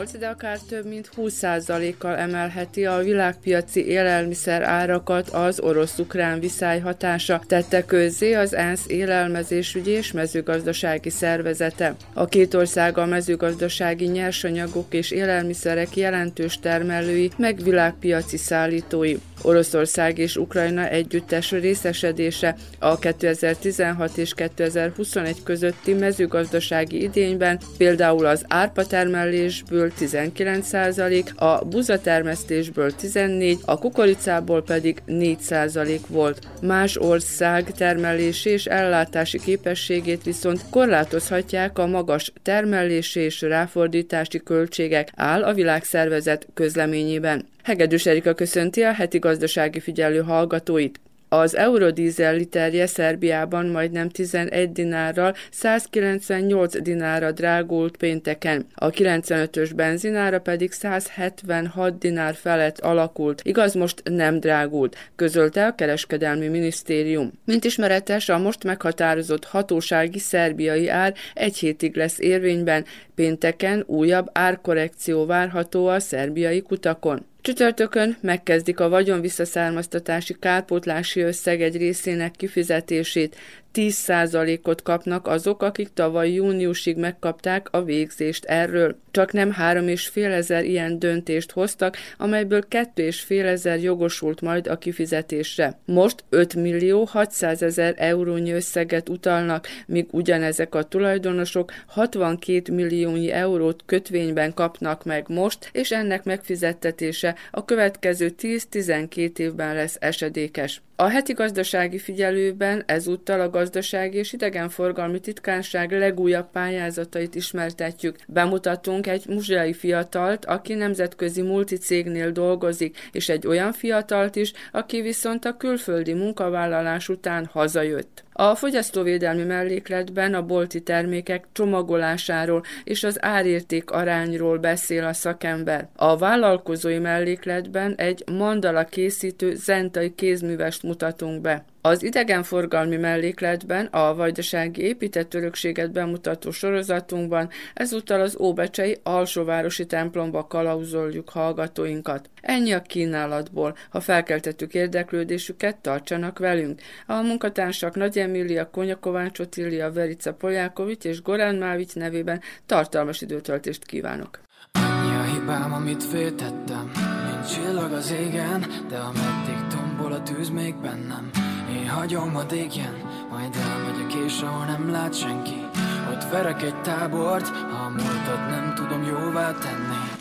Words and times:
8, 0.00 0.18
de 0.18 0.28
akár 0.28 0.58
több 0.58 0.86
mint 0.86 1.10
20%-kal 1.16 2.16
emelheti 2.16 2.86
a 2.86 2.98
világpiaci 2.98 3.86
élelmiszer 3.86 4.62
árakat 4.62 5.28
az 5.28 5.60
orosz-ukrán 5.60 6.40
viszály 6.40 6.80
hatása, 6.80 7.42
tette 7.46 7.84
közzé 7.84 8.34
az 8.34 8.54
ENSZ 8.54 8.84
élelmezésügyi 8.86 9.90
és 9.90 10.12
mezőgazdasági 10.12 11.10
szervezete. 11.10 11.94
A 12.12 12.24
két 12.24 12.54
ország 12.54 12.98
a 12.98 13.06
mezőgazdasági 13.06 14.06
nyersanyagok 14.06 14.94
és 14.94 15.10
élelmiszerek 15.10 15.96
jelentős 15.96 16.58
termelői, 16.58 17.30
meg 17.36 17.62
világpiaci 17.62 18.36
szállítói. 18.36 19.16
Oroszország 19.42 20.18
és 20.18 20.36
Ukrajna 20.36 20.88
együttes 20.88 21.50
részesedése 21.50 22.56
a 22.78 22.98
2016 22.98 24.16
és 24.16 24.34
2021 24.34 25.42
közötti 25.42 25.92
mezőgazdasági 25.92 27.02
idényben 27.02 27.60
például 27.76 28.26
az 28.26 28.44
árpa 28.48 28.86
termelésből 28.86 29.92
19%, 30.00 31.34
a 31.34 31.64
buzatermesztésből 31.64 32.92
14%, 33.02 33.64
a 33.64 33.78
kukoricából 33.78 34.62
pedig 34.62 35.02
4% 35.06 35.98
volt. 36.08 36.38
Más 36.62 36.96
ország 36.96 37.72
termelési 37.72 38.50
és 38.50 38.66
ellátási 38.66 39.38
képességét 39.38 40.22
viszont 40.22 40.64
korlátozhatják 40.70 41.78
a 41.78 41.86
magas 41.86 42.32
termelési 42.42 43.20
és 43.20 43.40
ráfordítási 43.40 44.42
költségek, 44.42 45.08
áll 45.16 45.42
a 45.42 45.54
világszervezet 45.54 46.46
közleményében. 46.54 47.46
Hegedűs 47.62 48.06
Erika 48.06 48.34
köszönti 48.34 48.82
a 48.82 48.92
heti 48.92 49.18
gazdasági 49.18 49.80
figyelő 49.80 50.20
hallgatóit. 50.20 51.00
Az 51.32 51.56
eurodízel 51.56 52.34
literje 52.34 52.86
Szerbiában 52.86 53.66
majdnem 53.66 54.08
11 54.08 54.72
dinárral 54.72 55.34
198 55.50 56.82
dinárra 56.82 57.32
drágult 57.32 57.96
pénteken, 57.96 58.66
a 58.74 58.90
95-ös 58.90 59.70
benzinára 59.76 60.40
pedig 60.40 60.72
176 60.72 61.98
dinár 61.98 62.34
felett 62.34 62.78
alakult. 62.78 63.40
Igaz, 63.44 63.74
most 63.74 64.02
nem 64.04 64.40
drágult, 64.40 64.96
közölte 65.16 65.66
a 65.66 65.74
kereskedelmi 65.74 66.48
minisztérium. 66.48 67.32
Mint 67.44 67.64
ismeretes, 67.64 68.28
a 68.28 68.38
most 68.38 68.64
meghatározott 68.64 69.44
hatósági 69.44 70.18
szerbiai 70.18 70.88
ár 70.88 71.14
egy 71.34 71.56
hétig 71.56 71.96
lesz 71.96 72.18
érvényben, 72.18 72.84
pénteken 73.14 73.84
újabb 73.86 74.30
árkorrekció 74.32 75.26
várható 75.26 75.86
a 75.86 76.00
szerbiai 76.00 76.60
kutakon. 76.60 77.28
Csütörtökön 77.42 78.16
megkezdik 78.20 78.80
a 78.80 78.88
vagyon 78.88 79.20
visszaszármaztatási 79.20 80.36
kárpótlási 80.40 81.20
összeg 81.20 81.62
egy 81.62 81.76
részének 81.76 82.30
kifizetését, 82.30 83.36
10%-ot 83.74 84.82
kapnak 84.82 85.26
azok, 85.26 85.62
akik 85.62 85.88
tavaly 85.94 86.30
júniusig 86.30 86.96
megkapták 86.96 87.68
a 87.70 87.82
végzést 87.82 88.44
erről. 88.44 88.96
Csak 89.10 89.32
nem 89.32 89.54
3,5 89.58 90.16
ezer 90.16 90.64
ilyen 90.64 90.98
döntést 90.98 91.50
hoztak, 91.50 91.96
amelyből 92.16 92.62
2,5 92.70 93.44
ezer 93.44 93.82
jogosult 93.82 94.40
majd 94.40 94.66
a 94.66 94.78
kifizetésre. 94.78 95.78
Most 95.84 96.24
5 96.28 96.54
millió 96.54 97.04
600 97.04 97.62
ezer 97.62 97.94
eurónyi 97.96 98.52
összeget 98.52 99.08
utalnak, 99.08 99.66
míg 99.86 100.06
ugyanezek 100.10 100.74
a 100.74 100.82
tulajdonosok 100.82 101.72
62 101.86 102.72
milliónyi 102.72 103.30
eurót 103.30 103.82
kötvényben 103.86 104.54
kapnak 104.54 105.04
meg 105.04 105.24
most, 105.28 105.68
és 105.72 105.90
ennek 105.90 106.24
megfizettetése 106.24 107.34
a 107.50 107.64
következő 107.64 108.34
10-12 108.38 109.38
évben 109.38 109.74
lesz 109.74 109.96
esedékes. 110.00 110.82
A 111.00 111.08
heti 111.08 111.32
gazdasági 111.32 111.98
figyelőben 111.98 112.82
ezúttal 112.86 113.40
a 113.40 113.50
gazdasági 113.50 114.16
és 114.16 114.32
idegenforgalmi 114.32 115.20
titkárság 115.20 115.92
legújabb 115.92 116.50
pályázatait 116.50 117.34
ismertetjük. 117.34 118.16
Bemutatunk 118.26 119.06
egy 119.06 119.24
muzsiai 119.28 119.72
fiatalt, 119.72 120.44
aki 120.44 120.74
nemzetközi 120.74 121.42
multicégnél 121.42 122.30
dolgozik, 122.30 122.98
és 123.12 123.28
egy 123.28 123.46
olyan 123.46 123.72
fiatalt 123.72 124.36
is, 124.36 124.52
aki 124.72 125.00
viszont 125.00 125.44
a 125.44 125.56
külföldi 125.56 126.12
munkavállalás 126.12 127.08
után 127.08 127.46
hazajött. 127.52 128.24
A 128.40 128.54
fogyasztóvédelmi 128.54 129.42
mellékletben 129.42 130.34
a 130.34 130.42
bolti 130.42 130.82
termékek 130.82 131.46
csomagolásáról 131.52 132.62
és 132.84 133.04
az 133.04 133.24
árérték 133.24 133.90
arányról 133.90 134.58
beszél 134.58 135.04
a 135.04 135.12
szakember. 135.12 135.88
A 135.96 136.16
vállalkozói 136.16 136.98
mellékletben 136.98 137.94
egy 137.96 138.24
mandala 138.32 138.84
készítő 138.84 139.54
zentai 139.54 140.14
kézművest 140.14 140.82
mutatunk 140.82 141.40
be. 141.40 141.64
Az 141.82 142.02
idegenforgalmi 142.02 142.96
mellékletben 142.96 143.86
a 143.86 144.14
vajdasági 144.14 144.82
épített 144.82 145.34
örökséget 145.34 145.92
bemutató 145.92 146.50
sorozatunkban 146.50 147.48
ezúttal 147.74 148.20
az 148.20 148.36
Óbecsei 148.40 148.96
alsóvárosi 149.02 149.86
templomba 149.86 150.46
kalauzoljuk 150.46 151.28
hallgatóinkat. 151.28 152.30
Ennyi 152.40 152.72
a 152.72 152.82
kínálatból. 152.82 153.76
Ha 153.90 154.00
felkeltettük 154.00 154.74
érdeklődésüket, 154.74 155.76
tartsanak 155.76 156.38
velünk. 156.38 156.80
A 157.06 157.14
munkatársak 157.14 157.94
Nagy 157.94 158.18
Emília, 158.18 158.70
Konya 158.70 158.96
Kovács 158.96 159.38
Otília, 159.38 159.92
Verica 159.92 160.32
Polyákovics 160.32 161.04
és 161.04 161.22
Gorán 161.22 161.54
Mávics 161.54 161.94
nevében 161.94 162.40
tartalmas 162.66 163.20
időtöltést 163.20 163.84
kívánok. 163.84 164.40
Annyi 164.72 165.14
a 165.14 165.22
hibám, 165.22 165.72
amit 165.72 166.04
féltettem, 166.04 166.90
mint 167.30 167.54
csillag 167.54 167.92
az 167.92 168.10
égen, 168.10 168.66
de 168.88 168.96
ameddig 168.96 169.66
tombol 169.68 170.12
a 170.12 170.22
tűz 170.22 170.48
még 170.48 170.74
bennem, 170.74 171.30
én 171.70 171.88
hagyom 171.88 172.36
a 172.36 172.42
dégjen, 172.42 172.94
majd 173.30 173.56
elmegyek 173.56 174.12
és 174.14 174.40
ahol 174.40 174.64
nem 174.64 174.90
lát 174.90 175.14
senki. 175.14 175.66
Ott 176.12 176.30
verek 176.30 176.62
egy 176.62 176.80
tábort, 176.80 177.48
ha 177.48 177.88
múltat 177.88 178.48
nem 178.48 178.72
tudom 178.74 179.02
jóvá 179.02 179.52
tenni. 179.52 180.18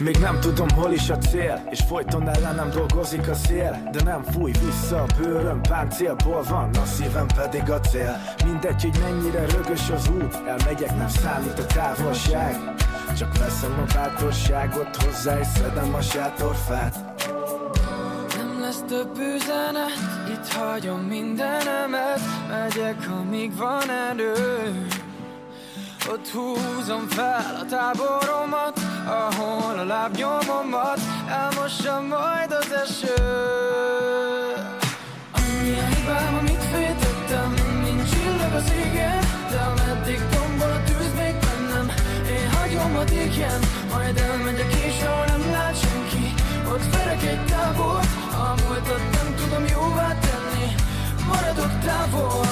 Még 0.00 0.16
nem 0.16 0.40
tudom, 0.40 0.68
hol 0.68 0.92
is 0.92 1.10
a 1.10 1.18
cél 1.18 1.68
És 1.70 1.80
folyton 1.88 2.28
ellenem 2.28 2.70
dolgozik 2.70 3.28
a 3.28 3.34
szél. 3.34 3.88
De 3.92 4.02
nem 4.02 4.22
fúj 4.22 4.50
vissza 4.50 5.02
a 5.02 5.06
bőröm 5.16 5.60
Páncélból 5.60 6.42
van, 6.42 6.70
a 6.74 6.84
szívem 6.84 7.26
pedig 7.26 7.70
a 7.70 7.80
cél. 7.80 8.16
Mindegy, 8.44 8.82
hogy 8.82 8.98
mennyire 9.02 9.46
rögös 9.46 9.90
az 9.90 10.08
út 10.08 10.34
Elmegyek, 10.46 10.96
nem 10.96 11.08
számít 11.08 11.58
a 11.58 11.66
távolság. 11.66 12.56
Csak 13.16 13.38
veszem 13.38 13.78
a 13.78 13.92
bátorságot 13.94 15.02
hozzá 15.02 15.40
És 15.40 15.46
szedem 15.46 15.94
a 15.94 16.00
sátorfát 16.00 17.17
több 18.88 19.18
üzenet 19.18 19.98
Itt 20.28 20.52
hagyom 20.52 21.00
mindenemet 21.00 22.20
Megyek, 22.48 23.08
amíg 23.20 23.56
van 23.56 23.90
erő. 23.90 24.86
Ott 26.10 26.28
húzom 26.28 27.08
fel 27.08 27.58
a 27.60 27.64
táboromat 27.64 28.80
Ahol 29.06 29.78
a 29.78 29.84
lábnyomomat 29.84 31.00
Elmossa 31.28 32.00
majd 32.00 32.52
az 32.52 32.72
eső. 32.84 33.22
Annyi 35.32 35.78
a 35.78 35.86
hibám, 35.94 36.38
amit 36.38 36.64
féltettem 36.72 37.54
Mint 37.82 38.10
csillag 38.10 38.52
az 38.52 38.72
égen 38.86 39.18
De 39.50 39.58
ameddig 39.58 40.20
tombol 40.30 40.70
a 40.70 40.82
tűz 40.84 41.12
még 41.16 41.34
bennem 41.44 41.86
Én 42.30 42.50
hagyom 42.50 42.96
a 42.96 43.04
dégjen 43.04 43.60
Majd 43.92 44.18
elmegyek 44.18 44.74
és 44.74 45.02
ahol 45.02 45.24
nem 45.26 45.50
lát 45.50 45.80
senki 45.80 46.07
Ott 46.72 46.96
verek 46.96 47.22
egy 47.22 47.44
tábort 47.44 48.08
a 48.32 48.54
múltat 48.66 49.02
nem 49.12 49.34
tudom 49.36 49.64
jóvá 49.66 50.18
tenni. 50.18 50.74
Maradok 51.28 51.78
távol. 51.84 52.46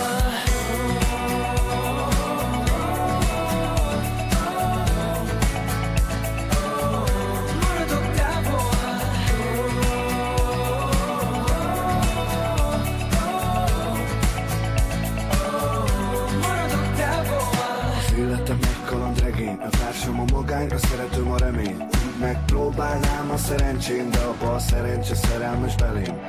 A 19.60 19.68
társam 19.68 20.20
a 20.20 20.24
magány, 20.32 20.68
a 20.68 20.78
szeretőm 20.78 21.30
a 21.30 21.38
remény 21.38 21.95
Megpróbálnám 22.20 23.30
a 23.30 23.36
szerencsém, 23.36 24.10
de 24.10 24.46
a 24.46 24.58
szerencse 24.58 25.14
szerelmes 25.14 25.74
belém 25.74 26.28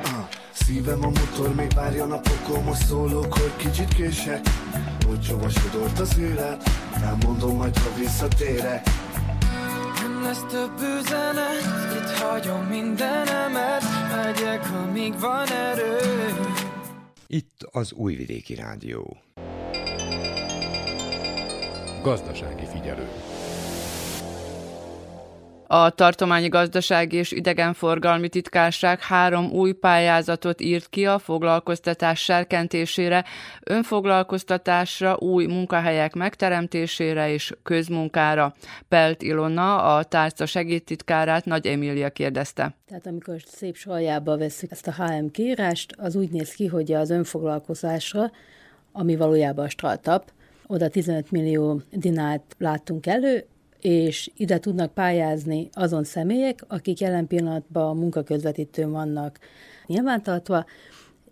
Szívem 0.52 1.04
a 1.04 1.06
motor, 1.08 1.54
még 1.54 1.72
várja 1.74 2.04
napokon, 2.04 2.64
most 2.64 2.86
szólok, 2.86 3.32
hogy 3.32 3.56
kicsit 3.56 3.94
kések 3.94 4.40
Hogy 5.06 5.20
csavasodott 5.20 5.98
az 5.98 6.18
élet, 6.18 6.70
elmondom 7.02 7.56
majd, 7.56 7.78
ha 7.78 7.94
visszatérek 7.98 8.86
Nem 10.00 10.22
lesz 10.22 10.44
több 10.48 10.80
üzenet, 10.80 11.62
itt 11.94 12.10
hagyom 12.10 12.64
mindenemet 12.64 13.82
Megyek, 14.16 14.70
amíg 14.72 15.20
van 15.20 15.48
erő 15.48 15.96
Itt 17.26 17.68
az 17.70 17.92
Újvidéki 17.92 18.54
Rádió. 18.54 19.16
Gazdasági 22.02 22.64
figyelő. 22.72 23.08
A 25.70 25.90
Tartományi 25.90 26.48
Gazdasági 26.48 27.16
és 27.16 27.32
Idegenforgalmi 27.32 28.28
Titkárság 28.28 29.00
három 29.00 29.50
új 29.50 29.72
pályázatot 29.72 30.60
írt 30.60 30.88
ki 30.88 31.06
a 31.06 31.18
foglalkoztatás 31.18 32.20
serkentésére, 32.20 33.24
önfoglalkoztatásra, 33.64 35.16
új 35.18 35.46
munkahelyek 35.46 36.14
megteremtésére 36.14 37.30
és 37.32 37.52
közmunkára. 37.62 38.54
Pelt 38.88 39.22
Ilona, 39.22 39.96
a 39.96 40.02
tárca 40.02 40.46
segédtitkárát 40.46 41.44
Nagy 41.44 41.66
Emília 41.66 42.10
kérdezte. 42.10 42.74
Tehát 42.86 43.06
amikor 43.06 43.36
szép 43.46 43.76
saljába 43.76 44.36
veszük 44.36 44.70
ezt 44.70 44.86
a 44.86 44.94
HM 45.04 45.26
kírást, 45.26 45.94
az 45.98 46.16
úgy 46.16 46.30
néz 46.30 46.52
ki, 46.52 46.66
hogy 46.66 46.92
az 46.92 47.10
önfoglalkozásra, 47.10 48.30
ami 48.92 49.16
valójában 49.16 49.64
a 49.64 49.68
startup, 49.68 50.22
oda 50.66 50.88
15 50.88 51.30
millió 51.30 51.80
dinárt 51.90 52.54
láttunk 52.58 53.06
elő, 53.06 53.46
és 53.80 54.30
ide 54.36 54.58
tudnak 54.58 54.94
pályázni 54.94 55.68
azon 55.72 56.04
személyek, 56.04 56.64
akik 56.68 57.00
jelen 57.00 57.26
pillanatban 57.26 57.88
a 57.88 57.92
munkaközvetítőn 57.92 58.90
vannak 58.90 59.38
nyilvántartva, 59.86 60.64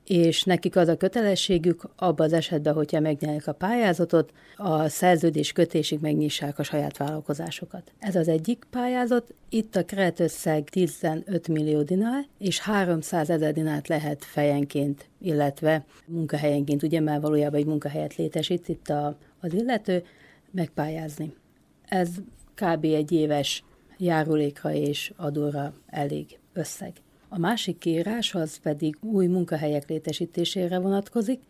és 0.06 0.42
nekik 0.42 0.76
az 0.76 0.88
a 0.88 0.96
kötelességük 0.96 1.88
abban 1.96 2.26
az 2.26 2.32
esetben, 2.32 2.74
hogyha 2.74 3.00
megnyerják 3.00 3.46
a 3.46 3.52
pályázatot, 3.52 4.32
a 4.56 4.88
szerződés 4.88 5.52
kötésig 5.52 6.00
megnyissák 6.00 6.58
a 6.58 6.62
saját 6.62 6.96
vállalkozásokat. 6.96 7.92
Ez 7.98 8.16
az 8.16 8.28
egyik 8.28 8.66
pályázat, 8.70 9.34
itt 9.48 9.76
a 9.76 9.84
keretösszeg 9.84 10.68
15 10.68 11.48
millió 11.48 11.82
dinár, 11.82 12.26
és 12.38 12.60
300 12.60 13.30
ezer 13.30 13.52
dinárt 13.52 13.88
lehet 13.88 14.24
fejenként, 14.24 15.08
illetve 15.20 15.84
munkahelyenként, 16.06 16.82
ugye 16.82 17.00
már 17.00 17.20
valójában 17.20 17.60
egy 17.60 17.66
munkahelyet 17.66 18.16
létesít 18.16 18.68
itt 18.68 18.88
a, 18.88 19.16
az 19.40 19.52
illető, 19.52 20.04
megpályázni. 20.50 21.34
Ez 21.88 22.08
kb. 22.56 22.84
egy 22.84 23.12
éves 23.12 23.64
járulékra 23.98 24.72
és 24.72 25.12
adóra 25.16 25.72
elég 25.86 26.38
összeg. 26.52 26.92
A 27.28 27.38
másik 27.38 27.78
kiírás 27.78 28.34
az 28.34 28.56
pedig 28.56 28.96
új 29.00 29.26
munkahelyek 29.26 29.88
létesítésére 29.88 30.78
vonatkozik. 30.78 31.40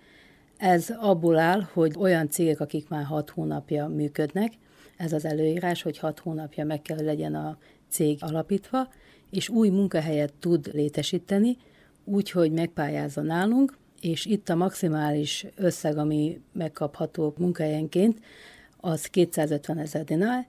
Ez 0.57 0.91
abból 0.99 1.39
áll, 1.39 1.61
hogy 1.73 1.95
olyan 1.99 2.31
cégek, 2.31 2.61
akik 2.61 2.89
már 2.89 3.05
hat 3.05 3.31
hónapja 3.31 3.89
működnek, 3.89 4.53
ez 4.97 5.13
az 5.13 5.25
előírás, 5.25 5.83
hogy 5.83 5.99
hat 5.99 6.19
hónapja 6.19 6.65
meg 6.65 6.83
kell, 6.83 7.05
legyen 7.05 7.35
a 7.35 7.59
cég 7.89 8.19
alapítva, 8.21 8.89
és 9.31 9.49
új 9.49 9.69
munkahelyet 9.69 10.33
tud 10.39 10.71
létesíteni, 10.73 11.57
úgy, 12.05 12.31
hogy 12.31 12.53
megpályázza 12.53 13.21
nálunk, 13.21 13.77
és 14.01 14.25
itt 14.25 14.49
a 14.49 14.55
maximális 14.55 15.47
összeg, 15.57 15.99
ami 15.99 16.41
megkapható 16.53 17.35
munkahelyenként, 17.39 18.21
az 18.77 19.07
250 19.07 19.79
ezer 19.79 20.05
dinár, 20.05 20.47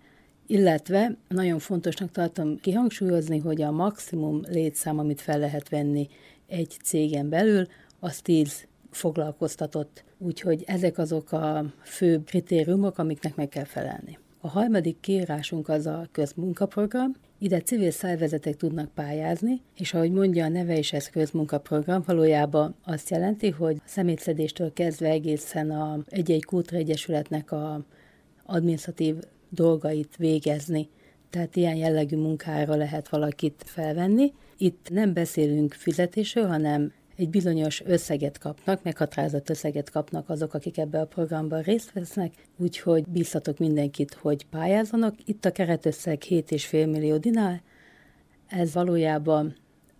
illetve 0.48 1.18
nagyon 1.28 1.60
fontosnak 1.60 2.12
tartom 2.12 2.60
kihangsúlyozni, 2.60 3.38
hogy 3.38 3.62
a 3.62 3.72
maximum 3.72 4.42
létszám, 4.50 5.00
amit 5.00 5.22
fel 5.22 5.40
lehet 5.40 5.70
venni 5.70 6.08
egy 6.48 6.78
cégen 6.84 7.30
belül, 7.30 7.66
az 8.00 8.22
10 8.22 8.68
foglalkoztatott. 8.92 10.04
Úgyhogy 10.18 10.64
ezek 10.66 10.98
azok 10.98 11.32
a 11.32 11.66
fő 11.84 12.24
kritériumok, 12.24 12.98
amiknek 12.98 13.36
meg 13.36 13.50
kell 13.50 13.64
felelni. 13.64 14.18
A 14.40 14.48
harmadik 14.48 15.00
kiírásunk 15.00 15.70
az 15.70 15.86
a 15.86 16.08
közmunkaprogram. 16.12 17.14
Ide 17.40 17.60
civil 17.60 17.92
szervezetek 17.92 18.56
tudnak 18.56 18.94
pályázni, 18.94 19.62
és 19.76 19.94
ahogy 19.94 20.12
mondja 20.12 20.46
a 20.46 20.50
neve 20.50 20.78
is, 20.78 20.94
ez 20.94 21.10
közmunkaprogram, 21.10 22.04
valójában 22.06 22.76
azt 22.84 23.10
jelenti, 23.10 23.50
hogy 23.50 23.82
szemétszedéstől 23.86 24.74
kezdve 24.74 25.10
egészen 25.10 25.72
a 25.72 26.00
egy-egy 26.10 26.46
kútra 26.46 26.78
egyesületnek 26.78 27.52
a 27.52 27.86
administratív 28.46 29.16
dolgait 29.50 30.16
végezni. 30.18 30.90
Tehát 31.30 31.56
ilyen 31.56 31.76
jellegű 31.76 32.18
munkára 32.18 32.76
lehet 32.76 33.10
valakit 33.10 33.64
felvenni. 33.66 34.34
Itt 34.58 34.90
nem 34.90 35.14
beszélünk 35.14 35.74
fizetésről, 35.74 36.48
hanem 36.48 36.94
egy 37.16 37.30
bizonyos 37.30 37.82
összeget 37.86 38.38
kapnak, 38.38 38.84
meghatározott 38.84 39.50
összeget 39.50 39.90
kapnak 39.90 40.30
azok, 40.30 40.54
akik 40.54 40.78
ebbe 40.78 41.00
a 41.00 41.06
programban 41.06 41.62
részt 41.62 41.94
vesznek, 41.94 42.34
úgyhogy 42.58 43.08
bíztatok 43.08 43.58
mindenkit, 43.58 44.14
hogy 44.14 44.46
pályázzanak. 44.46 45.16
Itt 45.26 45.46
a 45.46 45.52
keretösszeg 45.52 46.22
7,5 46.30 46.72
millió 46.72 47.18
dinár, 47.18 47.62
ez 48.48 48.74
valójában 48.74 49.56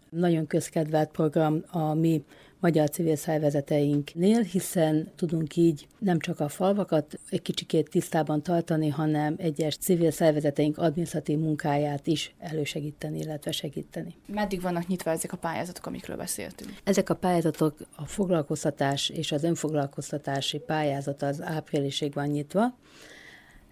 nagyon 0.10 0.48
közkedvelt 0.48 1.12
program 1.12 1.64
a 1.68 1.94
mi 1.94 2.24
magyar 2.60 2.90
civil 2.90 3.16
szervezeteinknél, 3.16 4.42
hiszen 4.42 5.12
tudunk 5.16 5.56
így 5.56 5.88
nem 6.00 6.20
csak 6.20 6.40
a 6.40 6.48
falvakat 6.48 7.20
egy 7.30 7.42
kicsikét 7.42 7.90
tisztában 7.90 8.44
tartani, 8.44 8.90
hanem 8.90 9.36
egyes 9.38 9.78
civil 9.78 10.12
szervezeteink 10.12 10.78
adminisztratív 10.78 11.40
munkáját 11.40 12.08
is 12.08 12.36
elősegíteni, 12.40 13.20
illetve 13.20 13.52
segíteni. 13.52 14.16
Meddig 14.26 14.62
vannak 14.62 14.88
nyitva 14.88 15.12
ezek 15.12 15.34
a 15.34 15.38
pályázatok, 15.38 15.86
amikről 15.86 16.18
beszéltünk? 16.18 16.72
Ezek 16.84 17.10
a 17.10 17.16
pályázatok, 17.16 17.78
a 17.96 18.06
foglalkoztatás 18.06 19.10
és 19.10 19.32
az 19.32 19.44
önfoglalkoztatási 19.44 20.58
pályázat 20.58 21.22
az 21.22 21.42
áprilisig 21.42 22.14
van 22.14 22.28
nyitva, 22.28 22.76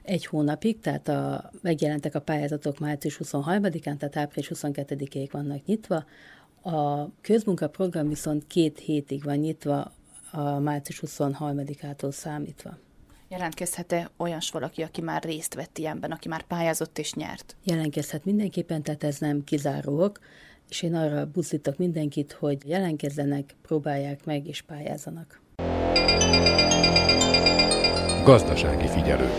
egy 0.05 0.25
hónapig, 0.25 0.79
tehát 0.79 1.07
a, 1.07 1.51
megjelentek 1.61 2.15
a 2.15 2.19
pályázatok 2.19 2.79
március 2.79 3.19
23-án, 3.23 3.97
tehát 3.97 4.17
április 4.17 4.51
22-ig 4.53 5.27
vannak 5.31 5.65
nyitva. 5.65 6.05
A 6.67 7.09
közmunkaprogram 7.21 8.07
viszont 8.07 8.47
két 8.47 8.79
hétig 8.79 9.23
van 9.23 9.35
nyitva, 9.35 9.91
a 10.31 10.59
március 10.59 11.01
23-ától 11.05 12.11
számítva. 12.11 12.77
Jelentkezhet-e 13.27 14.09
olyan 14.17 14.39
valaki, 14.51 14.81
aki 14.81 15.01
már 15.01 15.23
részt 15.23 15.53
vett 15.53 15.77
ilyenben, 15.77 16.11
aki 16.11 16.27
már 16.27 16.41
pályázott 16.41 16.97
és 16.97 17.13
nyert? 17.13 17.55
Jelentkezhet 17.63 18.25
mindenképpen, 18.25 18.83
tehát 18.83 19.03
ez 19.03 19.17
nem 19.17 19.43
kizáróak, 19.43 20.19
és 20.69 20.81
én 20.81 20.95
arra 20.95 21.25
buzdítok 21.25 21.77
mindenkit, 21.77 22.31
hogy 22.31 22.57
jelentkezzenek, 22.67 23.55
próbálják 23.61 24.25
meg 24.25 24.47
és 24.47 24.61
pályázzanak. 24.61 25.41
Gazdasági 28.23 28.87
figyelő. 28.87 29.29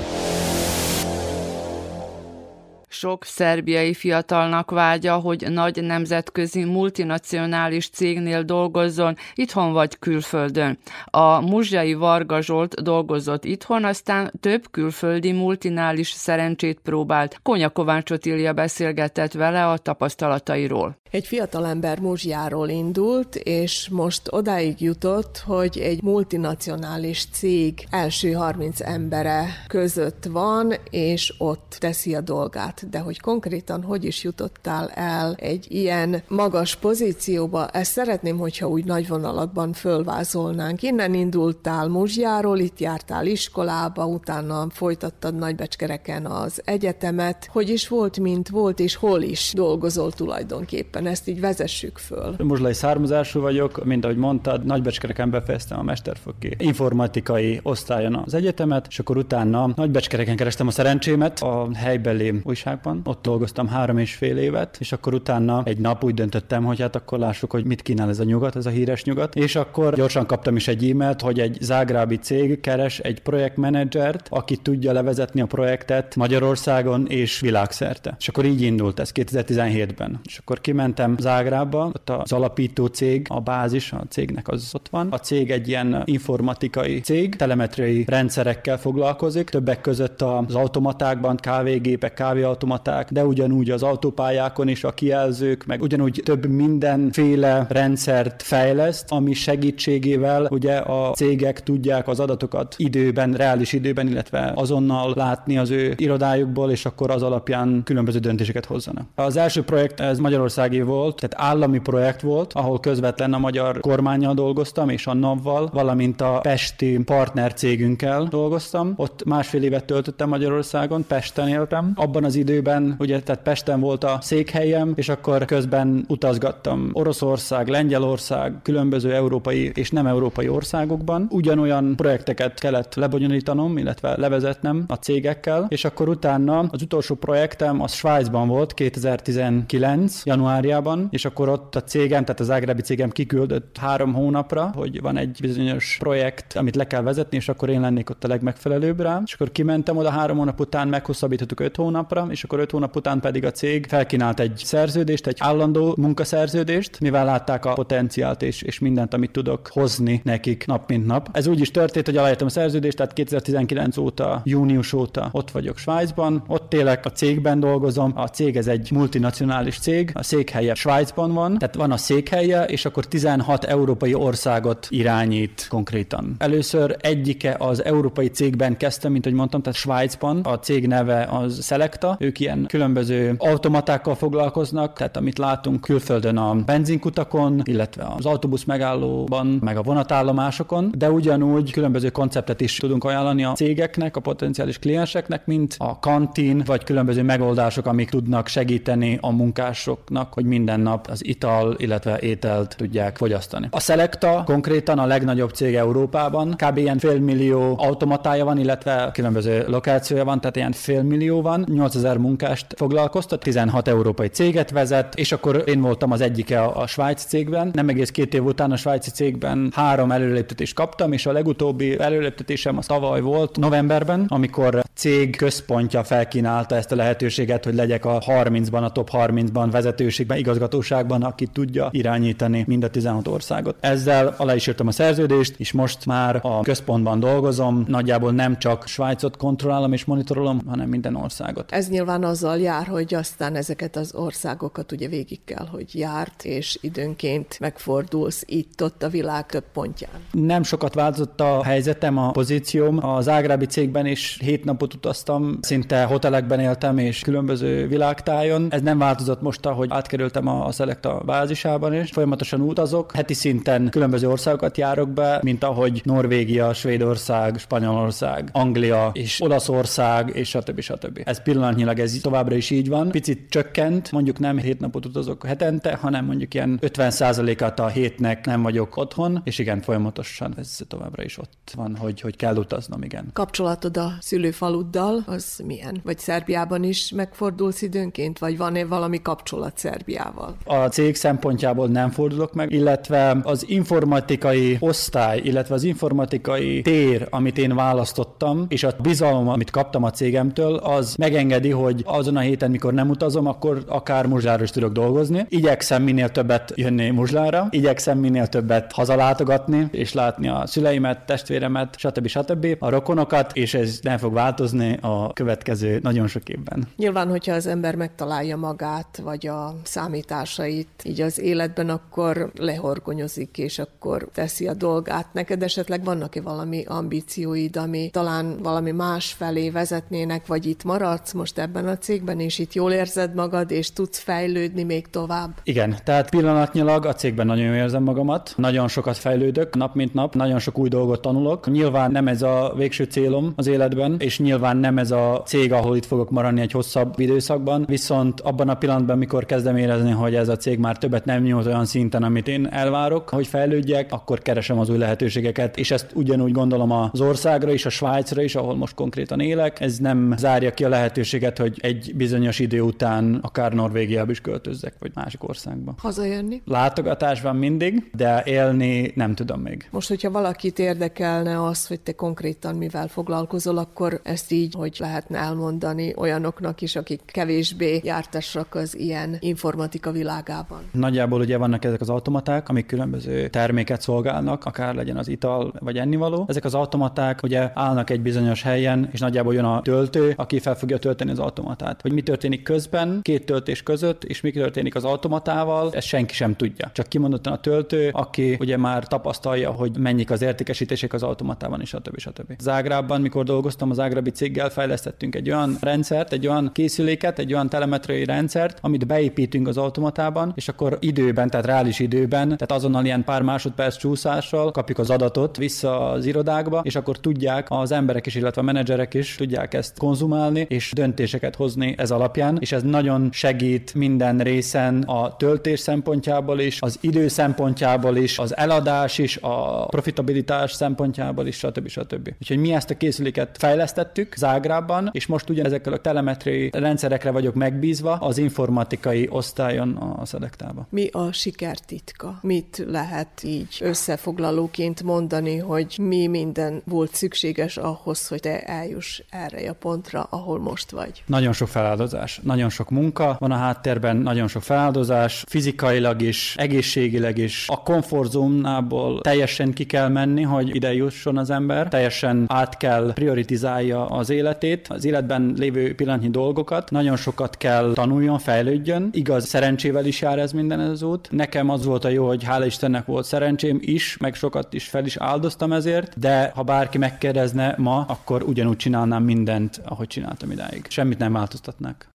Sok 2.99 3.25
szerbiai 3.25 3.95
fiatalnak 3.95 4.71
vágya, 4.71 5.15
hogy 5.15 5.47
nagy 5.51 5.83
nemzetközi 5.83 6.65
multinacionális 6.65 7.89
cégnél 7.89 8.43
dolgozzon, 8.43 9.17
itthon 9.35 9.73
vagy 9.73 9.99
külföldön. 9.99 10.79
A 11.05 11.41
muzsjai 11.41 11.95
Varga 11.95 12.43
Zsolt 12.43 12.83
dolgozott 12.83 13.45
itthon, 13.45 13.85
aztán 13.85 14.33
több 14.41 14.71
külföldi 14.71 15.33
multinális 15.33 16.09
szerencsét 16.09 16.81
próbált. 16.81 17.39
Konya 17.43 17.69
Kovács 17.69 18.11
Otília 18.11 18.53
beszélgetett 18.53 19.33
vele 19.33 19.67
a 19.67 19.79
tapasztalatairól. 19.79 20.97
Egy 21.17 21.27
fiatalember 21.27 22.01
Muzsjáról 22.01 22.69
indult, 22.69 23.35
és 23.35 23.89
most 23.89 24.23
odáig 24.31 24.81
jutott, 24.81 25.43
hogy 25.47 25.79
egy 25.79 26.03
multinacionális 26.03 27.27
cég 27.33 27.87
első 27.91 28.33
30 28.33 28.81
embere 28.81 29.47
között 29.67 30.25
van, 30.25 30.75
és 30.91 31.35
ott 31.39 31.77
teszi 31.79 32.15
a 32.15 32.21
dolgát. 32.21 32.89
De 32.91 32.99
hogy 32.99 33.21
konkrétan 33.21 33.83
hogy 33.83 34.05
is 34.05 34.23
jutottál 34.23 34.89
el 34.89 35.35
egy 35.35 35.67
ilyen 35.69 36.23
magas 36.29 36.77
pozícióba, 36.77 37.69
ezt 37.69 37.93
szeretném, 37.93 38.39
hogyha 38.39 38.69
úgy 38.69 38.85
nagy 38.85 39.09
vonalakban 39.09 39.73
fölvázolnánk. 39.73 40.83
Innen 40.83 41.15
indultál 41.15 41.89
Muzsjáról, 41.89 42.59
itt 42.59 42.81
jártál 42.81 43.27
iskolába, 43.27 44.07
utána 44.07 44.67
folytattad 44.71 45.35
Nagybecskereken 45.35 46.27
az 46.27 46.61
egyetemet. 46.65 47.49
Hogy 47.53 47.69
is 47.69 47.89
volt, 47.89 48.19
mint 48.19 48.49
volt, 48.49 48.81
és 48.81 48.95
hol 48.95 49.23
is 49.23 49.53
dolgozol 49.55 50.13
tulajdonképpen? 50.13 51.06
Ezt 51.07 51.29
így 51.29 51.41
vezessük 51.41 51.99
föl. 51.99 52.35
Muzslai 52.43 52.73
származású 52.73 53.41
vagyok, 53.41 53.85
mint 53.85 54.05
ahogy 54.05 54.17
mondtad, 54.17 54.65
Nagybecskereken 54.65 55.31
befejeztem 55.31 55.79
a 55.79 55.83
mesterfoki 55.83 56.55
informatikai 56.59 57.61
osztályon 57.63 58.15
az 58.15 58.35
egyetemet, 58.35 58.87
és 58.89 58.99
akkor 58.99 59.17
utána 59.17 59.71
Nagybecskereken 59.77 60.37
kerestem 60.37 60.67
a 60.67 60.71
szerencsémet 60.71 61.41
a 61.41 61.69
helybeli 61.75 62.41
újságban. 62.45 63.01
Ott 63.05 63.23
dolgoztam 63.23 63.69
három 63.69 63.99
és 63.99 64.15
fél 64.15 64.37
évet, 64.37 64.77
és 64.81 64.93
akkor 64.93 65.15
utána 65.15 65.63
egy 65.65 65.79
nap 65.79 66.05
úgy 66.05 66.15
döntöttem, 66.15 66.65
hogy 66.65 66.81
hát 66.81 66.97
akkor 66.97 67.19
lássuk, 67.19 67.51
hogy 67.51 67.65
mit 67.65 67.83
kínál 67.83 68.09
ez 68.09 68.21
a 68.21 68.25
nyugat, 68.25 68.57
ez 68.57 68.67
a 68.67 68.71
híres 68.71 69.05
nyugat. 69.05 69.35
És 69.35 69.57
akkor 69.57 69.95
gyorsan 69.95 70.27
kaptam 70.27 70.57
is 70.57 70.69
egy 70.69 70.91
e-mailt, 70.91 71.21
hogy 71.21 71.41
egy 71.41 71.59
zágrábi 71.61 72.17
cég 72.17 72.61
keres 72.61 72.99
egy 72.99 73.23
projektmenedzsert, 73.23 74.27
aki 74.31 74.57
tudja 74.57 74.93
levezetni 74.93 75.41
a 75.41 75.47
projektet 75.47 76.17
Magyarországon 76.17 77.07
és 77.07 77.41
világszerte. 77.41 78.15
És 78.19 78.29
akkor 78.29 78.45
így 78.45 78.63
indult 78.63 79.01
ez 79.01 79.11
2017-ben. 79.15 80.21
És 80.25 80.39
akkor 80.39 80.61
kiment 80.61 80.86
kimentem 80.87 81.17
Zágrába, 81.19 81.85
ott 81.85 82.11
az 82.11 82.33
alapító 82.33 82.87
cég, 82.87 83.27
a 83.31 83.41
bázis, 83.41 83.93
a 83.93 84.03
cégnek 84.09 84.49
az 84.49 84.71
ott 84.75 84.89
van. 84.89 85.09
A 85.11 85.19
cég 85.19 85.51
egy 85.51 85.69
ilyen 85.69 86.03
informatikai 86.05 87.01
cég, 87.01 87.37
telemetriai 87.37 88.05
rendszerekkel 88.09 88.79
foglalkozik, 88.79 89.49
többek 89.49 89.81
között 89.81 90.23
az 90.23 90.55
automatákban, 90.55 91.37
kávégépek, 91.37 92.15
kávéautomaták, 92.15 93.13
de 93.13 93.25
ugyanúgy 93.25 93.71
az 93.71 93.83
autópályákon 93.83 94.69
is 94.69 94.85
a 94.85 94.91
kijelzők, 94.91 95.67
meg 95.67 95.83
ugyanúgy 95.83 96.21
több 96.25 96.47
mindenféle 96.47 97.67
rendszert 97.69 98.43
fejleszt, 98.43 99.11
ami 99.13 99.33
segítségével 99.33 100.49
ugye 100.51 100.77
a 100.77 101.13
cégek 101.13 101.63
tudják 101.63 102.09
az 102.09 102.21
adatokat 102.21 102.75
időben, 102.79 103.33
reális 103.33 103.73
időben, 103.73 104.09
illetve 104.09 104.53
azonnal 104.55 105.13
látni 105.17 105.59
az 105.59 105.71
ő 105.71 105.95
irodájukból, 105.97 106.71
és 106.71 106.85
akkor 106.85 107.11
az 107.11 107.23
alapján 107.23 107.83
különböző 107.85 108.19
döntéseket 108.19 108.65
hozzanak. 108.65 109.07
Az 109.15 109.37
első 109.37 109.63
projekt 109.63 110.01
ez 110.01 110.19
magyarországi 110.19 110.76
volt, 110.81 111.17
tehát 111.17 111.49
állami 111.51 111.79
projekt 111.79 112.21
volt, 112.21 112.53
ahol 112.53 112.81
közvetlen 112.81 113.33
a 113.33 113.39
magyar 113.39 113.81
kormányjal 113.81 114.35
dolgoztam, 114.35 114.89
és 114.89 115.07
a 115.07 115.15
NAV-val, 115.15 115.71
valamint 115.73 116.21
a 116.21 116.39
Pesti 116.43 116.99
partner 117.05 117.53
cégünkkel 117.53 118.25
dolgoztam. 118.25 118.93
Ott 118.97 119.25
másfél 119.25 119.63
évet 119.63 119.85
töltöttem 119.85 120.29
Magyarországon, 120.29 121.05
Pesten 121.07 121.49
éltem. 121.49 121.93
Abban 121.95 122.25
az 122.25 122.35
időben, 122.35 122.95
ugye, 122.99 123.21
tehát 123.21 123.43
Pesten 123.43 123.81
volt 123.81 124.05
a 124.05 124.19
székhelyem, 124.21 124.93
és 124.95 125.09
akkor 125.09 125.45
közben 125.45 126.05
utazgattam 126.09 126.91
Oroszország, 126.93 127.69
Lengyelország, 127.69 128.55
különböző 128.63 129.15
európai 129.15 129.71
és 129.75 129.91
nem 129.91 130.07
európai 130.07 130.49
országokban. 130.49 131.27
Ugyanolyan 131.31 131.97
projekteket 131.97 132.61
kellett 132.61 132.95
lebonyolítanom, 132.95 133.79
illetve 133.79 134.17
levezetnem 134.17 134.85
a 134.89 134.95
cégekkel, 134.95 135.67
és 135.69 135.85
akkor 135.85 136.09
utána 136.09 136.59
az 136.59 136.83
utolsó 136.83 137.15
projektem 137.15 137.83
az 137.83 137.93
Svájcban 137.93 138.49
volt 138.49 138.75
2019. 138.75 140.23
januárjában, 140.67 141.09
és 141.11 141.25
akkor 141.25 141.49
ott 141.49 141.75
a 141.75 141.83
cégem, 141.83 142.25
tehát 142.25 142.41
az 142.41 142.51
Ágrábi 142.51 142.83
cégem 142.83 143.11
kiküldött 143.11 143.77
három 143.77 144.13
hónapra, 144.13 144.71
hogy 144.75 145.01
van 145.01 145.17
egy 145.17 145.39
bizonyos 145.41 145.97
projekt, 145.99 146.57
amit 146.57 146.77
le 146.77 146.87
kell 146.87 147.03
vezetni, 147.03 147.37
és 147.37 147.49
akkor 147.49 147.69
én 147.69 147.81
lennék 147.81 148.11
ott 148.11 148.25
a 148.25 148.29
legmegfelelőbb 148.29 149.01
rá. 149.01 149.21
És 149.25 149.35
akkor 149.35 149.53
kimentem 149.53 149.97
oda 149.97 150.11
három 150.11 150.37
hónap 150.37 150.61
után, 150.61 150.89
meghosszabbítottuk 150.89 151.61
öt 151.61 151.77
hónapra, 151.77 152.27
és 152.31 152.45
akkor 152.45 152.59
öt 152.59 152.71
hónap 152.71 152.97
után 152.97 153.21
pedig 153.21 153.45
a 153.45 153.51
cég 153.51 153.87
felkínált 153.87 154.41
egy 154.41 154.63
szerződést, 154.65 155.27
egy 155.27 155.37
állandó 155.41 155.95
munkaszerződést, 155.99 157.01
mivel 157.01 157.25
látták 157.25 157.65
a 157.65 157.73
potenciált 157.73 158.43
és, 158.43 158.63
és 158.63 158.79
mindent, 158.79 159.15
amit 159.15 159.31
tudok 159.31 159.69
hozni 159.73 160.21
nekik 160.25 160.67
nap 160.67 160.89
mint 160.89 161.07
nap. 161.07 161.29
Ez 161.33 161.47
úgy 161.47 161.61
is 161.61 161.71
történt, 161.71 162.07
hogy 162.07 162.17
aláírtam 162.17 162.47
a 162.47 162.51
szerződést, 162.51 162.97
tehát 162.97 163.13
2019 163.13 163.97
óta, 163.97 164.41
június 164.45 164.93
óta 164.93 165.29
ott 165.33 165.51
vagyok 165.51 165.79
Svájcban, 165.79 166.45
ott 166.47 166.75
élek, 166.75 167.05
a 167.07 167.11
cégben 167.11 167.61
dolgozom, 167.61 168.13
a 168.15 168.27
cég 168.27 168.57
ez 168.57 168.67
egy 168.67 168.91
multinacionális 168.93 169.79
cég, 169.79 170.11
a 170.15 170.23
székhelye 170.57 170.75
Svájcban 170.75 171.33
van, 171.33 171.59
tehát 171.59 171.75
van 171.75 171.93
a 171.93 171.97
székhelye, 171.97 172.65
és 172.65 172.85
akkor 172.85 173.07
16 173.07 173.65
európai 173.65 174.15
országot 174.15 174.87
irányít 174.91 175.67
konkrétan. 175.69 176.35
Először 176.39 176.97
egyike 177.01 177.57
az 177.59 177.85
európai 177.85 178.29
cégben 178.29 178.77
kezdtem, 178.77 179.13
mint 179.13 179.25
hogy 179.25 179.33
mondtam, 179.33 179.63
tehát 179.63 179.79
Svájcban. 179.79 180.41
A 180.41 180.59
cég 180.59 180.87
neve 180.87 181.29
az 181.31 181.65
Selecta, 181.65 182.17
ők 182.21 182.41
ilyen 182.41 182.67
különböző 182.69 183.35
automatákkal 183.39 184.15
foglalkoznak, 184.15 184.97
tehát 184.97 185.17
amit 185.17 185.39
látunk 185.39 185.81
külföldön 185.81 186.37
a 186.37 186.55
benzinkutakon, 186.55 187.61
illetve 187.65 188.07
az 188.17 188.27
autóbusz 188.27 188.65
megállóban, 188.65 189.47
meg 189.47 189.77
a 189.77 189.83
vonatállomásokon, 189.83 190.93
de 190.99 191.11
ugyanúgy 191.11 191.73
különböző 191.73 192.11
konceptet 192.11 192.61
is 192.61 192.77
tudunk 192.77 193.05
ajánlani 193.05 193.45
a 193.45 193.53
cégeknek, 193.53 194.17
a 194.17 194.21
potenciális 194.21 194.79
klienseknek, 194.79 195.47
mint 195.47 195.75
a 195.79 195.99
kantin, 195.99 196.63
vagy 196.67 196.85
különböző 196.85 197.23
megoldások, 197.23 197.87
amik 197.87 198.11
tudnak 198.11 198.49
segíteni 198.49 199.19
a 199.21 199.31
munkásoknak, 199.31 200.35
hogy 200.35 200.45
minden 200.47 200.81
nap 200.81 201.07
az 201.11 201.27
ital, 201.27 201.75
illetve 201.79 202.19
ételt 202.19 202.77
tudják 202.77 203.17
fogyasztani. 203.17 203.69
A 203.71 203.81
Selecta 203.81 204.43
konkrétan 204.45 204.99
a 204.99 205.07
legnagyobb 205.07 205.51
cég 205.51 205.75
Európában, 205.75 206.55
kb. 206.57 206.77
ilyen 206.77 206.99
félmillió 206.99 207.75
automatája 207.79 208.45
van, 208.45 208.59
illetve 208.59 209.11
különböző 209.13 209.65
lokációja 209.67 210.25
van, 210.25 210.41
tehát 210.41 210.57
ilyen 210.57 210.73
félmillió 210.73 211.43
van, 211.43 211.65
8000 211.69 212.17
munkást 212.17 212.67
foglalkoztat, 212.77 213.43
16 213.43 213.89
európai 213.89 214.29
céget 214.29 214.71
vezet, 214.71 215.15
és 215.15 215.33
akkor 215.33 215.63
én 215.67 215.81
voltam 215.81 216.11
az 216.11 216.21
egyike 216.21 216.61
a, 216.61 216.81
a 216.83 216.87
Svájc 216.87 217.25
cégben. 217.25 217.71
Nem 217.73 217.89
egész 217.89 218.11
két 218.11 218.35
év 218.35 218.45
után 218.45 218.73
a 218.73 218.77
svájci 218.77 219.11
cégben 219.11 219.73
három 219.75 220.11
előléptetést 220.11 220.75
kaptam, 220.75 221.13
és 221.13 221.27
a 221.27 221.33
legutóbbi 221.33 221.99
előléptetésem 221.99 222.79
az 222.79 222.87
tavaly 222.87 223.21
volt, 223.21 223.57
novemberben, 223.57 224.25
amikor 224.29 224.75
a 224.75 224.85
cég 224.95 225.37
központja 225.37 226.05
felkínálta 226.05 226.77
ezt 226.77 226.93
a 226.93 226.97
lehetőséget, 226.97 227.65
hogy 227.65 227.75
legyek 227.75 228.05
a 228.05 228.19
30-ban, 228.19 228.83
a 228.83 228.93
top 228.93 229.09
30-ban 229.13 229.69
vezetőségben, 229.71 230.36
igazgatóságban, 230.39 231.23
aki 231.23 231.47
tudja 231.47 231.89
irányítani 231.91 232.65
mind 232.67 232.85
a 232.85 232.91
16 232.91 233.29
országot. 233.29 233.77
Ezzel 233.81 234.35
alá 234.37 234.55
is 234.55 234.67
írtam 234.67 234.87
a 234.87 234.91
szerződést, 234.91 235.55
és 235.59 235.73
most 235.73 236.07
már 236.07 236.41
a 236.43 236.61
központban 236.61 237.21
dolgozom, 237.21 237.85
nagyjából 237.89 238.33
nem 238.33 238.59
csak 238.59 238.87
Svájcot 238.87 239.37
kontrollálom 239.37 239.93
és 239.93 240.05
monitorolom, 240.05 240.61
hanem 240.67 240.89
minden 240.89 241.15
országot. 241.15 241.73
Ez 241.73 241.89
nyilván 241.89 242.25
azzal 242.25 242.59
jár, 242.59 242.87
hogy 242.87 243.15
aztán 243.15 243.55
ezeket 243.55 243.97
az 243.97 244.15
országokat 244.15 244.93
ugye 244.93 245.09
végig 245.09 245.41
kell, 245.45 245.67
hogy 245.71 245.95
járt, 245.95 246.45
és 246.45 246.79
időnként 246.81 247.61
megfordulsz 247.61 248.43
itt-ott 248.47 249.03
a 249.03 249.09
világ 249.09 249.47
több 249.47 249.65
pontján. 249.73 250.11
Nem 250.33 250.63
sokat 250.63 250.95
változott 250.95 251.41
a 251.41 251.63
helyzetem, 251.63 252.19
a 252.19 252.31
pozícióm. 252.31 253.07
Az 253.07 253.29
Ágrábi 253.29 253.67
cégben 253.67 254.07
is 254.07 254.39
hét 254.41 254.65
napot 254.65 254.95
utaztam, 254.95 255.59
szinte 255.61 256.05
hotelekben 256.05 256.61
éltem 256.61 256.99
és 256.99 257.21
különböző 257.21 257.87
világtájon. 257.87 258.67
Ez 258.71 258.83
nem 258.83 258.99
változott 258.99 259.43
most, 259.43 259.65
hogy 259.65 259.89
átkerültem 260.27 260.63
a 260.63 260.73
Selecta 260.73 261.23
bázisában 261.25 261.95
is. 261.95 262.11
Folyamatosan 262.11 262.61
utazok, 262.61 263.13
heti 263.13 263.35
szinten 263.35 263.89
különböző 263.91 264.29
országokat 264.29 264.77
járok 264.77 265.11
be, 265.11 265.41
mint 265.43 265.65
ahogy 265.65 266.01
Norvégia, 266.05 266.75
Svédország, 266.75 267.59
Spanyolország, 267.59 268.49
Anglia 268.53 269.11
és 269.13 269.41
Olaszország, 269.41 270.31
és 270.35 270.49
stb. 270.49 270.81
stb. 270.81 271.21
Ez 271.25 271.43
pillanatnyilag 271.43 271.99
ez 271.99 272.19
továbbra 272.23 272.55
is 272.55 272.71
így 272.71 272.89
van. 272.89 273.09
Picit 273.11 273.47
csökkent, 273.49 274.13
mondjuk 274.13 274.39
nem 274.39 274.59
hét 274.59 274.81
napot 274.81 275.07
utazok 275.07 275.47
hetente, 275.47 275.95
hanem 275.95 276.25
mondjuk 276.25 276.55
ilyen 276.55 276.79
50%-át 276.83 277.81
a 277.81 277.87
hétnek 277.87 278.47
nem 278.47 278.63
vagyok 278.63 278.97
otthon, 278.97 279.41
és 279.45 279.59
igen, 279.59 279.81
folyamatosan 279.81 280.55
ez 280.59 280.79
továbbra 280.89 281.23
is 281.23 281.39
ott 281.39 281.73
van, 281.75 281.97
hogy, 281.97 282.21
hogy 282.21 282.37
kell 282.37 282.57
utaznom, 282.57 283.03
igen. 283.03 283.31
Kapcsolatod 283.33 283.97
a 283.97 284.13
szülőfaluddal, 284.21 285.23
az 285.27 285.61
milyen? 285.65 286.01
Vagy 286.05 286.19
Szerbiában 286.19 286.85
is 286.85 287.11
megfordulsz 287.11 287.83
időnként, 287.83 288.39
vagy 288.39 288.57
van-e 288.57 288.85
valami 288.85 289.23
kapcsolat 289.23 289.79
Szerbiával? 290.17 290.57
A 290.65 290.89
cég 290.89 291.15
szempontjából 291.15 291.87
nem 291.87 292.11
fordulok 292.11 292.55
meg, 292.55 292.73
illetve 292.73 293.37
az 293.43 293.65
informatikai 293.69 294.77
osztály, 294.81 295.41
illetve 295.45 295.75
az 295.75 295.83
informatikai 295.83 296.83
tér, 296.83 297.27
amit 297.31 297.59
én 297.59 297.75
választottam, 297.75 298.67
és 298.69 298.83
a 298.83 298.95
bizalom, 299.03 299.49
amit 299.49 299.71
kaptam 299.71 300.03
a 300.03 300.11
cégemtől, 300.11 300.75
az 300.75 301.15
megengedi, 301.15 301.71
hogy 301.71 302.03
azon 302.07 302.37
a 302.37 302.41
héten, 302.41 302.71
mikor 302.71 302.93
nem 302.93 303.09
utazom, 303.09 303.47
akkor 303.47 303.85
akár 303.89 304.27
Muzslára 304.27 304.63
is 304.63 304.71
tudok 304.71 304.93
dolgozni. 304.93 305.47
Igyekszem 305.49 306.03
minél 306.03 306.29
többet 306.29 306.73
jönni 306.75 307.11
Muzslára, 307.11 307.67
igyekszem 307.71 308.19
minél 308.19 308.47
többet 308.47 308.93
hazalátogatni, 308.93 309.89
és 309.91 310.13
látni 310.13 310.49
a 310.49 310.67
szüleimet, 310.67 311.27
testvéremet, 311.27 311.99
stb. 311.99 312.27
stb. 312.27 312.67
a 312.79 312.89
rokonokat, 312.89 313.53
és 313.53 313.75
ez 313.75 313.99
nem 314.03 314.19
fog 314.19 314.33
változni 314.33 314.99
a 315.01 315.33
következő 315.33 315.99
nagyon 316.03 316.27
sok 316.27 316.49
évben. 316.49 316.89
Nyilván, 316.97 317.29
hogyha 317.29 317.55
az 317.55 317.67
ember 317.67 317.95
megtalálja 317.95 318.57
magát, 318.57 319.21
vagy 319.23 319.47
a 319.47 319.75
számításait 320.07 320.89
így 321.05 321.21
az 321.21 321.41
életben, 321.41 321.89
akkor 321.89 322.51
lehorgonyozik, 322.59 323.59
és 323.59 323.79
akkor 323.79 324.29
teszi 324.35 324.69
a 324.69 324.75
dolgát. 324.75 325.27
Neked 325.33 325.63
esetleg 325.63 326.05
vannak-e 326.05 326.41
valami 326.41 326.85
ambícióid, 326.85 327.77
ami 327.77 328.11
talán 328.13 328.57
valami 328.63 328.91
más 328.91 329.33
felé 329.33 329.71
vezetnének, 329.71 330.47
vagy 330.47 330.67
itt 330.67 330.85
maradsz 330.85 331.33
most 331.33 331.59
ebben 331.59 331.89
a 331.89 331.99
cégben, 331.99 332.41
és 332.41 332.59
itt 332.59 332.73
jól 332.73 332.93
érzed 332.93 333.35
magad, 333.35 333.71
és 333.71 333.93
tudsz 333.93 334.19
fejlődni 334.19 334.83
még 334.83 335.07
tovább? 335.07 335.51
Igen, 335.63 335.97
tehát 336.05 336.31
pillanatnyilag 336.31 337.07
a 337.07 337.15
cégben 337.15 337.47
nagyon 337.47 337.65
jól 337.65 337.75
érzem 337.75 338.03
magamat, 338.03 338.53
nagyon 338.57 338.89
sokat 338.89 339.17
fejlődök 339.17 339.77
nap 339.77 339.95
mint 339.95 340.15
nap, 340.15 340.35
nagyon 340.35 340.59
sok 340.59 340.79
új 340.79 340.89
dolgot 340.89 341.21
tanulok. 341.21 341.71
Nyilván 341.71 342.11
nem 342.11 342.29
ez 342.29 342.43
a 342.43 342.73
végső 342.77 343.05
célom 343.05 343.53
az 343.57 343.67
életben, 343.67 344.17
és 344.19 344.39
nyilván 344.39 344.77
nem 344.77 344.99
ez 344.99 345.11
a 345.11 345.43
cég, 345.47 345.73
ahol 345.73 345.97
itt 345.97 346.07
fogok 346.07 346.31
maradni 346.31 346.61
egy 346.61 346.73
hosszabb 346.73 347.19
időszakban, 347.19 347.85
viszont 347.89 348.41
abban 348.41 348.69
a 348.69 348.75
pillanatban, 348.75 349.19
mikor 349.19 349.45
kezdem 349.47 349.77
érezni, 349.87 350.11
hogy 350.11 350.35
ez 350.35 350.49
a 350.49 350.57
cég 350.57 350.79
már 350.79 350.99
többet 350.99 351.25
nem 351.25 351.43
nyújt 351.43 351.67
olyan 351.67 351.85
szinten, 351.85 352.23
amit 352.23 352.49
én 352.49 352.67
elvárok, 352.67 353.29
hogy 353.29 353.47
fejlődjek, 353.47 354.13
akkor 354.13 354.39
keresem 354.43 354.79
az 354.79 354.89
új 354.89 354.99
lehetőségeket, 354.99 355.77
és 355.77 355.91
ezt 355.91 356.07
ugyanúgy 356.15 356.53
gondolom 356.53 356.91
az 356.91 357.21
országra 357.21 357.73
is, 357.73 357.87
a 357.87 357.91
Svájcra 357.91 358.43
is, 358.43 358.55
ahol 358.55 358.77
most 358.77 358.95
konkrétan 358.95 359.41
élek. 359.41 359.81
Ez 359.81 359.99
nem 359.99 360.35
zárja 360.37 360.75
ki 360.75 360.85
a 360.85 360.89
lehetőséget, 360.89 361.59
hogy 361.59 361.79
egy 361.83 362.13
bizonyos 362.17 362.59
idő 362.59 362.81
után 362.81 363.39
akár 363.43 363.73
Norvégiába 363.73 364.31
is 364.31 364.41
költözzek, 364.41 364.95
vagy 364.99 365.11
másik 365.15 365.49
országba. 365.49 365.95
Hazajönni? 365.99 366.63
Látogatásban 366.65 367.57
mindig, 367.57 368.11
de 368.17 368.43
élni 368.45 369.13
nem 369.15 369.35
tudom 369.35 369.61
még. 369.61 369.89
Most, 369.91 370.09
hogyha 370.09 370.31
valakit 370.31 370.79
érdekelne 370.79 371.65
az, 371.65 371.87
hogy 371.87 372.01
te 372.01 372.13
konkrétan 372.13 372.75
mivel 372.75 373.09
foglalkozol, 373.09 373.79
akkor 373.79 374.21
ezt 374.23 374.53
így, 374.53 374.75
hogy 374.77 374.97
lehetne 374.99 375.39
elmondani 375.39 376.15
olyanoknak 376.17 376.81
is, 376.81 376.97
akik 376.97 377.21
kevésbé 377.27 378.01
jártassak 378.05 378.75
az 378.75 378.99
ilyen 378.99 379.37
informatika 379.77 380.11
világában? 380.13 380.79
Nagyjából 380.93 381.41
ugye 381.41 381.57
vannak 381.57 381.85
ezek 381.85 382.01
az 382.01 382.09
automaták, 382.09 382.69
amik 382.69 382.87
különböző 382.87 383.49
terméket 383.49 384.01
szolgálnak, 384.01 384.65
akár 384.65 384.95
legyen 384.95 385.17
az 385.17 385.29
ital 385.29 385.73
vagy 385.79 385.99
ennivaló. 385.99 386.45
Ezek 386.49 386.65
az 386.65 386.75
automaták 386.75 387.43
ugye 387.43 387.71
állnak 387.75 388.11
egy 388.11 388.21
bizonyos 388.21 388.63
helyen, 388.63 389.09
és 389.13 389.21
nagyjából 389.21 389.55
jön 389.55 389.65
a 389.65 389.81
töltő, 389.83 390.33
aki 390.37 390.59
fel 390.59 390.75
fogja 390.75 390.99
tölteni 390.99 391.31
az 391.31 391.39
automatát. 391.39 392.03
Hogy 392.03 392.13
mi 392.13 392.23
történik 392.23 392.63
közben, 392.63 393.19
két 393.23 393.47
töltés 393.47 393.83
között, 393.83 394.25
és 394.25 394.41
mi 394.41 394.51
történik 394.51 394.95
az 394.95 395.05
automatával, 395.05 395.91
ezt 395.93 396.07
senki 396.07 396.35
sem 396.35 396.57
tudja. 396.57 396.91
Csak 396.93 397.07
kimondottan 397.07 397.53
a 397.53 397.61
töltő, 397.61 398.11
aki 398.13 398.57
ugye 398.61 398.77
már 398.77 399.07
tapasztalja, 399.07 399.71
hogy 399.71 399.99
mennyik 399.99 400.31
az 400.31 400.43
értékesítések 400.43 401.13
az 401.13 401.23
automatában, 401.23 401.81
és 401.81 401.89
stb. 401.89 402.19
stb. 402.19 402.61
Zágrában, 402.61 403.21
mikor 403.21 403.45
dolgoztam 403.45 403.91
az 403.91 403.99
Ágrabi 403.99 404.31
céggel, 404.31 404.71
fejlesztettünk 404.71 405.35
egy 405.35 405.51
olyan 405.51 405.77
rendszert, 405.81 406.33
egy 406.33 406.47
olyan 406.47 406.71
készüléket, 406.73 407.39
egy 407.39 407.53
olyan 407.53 407.69
telemetriai 407.69 408.25
rendszert, 408.25 408.79
amit 408.81 409.07
beépítünk 409.07 409.66
az 409.67 409.77
automatában, 409.77 410.53
és 410.55 410.69
akkor 410.69 410.97
időben, 411.01 411.51
tehát 411.51 411.67
reális 411.67 411.99
időben, 411.99 412.47
tehát 412.49 412.73
azonnal 412.73 413.05
ilyen 413.05 413.25
pár 413.25 413.43
másodperc 413.43 413.97
csúszással 413.97 414.71
kapjuk 414.71 414.99
az 414.99 415.11
adatot 415.11 415.57
vissza 415.57 416.11
az 416.11 416.27
irodákba, 416.27 416.81
és 416.85 416.97
akkor 416.97 417.19
tudják 417.19 417.67
az 417.71 417.93
emberek 417.93 418.27
is, 418.27 418.35
illetve 418.35 418.61
a 418.61 418.65
menedzserek 418.65 419.15
is 419.15 419.35
tudják 419.35 419.75
ezt 419.75 419.99
konzumálni, 419.99 420.67
és 420.69 420.93
döntéseket 420.95 421.55
hozni 421.57 421.95
ez 421.99 422.11
alapján, 422.11 422.57
és 422.61 422.73
ez 422.73 422.83
nagyon 422.83 423.29
segít 423.33 423.95
minden 423.95 424.39
részen 424.39 425.03
a 425.03 425.37
töltés 425.37 425.81
szempontjából 425.81 426.61
is, 426.61 426.81
az 426.81 426.99
idő 427.01 427.29
szempontjából 427.29 428.17
is, 428.17 428.39
az 428.39 428.57
eladás 428.57 429.19
is, 429.19 429.39
a 429.41 429.87
profitabilitás 429.87 430.73
szempontjából 430.73 431.47
is, 431.47 431.57
stb. 431.57 431.89
stb. 431.89 432.35
Úgyhogy 432.41 432.59
mi 432.59 432.73
ezt 432.73 432.91
a 432.91 432.97
készüléket 432.97 433.57
fejlesztettük 433.59 434.35
Zágrában, 434.37 435.09
és 435.13 435.27
most 435.27 435.51
ugyanezekkel 435.51 435.93
a 435.93 435.99
telemetri 435.99 436.71
rendszerekre 436.73 437.31
vagyok 437.31 437.55
megbízva 437.55 438.13
az 438.13 438.39
informatikai 438.39 439.29
osztályon 439.59 439.97
a 439.97 440.25
Szedektában. 440.25 440.87
Mi 440.91 441.09
a 441.13 441.33
sikertitka? 441.33 442.39
Mit 442.43 442.85
lehet 442.89 443.43
így 443.43 443.79
összefoglalóként 443.81 445.03
mondani, 445.03 445.57
hogy 445.57 445.97
mi 446.01 446.27
minden 446.27 446.83
volt 446.85 447.15
szükséges 447.15 447.77
ahhoz, 447.77 448.29
hogy 448.29 448.41
te 448.41 448.61
eljuss 448.61 449.23
erre 449.31 449.71
a 449.71 449.73
pontra, 449.73 450.27
ahol 450.31 450.59
most 450.59 450.91
vagy? 450.91 451.23
Nagyon 451.27 451.53
sok 451.53 451.69
feláldozás, 451.69 452.41
nagyon 452.43 452.69
sok 452.69 452.91
munka 452.91 453.37
van 453.39 453.51
a 453.51 453.57
háttérben, 453.57 454.17
nagyon 454.17 454.49
sok 454.49 454.63
feláldozás, 454.63 455.45
fizikailag 455.49 456.23
is, 456.23 456.55
egészségileg 456.57 457.39
is. 457.39 457.69
A 457.69 457.83
komfortzónából 457.83 459.21
teljesen 459.21 459.73
ki 459.73 459.85
kell 459.87 460.09
menni, 460.09 460.43
hogy 460.43 460.75
ide 460.75 460.95
jusson 460.95 461.39
az 461.39 461.51
ember, 461.51 461.89
teljesen 461.89 462.45
át 462.49 462.77
kell 462.77 463.13
prioritizálja 463.13 464.07
az 464.07 464.31
életét, 464.31 464.89
az 464.89 465.05
életben 465.05 465.55
lévő 465.57 465.95
pillanatnyi 465.95 466.31
dolgokat, 466.31 466.91
nagyon 466.91 467.17
sokat 467.17 467.57
kell 467.57 467.93
tanuljon, 467.95 468.39
fejlődjön. 468.39 469.09
Igaz, 469.13 469.46
szerencsével 469.47 470.07
is 470.07 470.21
jár 470.21 470.39
ez 470.39 470.53
minden 470.53 470.81
ez 470.81 470.89
az 470.89 471.03
út. 471.03 471.29
Nekem 471.31 471.71
az 471.71 471.85
volt 471.85 472.05
a 472.05 472.09
jó, 472.09 472.27
hogy 472.27 472.45
hála 472.45 472.67
Istennek 472.67 473.07
volt 473.07 473.25
szerencsém 473.25 473.79
is, 473.81 474.17
meg 474.17 474.35
sokat 474.35 474.73
is 474.75 474.89
fel 474.89 475.05
is 475.05 475.17
áldoztam 475.17 475.73
ezért, 475.73 476.19
de 476.19 476.53
ha 476.55 476.63
bárki 476.63 476.99
megkérdezne 476.99 477.75
ma, 477.79 478.05
akkor 478.09 478.43
ugyanúgy 478.43 478.77
csinálnám 478.77 479.23
mindent, 479.23 479.81
ahogy 479.85 480.07
csináltam 480.07 480.51
idáig. 480.51 480.87
Semmit 480.89 481.19
nem 481.19 481.33
változtatnak. 481.33 482.09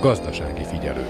Gazdasági 0.00 0.64
figyelő. 0.64 1.06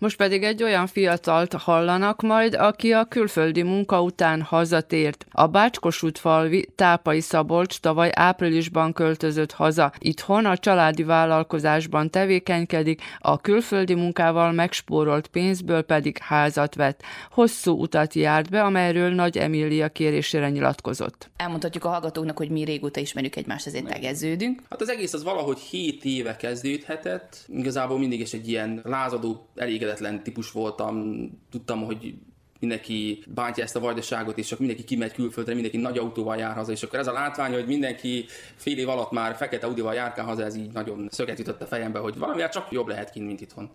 Most 0.00 0.16
pedig 0.16 0.42
egy 0.42 0.62
olyan 0.62 0.86
fiatalt 0.86 1.52
hallanak 1.52 2.22
majd, 2.22 2.54
aki 2.54 2.92
a 2.92 3.04
külföldi 3.04 3.62
munka 3.62 4.02
után 4.02 4.42
hazatért. 4.42 5.26
A 5.30 5.46
Bácskosútfalvi 5.46 6.68
Tápai 6.74 7.20
Szabolcs 7.20 7.80
tavaly 7.80 8.10
áprilisban 8.14 8.92
költözött 8.92 9.52
haza. 9.52 9.92
Itthon 9.98 10.44
a 10.44 10.56
családi 10.56 11.02
vállalkozásban 11.02 12.10
tevékenykedik, 12.10 13.02
a 13.18 13.40
külföldi 13.40 13.94
munkával 13.94 14.52
megspórolt 14.52 15.26
pénzből 15.26 15.82
pedig 15.82 16.18
házat 16.18 16.74
vett. 16.74 17.02
Hosszú 17.30 17.80
utat 17.80 18.14
járt 18.14 18.50
be, 18.50 18.62
amelyről 18.62 19.10
Nagy 19.14 19.38
Emília 19.38 19.88
kérésére 19.88 20.50
nyilatkozott. 20.50 21.30
Elmondhatjuk 21.36 21.84
a 21.84 21.88
hallgatóknak, 21.88 22.36
hogy 22.36 22.50
mi 22.50 22.64
régóta 22.64 23.00
ismerjük 23.00 23.36
egymást, 23.36 23.66
ezért 23.66 23.86
tegeződünk. 23.86 24.62
Hát 24.70 24.80
az 24.80 24.88
egész 24.88 25.12
az 25.12 25.22
valahogy 25.22 25.58
7 25.58 26.04
éve 26.04 26.36
kezdődhetett. 26.36 27.36
Igazából 27.48 27.98
mindig 27.98 28.20
is 28.20 28.32
egy 28.32 28.48
ilyen 28.48 28.80
lázadó, 28.84 29.48
elég 29.54 29.88
elégedetlen 29.90 30.22
típus 30.22 30.52
voltam, 30.52 31.28
tudtam, 31.50 31.84
hogy 31.84 32.14
mindenki 32.60 33.24
bántja 33.34 33.64
ezt 33.64 33.76
a 33.76 33.80
vajdaságot, 33.80 34.38
és 34.38 34.46
csak 34.46 34.58
mindenki 34.58 34.84
kimegy 34.84 35.12
külföldre, 35.12 35.52
mindenki 35.52 35.78
nagy 35.78 35.98
autóval 35.98 36.36
jár 36.36 36.54
haza, 36.54 36.72
és 36.72 36.82
akkor 36.82 36.98
ez 36.98 37.06
a 37.06 37.12
látvány, 37.12 37.52
hogy 37.52 37.66
mindenki 37.66 38.24
fél 38.56 38.78
év 38.78 38.88
alatt 38.88 39.10
már 39.10 39.36
fekete 39.36 39.66
Audival 39.66 39.94
járkál 39.94 40.24
haza, 40.24 40.44
ez 40.44 40.56
így 40.56 40.72
nagyon 40.72 41.08
szöget 41.10 41.38
jutott 41.38 41.62
a 41.62 41.66
fejembe, 41.66 41.98
hogy 41.98 42.18
valamivel 42.18 42.48
csak 42.48 42.70
jobb 42.70 42.88
lehet 42.88 43.10
kint, 43.10 43.26
mint 43.26 43.40
itthon. 43.40 43.70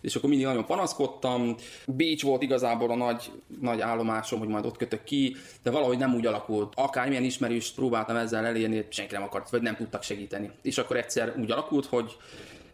És 0.00 0.16
akkor 0.16 0.28
mindig 0.28 0.46
nagyon 0.46 0.64
panaszkodtam. 0.64 1.54
Bécs 1.86 2.22
volt 2.22 2.42
igazából 2.42 2.90
a 2.90 2.96
nagy, 2.96 3.30
nagy 3.60 3.80
állomásom, 3.80 4.38
hogy 4.38 4.48
majd 4.48 4.66
ott 4.66 4.76
kötök 4.76 5.04
ki, 5.04 5.36
de 5.62 5.70
valahogy 5.70 5.98
nem 5.98 6.14
úgy 6.14 6.26
alakult. 6.26 6.72
Akármilyen 6.76 7.24
ismerőst 7.24 7.74
próbáltam 7.74 8.16
ezzel 8.16 8.46
elérni, 8.46 8.86
senki 8.88 9.14
nem 9.14 9.22
akart, 9.22 9.50
vagy 9.50 9.62
nem 9.62 9.76
tudtak 9.76 10.02
segíteni. 10.02 10.50
És 10.62 10.78
akkor 10.78 10.96
egyszer 10.96 11.34
úgy 11.38 11.50
alakult, 11.50 11.86
hogy 11.86 12.16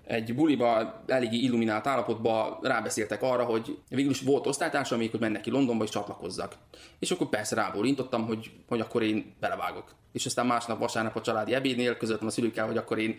egy 0.09 0.35
buliba, 0.35 1.03
eléggé 1.07 1.37
illuminált 1.37 1.87
állapotban 1.87 2.59
rábeszéltek 2.63 3.23
arra, 3.23 3.45
hogy 3.45 3.79
végül 3.89 4.11
is 4.11 4.21
volt 4.21 4.47
osztálytársa, 4.47 4.97
még 4.97 5.11
hogy 5.11 5.21
mennek 5.21 5.41
ki 5.41 5.51
Londonba 5.51 5.85
és 5.85 5.91
csatlakozzak. 5.91 6.57
És 6.99 7.11
akkor 7.11 7.29
persze 7.29 7.55
rábólintottam, 7.55 8.27
hogy, 8.27 8.51
hogy 8.69 8.81
akkor 8.81 9.03
én 9.03 9.35
belevágok. 9.41 9.95
És 10.13 10.27
aztán 10.27 10.47
másnap 10.47 10.79
vasárnap 10.79 11.17
a 11.17 11.21
családi 11.21 11.55
ebédnél 11.55 11.97
közöltem 11.97 12.27
a 12.27 12.31
szülőkkel, 12.31 12.67
hogy 12.67 12.77
akkor 12.77 12.99
én 12.99 13.19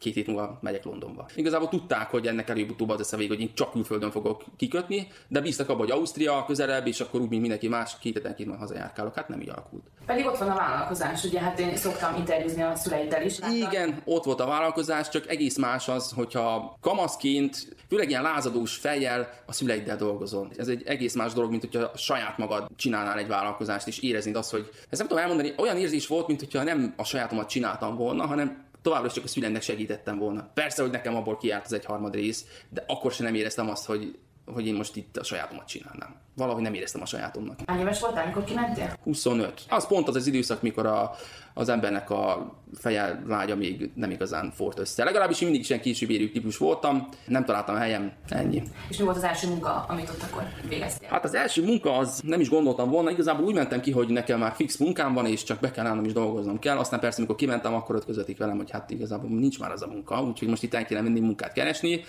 két 0.00 0.14
hét 0.14 0.26
múlva 0.26 0.58
megyek 0.60 0.84
Londonba. 0.84 1.26
Igazából 1.34 1.68
tudták, 1.68 2.10
hogy 2.10 2.26
ennek 2.26 2.48
előbb-utóbb 2.48 2.88
az 2.88 2.98
lesz 2.98 3.12
a 3.12 3.16
vég, 3.16 3.28
hogy 3.28 3.40
én 3.40 3.54
csak 3.54 3.72
külföldön 3.72 4.10
fogok 4.10 4.44
kikötni, 4.56 5.08
de 5.28 5.40
bíztak 5.40 5.68
abban, 5.68 5.80
hogy 5.80 5.90
Ausztria 5.90 6.44
közelebb, 6.46 6.86
és 6.86 7.00
akkor 7.00 7.20
úgy, 7.20 7.28
mint 7.28 7.40
mindenki 7.40 7.68
más, 7.68 7.98
két 8.00 8.14
héten 8.14 8.34
majd 8.46 8.58
hazajárkálok. 8.58 9.14
Hát 9.14 9.28
nem 9.28 9.40
így 9.40 9.48
alakult. 9.48 9.82
Pedig 10.06 10.26
ott 10.26 10.38
van 10.38 10.48
a 10.48 10.54
vállalkozás, 10.54 11.24
ugye 11.24 11.40
hát 11.40 11.58
én 11.58 11.76
szoktam 11.76 12.16
interjúzni 12.16 12.62
a 12.62 12.74
szüleiddel 12.74 13.24
is. 13.24 13.38
Láttam. 13.38 13.56
Igen, 13.56 14.02
ott 14.04 14.24
volt 14.24 14.40
a 14.40 14.46
vállalkozás, 14.46 15.08
csak 15.08 15.28
egész 15.28 15.56
más 15.56 15.88
az, 15.88 16.12
hogyha 16.12 16.76
kamaszként, 16.80 17.76
főleg 17.88 18.08
ilyen 18.08 18.22
lázadós 18.22 18.76
fejjel 18.76 19.28
a 19.46 19.52
szüleiddel 19.52 19.96
dolgozol. 19.96 20.50
Ez 20.56 20.68
egy 20.68 20.82
egész 20.86 21.14
más 21.14 21.32
dolog, 21.32 21.50
mint 21.50 21.62
hogyha 21.62 21.90
saját 21.96 22.38
magad 22.38 22.66
csinálnál 22.76 23.18
egy 23.18 23.28
vállalkozást, 23.28 23.86
és 23.86 23.98
érezni 23.98 24.32
azt, 24.32 24.50
hogy 24.50 24.68
ezt 24.90 24.98
nem 24.98 25.06
tudom 25.06 25.22
elmondani, 25.22 25.54
olyan 25.56 25.76
érzés 25.76 26.06
volt, 26.06 26.26
mint 26.26 26.40
hogyha 26.40 26.62
nem 26.62 26.94
a 26.96 27.04
sajátomat 27.04 27.48
csináltam 27.48 27.96
volna, 27.96 28.26
hanem 28.26 28.68
továbbra 28.82 29.06
is 29.06 29.12
csak 29.12 29.24
a 29.24 29.28
szülennek 29.28 29.62
segítettem 29.62 30.18
volna. 30.18 30.50
Persze, 30.54 30.82
hogy 30.82 30.90
nekem 30.90 31.16
abból 31.16 31.36
kiárt 31.36 31.64
az 31.64 31.72
egy 31.72 31.84
harmad 31.84 32.14
rész, 32.14 32.46
de 32.68 32.84
akkor 32.86 33.12
sem 33.12 33.26
nem 33.26 33.34
éreztem 33.34 33.68
azt, 33.68 33.86
hogy, 33.86 34.18
hogy 34.44 34.66
én 34.66 34.74
most 34.74 34.96
itt 34.96 35.16
a 35.16 35.24
sajátomat 35.24 35.66
csinálnám 35.66 36.20
valahogy 36.36 36.62
nem 36.62 36.74
éreztem 36.74 37.02
a 37.02 37.06
sajátomnak. 37.06 37.58
Hány 37.66 37.80
éves 37.80 38.00
voltál, 38.00 38.24
amikor 38.24 38.44
kimentél? 38.44 38.96
25. 39.04 39.62
Az 39.68 39.86
pont 39.86 40.08
az 40.08 40.16
az 40.16 40.26
időszak, 40.26 40.62
mikor 40.62 40.86
a, 40.86 41.10
az 41.54 41.68
embernek 41.68 42.10
a 42.10 42.54
feje 42.74 43.22
lágya 43.26 43.56
még 43.56 43.90
nem 43.94 44.10
igazán 44.10 44.52
fort 44.54 44.78
össze. 44.78 45.04
Legalábbis 45.04 45.40
én 45.40 45.44
mindig 45.44 45.62
is 45.62 45.70
ilyen 45.70 45.82
később 45.82 46.10
érő 46.10 46.30
típus 46.30 46.56
voltam, 46.56 47.08
nem 47.26 47.44
találtam 47.44 47.76
helyem, 47.76 48.12
ennyi. 48.28 48.62
És 48.88 48.96
mi 48.96 49.04
volt 49.04 49.16
az 49.16 49.22
első 49.22 49.48
munka, 49.48 49.84
amit 49.88 50.08
ott 50.08 50.22
akkor 50.22 50.42
végeztél? 50.68 51.08
Hát 51.08 51.24
az 51.24 51.34
első 51.34 51.64
munka 51.64 51.96
az 51.96 52.20
nem 52.24 52.40
is 52.40 52.48
gondoltam 52.48 52.90
volna, 52.90 53.10
igazából 53.10 53.44
úgy 53.44 53.54
mentem 53.54 53.80
ki, 53.80 53.90
hogy 53.90 54.08
nekem 54.08 54.38
már 54.38 54.52
fix 54.54 54.76
munkám 54.76 55.14
van, 55.14 55.26
és 55.26 55.42
csak 55.42 55.60
be 55.60 55.70
kell 55.70 55.86
állnom 55.86 56.04
és 56.04 56.12
dolgoznom 56.12 56.58
kell. 56.58 56.78
Aztán 56.78 57.00
persze, 57.00 57.16
amikor 57.16 57.36
kimentem, 57.36 57.74
akkor 57.74 57.94
ott 57.96 58.04
közötték 58.04 58.38
velem, 58.38 58.56
hogy 58.56 58.70
hát 58.70 58.90
igazából 58.90 59.30
nincs 59.30 59.58
már 59.58 59.72
az 59.72 59.82
a 59.82 59.86
munka, 59.86 60.22
úgyhogy 60.22 60.48
most 60.48 60.62
itt 60.62 60.74
el 60.74 60.84
kéne 60.84 61.00
menni 61.00 61.20
munkát 61.20 61.52
keresni. 61.52 62.04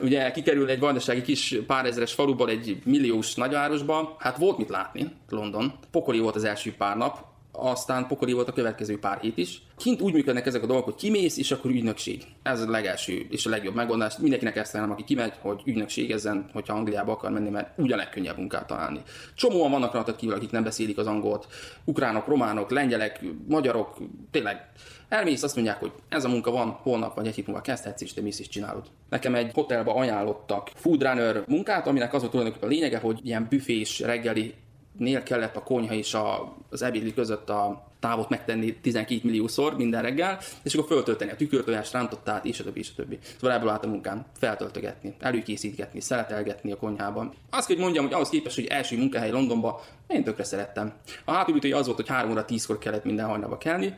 Ugye 0.00 0.30
kikerül 0.30 0.68
egy 0.68 0.78
vajdasági 0.78 1.22
kis 1.22 1.56
pár 1.66 1.84
ezeres 1.84 2.12
faluból 2.12 2.48
egy 2.50 2.82
milliós 2.84 3.34
nagyvárosba, 3.68 4.16
hát 4.18 4.36
volt 4.36 4.58
mit 4.58 4.68
látni 4.68 5.16
London. 5.28 5.72
Pokoli 5.90 6.18
volt 6.18 6.34
az 6.34 6.44
első 6.44 6.74
pár 6.76 6.96
nap, 6.96 7.24
aztán 7.52 8.06
pokoli 8.06 8.32
volt 8.32 8.48
a 8.48 8.52
következő 8.52 8.98
pár 8.98 9.18
hét 9.18 9.38
is. 9.38 9.62
Kint 9.76 10.00
úgy 10.00 10.12
működnek 10.12 10.46
ezek 10.46 10.62
a 10.62 10.66
dolgok, 10.66 10.84
hogy 10.84 10.94
kimész, 10.94 11.36
és 11.36 11.50
akkor 11.50 11.70
ügynökség. 11.70 12.22
Ez 12.42 12.60
a 12.60 12.70
legelső 12.70 13.26
és 13.30 13.46
a 13.46 13.50
legjobb 13.50 13.74
megoldás. 13.74 14.16
Mindenkinek 14.18 14.56
ezt 14.56 14.74
ajánlom, 14.74 14.94
aki 14.94 15.04
kimegy, 15.04 15.32
hogy 15.40 15.62
ügynökségezzen, 15.64 16.48
hogyha 16.52 16.74
Angliába 16.74 17.12
akar 17.12 17.30
menni, 17.30 17.50
mert 17.50 17.78
úgy 17.78 17.92
a 17.92 17.96
legkönnyebb 17.96 18.36
munkát 18.36 18.66
találni. 18.66 19.02
Csomóan 19.34 19.70
vannak 19.70 19.92
rajtad 19.92 20.16
kívül, 20.16 20.34
akik 20.34 20.50
nem 20.50 20.62
beszélik 20.62 20.98
az 20.98 21.06
angolt. 21.06 21.46
Ukránok, 21.84 22.26
románok, 22.26 22.70
lengyelek, 22.70 23.20
magyarok, 23.48 23.96
tényleg 24.30 24.70
Elmész, 25.12 25.42
azt 25.42 25.54
mondják, 25.54 25.78
hogy 25.78 25.92
ez 26.08 26.24
a 26.24 26.28
munka 26.28 26.50
van, 26.50 26.68
holnap 26.68 27.14
vagy 27.14 27.26
egy 27.26 27.34
hét 27.34 27.46
múlva 27.46 27.60
kezdhetsz, 27.60 28.02
és 28.02 28.12
te 28.12 28.20
mész 28.20 28.38
is 28.38 28.48
csinálod. 28.48 28.86
Nekem 29.08 29.34
egy 29.34 29.50
hotelba 29.54 29.94
ajánlottak 29.94 30.70
foodrunner 30.74 31.42
munkát, 31.46 31.86
aminek 31.86 32.14
az 32.14 32.20
volt 32.20 32.32
tulajdonképpen 32.32 32.68
a 32.68 32.72
lényege, 32.72 32.98
hogy 32.98 33.20
ilyen 33.22 33.46
büfés 33.48 34.00
reggeli 34.00 34.54
nél 34.98 35.22
kellett 35.22 35.56
a 35.56 35.62
konyha 35.62 35.94
és 35.94 36.14
a, 36.14 36.56
az 36.70 36.82
ebédli 36.82 37.14
között 37.14 37.50
a 37.50 37.90
távot 38.00 38.28
megtenni 38.28 38.74
12 38.74 39.20
milliószor 39.24 39.76
minden 39.76 40.02
reggel, 40.02 40.38
és 40.62 40.74
akkor 40.74 40.86
föltölteni 40.88 41.30
a 41.30 41.36
tükörtojást, 41.36 41.92
rántottát, 41.92 42.44
és 42.44 42.60
a 42.60 42.64
többi, 42.64 42.78
és 42.78 42.90
a 42.90 42.94
többi. 42.96 43.18
Szóval 43.40 43.56
ebből 43.56 43.68
állt 43.68 43.84
a 43.84 43.88
munkám, 43.88 44.24
feltöltögetni, 44.38 45.14
előkészítgetni, 45.18 46.00
szeletelgetni 46.00 46.72
a 46.72 46.76
konyhában. 46.76 47.34
Azt 47.50 47.66
kell, 47.66 47.76
hogy 47.76 47.84
mondjam, 47.84 48.04
hogy 48.04 48.14
ahhoz 48.14 48.28
képest, 48.28 48.54
hogy 48.54 48.66
első 48.66 48.96
munkahely 48.96 49.30
Londonba, 49.30 49.82
én 50.06 50.24
tökre 50.24 50.44
szerettem. 50.44 50.92
A 51.24 51.32
hátulütője 51.32 51.76
az 51.76 51.84
volt, 51.84 51.98
hogy 51.98 52.08
3 52.08 52.30
óra 52.30 52.44
10-kor 52.48 52.78
kellett 52.78 53.04
minden 53.04 53.26
hajnalba 53.26 53.58
kelni, 53.58 53.94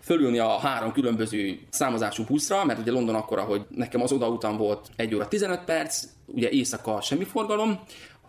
fölülni 0.00 0.38
a 0.38 0.58
három 0.58 0.92
különböző 0.92 1.60
számozású 1.70 2.24
buszra, 2.24 2.64
mert 2.64 2.78
ugye 2.78 2.90
London 2.90 3.14
akkora, 3.14 3.42
hogy 3.42 3.66
nekem 3.68 4.02
az 4.02 4.12
utam 4.12 4.56
volt 4.56 4.90
1 4.96 5.14
óra 5.14 5.28
15 5.28 5.64
perc, 5.64 6.04
ugye 6.26 6.48
éjszaka 6.48 7.00
semmi 7.00 7.24
forgalom, 7.24 7.80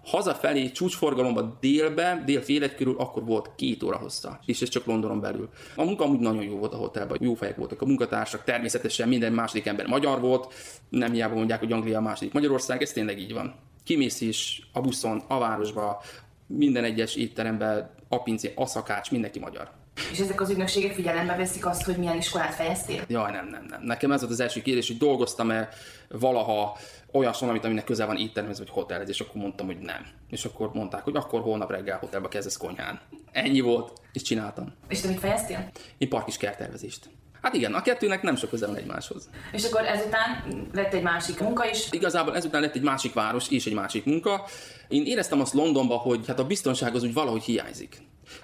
hazafelé 0.06 0.72
csúcsforgalomba 0.72 1.58
délbe, 1.60 2.24
dél 2.26 2.42
fél 2.42 2.76
körül, 2.76 2.96
akkor 2.98 3.26
volt 3.26 3.50
két 3.56 3.84
óra 3.84 3.98
hossza, 3.98 4.40
és 4.46 4.62
ez 4.62 4.70
csak 4.70 4.86
Londonon 4.86 5.20
belül. 5.20 5.50
A 5.76 5.84
munka 5.84 6.04
amúgy 6.04 6.20
nagyon 6.20 6.44
jó 6.44 6.58
volt 6.58 6.74
a 6.74 6.78
hotelben, 6.78 7.18
jó 7.22 7.34
fejek 7.34 7.56
voltak 7.56 7.82
a 7.82 7.86
munkatársak, 7.86 8.44
természetesen 8.44 9.08
minden 9.08 9.34
második 9.34 9.66
ember 9.66 9.88
magyar 9.88 10.20
volt, 10.20 10.54
nem 10.90 11.12
hiába 11.12 11.36
mondják, 11.36 11.60
hogy 11.60 11.72
Anglia 11.72 11.98
a 11.98 12.02
második 12.02 12.34
Magyarország, 12.34 12.82
ez 12.82 12.92
tényleg 12.92 13.20
így 13.20 13.34
van. 13.34 13.56
Kimész 13.84 14.22
is 14.22 14.70
a 14.74 14.82
buszon, 14.82 15.24
a 15.28 15.40
városba, 15.40 16.02
minden 16.48 16.84
egyes 16.84 17.16
étteremben, 17.16 17.90
a 18.10 18.24
pincé, 18.24 18.54
a 18.56 18.66
szakács, 18.66 19.12
mindenki 19.12 19.40
magyar. 19.40 19.70
És 20.12 20.20
ezek 20.20 20.42
az 20.42 20.50
ügynökségek 20.50 20.94
figyelembe 20.94 21.36
veszik 21.36 21.66
azt, 21.66 21.84
hogy 21.84 21.98
milyen 21.98 22.18
iskolát 22.18 22.54
fejeztél? 22.54 23.04
Jaj, 23.08 23.32
nem, 23.32 23.48
nem, 23.48 23.66
nem. 23.70 23.82
Nekem 23.84 24.12
ez 24.12 24.20
volt 24.20 24.32
az 24.32 24.40
első 24.40 24.62
kérdés, 24.62 24.88
hogy 24.88 24.98
dolgoztam-e 24.98 25.70
valaha 26.10 26.78
olyas 27.12 27.40
valamit, 27.40 27.66
aminek 27.66 27.84
közel 27.84 28.08
van 28.08 28.18
éttermhez 28.18 28.58
vagy 28.58 28.70
hotelhez, 28.70 29.10
és 29.10 29.20
akkor 29.20 29.42
mondtam, 29.42 29.66
hogy 29.66 29.78
nem. 29.78 30.06
És 30.30 30.46
akkor 30.46 30.74
mondták, 30.74 31.04
hogy 31.04 31.16
akkor 31.16 31.42
holnap 31.42 31.72
reggel 31.72 31.98
hotelbe 31.98 32.28
kezdesz 32.28 32.58
konyhán. 32.58 33.00
Ennyi 33.32 33.60
volt, 33.60 34.02
és 34.14 34.22
csináltam. 34.22 34.74
És 34.88 35.02
te 35.02 35.08
mit 35.08 35.20
fejeztél? 35.20 35.72
Én 35.98 36.10
park 36.10 36.28
is 36.28 36.38
kertervezést. 36.38 37.10
Hát 37.42 37.54
igen, 37.54 37.74
a 37.74 37.82
kettőnek 37.82 38.22
nem 38.22 38.36
sok 38.36 38.50
köze 38.50 38.66
van 38.66 38.76
egymáshoz. 38.76 39.30
És 39.52 39.66
akkor 39.66 39.82
ezután 39.86 40.44
lett 40.74 40.94
egy 40.94 41.02
másik 41.02 41.40
munka 41.40 41.70
is? 41.70 41.92
Igazából 41.92 42.36
ezután 42.36 42.62
lett 42.62 42.76
egy 42.76 42.82
másik 42.82 43.14
város 43.14 43.50
és 43.50 43.66
egy 43.66 43.74
másik 43.74 44.06
munka. 44.06 44.46
Én 44.88 45.06
éreztem 45.06 45.42
azt 45.42 45.54
Londonban, 45.54 45.98
hogy 45.98 46.28
hát 46.28 46.40
a 46.40 46.46
biztonság 46.46 46.96
az 46.96 47.04
úgy 47.04 47.14
valahogy 47.14 47.44
hiányzik. 47.44 48.02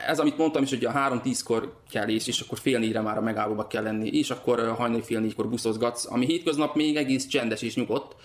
Ez, 0.07 0.19
amit 0.19 0.37
mondtam 0.37 0.63
is, 0.63 0.69
hogy 0.69 0.85
a 0.85 0.91
3-10-kor 0.91 1.73
kell 1.89 2.07
és, 2.07 2.27
és 2.27 2.39
akkor 2.39 2.57
fél 2.57 2.79
négyre 2.79 3.01
már 3.01 3.17
a 3.17 3.21
megállóba 3.21 3.67
kell 3.67 3.83
lenni, 3.83 4.09
és 4.09 4.29
akkor 4.29 4.75
hajnali 4.77 5.01
fél 5.01 5.19
négykor 5.19 5.49
buszozgatsz, 5.49 6.05
ami 6.09 6.25
hétköznap 6.25 6.75
még 6.75 6.95
egész 6.95 7.27
csendes 7.27 7.61
és 7.61 7.75
nyugodt. 7.75 8.15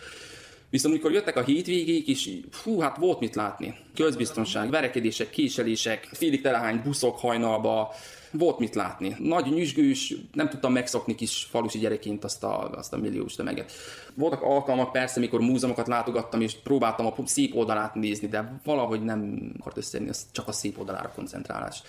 Viszont 0.70 0.94
amikor 0.94 1.12
jöttek 1.12 1.36
a 1.36 1.42
hétvégék 1.42 2.08
is, 2.08 2.28
fú, 2.50 2.80
hát 2.80 2.96
volt 2.96 3.20
mit 3.20 3.34
látni. 3.34 3.74
Közbiztonság, 3.94 4.70
verekedések, 4.70 5.30
késelések, 5.30 6.08
félig 6.12 6.42
telehány 6.42 6.80
buszok 6.84 7.18
hajnalba, 7.18 7.94
volt 8.30 8.58
mit 8.58 8.74
látni. 8.74 9.16
Nagy 9.18 9.46
nyüzsgős, 9.46 10.14
nem 10.32 10.48
tudtam 10.48 10.72
megszokni 10.72 11.14
kis 11.14 11.46
falusi 11.50 11.78
gyerekként 11.78 12.24
azt 12.24 12.44
a, 12.44 12.70
azt 12.70 12.92
a 12.92 12.96
milliós 12.96 13.34
tömeget. 13.34 13.72
Voltak 14.14 14.42
alkalmak 14.42 14.92
persze, 14.92 15.20
mikor 15.20 15.40
múzeumokat 15.40 15.86
látogattam, 15.86 16.40
és 16.40 16.54
próbáltam 16.62 17.06
a 17.06 17.14
szép 17.24 17.54
oldalát 17.54 17.94
nézni, 17.94 18.28
de 18.28 18.60
valahogy 18.64 19.02
nem 19.02 19.52
akart 19.60 19.76
összejönni, 19.76 20.12
csak 20.32 20.48
a 20.48 20.52
szép 20.52 20.78
oldalára 20.78 21.12
koncentrálás. 21.14 21.82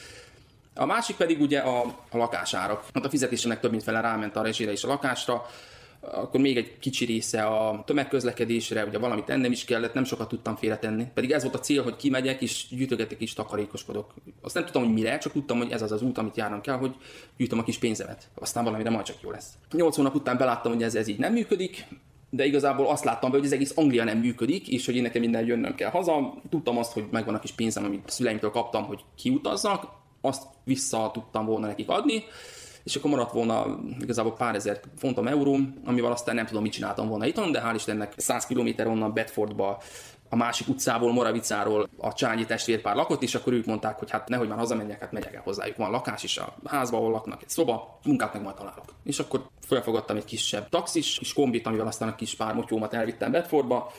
A 0.76 0.86
másik 0.86 1.16
pedig 1.16 1.42
ugye 1.42 1.60
a, 1.60 1.82
a 2.10 2.18
lakásárak. 2.18 2.86
Hát 2.94 3.06
a 3.06 3.10
fizetésének 3.10 3.60
több 3.60 3.72
mint 3.72 3.84
fele 3.84 4.02
ráment 4.02 4.36
a 4.36 4.42
rezsére 4.42 4.72
és 4.72 4.84
a 4.84 4.88
lakásra 4.88 5.46
akkor 6.12 6.40
még 6.40 6.58
egy 6.58 6.80
kicsi 6.80 7.06
része 7.06 7.44
a 7.44 7.84
tömegközlekedésre, 7.86 8.86
ugye 8.86 8.98
valamit 8.98 9.30
ennem 9.30 9.52
is 9.52 9.66
kellett, 9.66 9.94
nem 9.94 10.04
sokat 10.04 10.28
tudtam 10.28 10.56
félretenni. 10.56 11.06
Pedig 11.14 11.32
ez 11.32 11.44
volt 11.44 11.56
a 11.56 11.60
cél, 11.60 11.84
hogy 11.84 11.96
kimegyek 11.96 12.42
és 12.42 12.66
gyűjtögetek 12.70 13.22
és 13.22 13.34
takarékoskodok. 13.34 14.14
Azt 14.42 14.54
nem 14.54 14.64
tudtam, 14.64 14.84
hogy 14.84 14.94
mire, 14.94 15.18
csak 15.18 15.32
tudtam, 15.32 15.58
hogy 15.58 15.72
ez 15.72 15.82
az 15.82 15.92
az 15.92 16.02
út, 16.02 16.18
amit 16.18 16.38
járnom 16.38 16.62
kell, 16.62 16.78
hogy 16.78 16.96
gyűjtöm 17.38 17.60
a 17.60 17.64
kis 17.64 17.78
pénzemet. 17.78 18.30
Aztán 18.36 18.64
valamire 18.64 18.90
majd 18.90 19.06
csak 19.06 19.22
jó 19.22 19.32
lesz. 19.32 19.54
Nyolc 19.72 19.96
hónap 19.96 20.16
után 20.16 20.38
beláttam, 20.38 20.74
hogy 20.74 20.84
ez, 20.84 20.96
ez 20.96 21.08
így 21.08 21.20
nem 21.20 21.34
működik, 21.34 21.88
de 22.30 22.46
igazából 22.46 22.88
azt 22.88 23.04
láttam 23.04 23.32
be, 23.32 23.38
hogy 23.38 23.46
az 23.46 23.52
egész 23.52 23.72
Anglia 23.76 24.04
nem 24.04 24.18
működik, 24.18 24.68
és 24.68 24.86
hogy 24.86 24.96
én 24.96 25.02
nekem 25.02 25.22
minden 25.22 25.46
jönnöm 25.46 25.76
kell 25.76 25.90
haza. 25.90 26.34
Tudtam 26.50 26.78
azt, 26.78 26.94
hogy 26.94 27.06
megvan 27.12 27.36
a 27.36 27.40
kis 27.40 27.52
pénzem, 27.52 27.84
amit 27.84 28.10
szüleimtől 28.10 28.50
kaptam, 28.50 28.84
hogy 28.84 29.04
kiutazzak, 29.16 29.88
azt 30.22 30.44
vissza 30.64 31.10
tudtam 31.14 31.46
volna 31.46 31.68
nekik 31.68 31.90
adni, 31.90 32.24
és 32.88 32.96
akkor 32.96 33.10
maradt 33.10 33.32
volna 33.32 33.80
igazából 34.00 34.34
pár 34.34 34.56
ezer 34.56 34.80
fontom 34.98 35.28
euró, 35.28 35.58
amivel 35.86 36.12
aztán 36.12 36.36
nem 36.36 36.46
tudom, 36.46 36.62
mit 36.62 36.72
csináltam 36.72 37.08
volna 37.08 37.26
itthon, 37.26 37.52
de 37.52 37.62
hál' 37.66 37.76
Istennek 37.76 38.14
100 38.18 38.46
km 38.46 38.88
onnan 38.90 39.14
Bedfordba 39.14 39.82
a 40.30 40.36
másik 40.36 40.68
utcából, 40.68 41.14
Moravicáról 41.14 41.90
a 41.98 42.14
Csányi 42.14 42.46
testvérpár 42.46 42.96
lakott, 42.96 43.24
és 43.24 43.36
akkor 43.36 43.54
ők 43.54 43.66
mondták, 43.66 44.00
hogy 44.00 44.12
hát 44.12 44.28
nehogy 44.28 44.48
már 44.48 44.58
hazamenjek, 44.58 45.00
hát 45.00 45.12
megyek 45.12 45.34
el 45.34 45.42
hozzájuk. 45.44 45.78
Van 45.78 45.92
lakás 45.92 46.24
is 46.24 46.38
a 46.38 46.56
házban, 46.66 47.00
ahol 47.00 47.12
laknak, 47.12 47.42
egy 47.42 47.50
szoba, 47.50 48.00
munkát 48.04 48.34
meg 48.34 48.42
majd 48.42 48.56
találok. 48.56 48.94
És 49.04 49.20
akkor 49.20 49.48
felfogadtam 49.60 50.18
egy 50.18 50.26
kisebb 50.26 50.70
taxis, 50.70 51.18
kis 51.18 51.34
kombit, 51.34 51.68
amivel 51.68 51.88
aztán 51.88 52.08
a 52.08 52.16
kis 52.16 52.36
pár 52.36 52.66
elvittem 52.90 53.32
Bedfordba, 53.32 53.92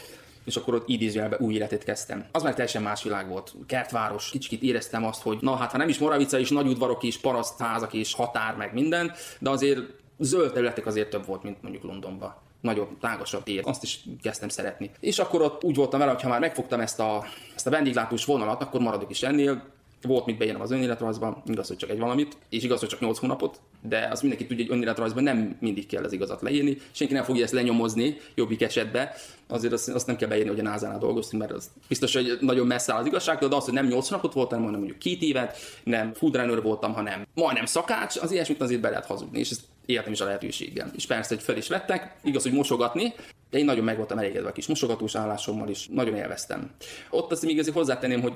és 0.49 0.57
akkor 0.57 0.75
ott 0.75 0.89
idézőjelbe 0.89 1.37
új 1.41 1.55
életet 1.55 1.85
kezdtem. 1.85 2.27
Az 2.33 2.43
már 2.43 2.55
teljesen 2.55 2.83
más 2.83 3.03
világ 3.03 3.29
volt. 3.29 3.55
Kertváros, 3.67 4.31
kicsit 4.31 4.63
éreztem 4.63 5.05
azt, 5.05 5.23
hogy 5.23 5.39
na 5.41 5.57
hát 5.57 5.71
ha 5.71 5.79
nem 5.79 5.89
is 5.89 5.99
Moravica, 5.99 6.39
is 6.39 6.51
nagy 6.51 6.67
udvarok 6.67 7.03
és 7.03 7.19
parasztházak 7.19 7.93
és 7.93 8.15
határ 8.15 8.55
meg 8.57 8.73
minden, 8.73 9.13
de 9.39 9.51
azért 9.51 9.81
zöld 10.19 10.53
területek 10.53 10.87
azért 10.87 11.11
több 11.11 11.27
volt, 11.27 11.43
mint 11.43 11.63
mondjuk 11.63 11.83
Londonban 11.83 12.35
nagyobb, 12.61 12.99
tágasabb 13.01 13.43
tér. 13.43 13.63
Azt 13.65 13.83
is 13.83 14.01
kezdtem 14.23 14.49
szeretni. 14.49 14.91
És 15.01 15.19
akkor 15.19 15.43
ott 15.43 15.65
úgy 15.65 15.77
voltam 15.77 15.99
vele, 15.99 16.13
hogy 16.13 16.23
ha 16.23 16.29
már 16.29 16.41
megfogtam 16.41 16.81
ezt 16.81 17.01
a, 17.01 17.25
ezt 17.55 17.67
a 17.67 17.71
vendéglátós 17.71 18.25
vonalat, 18.25 18.63
akkor 18.63 18.81
maradok 18.81 19.11
is 19.11 19.23
ennél 19.23 19.63
volt 20.03 20.27
mit 20.27 20.39
beírnom 20.39 20.63
az 20.63 20.71
önéletrajzban, 20.71 21.43
igaz, 21.47 21.69
hogy 21.69 21.77
csak 21.77 21.91
egy 21.91 21.99
valamit, 21.99 22.37
és 22.49 22.63
igaz, 22.63 22.81
hogy 22.81 22.89
csak 22.89 23.01
8 23.01 23.19
hónapot, 23.19 23.61
de 23.83 24.09
az 24.11 24.21
mindenki 24.21 24.47
tudja, 24.47 24.65
hogy 24.65 24.75
önéletrajzban 24.75 25.23
nem 25.23 25.57
mindig 25.61 25.87
kell 25.87 26.05
az 26.05 26.13
igazat 26.13 26.43
leírni, 26.43 26.77
senki 26.91 27.13
nem 27.13 27.25
fogja 27.25 27.45
ezt 27.45 27.53
lenyomozni 27.53 28.17
jobbik 28.35 28.63
esetben, 28.63 29.09
azért 29.47 29.73
azt, 29.73 29.89
azt 29.89 30.07
nem 30.07 30.17
kell 30.17 30.29
beírni, 30.29 30.49
hogy 30.49 30.61
a 30.61 30.63
NASA-nál 30.63 30.99
dolgoztunk, 30.99 31.43
mert 31.43 31.55
az 31.55 31.71
biztos, 31.89 32.15
hogy 32.15 32.39
nagyon 32.41 32.67
messze 32.67 32.93
áll 32.93 33.01
az 33.01 33.07
igazságtól, 33.07 33.49
de 33.49 33.57
az, 33.57 33.65
hogy 33.65 33.75
nem 33.75 33.87
8 33.87 34.09
hónapot 34.09 34.33
voltam, 34.33 34.63
hanem 34.63 34.79
mondjuk 34.79 34.99
két 34.99 35.23
évet, 35.23 35.57
nem 35.85 36.15
foodrunner 36.15 36.63
voltam, 36.63 36.93
hanem 36.93 37.27
majdnem 37.35 37.67
szakács, 37.67 38.17
az 38.17 38.33
ilyesmit 38.33 38.61
azért 38.61 38.81
be 38.81 38.89
lehet 38.89 39.07
hazudni, 39.07 39.39
és 39.39 39.51
ezt 39.51 39.63
éltem 39.87 40.13
is 40.13 40.21
a 40.21 40.25
lehetőséggel. 40.25 40.91
És 40.95 41.07
persze, 41.07 41.35
hogy 41.35 41.45
fel 41.45 41.57
is 41.57 41.69
vettek, 41.69 42.17
igaz, 42.23 42.43
hogy 42.43 42.53
mosogatni, 42.53 43.15
de 43.51 43.59
én 43.59 43.65
nagyon 43.65 43.85
meg 43.85 43.97
voltam 43.97 44.19
elégedve 44.19 44.49
a 44.49 44.53
kis 44.53 44.67
mosogatós 44.67 45.15
állásommal 45.15 45.69
is, 45.69 45.89
nagyon 45.89 46.17
élveztem. 46.17 46.71
Ott 47.11 47.33
azt 47.33 47.45
még 47.45 47.59
azért 47.59 47.77
hozzátenném, 47.77 48.21
hogy 48.21 48.33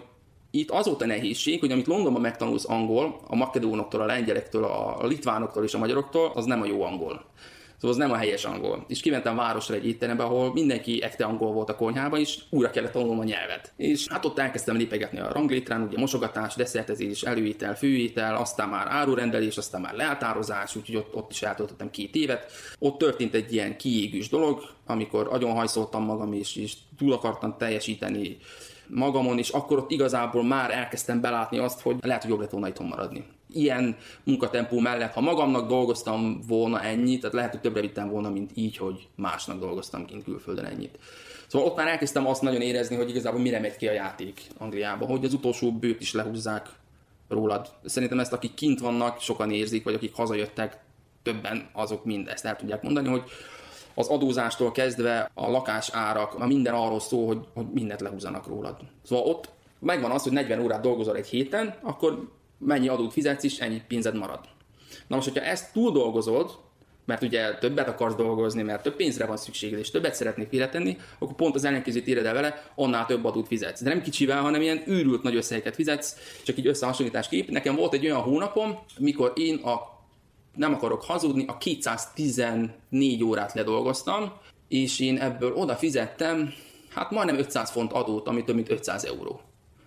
itt 0.55 0.71
az 0.71 0.87
volt 0.87 1.07
nehézség, 1.07 1.61
hogy 1.61 1.73
amit 1.73 1.87
Londonban 1.87 2.23
megtanulsz 2.23 2.69
angol, 2.69 3.21
a 3.27 3.37
makedónoktól, 3.37 4.01
a 4.01 4.07
lengyelektől, 4.07 4.65
a 4.65 5.07
litvánoktól 5.07 5.65
és 5.65 5.75
a 5.75 5.79
magyaroktól, 5.79 6.33
az 6.35 6.45
nem 6.45 6.61
a 6.61 6.67
jó 6.67 6.83
angol. 6.83 7.25
Szóval 7.83 7.97
az 7.97 8.03
nem 8.03 8.17
a 8.17 8.21
helyes 8.21 8.45
angol. 8.45 8.85
És 8.89 9.01
kimentem 9.01 9.37
városra 9.37 9.75
egy 9.75 9.87
étterembe, 9.87 10.23
ahol 10.23 10.53
mindenki 10.53 11.03
ekte 11.03 11.25
angol 11.25 11.53
volt 11.53 11.69
a 11.69 11.77
konyhában, 11.77 12.21
és 12.21 12.39
újra 12.51 12.71
kellett 12.71 12.93
tanulnom 12.93 13.19
a 13.19 13.25
nyelvet. 13.25 13.73
És 13.77 14.09
hát 14.09 14.25
ott 14.25 14.39
elkezdtem 14.39 14.77
lépegetni 14.77 15.19
a 15.19 15.33
ranglétrán, 15.33 15.83
ugye 15.83 15.99
mosogatás, 15.99 16.55
desszertezés, 16.55 17.23
előétel, 17.23 17.77
főétel, 17.77 18.37
aztán 18.37 18.69
már 18.69 18.87
árurendelés, 18.89 19.57
aztán 19.57 19.81
már 19.81 19.95
leáltározás, 19.95 20.77
úgyhogy 20.77 20.97
ott, 20.97 21.15
ott 21.15 21.31
is 21.31 21.43
eltöltöttem 21.43 21.91
két 21.91 22.15
évet. 22.15 22.53
Ott 22.79 22.99
történt 22.99 23.35
egy 23.35 23.53
ilyen 23.53 23.77
kiégős 23.77 24.29
dolog, 24.29 24.63
amikor 24.87 25.29
agyonhajszoltam 25.31 26.05
magam, 26.05 26.33
és, 26.33 26.57
és 26.57 26.75
túl 26.99 27.13
akartam 27.13 27.57
teljesíteni 27.59 28.39
magamon, 28.95 29.39
és 29.39 29.49
akkor 29.49 29.79
ott 29.79 29.91
igazából 29.91 30.45
már 30.45 30.71
elkezdtem 30.71 31.21
belátni 31.21 31.59
azt, 31.59 31.81
hogy 31.81 31.97
lehet, 32.01 32.23
hogy 32.23 32.31
jobb 32.31 32.41
lett 32.41 32.51
volna 32.51 32.69
itthon 32.69 32.87
maradni. 32.87 33.25
Ilyen 33.53 33.97
munkatempó 34.25 34.79
mellett, 34.79 35.13
ha 35.13 35.21
magamnak 35.21 35.69
dolgoztam 35.69 36.41
volna 36.47 36.83
ennyit, 36.83 37.21
tehát 37.21 37.35
lehet, 37.35 37.51
hogy 37.51 37.61
többre 37.61 37.81
vittem 37.81 38.09
volna, 38.09 38.31
mint 38.31 38.51
így, 38.55 38.77
hogy 38.77 39.09
másnak 39.15 39.59
dolgoztam 39.59 40.05
kint 40.05 40.25
külföldön 40.25 40.65
ennyit. 40.65 40.99
Szóval 41.47 41.69
ott 41.69 41.77
már 41.77 41.89
elkezdtem 41.89 42.27
azt 42.27 42.43
nagyon 42.43 42.61
érezni, 42.61 42.97
hogy 42.97 43.09
igazából 43.09 43.41
mire 43.41 43.61
megy 43.61 43.77
ki 43.77 43.89
a 43.89 43.93
játék 43.93 44.43
Angliába, 44.59 45.07
hogy 45.07 45.25
az 45.25 45.35
utolsó 45.35 45.73
bőt 45.73 46.01
is 46.01 46.13
lehúzzák 46.13 46.69
rólad. 47.29 47.69
Szerintem 47.85 48.19
ezt, 48.19 48.33
akik 48.33 48.55
kint 48.55 48.81
vannak, 48.81 49.21
sokan 49.21 49.51
érzik, 49.51 49.85
vagy 49.85 49.95
akik 49.95 50.15
hazajöttek, 50.15 50.81
többen 51.23 51.69
azok 51.73 52.05
mind 52.05 52.29
ezt 52.29 52.45
el 52.45 52.57
tudják 52.57 52.83
mondani, 52.83 53.09
hogy 53.09 53.23
az 53.95 54.09
adózástól 54.09 54.73
kezdve 54.73 55.31
a 55.35 55.51
lakás 55.51 55.91
árak, 55.93 56.35
a 56.35 56.47
minden 56.47 56.75
arról 56.75 57.01
szól, 57.01 57.27
hogy, 57.27 57.47
hogy 57.55 57.67
mindent 57.73 58.01
lehúzanak 58.01 58.47
rólad. 58.47 58.77
Szóval 59.05 59.25
ott 59.25 59.49
megvan 59.79 60.11
az, 60.11 60.23
hogy 60.23 60.33
40 60.33 60.61
órát 60.61 60.81
dolgozol 60.81 61.17
egy 61.17 61.27
héten, 61.27 61.75
akkor 61.83 62.29
mennyi 62.59 62.89
adót 62.89 63.13
fizetsz 63.13 63.45
is, 63.45 63.59
ennyi 63.59 63.83
pénzed 63.89 64.17
marad. 64.17 64.41
Na 65.07 65.17
most, 65.17 65.29
hogyha 65.29 65.45
ezt 65.45 65.73
túl 65.73 65.93
dolgozod, 65.93 66.59
mert 67.05 67.23
ugye 67.23 67.55
többet 67.55 67.89
akarsz 67.89 68.15
dolgozni, 68.15 68.63
mert 68.63 68.83
több 68.83 68.97
pénzre 68.97 69.27
van 69.27 69.37
szükséged, 69.37 69.79
és 69.79 69.91
többet 69.91 70.15
szeretnék 70.15 70.49
félretenni, 70.49 70.97
akkor 71.19 71.35
pont 71.35 71.55
az 71.55 71.65
ellenkezőt 71.65 72.07
éred 72.07 72.27
el 72.27 72.35
vele, 72.35 72.63
annál 72.75 73.07
több 73.07 73.25
adót 73.25 73.47
fizetsz. 73.47 73.83
De 73.83 73.89
nem 73.89 74.03
kicsivel, 74.03 74.41
hanem 74.41 74.61
ilyen 74.61 74.83
űrült 74.89 75.23
nagy 75.23 75.37
összegeket 75.37 75.75
fizetsz, 75.75 76.17
csak 76.43 76.59
így 76.59 76.67
összehasonlításképp. 76.67 77.49
Nekem 77.49 77.75
volt 77.75 77.93
egy 77.93 78.05
olyan 78.05 78.21
hónapom, 78.21 78.79
mikor 78.99 79.33
én 79.35 79.57
a 79.57 79.92
nem 80.55 80.75
akarok 80.75 81.03
hazudni, 81.05 81.45
a 81.47 81.59
214 81.59 83.25
órát 83.25 83.53
ledolgoztam, 83.53 84.33
és 84.69 85.01
én 85.01 85.19
ebből 85.19 85.55
oda 85.55 85.75
fizettem, 85.75 86.53
hát 86.89 87.11
majdnem 87.11 87.39
500 87.39 87.71
font 87.71 87.93
adót, 87.93 88.29
ami 88.29 88.45
több 88.45 88.55
mint 88.55 88.71
500 88.71 89.05
euró. 89.05 89.41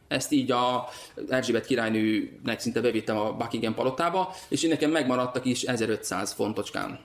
Ezt 0.08 0.32
így 0.32 0.51
a 0.51 0.89
Erzsébet 1.30 1.65
királynőnek 1.65 2.60
szinte 2.60 2.82
bevittem 2.82 3.17
a 3.17 3.34
Buckingham 3.34 3.73
palotába, 3.73 4.34
és 4.47 4.63
én 4.63 4.69
nekem 4.69 4.91
megmaradtak 4.91 5.45
is 5.45 5.63
1500 5.63 6.32
fontocskán. 6.32 6.99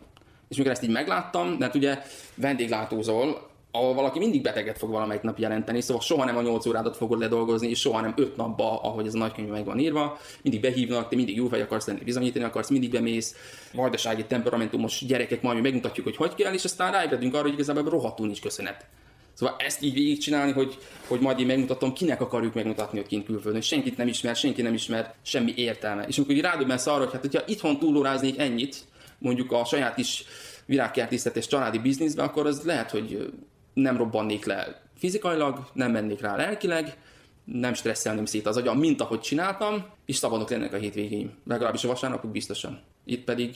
És 0.49 0.57
mikor 0.57 0.73
ezt 0.73 0.83
így 0.83 0.91
megláttam, 0.91 1.49
mert 1.49 1.75
ugye 1.75 2.03
vendéglátózol, 2.35 3.51
ahol 3.73 3.95
valaki 3.95 4.19
mindig 4.19 4.43
beteget 4.43 4.79
fog 4.79 4.91
valamelyik 4.91 5.23
nap 5.23 5.39
jelenteni, 5.39 5.81
szóval 5.81 6.03
soha 6.03 6.25
nem 6.25 6.37
a 6.37 6.43
8 6.43 6.67
órádat 6.67 6.97
fogod 6.97 7.19
ledolgozni, 7.19 7.69
és 7.69 7.81
soha 7.81 8.01
nem 8.01 8.13
5 8.17 8.37
napba, 8.37 8.81
ahogy 8.83 9.07
ez 9.07 9.15
a 9.15 9.19
nagykönyv 9.19 9.49
meg 9.49 9.65
van 9.65 9.79
írva, 9.79 10.19
mindig 10.43 10.61
behívnak, 10.61 11.09
te 11.09 11.17
mindig 11.17 11.37
jó 11.37 11.49
vagy 11.49 11.61
akarsz 11.61 11.87
lenni, 11.87 12.05
bizonyítani 12.05 12.45
akarsz, 12.45 12.71
mindig 12.71 12.91
bemész, 12.91 13.35
vajdasági 13.73 14.25
temperamentumos 14.25 15.05
gyerekek, 15.07 15.43
majd 15.43 15.63
megmutatjuk, 15.63 16.07
hogy 16.07 16.17
hogy 16.17 16.35
kell, 16.35 16.53
és 16.53 16.65
aztán 16.65 16.93
ráébredünk 16.93 17.35
arra, 17.35 17.43
hogy 17.43 17.53
igazából 17.53 17.91
rohadtul 17.91 18.27
nincs 18.27 18.41
köszönet. 18.41 18.87
Szóval 19.35 19.57
ezt 19.59 19.83
így 19.83 19.95
végigcsinálni, 19.95 20.53
hogy, 20.53 20.79
hogy 21.07 21.21
majd 21.21 21.41
én 21.41 21.47
megmutatom, 21.47 21.93
kinek 21.93 22.21
akarjuk 22.21 22.55
megmutatni, 22.55 22.99
hogy 22.99 23.07
kint 23.07 23.25
külföldön. 23.25 23.61
Senkit 23.61 23.97
nem 23.97 24.09
ismer, 24.09 24.37
senki 24.37 24.63
nem 24.63 24.75
ismer, 24.75 25.15
semmi 25.23 25.53
értelme. 25.57 26.05
És 26.07 26.19
amikor 26.19 26.37
rádöbbensz 26.37 26.87
arra, 26.87 26.99
hogy 26.99 27.13
hát, 27.13 27.21
hogyha 27.21 27.43
itthon 27.47 27.79
túlóráznék 27.79 28.39
ennyit, 28.39 28.77
mondjuk 29.19 29.53
a 29.53 29.65
saját 29.65 29.99
is 29.99 30.25
virágkertészet 30.67 31.49
családi 31.49 31.79
bizniszbe, 31.79 32.23
akkor 32.23 32.47
az 32.47 32.63
lehet, 32.63 32.91
hogy 32.91 33.33
nem 33.73 33.97
robbannék 33.97 34.45
le 34.45 34.83
fizikailag, 35.01 35.67
nem 35.73 35.91
mennék 35.91 36.21
rá 36.21 36.37
lelkileg, 36.37 36.97
nem 37.45 37.75
stresszelném 37.75 38.25
szét 38.25 38.47
az 38.47 38.57
agyam, 38.57 38.79
mint 38.79 39.01
ahogy 39.01 39.21
csináltam, 39.21 39.87
és 40.05 40.17
szabadok 40.17 40.51
lennek 40.51 40.73
a 40.73 40.77
hétvégéim. 40.77 41.33
Legalábbis 41.47 41.85
a 41.85 41.89
vasárnapok 41.89 42.31
biztosan. 42.31 42.81
Itt 43.05 43.25
pedig 43.25 43.55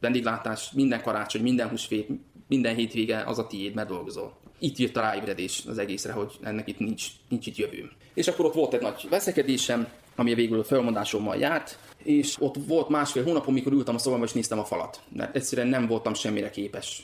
vendéglátás, 0.00 0.70
minden 0.72 1.02
karácsony, 1.02 1.42
minden 1.42 1.68
húsvét, 1.68 2.08
minden 2.48 2.74
hétvége 2.74 3.22
az 3.26 3.38
a 3.38 3.46
tiéd, 3.46 3.74
mert 3.74 3.88
dolgozol. 3.88 4.36
Itt 4.58 4.76
jött 4.76 4.96
a 4.96 5.00
ráébredés 5.00 5.62
az 5.68 5.78
egészre, 5.78 6.12
hogy 6.12 6.32
ennek 6.42 6.68
itt 6.68 6.78
nincs, 6.78 7.06
nincs 7.28 7.46
itt 7.46 7.56
jövőm. 7.56 7.90
És 8.14 8.28
akkor 8.28 8.44
ott 8.44 8.54
volt 8.54 8.74
egy 8.74 8.80
nagy 8.80 9.06
veszekedésem, 9.10 9.88
ami 10.16 10.34
végül 10.34 10.58
a 10.58 10.64
felmondásommal 10.64 11.36
járt, 11.36 11.78
és 12.02 12.36
ott 12.38 12.54
volt 12.66 12.88
másfél 12.88 13.24
hónapom, 13.24 13.54
mikor 13.54 13.72
ültem 13.72 13.94
a 13.94 13.98
szobában 13.98 14.26
és 14.26 14.32
néztem 14.32 14.58
a 14.58 14.64
falat, 14.64 15.00
mert 15.12 15.36
egyszerűen 15.36 15.68
nem 15.68 15.86
voltam 15.86 16.14
semmire 16.14 16.50
képes 16.50 17.02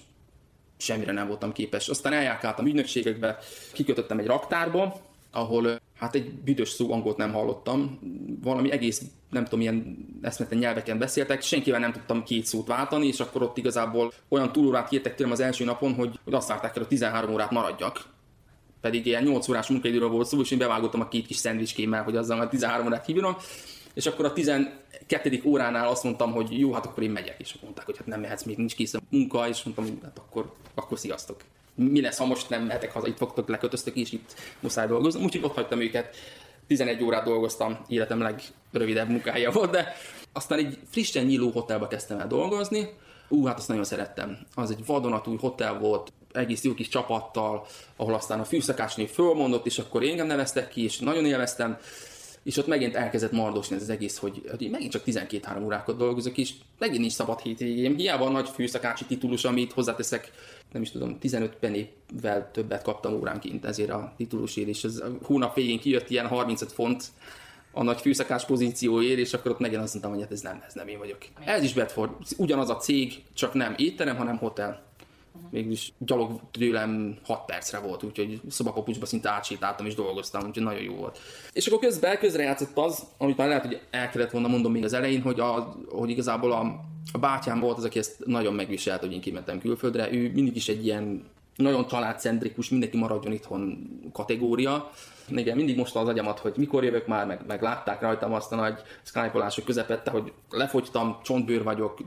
semmire 0.79 1.13
nem 1.13 1.27
voltam 1.27 1.53
képes. 1.53 1.89
Aztán 1.89 2.13
eljárkáltam 2.13 2.67
ügynökségekbe, 2.67 3.39
kikötöttem 3.73 4.19
egy 4.19 4.27
raktárba, 4.27 5.01
ahol 5.31 5.81
hát 5.99 6.15
egy 6.15 6.31
büdös 6.33 6.69
szó 6.69 6.93
angolt 6.93 7.17
nem 7.17 7.33
hallottam, 7.33 7.99
valami 8.43 8.71
egész, 8.71 9.03
nem 9.31 9.45
tudom, 9.45 9.61
ilyen 9.61 9.97
eszmeten 10.23 10.59
nyelveken 10.59 10.99
beszéltek, 10.99 11.43
senkivel 11.43 11.81
nem 11.81 11.93
tudtam 11.93 12.23
két 12.23 12.47
szót 12.47 12.67
váltani, 12.67 13.07
és 13.07 13.21
akkor 13.21 13.43
ott 13.43 13.57
igazából 13.57 14.13
olyan 14.29 14.53
túlórát 14.53 14.89
kértek 14.89 15.15
tőlem 15.15 15.33
az 15.33 15.41
első 15.41 15.65
napon, 15.65 15.95
hogy, 15.95 16.19
hogy 16.25 16.35
azt 16.35 16.49
várták 16.49 16.77
el, 16.77 16.79
hogy 16.79 16.89
13 16.89 17.33
órát 17.33 17.51
maradjak. 17.51 18.05
Pedig 18.81 19.07
ilyen 19.07 19.23
8 19.23 19.49
órás 19.49 19.69
munkaidőről 19.69 20.09
volt 20.09 20.27
szó, 20.27 20.41
és 20.41 20.51
én 20.51 20.59
bevágottam 20.59 21.01
a 21.01 21.09
két 21.09 21.27
kis 21.27 21.37
szendvicskémmel, 21.37 22.03
hogy 22.03 22.17
azzal 22.17 22.37
már 22.37 22.49
13 22.49 22.87
órát 22.87 23.07
hívjam. 23.07 23.37
És 23.99 24.07
akkor 24.07 24.25
a 24.25 24.33
12. 24.33 25.43
óránál 25.45 25.89
azt 25.89 26.03
mondtam, 26.03 26.33
hogy 26.33 26.59
jó, 26.59 26.73
hát 26.73 26.87
akkor 26.87 27.03
én 27.03 27.11
megyek. 27.11 27.35
És 27.39 27.55
mondták, 27.63 27.85
hogy 27.85 27.97
hát 27.97 28.07
nem 28.07 28.21
mehetsz, 28.21 28.43
még 28.43 28.57
nincs 28.57 28.75
kész 28.75 28.95
a 28.95 29.01
munka, 29.11 29.49
és 29.49 29.63
mondtam, 29.63 29.85
hogy 29.85 29.99
hát 30.03 30.19
akkor, 30.19 30.53
akkor 30.75 30.99
sziasztok. 30.99 31.41
Mi 31.75 32.01
lesz, 32.01 32.19
ha 32.19 32.27
most 32.27 32.49
nem 32.49 32.63
mehetek 32.65 32.93
haza, 32.93 33.07
itt 33.07 33.17
fogtok, 33.17 33.49
lekötöztök, 33.49 33.97
és 33.97 34.13
itt 34.13 34.35
muszáj 34.61 34.87
dolgozni. 34.87 35.25
Úgyhogy 35.25 35.45
ott 35.45 35.55
hagytam 35.55 35.81
őket. 35.81 36.17
11 36.67 37.03
órát 37.03 37.25
dolgoztam, 37.25 37.79
életem 37.89 38.21
legrövidebb 38.21 39.09
munkája 39.09 39.51
volt, 39.51 39.71
de 39.71 39.95
aztán 40.33 40.59
egy 40.59 40.79
frissen 40.91 41.25
nyíló 41.25 41.51
hotelbe 41.51 41.87
kezdtem 41.87 42.19
el 42.19 42.27
dolgozni. 42.27 42.89
Ú, 43.29 43.45
hát 43.45 43.59
azt 43.59 43.69
nagyon 43.69 43.85
szerettem. 43.85 44.39
Az 44.55 44.71
egy 44.71 44.87
vadonatúj 44.87 45.37
hotel 45.41 45.79
volt, 45.79 46.13
egész 46.33 46.65
jó 46.65 46.75
kis 46.75 46.89
csapattal, 46.89 47.67
ahol 47.97 48.15
aztán 48.15 48.41
a 48.41 48.45
fűszakácsnő 48.45 49.07
fölmondott, 49.07 49.67
és 49.67 49.79
akkor 49.79 50.03
engem 50.03 50.27
neveztek 50.27 50.69
ki, 50.69 50.85
és 50.85 50.99
nagyon 50.99 51.27
élveztem 51.27 51.79
és 52.43 52.57
ott 52.57 52.67
megint 52.67 52.95
elkezdett 52.95 53.33
mardosni 53.33 53.77
ez 53.77 53.83
az 53.83 53.91
egész, 53.91 54.17
hogy, 54.17 54.43
hogy 54.51 54.69
megint 54.71 54.91
csak 54.91 55.03
12-3 55.07 55.65
órákat 55.65 55.97
dolgozok, 55.97 56.39
és 56.39 56.53
megint 56.79 57.01
nincs 57.01 57.13
szabad 57.13 57.41
hétvégém. 57.41 57.97
Hiába 57.97 58.25
a 58.25 58.31
nagy 58.31 58.49
főszakácsi 58.49 59.05
titulus, 59.05 59.45
amit 59.45 59.73
hozzáteszek, 59.73 60.31
nem 60.73 60.83
is 60.83 60.91
tudom, 60.91 61.19
15 61.19 61.57
pennyvel 61.57 62.51
többet 62.53 62.83
kaptam 62.83 63.15
óránként 63.15 63.65
ezért 63.65 63.91
a 63.91 64.13
titulusért, 64.17 64.69
és 64.69 64.85
az 64.85 65.01
a 65.01 65.11
hónap 65.23 65.55
végén 65.55 65.79
kijött 65.79 66.11
ilyen 66.11 66.27
35 66.27 66.73
font 66.73 67.05
a 67.73 67.83
nagy 67.83 68.01
főszakás 68.01 68.45
pozícióért, 68.45 69.19
és 69.19 69.35
akkor 69.35 69.51
ott 69.51 69.59
megint 69.59 69.83
azt 69.83 69.93
mondtam, 69.93 70.13
hogy 70.15 70.23
hát 70.23 70.33
ez 70.33 70.41
nem, 70.41 70.63
ez 70.67 70.75
nem 70.75 70.89
én 70.89 70.99
vagyok. 70.99 71.19
Ez 71.45 71.63
is 71.63 71.73
Bedford, 71.73 72.11
ugyanaz 72.37 72.71
a 72.71 72.77
cég, 72.77 73.23
csak 73.35 73.55
nem 73.55 73.75
étterem, 73.77 74.17
hanem 74.17 74.37
hotel 74.37 74.88
mégis 75.51 75.93
gyalog 75.99 76.41
tőlem 76.51 77.19
6 77.25 77.45
percre 77.45 77.79
volt, 77.79 78.03
úgyhogy 78.03 78.41
szobapapucsba 78.49 79.07
szinte 79.07 79.31
átsétáltam 79.31 79.87
és 79.87 79.95
dolgoztam, 79.95 80.47
úgyhogy 80.47 80.63
nagyon 80.63 80.83
jó 80.83 80.95
volt. 80.95 81.19
És 81.53 81.67
akkor 81.67 81.79
közben 81.79 82.19
közre 82.19 82.43
játszott 82.43 82.77
az, 82.77 83.07
amit 83.19 83.37
már 83.37 83.49
lehet, 83.49 83.65
hogy 83.65 83.81
el 83.91 84.11
kellett 84.11 84.31
volna 84.31 84.49
mondom 84.49 84.73
még 84.73 84.85
az 84.85 84.93
elején, 84.93 85.23
hogy, 85.23 85.41
a, 85.41 85.77
hogy 85.89 86.11
igazából 86.11 86.53
a, 86.53 86.85
a 87.13 87.19
bátyám 87.19 87.61
volt 87.61 87.77
az, 87.77 87.85
aki 87.85 87.99
ezt 87.99 88.27
nagyon 88.27 88.55
megviselt, 88.55 89.01
hogy 89.01 89.13
én 89.13 89.21
kimentem 89.21 89.61
külföldre. 89.61 90.13
Ő 90.13 90.31
mindig 90.33 90.57
is 90.57 90.69
egy 90.69 90.85
ilyen 90.85 91.25
nagyon 91.57 91.87
családcentrikus, 91.87 92.69
mindenki 92.69 92.97
maradjon 92.97 93.33
itthon 93.33 93.91
kategória. 94.13 94.91
Igen, 95.29 95.57
mindig 95.57 95.77
most 95.77 95.97
az 95.97 96.09
agyamat, 96.09 96.39
hogy 96.39 96.55
mikor 96.57 96.85
jövök 96.85 97.07
már, 97.07 97.27
meg, 97.27 97.41
meg 97.47 97.63
látták 97.63 98.01
rajtam 98.01 98.33
azt 98.33 98.53
a 98.53 98.57
nagy 98.57 98.81
skype 99.03 99.53
közepette, 99.65 100.11
hogy 100.11 100.33
lefogytam, 100.51 101.19
csontbőr 101.23 101.63
vagyok, 101.63 101.99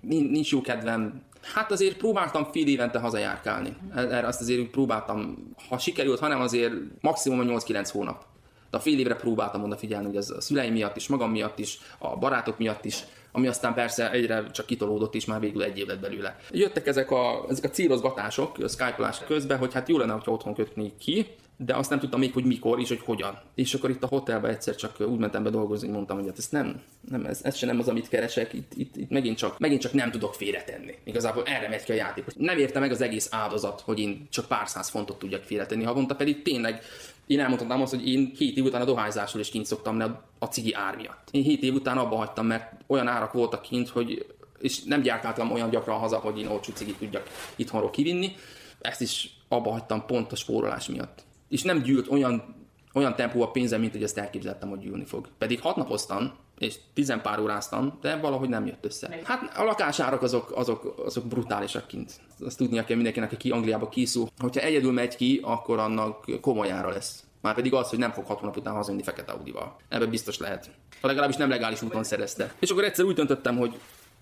nincs 0.00 0.50
jó 0.50 0.60
kedvem, 0.60 1.22
Hát 1.54 1.72
azért 1.72 1.96
próbáltam 1.96 2.48
fél 2.52 2.66
évente 2.66 2.98
hazajárkálni. 2.98 3.76
Erre 3.94 4.26
azt 4.26 4.40
azért 4.40 4.70
próbáltam, 4.70 5.36
ha 5.68 5.78
sikerült, 5.78 6.18
hanem 6.18 6.40
azért 6.40 6.72
maximum 7.00 7.40
8-9 7.42 7.88
hónap. 7.92 8.24
De 8.70 8.76
a 8.76 8.80
fél 8.80 8.98
évre 8.98 9.14
próbáltam 9.14 9.62
odafigyelni, 9.62 10.06
hogy 10.06 10.16
ez 10.16 10.30
a 10.30 10.40
szüleim 10.40 10.72
miatt 10.72 10.96
is, 10.96 11.08
magam 11.08 11.30
miatt 11.30 11.58
is, 11.58 11.78
a 11.98 12.16
barátok 12.16 12.58
miatt 12.58 12.84
is, 12.84 13.04
ami 13.32 13.46
aztán 13.46 13.74
persze 13.74 14.10
egyre 14.10 14.50
csak 14.50 14.66
kitolódott, 14.66 15.14
és 15.14 15.24
már 15.24 15.40
végül 15.40 15.62
egy 15.62 15.78
év 15.78 15.86
lett 15.86 16.00
belőle. 16.00 16.36
Jöttek 16.50 16.86
ezek 16.86 17.10
a, 17.10 17.46
ezek 17.48 17.64
a 17.64 17.70
círozgatások, 17.70 18.56
skype 18.68 19.14
közben, 19.26 19.58
hogy 19.58 19.74
hát 19.74 19.88
jó 19.88 19.98
lenne, 19.98 20.12
ha 20.12 20.30
otthon 20.32 20.54
kötnék 20.54 20.96
ki, 20.96 21.26
de 21.60 21.74
azt 21.74 21.90
nem 21.90 21.98
tudtam 21.98 22.20
még, 22.20 22.32
hogy 22.32 22.44
mikor 22.44 22.80
és 22.80 22.88
hogy 22.88 23.00
hogyan. 23.04 23.38
És 23.54 23.74
akkor 23.74 23.90
itt 23.90 24.02
a 24.02 24.06
hotelben 24.06 24.50
egyszer 24.50 24.76
csak 24.76 25.00
úgy 25.00 25.18
mentem 25.18 25.42
be 25.42 25.50
dolgozni, 25.50 25.88
mondtam, 25.88 26.16
hogy 26.16 26.26
hát 26.26 26.38
ez 26.38 26.48
nem, 26.50 26.82
nem 27.10 27.24
ez, 27.24 27.40
ez 27.42 27.56
sem 27.56 27.68
nem 27.68 27.78
az, 27.78 27.88
amit 27.88 28.08
keresek, 28.08 28.52
itt, 28.52 28.72
itt, 28.76 28.96
itt 28.96 29.10
megint, 29.10 29.36
csak, 29.36 29.58
megint 29.58 29.80
csak 29.80 29.92
nem 29.92 30.10
tudok 30.10 30.34
félretenni. 30.34 30.94
Igazából 31.04 31.42
erre 31.44 31.68
megy 31.68 31.84
ki 31.84 31.92
a 31.92 31.94
játék. 31.94 32.24
Nem 32.36 32.58
érte 32.58 32.78
meg 32.78 32.90
az 32.90 33.00
egész 33.00 33.28
áldozat, 33.30 33.80
hogy 33.80 33.98
én 33.98 34.26
csak 34.30 34.46
pár 34.46 34.68
száz 34.68 34.88
fontot 34.88 35.18
tudjak 35.18 35.42
félretenni 35.42 35.84
havonta, 35.84 36.14
pedig 36.14 36.42
tényleg 36.42 36.82
én 37.26 37.40
elmondtam 37.40 37.82
azt, 37.82 37.94
hogy 37.94 38.08
én 38.08 38.32
két 38.32 38.56
év 38.56 38.64
után 38.64 38.80
a 38.80 38.84
dohányzásról 38.84 39.42
is 39.42 39.50
kint 39.50 39.66
szoktam 39.66 39.98
le 39.98 40.22
a 40.38 40.44
cigi 40.44 40.74
ár 40.74 40.96
miatt. 40.96 41.28
Én 41.30 41.42
hét 41.42 41.62
év 41.62 41.74
után 41.74 41.98
abba 41.98 42.16
hagytam, 42.16 42.46
mert 42.46 42.72
olyan 42.86 43.08
árak 43.08 43.32
voltak 43.32 43.62
kint, 43.62 43.88
hogy 43.88 44.26
és 44.60 44.82
nem 44.82 45.00
gyárkáltam 45.00 45.52
olyan 45.52 45.70
gyakran 45.70 45.98
haza, 45.98 46.16
hogy 46.16 46.38
én 46.38 46.46
olcsó 46.46 46.72
cigit 46.72 46.98
tudjak 46.98 47.28
itthonról 47.56 47.90
kivinni. 47.90 48.34
Ezt 48.80 49.00
is 49.00 49.30
abba 49.48 49.70
hagytam 49.70 50.06
pont 50.06 50.32
a 50.32 50.36
spórolás 50.36 50.88
miatt 50.88 51.26
és 51.48 51.62
nem 51.62 51.82
gyűlt 51.82 52.10
olyan, 52.10 52.54
olyan 52.92 53.14
tempó 53.14 53.42
a 53.42 53.50
pénzem, 53.50 53.80
mint 53.80 53.92
hogy 53.92 54.02
ezt 54.02 54.18
elképzeltem, 54.18 54.68
hogy 54.68 54.78
gyűlni 54.78 55.04
fog. 55.04 55.28
Pedig 55.38 55.60
hat 55.60 55.76
napoztam, 55.76 56.32
és 56.58 56.74
tizenpár 56.94 57.40
óráztam, 57.40 57.98
de 58.00 58.16
valahogy 58.16 58.48
nem 58.48 58.66
jött 58.66 58.84
össze. 58.84 59.18
Hát 59.24 59.56
a 59.56 59.64
lakásárak 59.64 60.22
azok, 60.22 60.52
azok, 60.54 60.94
azok 61.04 61.26
brutálisak 61.26 61.86
kint. 61.86 62.20
Azt 62.44 62.56
tudnia 62.56 62.84
kell 62.84 62.96
mindenkinek, 62.96 63.32
aki 63.32 63.50
Angliába 63.50 63.88
kiszúr. 63.88 64.28
Hogyha 64.38 64.60
egyedül 64.60 64.92
megy 64.92 65.16
ki, 65.16 65.40
akkor 65.42 65.78
annak 65.78 66.40
komoly 66.40 66.70
ára 66.70 66.88
lesz. 66.88 67.22
Már 67.40 67.54
pedig 67.54 67.74
az, 67.74 67.88
hogy 67.88 67.98
nem 67.98 68.12
fog 68.12 68.26
hat 68.26 68.38
hónap 68.38 68.56
után 68.56 68.74
hazajönni 68.74 69.02
fekete 69.02 69.32
Audival. 69.32 69.76
Ebben 69.88 70.10
biztos 70.10 70.38
lehet. 70.38 70.70
Ha 71.00 71.06
legalábbis 71.06 71.36
nem 71.36 71.48
legális 71.48 71.82
úton 71.82 72.04
szerezte. 72.04 72.54
És 72.58 72.70
akkor 72.70 72.84
egyszer 72.84 73.04
úgy 73.04 73.14
döntöttem, 73.14 73.56
hogy 73.56 73.78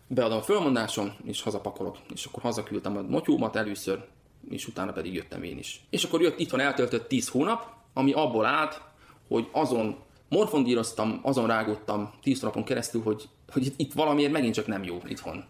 beadom 0.07 0.39
a 0.39 0.43
fölmondásom, 0.43 1.13
és 1.25 1.43
hazapakolok. 1.43 1.97
És 2.15 2.25
akkor 2.25 2.43
hazaküldtem 2.43 2.97
a 2.97 3.03
motyómat 3.03 3.57
először, 3.57 4.05
és 4.51 4.67
utána 4.67 4.93
pedig 4.93 5.15
jöttem 5.15 5.43
én 5.43 5.59
is. 5.59 5.81
És 5.91 6.05
akkor 6.05 6.21
jött, 6.21 6.39
itt 6.39 6.51
van 6.51 6.61
eltöltött 6.61 7.09
10 7.09 7.29
hónap, 7.29 7.75
ami 7.95 8.13
abból 8.13 8.45
állt, 8.45 8.81
hogy 9.29 9.49
azon 9.53 9.97
morfondíroztam, 10.29 11.21
azon 11.23 11.47
rágottam 11.47 12.13
10 12.23 12.41
hónapon 12.41 12.65
keresztül, 12.65 13.03
hogy, 13.03 13.29
hogy 13.53 13.73
itt 13.77 13.93
valamiért 13.93 14.33
megint 14.33 14.55
csak 14.55 14.67
nem 14.67 14.85
jó 14.85 15.03
itthon. 15.07 15.45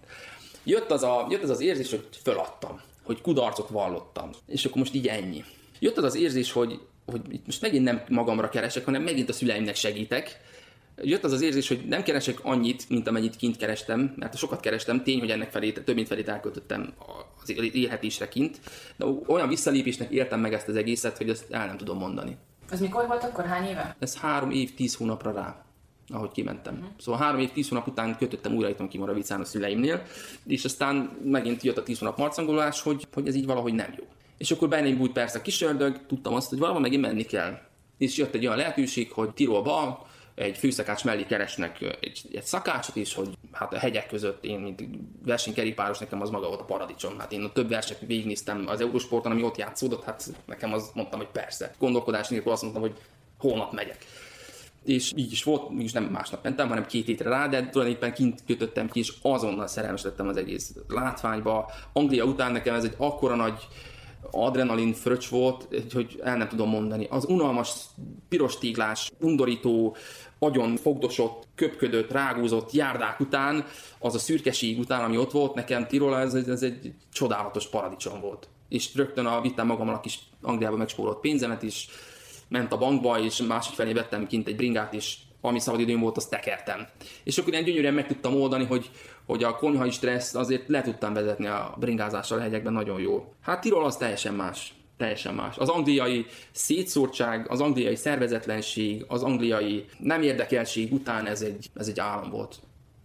Jött 0.65 0.91
az, 0.91 1.03
a, 1.03 1.27
jött 1.31 1.43
az 1.43 1.51
az 1.51 1.61
érzés, 1.61 1.91
hogy 1.91 2.09
föladtam, 2.23 2.81
hogy 3.03 3.21
kudarcot 3.21 3.69
vallottam, 3.69 4.31
és 4.47 4.65
akkor 4.65 4.79
most 4.79 4.95
így 4.95 5.07
ennyi. 5.07 5.45
Jött 5.79 5.97
az 5.97 6.05
az 6.05 6.15
érzés, 6.15 6.53
hogy, 6.53 6.81
hogy 7.07 7.21
itt 7.29 7.47
most 7.47 7.61
megint 7.61 7.85
nem 7.85 8.03
magamra 8.09 8.49
keresek, 8.49 8.85
hanem 8.85 9.03
megint 9.03 9.29
a 9.29 9.33
szüleimnek 9.33 9.75
segítek, 9.75 10.41
jött 11.03 11.25
az 11.25 11.33
az 11.33 11.41
érzés, 11.41 11.69
hogy 11.69 11.85
nem 11.89 12.03
keresek 12.03 12.45
annyit, 12.45 12.89
mint 12.89 13.09
amennyit 13.09 13.37
kint 13.37 13.57
kerestem, 13.57 14.15
mert 14.17 14.37
sokat 14.37 14.61
kerestem, 14.61 15.03
tény, 15.03 15.19
hogy 15.19 15.31
ennek 15.31 15.51
felé, 15.51 15.73
több 15.73 15.95
mint 15.95 16.09
felét 16.09 16.29
elköltöttem 16.29 16.95
az 17.49 17.71
élhetésre 17.73 18.29
kint, 18.29 18.61
de 18.97 19.05
olyan 19.27 19.49
visszalépésnek 19.49 20.11
értem 20.11 20.41
meg 20.41 20.53
ezt 20.53 20.69
az 20.69 20.77
egészet, 20.77 21.17
hogy 21.17 21.29
ezt 21.29 21.51
el 21.51 21.67
nem 21.67 21.77
tudom 21.77 21.99
mondani. 21.99 22.37
Ez 22.71 22.81
mikor 22.81 23.07
volt 23.07 23.25
akkor? 23.25 23.45
Hány 23.45 23.69
éve? 23.69 23.97
Ez 23.99 24.17
három 24.17 24.51
év, 24.51 24.75
tíz 24.75 24.95
hónapra 24.95 25.33
rá 25.33 25.67
ahogy 26.09 26.31
kimentem. 26.33 26.75
Uh-huh. 26.75 26.89
Szóval 26.99 27.21
három 27.21 27.41
év, 27.41 27.53
tíz 27.53 27.69
hónap 27.69 27.87
után 27.87 28.17
kötöttem 28.17 28.55
újra 28.55 28.69
itthon 28.69 28.89
ki 28.89 28.99
Moravicán 28.99 29.41
a 29.41 29.45
szüleimnél, 29.45 30.03
és 30.47 30.65
aztán 30.65 31.19
megint 31.25 31.63
jött 31.63 31.77
a 31.77 31.83
tíz 31.83 31.99
hónap 31.99 32.19
marcangolás, 32.19 32.83
hogy, 32.83 33.07
hogy 33.13 33.29
ez 33.29 33.35
így 33.35 33.47
valahogy 33.47 33.75
nem 33.75 33.95
jó. 33.99 34.05
És 34.39 34.51
akkor 34.51 34.69
bennem 34.69 34.97
bújt 34.97 35.13
persze 35.13 35.39
a 35.39 35.43
kis 35.43 35.63
ördög, 35.63 36.07
tudtam 36.07 36.35
azt, 36.35 36.49
hogy 36.49 36.59
valahol 36.59 36.81
megint 36.81 37.03
menni 37.03 37.23
kell. 37.23 37.59
És 37.99 38.17
jött 38.17 38.35
egy 38.35 38.47
olyan 38.47 38.59
lehetőség, 38.59 39.13
hogy 39.13 39.31
Tirolba 39.31 40.07
egy 40.37 40.57
főszakács 40.57 41.05
mellé 41.05 41.25
keresnek 41.25 41.81
egy, 42.01 42.21
egy 42.33 42.43
szakácsot 42.43 42.97
is, 42.97 43.15
hogy 43.15 43.29
hát 43.53 43.73
a 43.73 43.79
hegyek 43.79 44.09
között 44.09 44.45
én, 44.45 44.59
mint 44.59 44.83
versenykerékpáros, 45.25 45.99
nekem 45.99 46.21
az 46.21 46.31
maga 46.31 46.49
volt 46.49 46.61
a 46.61 46.65
paradicsom. 46.65 47.19
Hát 47.19 47.33
én 47.33 47.45
a 47.45 47.53
több 47.53 47.69
verset 47.69 48.01
végignéztem 48.07 48.65
az 48.67 48.81
Eurosporton, 48.81 49.33
ami 49.33 49.43
ott 49.43 49.57
játszódott, 49.57 50.05
hát 50.05 50.27
nekem 50.47 50.73
az 50.73 50.91
mondtam, 50.95 51.19
hogy 51.19 51.29
persze. 51.29 51.75
Gondolkodás 51.79 52.29
nélkül 52.29 52.53
azt 52.53 52.63
mondtam, 52.63 52.83
hogy 52.83 52.95
holnap 53.39 53.73
megyek 53.73 54.05
és 54.87 55.13
így 55.17 55.33
is 55.33 55.45
volt, 55.45 55.71
mégis 55.71 55.93
nem 55.93 56.05
másnap 56.05 56.43
mentem, 56.43 56.69
hanem 56.69 56.87
két 56.87 57.07
hétre 57.07 57.31
rá, 57.31 57.49
de 57.49 57.69
tulajdonképpen 57.69 58.15
kint 58.15 58.43
kötöttem 58.47 58.89
ki, 58.89 58.99
és 58.99 59.13
azonnal 59.23 59.67
szerelmes 59.67 60.03
lettem 60.03 60.29
az 60.29 60.37
egész 60.37 60.75
látványba. 60.89 61.71
Anglia 61.93 62.25
után 62.25 62.53
nekem 62.53 62.75
ez 62.75 62.85
egy 62.85 62.95
akkora 62.97 63.35
nagy 63.35 63.67
adrenalin 64.31 64.93
fröccs 64.93 65.29
volt, 65.29 65.69
hogy 65.93 66.21
el 66.25 66.37
nem 66.37 66.49
tudom 66.49 66.69
mondani. 66.69 67.07
Az 67.11 67.25
unalmas, 67.25 67.73
piros 68.29 68.59
téglás, 68.59 69.11
undorító, 69.21 69.97
agyon 70.39 70.77
fogdosott, 70.77 71.47
köpködött, 71.55 72.13
rágózott 72.13 72.73
járdák 72.73 73.21
után, 73.21 73.65
az 73.99 74.15
a 74.15 74.19
szürkeség 74.19 74.79
után, 74.79 75.05
ami 75.05 75.17
ott 75.17 75.31
volt, 75.31 75.55
nekem 75.55 75.87
Tirol, 75.87 76.19
ez, 76.19 76.35
ez 76.35 76.63
egy 76.63 76.93
csodálatos 77.13 77.69
paradicsom 77.69 78.21
volt. 78.21 78.49
És 78.69 78.95
rögtön 78.95 79.27
a, 79.27 79.41
vittem 79.41 79.67
magammal 79.67 79.95
a 79.95 80.01
kis 80.01 80.19
Angliába 80.43 80.77
megspórolt 80.77 81.21
pénzemet 81.21 81.63
is, 81.63 81.89
ment 82.49 82.73
a 82.73 82.79
bankba, 82.79 83.19
és 83.19 83.43
másik 83.43 83.75
felé 83.75 83.93
vettem 83.93 84.27
kint 84.27 84.47
egy 84.49 84.57
bringát, 84.57 84.95
és 84.95 85.17
ami 85.41 85.59
szabadidőm 85.59 86.01
volt, 86.01 86.17
azt 86.17 86.31
tekertem. 86.31 86.87
És 87.25 87.39
akkor 87.39 87.53
ilyen 87.53 87.65
gyönyörűen 87.65 87.95
meg 87.95 88.07
tudtam 88.07 88.41
oldani, 88.41 88.65
hogy, 88.65 88.91
hogy 89.27 89.45
a 89.45 89.57
konyhai 89.57 89.91
stressz 89.91 90.35
azért 90.35 90.69
le 90.69 90.83
tudtam 90.83 91.13
vezetni 91.13 91.47
a 91.47 91.75
bringázással 91.79 92.39
a 92.39 92.43
hegyekben 92.43 92.73
nagyon 92.73 93.01
jó. 93.01 93.33
Hát 93.41 93.61
Tirol 93.61 93.85
az 93.85 93.97
teljesen 93.97 94.35
más. 94.35 94.75
Teljesen 94.97 95.35
más. 95.35 95.57
Az 95.57 95.69
angliai 95.69 96.27
szétszórtság, 96.51 97.51
az 97.51 97.61
angliai 97.61 97.97
szervezetlenség, 97.97 99.05
az 99.09 99.23
angliai 99.23 99.85
nem 99.99 100.23
érdekelség 100.23 100.93
után 100.93 101.27
ez 101.27 101.43
egy, 101.43 101.71
ez 101.75 101.89
egy 101.89 102.01
állam 102.01 102.31
volt. 102.31 102.61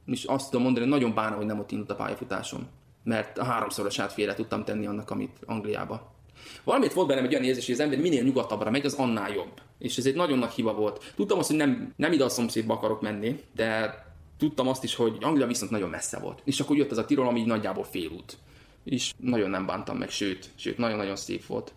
És 0.06 0.24
azt 0.24 0.46
tudom 0.46 0.64
mondani, 0.64 0.86
hogy 0.86 0.94
nagyon 1.00 1.16
bánom, 1.16 1.38
hogy 1.38 1.46
nem 1.46 1.60
ott 1.60 1.72
indult 1.72 1.92
a 1.92 1.96
pályafutásom. 1.96 2.68
Mert 3.04 3.38
a 3.38 3.44
háromszorosát 3.44 4.14
félre 4.14 4.34
tudtam 4.34 4.64
tenni 4.64 4.86
annak, 4.86 5.12
amit 5.12 5.38
Angliába. 5.46 6.16
Valamit 6.64 6.94
volt 6.94 7.08
bennem 7.08 7.24
egy 7.24 7.34
olyan 7.34 7.46
érzés, 7.46 7.66
hogy 7.66 7.74
az 7.74 7.80
ember 7.80 8.00
minél 8.00 8.24
nyugatabbra 8.24 8.70
megy, 8.72 8.86
az 8.86 8.94
annál 8.94 9.32
jobb. 9.34 9.62
És 9.80 9.98
ez 9.98 10.06
egy 10.06 10.16
nagyon 10.16 10.40
nagy 10.40 10.52
hiba 10.52 10.74
volt. 10.74 11.14
Tudtam 11.16 11.40
azt, 11.40 11.48
hogy 11.48 11.58
nem, 11.58 11.94
nem 11.96 12.12
ide 12.12 12.24
a 12.24 12.30
szomszédba 12.30 12.74
akarok 12.74 13.02
menni, 13.02 13.40
de 13.56 13.96
tudtam 14.38 14.68
azt 14.68 14.84
is, 14.84 14.96
hogy 14.96 15.18
Anglia 15.22 15.48
viszont 15.48 15.72
nagyon 15.72 15.90
messze 15.90 16.20
volt. 16.20 16.42
És 16.44 16.60
akkor 16.60 16.78
jött 16.78 16.92
ez 16.92 16.98
a 16.98 17.06
Tirol, 17.06 17.28
ami 17.28 17.42
nagyjából 17.42 17.84
félút. 17.84 18.38
És 18.84 19.14
nagyon 19.18 19.50
nem 19.50 19.66
bántam 19.66 19.98
meg, 19.98 20.10
sőt, 20.10 20.50
sőt, 20.56 20.78
nagyon-nagyon 20.78 21.16
szép 21.16 21.46
volt. 21.46 21.74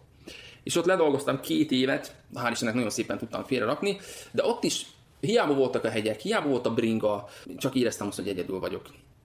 És 0.65 0.77
ott 0.77 0.85
ledolgoztam 0.85 1.41
két 1.41 1.71
évet, 1.71 2.15
hál' 2.35 2.49
Istennek 2.53 2.75
nagyon 2.75 2.91
szépen 2.91 3.19
tudtam 3.19 3.45
félre 3.45 3.65
rakni, 3.65 3.97
de 4.33 4.45
ott 4.45 4.65
is 4.65 4.87
hiába 5.21 5.55
voltak 5.55 5.85
a 5.85 5.89
hegyek, 5.89 6.21
hiába 6.21 6.49
volt 6.49 6.67
a 6.67 6.75
bringa, 6.75 7.29
csak 7.57 7.75
éreztem 7.75 8.07
azt, 8.07 8.17
hogy 8.17 8.29
egyedül 8.29 8.59
vagyok. 8.59 8.83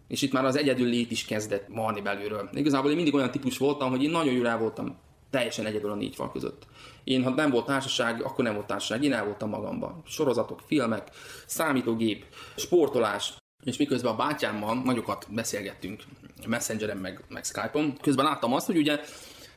És 0.08 0.22
itt 0.22 0.32
már 0.32 0.46
az 0.46 0.58
egyedül 0.58 0.88
lét 0.88 1.12
is 1.12 1.26
kezdett 1.26 1.68
marni 1.68 2.02
belülről. 2.02 2.50
Igazából 2.54 2.90
én 2.90 2.96
mindig 2.96 3.14
olyan 3.14 3.32
típus 3.32 3.58
voltam, 3.58 3.90
hogy 3.90 4.04
én 4.04 4.10
nagyon 4.10 4.34
jól 4.34 4.58
voltam 4.58 4.98
teljesen 5.30 5.66
egyedül 5.66 5.92
a 5.92 5.96
négy 5.96 6.16
fal 6.16 6.32
között. 6.32 6.68
Én, 7.04 7.24
ha 7.24 7.30
nem 7.30 7.50
volt 7.50 7.66
társaság, 7.66 8.24
akkor 8.24 8.44
nem 8.44 8.54
volt 8.54 8.68
társaság, 8.68 9.04
én 9.04 9.14
el 9.14 9.26
voltam 9.26 9.50
magamban. 9.50 10.02
Sorozatok, 10.06 10.62
filmek, 10.66 11.10
számítógép, 11.46 12.26
sportolás, 12.56 13.34
és 13.64 13.78
miközben 13.78 14.12
a 14.12 14.16
bátyámmal 14.16 14.82
nagyokat 14.84 15.28
beszélgettünk 15.30 16.04
Messengeren 16.48 16.98
meg, 16.98 17.24
meg 17.30 17.44
Skype-on, 17.44 17.98
közben 18.02 18.26
láttam 18.26 18.54
azt, 18.54 18.66
hogy 18.66 18.78
ugye 18.78 19.00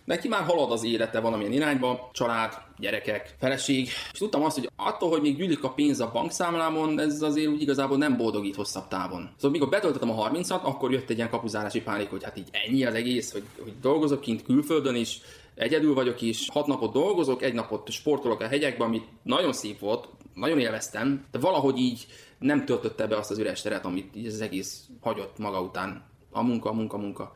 neki 0.05 0.29
már 0.29 0.43
halad 0.43 0.73
az 0.73 0.85
élete 0.85 1.21
valamilyen 1.21 1.53
irányba, 1.53 2.11
család, 2.13 2.53
gyerekek, 2.79 3.35
feleség, 3.39 3.89
és 4.13 4.19
tudtam 4.19 4.45
azt, 4.45 4.59
hogy 4.59 4.71
attól, 4.77 5.11
hogy 5.11 5.21
még 5.21 5.37
gyűlik 5.37 5.65
a 5.65 5.71
pénz 5.71 6.01
a 6.01 6.11
bankszámlámon, 6.13 7.01
ez 7.01 7.23
azért 7.23 7.49
úgy 7.49 7.63
igazából 7.63 7.97
nem 7.97 8.17
boldogít 8.17 8.55
hosszabb 8.55 8.89
távon. 8.89 9.31
Szóval 9.37 9.51
mikor 9.51 9.69
betöltöttem 9.69 10.11
a 10.11 10.31
30-at, 10.31 10.63
akkor 10.63 10.93
jött 10.93 11.11
egy 11.11 11.17
ilyen 11.17 11.31
kapuzárási 11.31 11.81
pánik, 11.81 12.11
hogy 12.11 12.25
hát 12.25 12.39
így 12.39 12.49
ennyi 12.51 12.85
az 12.85 12.95
egész, 12.95 13.33
hogy, 13.33 13.45
hogy 13.63 13.73
dolgozok 13.81 14.21
kint 14.21 14.43
külföldön 14.43 14.95
is, 14.95 15.21
egyedül 15.55 15.95
vagyok 15.95 16.21
is, 16.21 16.49
hat 16.49 16.67
napot 16.67 16.93
dolgozok, 16.93 17.43
egy 17.43 17.55
napot 17.55 17.91
sportolok 17.91 18.41
a 18.41 18.47
hegyekben, 18.47 18.87
ami 18.87 19.03
nagyon 19.23 19.53
szép 19.53 19.79
volt, 19.79 20.09
nagyon 20.35 20.59
élveztem, 20.59 21.25
de 21.31 21.39
valahogy 21.39 21.79
így 21.79 22.07
nem 22.39 22.65
töltötte 22.65 23.07
be 23.07 23.17
azt 23.17 23.31
az 23.31 23.39
üres 23.39 23.63
teret, 23.63 23.85
amit 23.85 24.17
így 24.17 24.27
az 24.27 24.41
egész 24.41 24.87
hagyott 25.01 25.39
maga 25.39 25.61
után. 25.61 26.05
A 26.31 26.43
munka, 26.43 26.71
a 26.71 26.73
munka, 26.73 26.97
a 26.97 27.01
munka. 27.01 27.33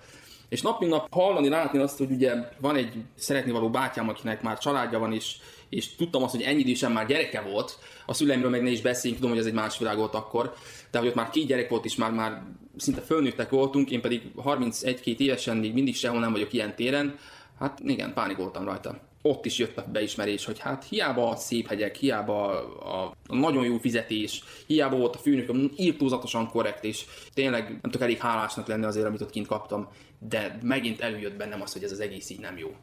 És 0.48 0.62
nap 0.62 0.80
mint 0.80 0.92
nap 0.92 1.12
hallani, 1.12 1.48
látni 1.48 1.78
azt, 1.78 1.98
hogy 1.98 2.10
ugye 2.10 2.34
van 2.60 2.76
egy 2.76 2.92
szeretni 3.14 3.50
való 3.52 3.70
bátyám, 3.70 4.08
akinek 4.08 4.42
már 4.42 4.58
családja 4.58 4.98
van, 4.98 5.12
és, 5.12 5.36
és 5.68 5.94
tudtam 5.94 6.22
azt, 6.22 6.34
hogy 6.34 6.42
ennyi 6.42 6.60
idősen 6.60 6.92
már 6.92 7.06
gyereke 7.06 7.40
volt, 7.40 7.78
a 8.06 8.14
szüleimről 8.14 8.50
meg 8.50 8.62
ne 8.62 8.70
is 8.70 8.80
beszéljünk, 8.80 9.20
tudom, 9.20 9.36
hogy 9.36 9.44
ez 9.46 9.50
egy 9.50 9.58
más 9.58 9.78
világ 9.78 9.96
volt 9.96 10.14
akkor, 10.14 10.54
de 10.90 10.98
hogy 10.98 11.08
ott 11.08 11.14
már 11.14 11.30
két 11.30 11.46
gyerek 11.46 11.68
volt, 11.68 11.84
és 11.84 11.96
már, 11.96 12.10
már 12.10 12.42
szinte 12.76 13.00
fölnőttek 13.00 13.50
voltunk, 13.50 13.90
én 13.90 14.00
pedig 14.00 14.22
31-2 14.44 15.18
évesen 15.18 15.56
még 15.56 15.72
mindig 15.72 15.94
sehol 15.94 16.20
nem 16.20 16.32
vagyok 16.32 16.52
ilyen 16.52 16.74
téren, 16.74 17.18
hát 17.58 17.80
igen, 17.84 18.14
pánikoltam 18.14 18.64
rajta. 18.64 18.98
Ott 19.26 19.44
is 19.44 19.58
jött 19.58 19.76
a 19.76 19.84
beismerés, 19.92 20.44
hogy 20.44 20.58
hát 20.58 20.84
hiába 20.88 21.28
a 21.28 21.36
szép 21.36 21.68
hegyek, 21.68 21.96
hiába 21.96 22.48
a, 22.78 23.02
a 23.02 23.34
nagyon 23.34 23.64
jó 23.64 23.78
fizetés, 23.78 24.42
hiába 24.66 24.96
volt 24.96 25.14
a 25.14 25.18
főnök 25.18 25.50
írtózatosan 25.76 26.48
korrekt, 26.48 26.84
és 26.84 27.04
tényleg 27.34 27.68
nem 27.68 27.80
tudok 27.80 28.00
elég 28.00 28.18
hálásnak 28.18 28.66
lenni 28.66 28.84
azért, 28.84 29.06
amit 29.06 29.20
ott 29.20 29.30
kint 29.30 29.46
kaptam, 29.46 29.88
de 30.18 30.58
megint 30.62 31.00
előjött 31.00 31.36
bennem 31.36 31.62
az, 31.62 31.72
hogy 31.72 31.82
ez 31.82 31.92
az 31.92 32.00
egész 32.00 32.30
így 32.30 32.40
nem 32.40 32.58
jó. 32.58 32.74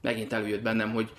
Megint 0.00 0.32
előjött 0.32 0.62
bennem, 0.62 0.92
hogy, 0.92 1.10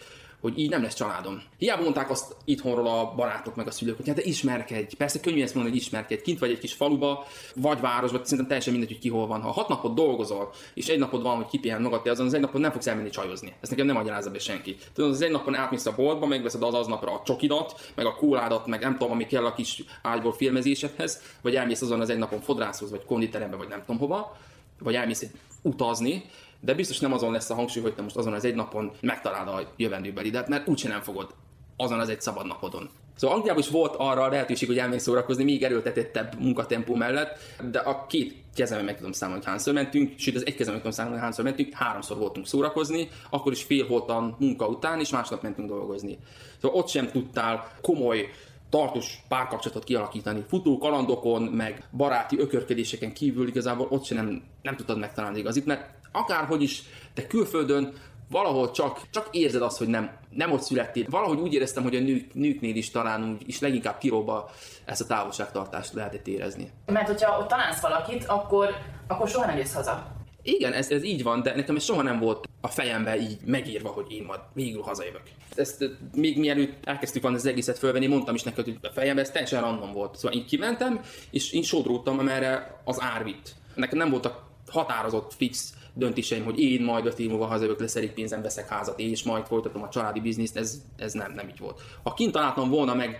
hogy 0.44 0.60
így 0.60 0.70
nem 0.70 0.82
lesz 0.82 0.94
családom. 0.94 1.42
Hiába 1.58 1.82
mondták 1.82 2.10
azt 2.10 2.36
itthonról 2.46 2.88
a 2.88 3.14
barátok 3.16 3.56
meg 3.56 3.68
a 3.68 3.72
szülők, 3.72 3.96
hogy 3.96 4.08
hát 4.08 4.16
de 4.16 4.24
ismerkedj. 4.24 4.96
Persze 4.96 5.20
könnyű 5.20 5.42
ezt 5.42 5.54
mondani, 5.54 5.76
hogy 5.76 5.86
ismerkedj. 5.86 6.22
Kint 6.22 6.40
vagy 6.40 6.50
egy 6.50 6.60
kis 6.60 6.74
faluba, 6.74 7.26
vagy 7.56 7.80
városba, 7.80 8.20
szerintem 8.24 8.48
teljesen 8.48 8.74
mindegy, 8.74 8.92
hogy 8.92 9.02
ki 9.02 9.10
hol 9.10 9.28
van. 9.28 9.42
Ha 9.42 9.52
hat 9.52 9.68
napot 9.68 9.96
dolgozol, 9.96 10.54
és 10.74 10.88
egy 10.88 11.00
napod 11.00 11.22
van, 11.22 11.36
hogy 11.36 11.46
kipihen 11.46 11.82
magad, 11.82 12.08
azon 12.08 12.26
az 12.26 12.34
egy 12.34 12.42
napon 12.42 12.62
nem 12.62 12.72
fogsz 12.72 12.88
elmenni 12.88 13.10
csajozni. 13.10 13.54
Ezt 13.62 13.72
nekem 13.72 13.86
nem 13.86 13.96
magyarázza 13.96 14.32
be 14.32 14.40
senki. 14.40 14.78
Tudod, 14.94 15.12
az 15.12 15.22
egy 15.22 15.32
napon 15.32 15.56
átmész 15.56 15.86
a 15.86 15.96
boltba, 15.96 16.26
megveszed 16.26 16.64
az 16.64 16.74
aznapra 16.74 17.12
a 17.12 17.22
csokidat, 17.26 17.92
meg 17.96 18.06
a 18.06 18.16
kóládat, 18.16 18.68
meg 18.68 18.82
nem 18.82 18.98
tudom, 18.98 19.12
ami 19.12 19.26
kell 19.26 19.46
a 19.46 19.54
kis 19.54 19.84
ágyból 20.02 20.34
filmezésedhez, 20.34 21.22
vagy 21.42 21.56
elmész 21.56 21.82
azon 21.82 22.02
az 22.02 22.10
egy 22.10 22.18
napon 22.18 22.40
fodrászhoz, 22.40 22.90
vagy 22.90 23.06
konditerembe, 23.06 23.56
vagy 23.56 23.68
nem 23.68 23.80
tudom 23.86 24.00
hova, 24.00 24.38
vagy 24.80 24.96
elmész 24.96 25.26
utazni, 25.62 26.24
de 26.66 26.74
biztos 26.74 27.00
nem 27.00 27.14
azon 27.14 27.32
lesz 27.32 27.50
a 27.50 27.54
hangsúly, 27.54 27.84
hogy 27.84 27.94
te 27.94 28.02
most 28.02 28.16
azon 28.16 28.34
az 28.34 28.46
egy 28.46 28.56
napon 28.56 28.92
megtaláld 29.02 29.48
a 29.48 29.74
jövendőbelidet, 29.76 30.48
mert 30.48 30.68
úgyse 30.68 30.88
nem 30.88 31.02
fogod 31.02 31.34
azon 31.78 32.00
az 32.00 32.10
egy 32.10 32.22
szabad 32.22 32.48
napodon. 32.48 32.90
Szóval 33.16 33.36
Angliában 33.36 33.62
is 33.62 33.70
volt 33.70 33.96
arra 33.98 34.22
a 34.22 34.30
lehetőség, 34.30 34.68
hogy 34.68 34.78
elmész 34.78 35.04
szórakozni, 35.04 35.44
még 35.44 35.64
erőltetettebb 35.64 36.40
munkatempó 36.40 36.96
mellett, 36.96 37.38
de 37.72 37.80
a 37.80 38.06
két 38.06 38.36
kezemben 38.56 38.86
meg 38.86 38.98
tudom 38.98 39.12
számolni, 39.12 39.42
hogy 39.42 39.52
hányszor 39.52 39.74
mentünk, 39.74 40.14
sőt 40.18 40.36
az 40.36 40.46
egy 40.46 40.56
kezemben 40.56 40.82
tudom 40.82 40.96
számolni, 40.96 41.18
hogy 41.18 41.26
hányszor 41.26 41.46
mentünk, 41.46 41.74
háromszor 41.74 42.18
voltunk 42.18 42.48
szórakozni, 42.48 43.10
akkor 43.30 43.52
is 43.52 43.64
fél 43.64 43.88
voltam 43.88 44.36
munka 44.40 44.68
után, 44.68 45.00
és 45.00 45.10
másnap 45.10 45.42
mentünk 45.42 45.68
dolgozni. 45.70 46.18
Szóval 46.62 46.78
ott 46.78 46.88
sem 46.88 47.08
tudtál 47.08 47.78
komoly 47.82 48.30
tartós 48.70 49.24
párkapcsolatot 49.28 49.84
kialakítani. 49.84 50.44
Futó 50.48 50.78
kalandokon, 50.78 51.42
meg 51.42 51.88
baráti 51.92 52.40
ökörkedéseken 52.40 53.14
kívül 53.14 53.48
igazából 53.48 53.88
ott 53.90 54.04
sem 54.04 54.18
nem, 54.18 54.44
nem 54.62 54.76
tudtad 54.76 55.00
megtalálni 55.00 55.40
igazit, 55.40 55.66
mert 55.66 55.90
akárhogy 56.14 56.62
is, 56.62 56.84
te 57.14 57.28
külföldön 57.28 57.94
valahol 58.30 58.72
csak, 58.72 59.02
csak 59.10 59.28
érzed 59.32 59.62
azt, 59.62 59.78
hogy 59.78 59.88
nem, 59.88 60.12
nem 60.30 60.52
ott 60.52 60.62
születtél. 60.62 61.06
Valahogy 61.10 61.40
úgy 61.40 61.54
éreztem, 61.54 61.84
hogy 61.84 61.96
a 61.96 62.00
nők, 62.00 62.34
nőknél 62.34 62.76
is 62.76 62.92
talán 62.92 63.24
úgy, 63.24 63.48
is 63.48 63.60
leginkább 63.60 63.98
Tiróba 63.98 64.50
ezt 64.86 65.02
a 65.02 65.06
távolságtartást 65.06 65.94
lehetett 65.94 66.28
érezni. 66.28 66.72
Mert 66.86 67.08
hogyha 67.08 67.40
ott 67.40 67.48
találsz 67.48 67.82
valakit, 67.82 68.26
akkor, 68.26 68.70
akkor 69.08 69.30
soha 69.30 69.46
nem 69.46 69.58
jössz 69.58 69.74
haza. 69.74 70.12
Igen, 70.42 70.74
ez, 70.74 70.92
ez 70.92 71.04
így 71.04 71.24
van, 71.24 71.42
de 71.42 71.56
nekem 71.56 71.76
ez 71.76 71.84
soha 71.84 72.02
nem 72.02 72.20
volt 72.20 72.48
a 72.62 72.68
fejembe 72.68 73.18
így 73.18 73.38
megírva, 73.46 73.90
hogy 73.90 74.12
én 74.12 74.24
majd 74.24 74.40
végül 74.54 74.82
hazajövök. 74.82 75.22
Ezt 75.56 75.90
még 76.16 76.40
mielőtt 76.40 76.86
elkezdtük 76.86 77.22
volna 77.22 77.38
az 77.38 77.46
egészet 77.46 77.78
fölvenni, 77.78 78.08
mondtam 78.08 78.36
is 78.36 78.44
neked, 78.44 78.64
hogy 78.64 78.78
a 78.82 78.92
fejemben 78.94 79.24
ez 79.24 79.32
teljesen 79.32 79.62
random 79.62 79.94
volt. 79.94 80.16
Szóval 80.16 80.38
én 80.38 80.46
kimentem, 80.46 81.02
és 81.32 81.52
én 81.52 81.64
sodródtam, 81.64 82.20
amerre 82.20 82.82
az 82.84 83.02
ár 83.02 83.24
vitt. 83.24 83.56
Nekem 83.76 83.98
nem 83.98 84.10
voltak 84.10 84.44
határozott, 84.72 85.34
fix 85.34 85.74
döntéseim, 85.94 86.44
hogy 86.44 86.60
én 86.60 86.82
majd 86.82 87.06
öt 87.06 87.20
év 87.20 87.30
múlva 87.30 87.46
hazajövök, 87.46 87.80
lesz 87.80 87.98
pénzem, 88.16 88.42
veszek 88.42 88.68
házat, 88.68 89.00
és 89.00 89.24
majd 89.24 89.46
folytatom 89.46 89.84
a 89.84 89.90
családi 89.90 90.20
bizniszt, 90.20 90.58
ez, 90.58 90.82
ez 90.98 91.14
nem, 91.14 91.32
nem 91.32 91.48
így 91.48 91.60
volt. 91.60 91.82
Ha 92.04 92.14
kint 92.14 92.32
találtam 92.32 92.70
volna 92.70 92.94
meg 92.94 93.20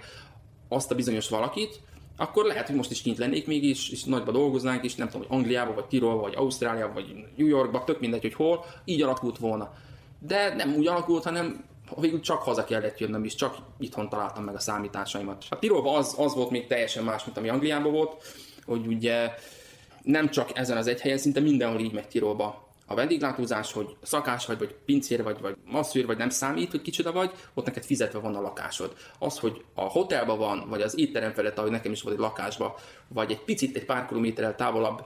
azt 0.68 0.92
a 0.92 0.96
bizonyos 0.96 1.30
valakit, 1.30 1.82
akkor 2.18 2.46
lehet, 2.46 2.68
hogy 2.68 2.76
most 2.76 2.92
is 2.92 3.02
kint 3.02 3.18
lennék 3.18 3.48
még 3.48 3.64
is, 3.64 3.90
és 3.90 4.04
nagyba 4.04 4.32
dolgoznánk, 4.32 4.84
és 4.84 4.96
nem 4.96 5.10
tudom, 5.10 5.28
hogy 5.28 5.38
Angliába, 5.38 5.74
vagy 5.74 5.86
Tirol, 5.86 6.18
vagy 6.18 6.36
Ausztrália, 6.36 6.92
vagy 6.94 7.26
New 7.36 7.48
Yorkba, 7.48 7.84
tök 7.84 8.00
mindegy, 8.00 8.22
hogy 8.22 8.34
hol, 8.34 8.66
így 8.86 9.02
alakult 9.02 9.38
volna. 9.38 9.74
De 10.20 10.56
nem 10.56 10.74
úgy 10.76 10.88
alakult, 10.88 11.24
hanem 11.24 11.66
végül 12.00 12.20
csak 12.20 12.42
haza 12.42 12.64
kellett 12.64 13.00
jönnöm, 13.00 13.24
és 13.24 13.36
csak 13.36 13.58
itthon 13.80 14.10
találtam 14.10 14.44
meg 14.44 14.56
a 14.56 14.60
számításaimat. 14.60 15.46
A 15.50 15.60
Tirolban 15.60 15.96
az, 15.96 16.16
az 16.18 16.34
volt 16.34 16.50
még 16.50 16.68
teljesen 16.68 17.04
más, 17.04 17.26
mint 17.26 17.38
ami 17.38 17.50
Angliában 17.50 17.92
volt, 17.92 18.24
hogy 18.66 18.88
ugye 18.88 19.32
nem 20.02 20.30
csak 20.30 20.58
ezen 20.58 20.78
az 20.78 20.88
egy 20.88 21.02
helyen, 21.02 21.18
szinte 21.18 21.40
mindenhol 21.40 21.80
így 21.80 21.94
megy 21.94 22.08
Tirolba 22.08 22.63
a, 22.94 22.96
vendéglátózás, 22.96 23.72
hogy 23.72 23.96
szakás 24.02 24.46
vagy, 24.46 24.58
vagy 24.58 24.76
pincér 24.86 25.24
vagy, 25.24 25.42
vagy 25.42 25.56
masszőr 25.66 26.06
vagy 26.06 26.18
nem 26.18 26.30
számít, 26.30 26.72
hogy 26.72 26.82
kicsoda 26.82 27.12
vagy, 27.12 27.32
ott 27.54 27.66
neked 27.66 27.84
fizetve 27.84 28.20
van 28.20 28.36
a 28.36 28.42
lakásod. 28.42 28.94
Az, 29.20 29.40
hogy 29.40 29.64
a 29.74 29.82
hotelban 29.82 30.38
van, 30.38 30.66
vagy 30.70 30.82
az 30.82 31.00
étterem 31.00 31.34
felett, 31.34 31.58
ahogy 31.58 31.72
nekem 31.72 31.92
is 31.92 32.02
volt 32.02 32.16
egy 32.16 32.22
lakásba, 32.22 32.76
vagy 33.08 33.32
egy 33.32 33.40
picit, 33.40 33.76
egy 33.76 33.86
pár 33.86 34.08
kilométerrel 34.08 34.56
távolabb 34.56 35.06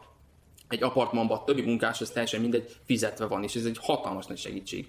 egy 0.68 0.84
apartmanban 0.84 1.46
többi 1.46 1.62
munkás, 1.62 2.02
az 2.02 2.10
teljesen 2.10 2.42
mindegy, 2.42 2.76
fizetve 2.86 3.26
van, 3.26 3.44
és 3.44 3.56
ez 3.56 3.66
egy 3.66 3.78
hatalmas 3.82 4.26
nagy 4.26 4.38
segítség. 4.38 4.88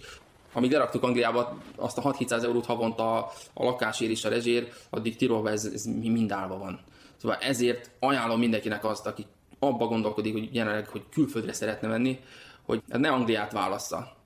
Amíg 0.52 0.72
leraktuk 0.72 1.02
Angliába 1.02 1.58
azt 1.76 1.98
a 1.98 2.02
6-700 2.02 2.42
eurót 2.42 2.66
havonta 2.66 3.16
a, 3.16 3.32
lakásért 3.54 4.10
és 4.10 4.24
a 4.24 4.28
rezsér, 4.28 4.72
addig 4.90 5.16
Tirolva 5.16 5.50
ez, 5.50 5.64
ez 5.64 5.84
mind 5.84 6.32
állva 6.32 6.58
van. 6.58 6.80
Szóval 7.16 7.36
ezért 7.36 7.90
ajánlom 7.98 8.38
mindenkinek 8.38 8.84
azt, 8.84 9.06
aki 9.06 9.26
abba 9.58 9.86
gondolkodik, 9.86 10.32
hogy 10.32 10.54
jelenleg, 10.54 10.88
hogy 10.88 11.02
külföldre 11.10 11.52
szeretne 11.52 11.88
menni, 11.88 12.20
hogy 12.68 12.82
ne 12.86 13.10
Angliát 13.10 13.52
válassza. 13.52 14.16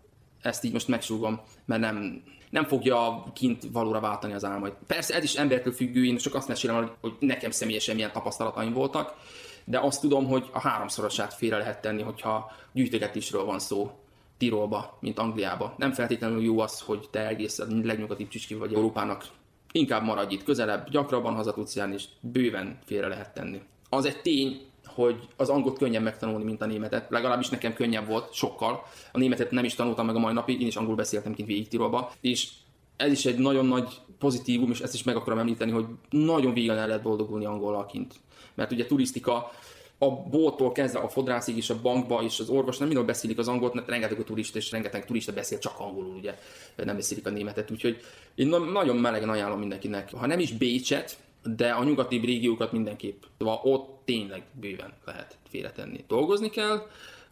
Ezt 0.42 0.64
így 0.64 0.72
most 0.72 0.88
megsúgom, 0.88 1.40
mert 1.64 1.80
nem, 1.80 2.22
nem 2.50 2.64
fogja 2.64 3.24
kint 3.34 3.64
valóra 3.72 4.00
váltani 4.00 4.32
az 4.32 4.44
álmait. 4.44 4.74
Persze 4.86 5.14
ez 5.14 5.22
is 5.22 5.34
embertől 5.34 5.72
függő, 5.72 6.04
én 6.04 6.16
csak 6.16 6.34
azt 6.34 6.48
mesélem, 6.48 6.90
hogy 7.00 7.12
nekem 7.18 7.50
személyesen 7.50 7.94
milyen 7.94 8.12
tapasztalataim 8.12 8.72
voltak, 8.72 9.14
de 9.64 9.78
azt 9.78 10.00
tudom, 10.00 10.26
hogy 10.26 10.50
a 10.52 10.60
háromszorosát 10.60 11.34
félre 11.34 11.56
lehet 11.56 11.80
tenni, 11.80 12.02
hogyha 12.02 12.52
gyűjtögetésről 12.72 13.44
van 13.44 13.58
szó 13.58 13.90
Tirolba, 14.38 14.96
mint 15.00 15.18
Angliába. 15.18 15.74
Nem 15.76 15.92
feltétlenül 15.92 16.42
jó 16.42 16.58
az, 16.58 16.80
hogy 16.80 17.08
te 17.10 17.26
egész 17.26 17.58
a 17.58 17.66
legnyugatibb 17.82 18.28
csücski 18.28 18.54
vagy 18.54 18.74
Európának. 18.74 19.26
Inkább 19.72 20.04
maradj 20.04 20.34
itt 20.34 20.44
közelebb, 20.44 20.90
gyakrabban 20.90 21.34
haza 21.34 21.52
tudsz 21.52 21.76
járni, 21.76 21.94
és 21.94 22.04
bőven 22.20 22.78
félre 22.84 23.06
lehet 23.06 23.34
tenni. 23.34 23.60
Az 23.88 24.04
egy 24.04 24.20
tény, 24.22 24.60
hogy 24.94 25.28
az 25.36 25.48
angolt 25.48 25.78
könnyebb 25.78 26.02
megtanulni, 26.02 26.44
mint 26.44 26.62
a 26.62 26.66
németet. 26.66 27.10
Legalábbis 27.10 27.48
nekem 27.48 27.74
könnyebb 27.74 28.06
volt, 28.06 28.32
sokkal. 28.32 28.82
A 29.12 29.18
németet 29.18 29.50
nem 29.50 29.64
is 29.64 29.74
tanultam 29.74 30.06
meg 30.06 30.14
a 30.14 30.18
mai 30.18 30.32
napig, 30.32 30.60
én 30.60 30.66
is 30.66 30.76
angol 30.76 30.94
beszéltem 30.94 31.34
kint 31.34 31.48
végig 31.48 31.68
Tirolba. 31.68 32.12
És 32.20 32.48
ez 32.96 33.12
is 33.12 33.24
egy 33.24 33.38
nagyon 33.38 33.66
nagy 33.66 33.88
pozitívum, 34.18 34.70
és 34.70 34.80
ezt 34.80 34.94
is 34.94 35.02
meg 35.02 35.16
akarom 35.16 35.38
említeni, 35.38 35.70
hogy 35.70 35.84
nagyon 36.10 36.54
végig 36.54 36.70
el 36.70 36.86
lehet 36.86 37.02
boldogulni 37.02 37.44
angolal 37.44 37.86
kint. 37.86 38.14
Mert 38.54 38.72
ugye 38.72 38.86
turisztika, 38.86 39.50
a 39.98 40.10
bolttól 40.10 40.72
kezdve 40.72 41.00
a 41.00 41.08
fodrászig 41.08 41.56
és 41.56 41.70
a 41.70 41.80
bankba 41.80 42.22
és 42.22 42.40
az 42.40 42.48
orvos 42.48 42.78
nem 42.78 42.86
mindenhol 42.86 43.12
beszélik 43.12 43.38
az 43.38 43.48
angolt, 43.48 43.74
mert 43.74 43.88
rengeteg 43.88 44.18
a 44.18 44.24
turista 44.24 44.58
és 44.58 44.70
rengeteg 44.70 45.04
turista 45.04 45.32
beszél 45.32 45.58
csak 45.58 45.78
angolul, 45.78 46.14
ugye 46.16 46.38
nem 46.76 46.96
beszélik 46.96 47.26
a 47.26 47.30
németet, 47.30 47.70
úgyhogy 47.70 48.00
én 48.34 48.46
nagyon 48.72 48.96
melegen 48.96 49.28
ajánlom 49.28 49.58
mindenkinek, 49.58 50.12
ha 50.12 50.26
nem 50.26 50.38
is 50.38 50.52
Bécset, 50.52 51.16
de 51.44 51.70
a 51.70 51.84
nyugati 51.84 52.16
régiókat 52.16 52.72
mindenképp. 52.72 53.22
Szóval 53.38 53.60
ott 53.62 54.00
tényleg 54.04 54.42
bőven 54.60 54.92
lehet 55.04 55.38
félretenni. 55.48 56.04
Dolgozni 56.08 56.50
kell, 56.50 56.86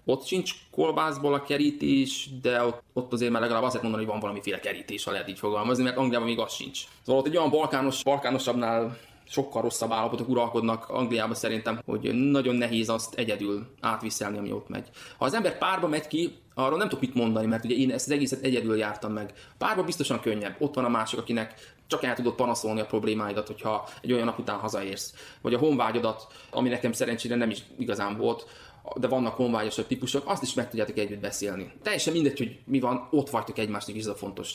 ott 0.05 0.27
sincs 0.27 0.55
kolbászból 0.71 1.35
a 1.35 1.43
kerítés, 1.43 2.29
de 2.43 2.65
ott, 2.65 2.83
ott 2.93 3.13
azért 3.13 3.33
már 3.33 3.41
legalább 3.41 3.63
azt 3.63 3.83
mondani, 3.83 4.03
hogy 4.03 4.13
van 4.13 4.21
valamiféle 4.21 4.61
kerítés, 4.61 5.05
ha 5.05 5.11
lehet 5.11 5.29
így 5.29 5.39
fogalmazni, 5.39 5.83
mert 5.83 5.97
Angliában 5.97 6.29
még 6.29 6.39
az 6.39 6.53
sincs. 6.53 6.85
Szóval 7.05 7.21
ott 7.21 7.27
egy 7.27 7.37
olyan 7.37 7.51
balkános, 7.51 8.03
balkánosabbnál 8.03 8.97
sokkal 9.31 9.63
rosszabb 9.63 9.93
állapotok 9.93 10.29
uralkodnak 10.29 10.89
Angliában 10.89 11.35
szerintem, 11.35 11.81
hogy 11.87 12.31
nagyon 12.31 12.55
nehéz 12.55 12.89
azt 12.89 13.15
egyedül 13.15 13.67
átviszelni, 13.81 14.39
ami 14.39 14.53
ott 14.53 14.69
megy. 14.69 14.89
Ha 15.19 15.25
az 15.25 15.35
ember 15.35 15.59
párba 15.59 15.89
megy 15.89 16.07
ki, 16.07 16.33
arról 16.55 16.79
nem 16.79 16.89
tudok 16.89 17.05
mit 17.05 17.15
mondani, 17.15 17.47
mert 17.47 17.65
ugye 17.65 17.75
én 17.75 17.91
ezt 17.91 18.07
az 18.07 18.13
egészet 18.13 18.43
egyedül 18.43 18.77
jártam 18.77 19.13
meg. 19.13 19.33
Párba 19.59 19.83
biztosan 19.83 20.21
könnyebb. 20.21 20.57
Ott 20.59 20.75
van 20.75 20.85
a 20.85 20.89
másik, 20.89 21.19
akinek 21.19 21.75
csak 21.91 22.03
el 22.05 22.15
tudod 22.15 22.35
panaszolni 22.35 22.81
a 22.81 22.87
problémáidat, 22.87 23.47
hogyha 23.47 23.89
egy 24.03 24.13
olyan 24.13 24.25
nap 24.25 24.39
után 24.39 24.59
hazaérsz. 24.59 25.15
Vagy 25.41 25.55
a 25.55 25.59
honvágyodat, 25.59 26.27
ami 26.51 26.69
nekem 26.69 26.93
szerencsére 26.93 27.35
nem 27.35 27.51
is 27.51 27.63
igazán 27.79 28.17
volt, 28.17 28.47
de 28.95 29.09
vannak 29.09 29.35
honvágyosabb 29.35 29.87
típusok, 29.87 30.23
azt 30.27 30.43
is 30.43 30.55
meg 30.55 30.69
tudjátok 30.69 30.99
együtt 30.99 31.21
beszélni. 31.21 31.73
Teljesen 31.83 32.13
mindegy, 32.13 32.39
hogy 32.39 32.59
mi 32.65 32.81
van, 32.81 33.09
ott 33.11 33.31
vagytok 33.31 33.59
egymásnak 33.59 33.97
is, 33.97 34.03
ez 34.03 34.09
a 34.09 34.15
fontos. 34.15 34.55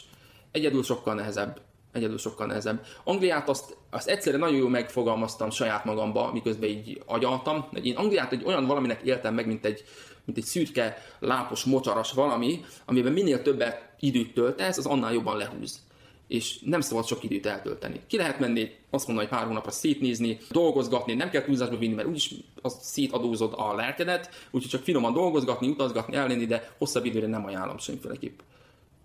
Egyedül 0.51 0.83
sokkal 0.83 1.13
nehezebb 1.13 1.61
egyedül 1.91 2.17
sokkal 2.17 2.47
nehezebb. 2.47 2.85
Angliát 3.03 3.49
azt, 3.49 3.77
azt 3.89 4.07
egyszerűen 4.07 4.41
nagyon 4.41 4.57
jól 4.57 4.69
megfogalmaztam 4.69 5.49
saját 5.49 5.85
magamba, 5.85 6.31
miközben 6.31 6.69
így 6.69 7.01
agyaltam. 7.05 7.65
Én 7.81 7.95
Angliát 7.95 8.31
egy 8.31 8.43
olyan 8.45 8.65
valaminek 8.65 9.01
éltem 9.01 9.33
meg, 9.33 9.47
mint 9.47 9.65
egy, 9.65 9.83
mint 10.25 10.37
egy 10.37 10.43
szürke, 10.43 10.97
lápos, 11.19 11.63
mocsaras 11.63 12.11
valami, 12.11 12.65
amiben 12.85 13.11
minél 13.11 13.41
többet 13.41 13.93
időt 13.99 14.33
töltesz, 14.33 14.77
az 14.77 14.85
annál 14.85 15.13
jobban 15.13 15.37
lehúz 15.37 15.84
és 16.27 16.59
nem 16.59 16.81
szabad 16.81 17.05
sok 17.05 17.23
időt 17.23 17.45
eltölteni. 17.45 18.01
Ki 18.07 18.17
lehet 18.17 18.39
menni, 18.39 18.71
azt 18.89 19.07
mondom, 19.07 19.25
hogy 19.25 19.35
pár 19.35 19.47
hónapra 19.47 19.71
szétnézni, 19.71 20.37
dolgozgatni, 20.51 21.13
nem 21.13 21.29
kell 21.29 21.43
túlzásba 21.43 21.77
vinni, 21.77 21.93
mert 21.93 22.07
úgyis 22.07 22.33
az 22.61 22.77
szétadózod 22.81 23.53
a 23.57 23.75
lelkedet, 23.75 24.29
úgyhogy 24.51 24.71
csak 24.71 24.83
finoman 24.83 25.13
dolgozgatni, 25.13 25.67
utazgatni, 25.67 26.15
ellenni, 26.15 26.45
de 26.45 26.71
hosszabb 26.77 27.05
időre 27.05 27.27
nem 27.27 27.45
ajánlom 27.45 27.77
semmiféleképp 27.77 28.39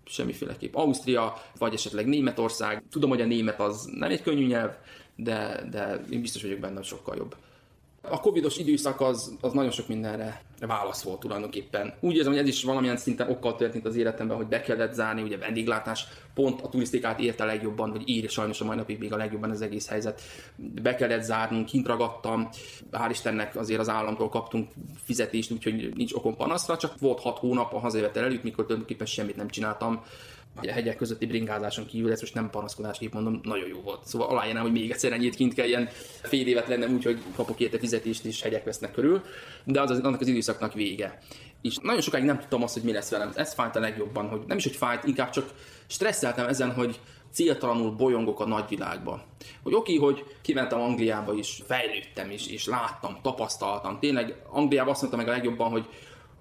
semmiféleképp. 0.05 0.75
Ausztria, 0.75 1.41
vagy 1.57 1.73
esetleg 1.73 2.05
Németország. 2.05 2.83
Tudom, 2.89 3.09
hogy 3.09 3.21
a 3.21 3.25
német 3.25 3.59
az 3.59 3.89
nem 3.93 4.11
egy 4.11 4.21
könnyű 4.21 4.45
nyelv, 4.45 4.71
de, 5.15 5.67
de 5.71 6.05
én 6.09 6.21
biztos 6.21 6.41
vagyok 6.41 6.59
benne, 6.59 6.75
hogy 6.75 6.85
sokkal 6.85 7.15
jobb. 7.15 7.35
A 8.01 8.19
covidos 8.19 8.57
időszak 8.57 9.01
az, 9.01 9.37
az 9.41 9.53
nagyon 9.53 9.71
sok 9.71 9.87
mindenre 9.87 10.41
válasz 10.59 11.01
volt 11.01 11.19
tulajdonképpen. 11.19 11.93
Úgy 11.99 12.15
érzem, 12.15 12.31
hogy 12.31 12.41
ez 12.41 12.47
is 12.47 12.63
valamilyen 12.63 12.97
szinten 12.97 13.29
okkal 13.29 13.55
történt 13.55 13.85
az 13.85 13.95
életemben, 13.95 14.37
hogy 14.37 14.47
be 14.47 14.61
kellett 14.61 14.93
zárni, 14.93 15.21
ugye 15.21 15.37
vendéglátás 15.37 16.07
pont 16.33 16.61
a 16.61 16.69
turisztikát 16.69 17.19
érte 17.19 17.45
legjobban, 17.45 17.91
vagy 17.91 18.09
ír 18.09 18.29
sajnos 18.29 18.61
a 18.61 18.65
mai 18.65 18.75
napig 18.75 18.99
még 18.99 19.13
a 19.13 19.17
legjobban 19.17 19.49
az 19.49 19.61
egész 19.61 19.87
helyzet. 19.87 20.21
Be 20.55 20.95
kellett 20.95 21.21
zárnunk, 21.21 21.65
kint 21.65 21.87
ragadtam, 21.87 22.49
hál' 22.91 23.09
Istennek 23.09 23.55
azért 23.55 23.79
az 23.79 23.89
államtól 23.89 24.29
kaptunk 24.29 24.69
fizetést, 25.03 25.51
úgyhogy 25.51 25.91
nincs 25.95 26.13
okom 26.13 26.35
panaszra, 26.35 26.77
csak 26.77 26.99
volt 26.99 27.19
hat 27.19 27.37
hónap 27.37 27.73
a 27.73 27.79
hazajövetel 27.79 28.23
előtt, 28.23 28.43
mikor 28.43 28.63
tulajdonképpen 28.63 29.07
semmit 29.07 29.35
nem 29.35 29.49
csináltam 29.49 30.03
a 30.55 30.71
hegyek 30.71 30.95
közötti 30.95 31.25
bringázáson 31.25 31.85
kívül, 31.85 32.11
ez 32.11 32.21
most 32.21 32.33
nem 32.33 32.49
panaszkodásképp 32.49 33.13
mondom, 33.13 33.39
nagyon 33.43 33.67
jó 33.67 33.81
volt. 33.81 34.05
Szóval 34.05 34.27
aláírnám, 34.27 34.61
hogy 34.61 34.71
még 34.71 34.91
egyszer 34.91 35.11
ennyit 35.11 35.35
kint 35.35 35.53
kelljen 35.53 35.89
fél 36.21 36.47
évet 36.47 36.67
lennem 36.67 36.93
úgy, 36.93 37.03
hogy 37.03 37.23
kapok 37.35 37.59
érte 37.59 37.77
fizetést 37.79 38.25
és 38.25 38.41
hegyek 38.41 38.63
vesznek 38.63 38.91
körül, 38.91 39.21
de 39.63 39.81
az, 39.81 39.89
az 39.89 39.99
annak 39.99 40.21
az 40.21 40.27
időszaknak 40.27 40.73
vége. 40.73 41.19
És 41.61 41.77
nagyon 41.77 42.01
sokáig 42.01 42.23
nem 42.23 42.39
tudtam 42.39 42.63
azt, 42.63 42.73
hogy 42.73 42.83
mi 42.83 42.91
lesz 42.91 43.09
velem. 43.09 43.31
Ez 43.35 43.53
fájt 43.53 43.75
a 43.75 43.79
legjobban, 43.79 44.27
hogy 44.27 44.41
nem 44.47 44.57
is, 44.57 44.63
hogy 44.63 44.75
fájt, 44.75 45.03
inkább 45.03 45.29
csak 45.29 45.53
stresszeltem 45.87 46.47
ezen, 46.47 46.73
hogy 46.73 46.99
céltalanul 47.31 47.91
bolyongok 47.91 48.39
a 48.39 48.47
nagyvilágba. 48.47 49.23
Hogy 49.63 49.73
oké, 49.73 49.95
hogy 49.95 50.23
kimentem 50.41 50.81
Angliába 50.81 51.33
is, 51.33 51.61
fejlődtem 51.67 52.31
is, 52.31 52.47
és 52.47 52.65
láttam, 52.65 53.17
tapasztaltam. 53.21 53.99
Tényleg 53.99 54.35
Angliában 54.49 54.91
azt 54.91 55.01
mondtam 55.01 55.23
meg 55.23 55.29
a 55.29 55.35
legjobban, 55.35 55.69
hogy 55.69 55.87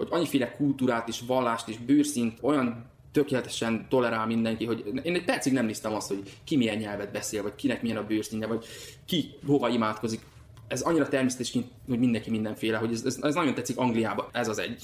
hogy 0.00 0.08
annyiféle 0.10 0.50
kultúrát 0.50 1.08
és 1.08 1.20
vallást 1.26 1.68
és 1.68 1.78
bőrszint, 1.78 2.38
olyan 2.42 2.90
tökéletesen 3.12 3.86
tolerál 3.88 4.26
mindenki, 4.26 4.64
hogy 4.64 5.00
én 5.02 5.14
egy 5.14 5.24
percig 5.24 5.52
nem 5.52 5.66
néztem 5.66 5.94
azt, 5.94 6.08
hogy 6.08 6.22
ki 6.44 6.56
milyen 6.56 6.76
nyelvet 6.76 7.12
beszél, 7.12 7.42
vagy 7.42 7.54
kinek 7.54 7.82
milyen 7.82 7.96
a 7.96 8.06
bőrszínje, 8.06 8.46
vagy 8.46 8.64
ki 9.06 9.34
hova 9.46 9.68
imádkozik. 9.68 10.20
Ez 10.68 10.80
annyira 10.80 11.08
természetes, 11.08 11.52
hogy 11.52 11.98
mindenki 11.98 12.30
mindenféle, 12.30 12.76
hogy 12.76 12.92
ez, 12.92 13.04
ez, 13.04 13.18
ez 13.22 13.34
nagyon 13.34 13.54
tetszik 13.54 13.78
Angliába, 13.78 14.28
ez 14.32 14.48
az 14.48 14.58
egy, 14.58 14.82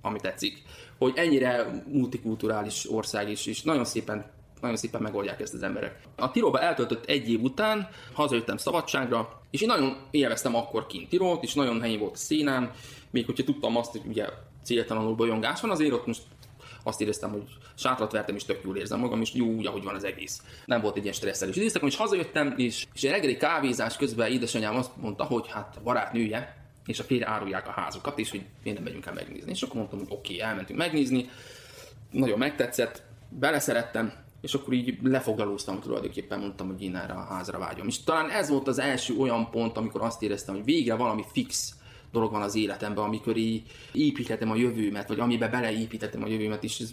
ami 0.00 0.20
tetszik. 0.20 0.62
Hogy 0.98 1.12
ennyire 1.16 1.82
multikulturális 1.88 2.90
ország 2.90 3.30
is, 3.30 3.46
és 3.46 3.62
nagyon 3.62 3.84
szépen 3.84 4.34
nagyon 4.60 4.76
szépen 4.76 5.02
megoldják 5.02 5.40
ezt 5.40 5.54
az 5.54 5.62
emberek. 5.62 6.00
A 6.16 6.30
Tirolba 6.30 6.60
eltöltött 6.60 7.04
egy 7.04 7.30
év 7.30 7.42
után, 7.42 7.88
hazajöttem 8.12 8.56
szabadságra, 8.56 9.40
és 9.50 9.60
én 9.60 9.68
nagyon 9.68 9.96
élveztem 10.10 10.54
akkor 10.54 10.86
kint 10.86 11.08
Tirolt, 11.08 11.42
és 11.42 11.54
nagyon 11.54 11.80
helyén 11.80 11.98
volt 11.98 12.14
a 12.14 12.16
színám, 12.16 12.72
még 13.10 13.26
hogyha 13.26 13.44
tudtam 13.44 13.76
azt, 13.76 13.90
hogy 13.90 14.02
ugye 14.06 14.26
céltalanul 14.62 15.14
bolyongás 15.14 15.60
van, 15.60 15.70
azért 15.70 15.92
ott 15.92 16.06
most 16.06 16.22
azt 16.86 17.00
éreztem, 17.00 17.30
hogy 17.30 17.44
sátrat 17.74 18.12
vertem, 18.12 18.34
és 18.34 18.44
tök 18.44 18.60
jól 18.64 18.76
érzem 18.76 18.98
magam, 18.98 19.20
és 19.20 19.34
jó 19.34 19.46
úgy, 19.46 19.66
ahogy 19.66 19.82
van 19.82 19.94
az 19.94 20.04
egész. 20.04 20.42
Nem 20.64 20.80
volt 20.80 20.96
egy 20.96 21.02
ilyen 21.02 21.14
stresszelés 21.14 21.56
időszak, 21.56 21.82
és 21.82 21.96
hazajöttem, 21.96 22.54
és, 22.56 22.86
és 22.94 23.02
reggeli 23.02 23.36
kávézás 23.36 23.96
közben 23.96 24.30
édesanyám 24.30 24.76
azt 24.76 24.96
mondta, 24.96 25.24
hogy 25.24 25.48
hát 25.48 25.76
a 25.76 25.82
barátnője, 25.82 26.64
és 26.86 26.98
a 26.98 27.04
férje 27.04 27.28
árulják 27.28 27.68
a 27.68 27.70
házukat, 27.70 28.18
és 28.18 28.30
hogy 28.30 28.44
én 28.62 28.72
nem 28.72 28.82
megyünk 28.82 29.06
el 29.06 29.12
megnézni. 29.12 29.50
És 29.50 29.62
akkor 29.62 29.76
mondtam, 29.76 29.98
hogy 29.98 30.08
oké, 30.10 30.34
okay, 30.34 30.46
elmentünk 30.48 30.78
megnézni, 30.78 31.28
nagyon 32.10 32.38
megtetszett, 32.38 33.02
beleszerettem, 33.28 34.12
és 34.40 34.54
akkor 34.54 34.72
így 34.72 34.98
lefoglalóztam 35.02 35.80
tulajdonképpen, 35.80 36.38
mondtam, 36.38 36.66
hogy 36.66 36.82
én 36.82 36.96
erre 36.96 37.12
a 37.12 37.24
házra 37.24 37.58
vágyom. 37.58 37.86
És 37.86 38.02
talán 38.02 38.30
ez 38.30 38.48
volt 38.48 38.68
az 38.68 38.78
első 38.78 39.16
olyan 39.16 39.50
pont, 39.50 39.76
amikor 39.76 40.02
azt 40.02 40.22
éreztem, 40.22 40.54
hogy 40.54 40.64
végre 40.64 40.94
valami 40.94 41.24
fix 41.32 41.74
dolog 42.12 42.32
van 42.32 42.42
az 42.42 42.54
életemben, 42.54 43.04
amikor 43.04 43.36
így 43.36 43.62
építhetem 43.92 44.50
a 44.50 44.56
jövőmet, 44.56 45.08
vagy 45.08 45.20
amiben 45.20 45.50
beleépítettem 45.50 46.22
a 46.22 46.26
jövőmet 46.26 46.62
is. 46.62 46.80
Ez, 46.80 46.90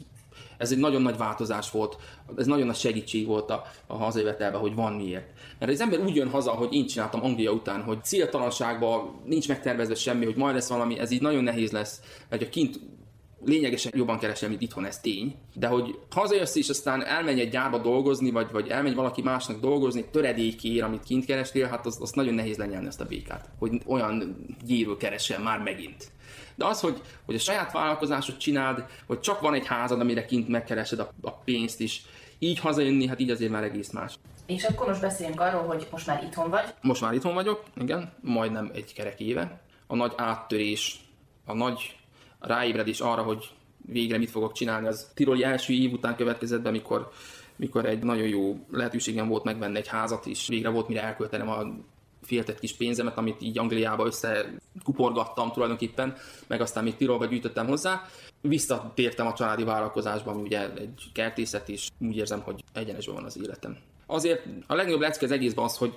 ez 0.57 0.71
egy 0.71 0.77
nagyon 0.77 1.01
nagy 1.01 1.17
változás 1.17 1.71
volt, 1.71 1.97
ez 2.37 2.45
nagyon 2.45 2.65
nagy 2.65 2.75
segítség 2.75 3.25
volt 3.25 3.49
a, 3.49 3.63
a 3.87 3.97
hazajövetelben, 3.97 4.61
hogy 4.61 4.75
van 4.75 4.93
miért. 4.93 5.27
Mert 5.59 5.71
az 5.71 5.81
ember 5.81 5.99
úgy 5.99 6.15
jön 6.15 6.29
haza, 6.29 6.51
hogy 6.51 6.73
én 6.73 6.87
csináltam 6.87 7.23
Anglia 7.23 7.51
után, 7.51 7.81
hogy 7.81 8.03
céltalanságban 8.03 9.21
nincs 9.25 9.47
megtervezve 9.47 9.95
semmi, 9.95 10.25
hogy 10.25 10.35
majd 10.35 10.55
lesz 10.55 10.69
valami, 10.69 10.99
ez 10.99 11.11
így 11.11 11.21
nagyon 11.21 11.43
nehéz 11.43 11.71
lesz, 11.71 12.01
mert 12.29 12.43
ha 12.43 12.49
kint 12.49 12.79
lényegesen 13.45 13.91
jobban 13.95 14.19
keresem, 14.19 14.49
mint 14.49 14.61
itthon, 14.61 14.85
ez 14.85 14.99
tény. 14.99 15.35
De 15.53 15.67
hogy 15.67 15.99
hazajössz 16.11 16.55
és 16.55 16.69
aztán 16.69 17.05
elmenj 17.05 17.41
egy 17.41 17.49
gyárba 17.49 17.77
dolgozni, 17.77 18.31
vagy, 18.31 18.51
vagy 18.51 18.67
elmegy 18.67 18.95
valaki 18.95 19.21
másnak 19.21 19.59
dolgozni, 19.59 20.05
töredékért, 20.11 20.85
amit 20.85 21.03
kint 21.03 21.25
kerestél, 21.25 21.67
hát 21.67 21.85
az, 21.85 21.97
az 22.01 22.11
nagyon 22.11 22.33
nehéz 22.33 22.57
lenyelni 22.57 22.87
ezt 22.87 23.01
a 23.01 23.05
békát. 23.05 23.49
Hogy 23.59 23.81
olyan 23.85 24.45
gyírő 24.65 24.97
keresel 24.97 25.39
már 25.39 25.59
megint. 25.59 26.11
De 26.55 26.65
az, 26.65 26.79
hogy, 26.79 27.01
hogy 27.25 27.35
a 27.35 27.39
saját 27.39 27.71
vállalkozásot 27.71 28.37
csináld, 28.37 28.85
hogy 29.07 29.19
csak 29.19 29.41
van 29.41 29.53
egy 29.53 29.65
házad, 29.65 29.99
amire 29.99 30.25
kint 30.25 30.47
megkeresed 30.47 30.99
a, 30.99 31.11
a 31.21 31.31
pénzt 31.31 31.79
is, 31.79 32.01
így 32.39 32.59
hazajönni, 32.59 33.07
hát 33.07 33.19
így 33.19 33.29
azért 33.29 33.51
már 33.51 33.63
egész 33.63 33.91
más. 33.91 34.13
És 34.45 34.63
akkor 34.63 34.87
most 34.87 35.01
beszéljünk 35.01 35.39
arról, 35.39 35.63
hogy 35.63 35.87
most 35.91 36.07
már 36.07 36.23
itthon 36.23 36.49
vagy. 36.49 36.73
Most 36.81 37.01
már 37.01 37.13
itthon 37.13 37.33
vagyok, 37.33 37.63
igen, 37.77 38.13
majdnem 38.21 38.71
egy 38.73 38.93
kerek 38.93 39.19
éve. 39.19 39.61
A 39.87 39.95
nagy 39.95 40.13
áttörés, 40.15 40.99
a 41.45 41.53
nagy 41.53 41.95
ráébredés 42.47 42.99
arra, 42.99 43.21
hogy 43.21 43.49
végre 43.85 44.17
mit 44.17 44.29
fogok 44.29 44.53
csinálni, 44.53 44.87
az 44.87 45.11
tiroli 45.13 45.43
első 45.43 45.73
év 45.73 45.91
után 45.91 46.15
következett 46.15 46.61
be, 46.61 46.69
amikor, 46.69 47.11
mikor 47.55 47.85
egy 47.85 48.03
nagyon 48.03 48.27
jó 48.27 48.65
lehetőségem 48.71 49.27
volt 49.27 49.43
megvenni 49.43 49.77
egy 49.77 49.87
házat, 49.87 50.25
és 50.25 50.47
végre 50.47 50.69
volt 50.69 50.87
mire 50.87 51.03
elköltenem 51.03 51.49
a 51.49 51.65
féltett 52.21 52.59
kis 52.59 52.73
pénzemet, 52.73 53.17
amit 53.17 53.41
így 53.41 53.57
Angliába 53.57 54.05
összekuporgattam 54.05 55.51
tulajdonképpen, 55.51 56.15
meg 56.47 56.61
aztán 56.61 56.83
még 56.83 56.95
Tirolba 56.95 57.25
gyűjtöttem 57.25 57.67
hozzá. 57.67 58.01
Visszatértem 58.41 59.27
a 59.27 59.33
családi 59.33 59.63
vállalkozásba, 59.63 60.31
ami 60.31 60.41
ugye 60.41 60.73
egy 60.73 61.03
kertészet, 61.13 61.69
és 61.69 61.87
úgy 61.99 62.17
érzem, 62.17 62.41
hogy 62.41 62.63
egyenesben 62.73 63.15
van 63.15 63.23
az 63.23 63.39
életem. 63.43 63.77
Azért 64.05 64.45
a 64.67 64.75
legnagyobb 64.75 65.01
lecke 65.01 65.25
az 65.25 65.31
egészben 65.31 65.65
az, 65.65 65.77
hogy, 65.77 65.93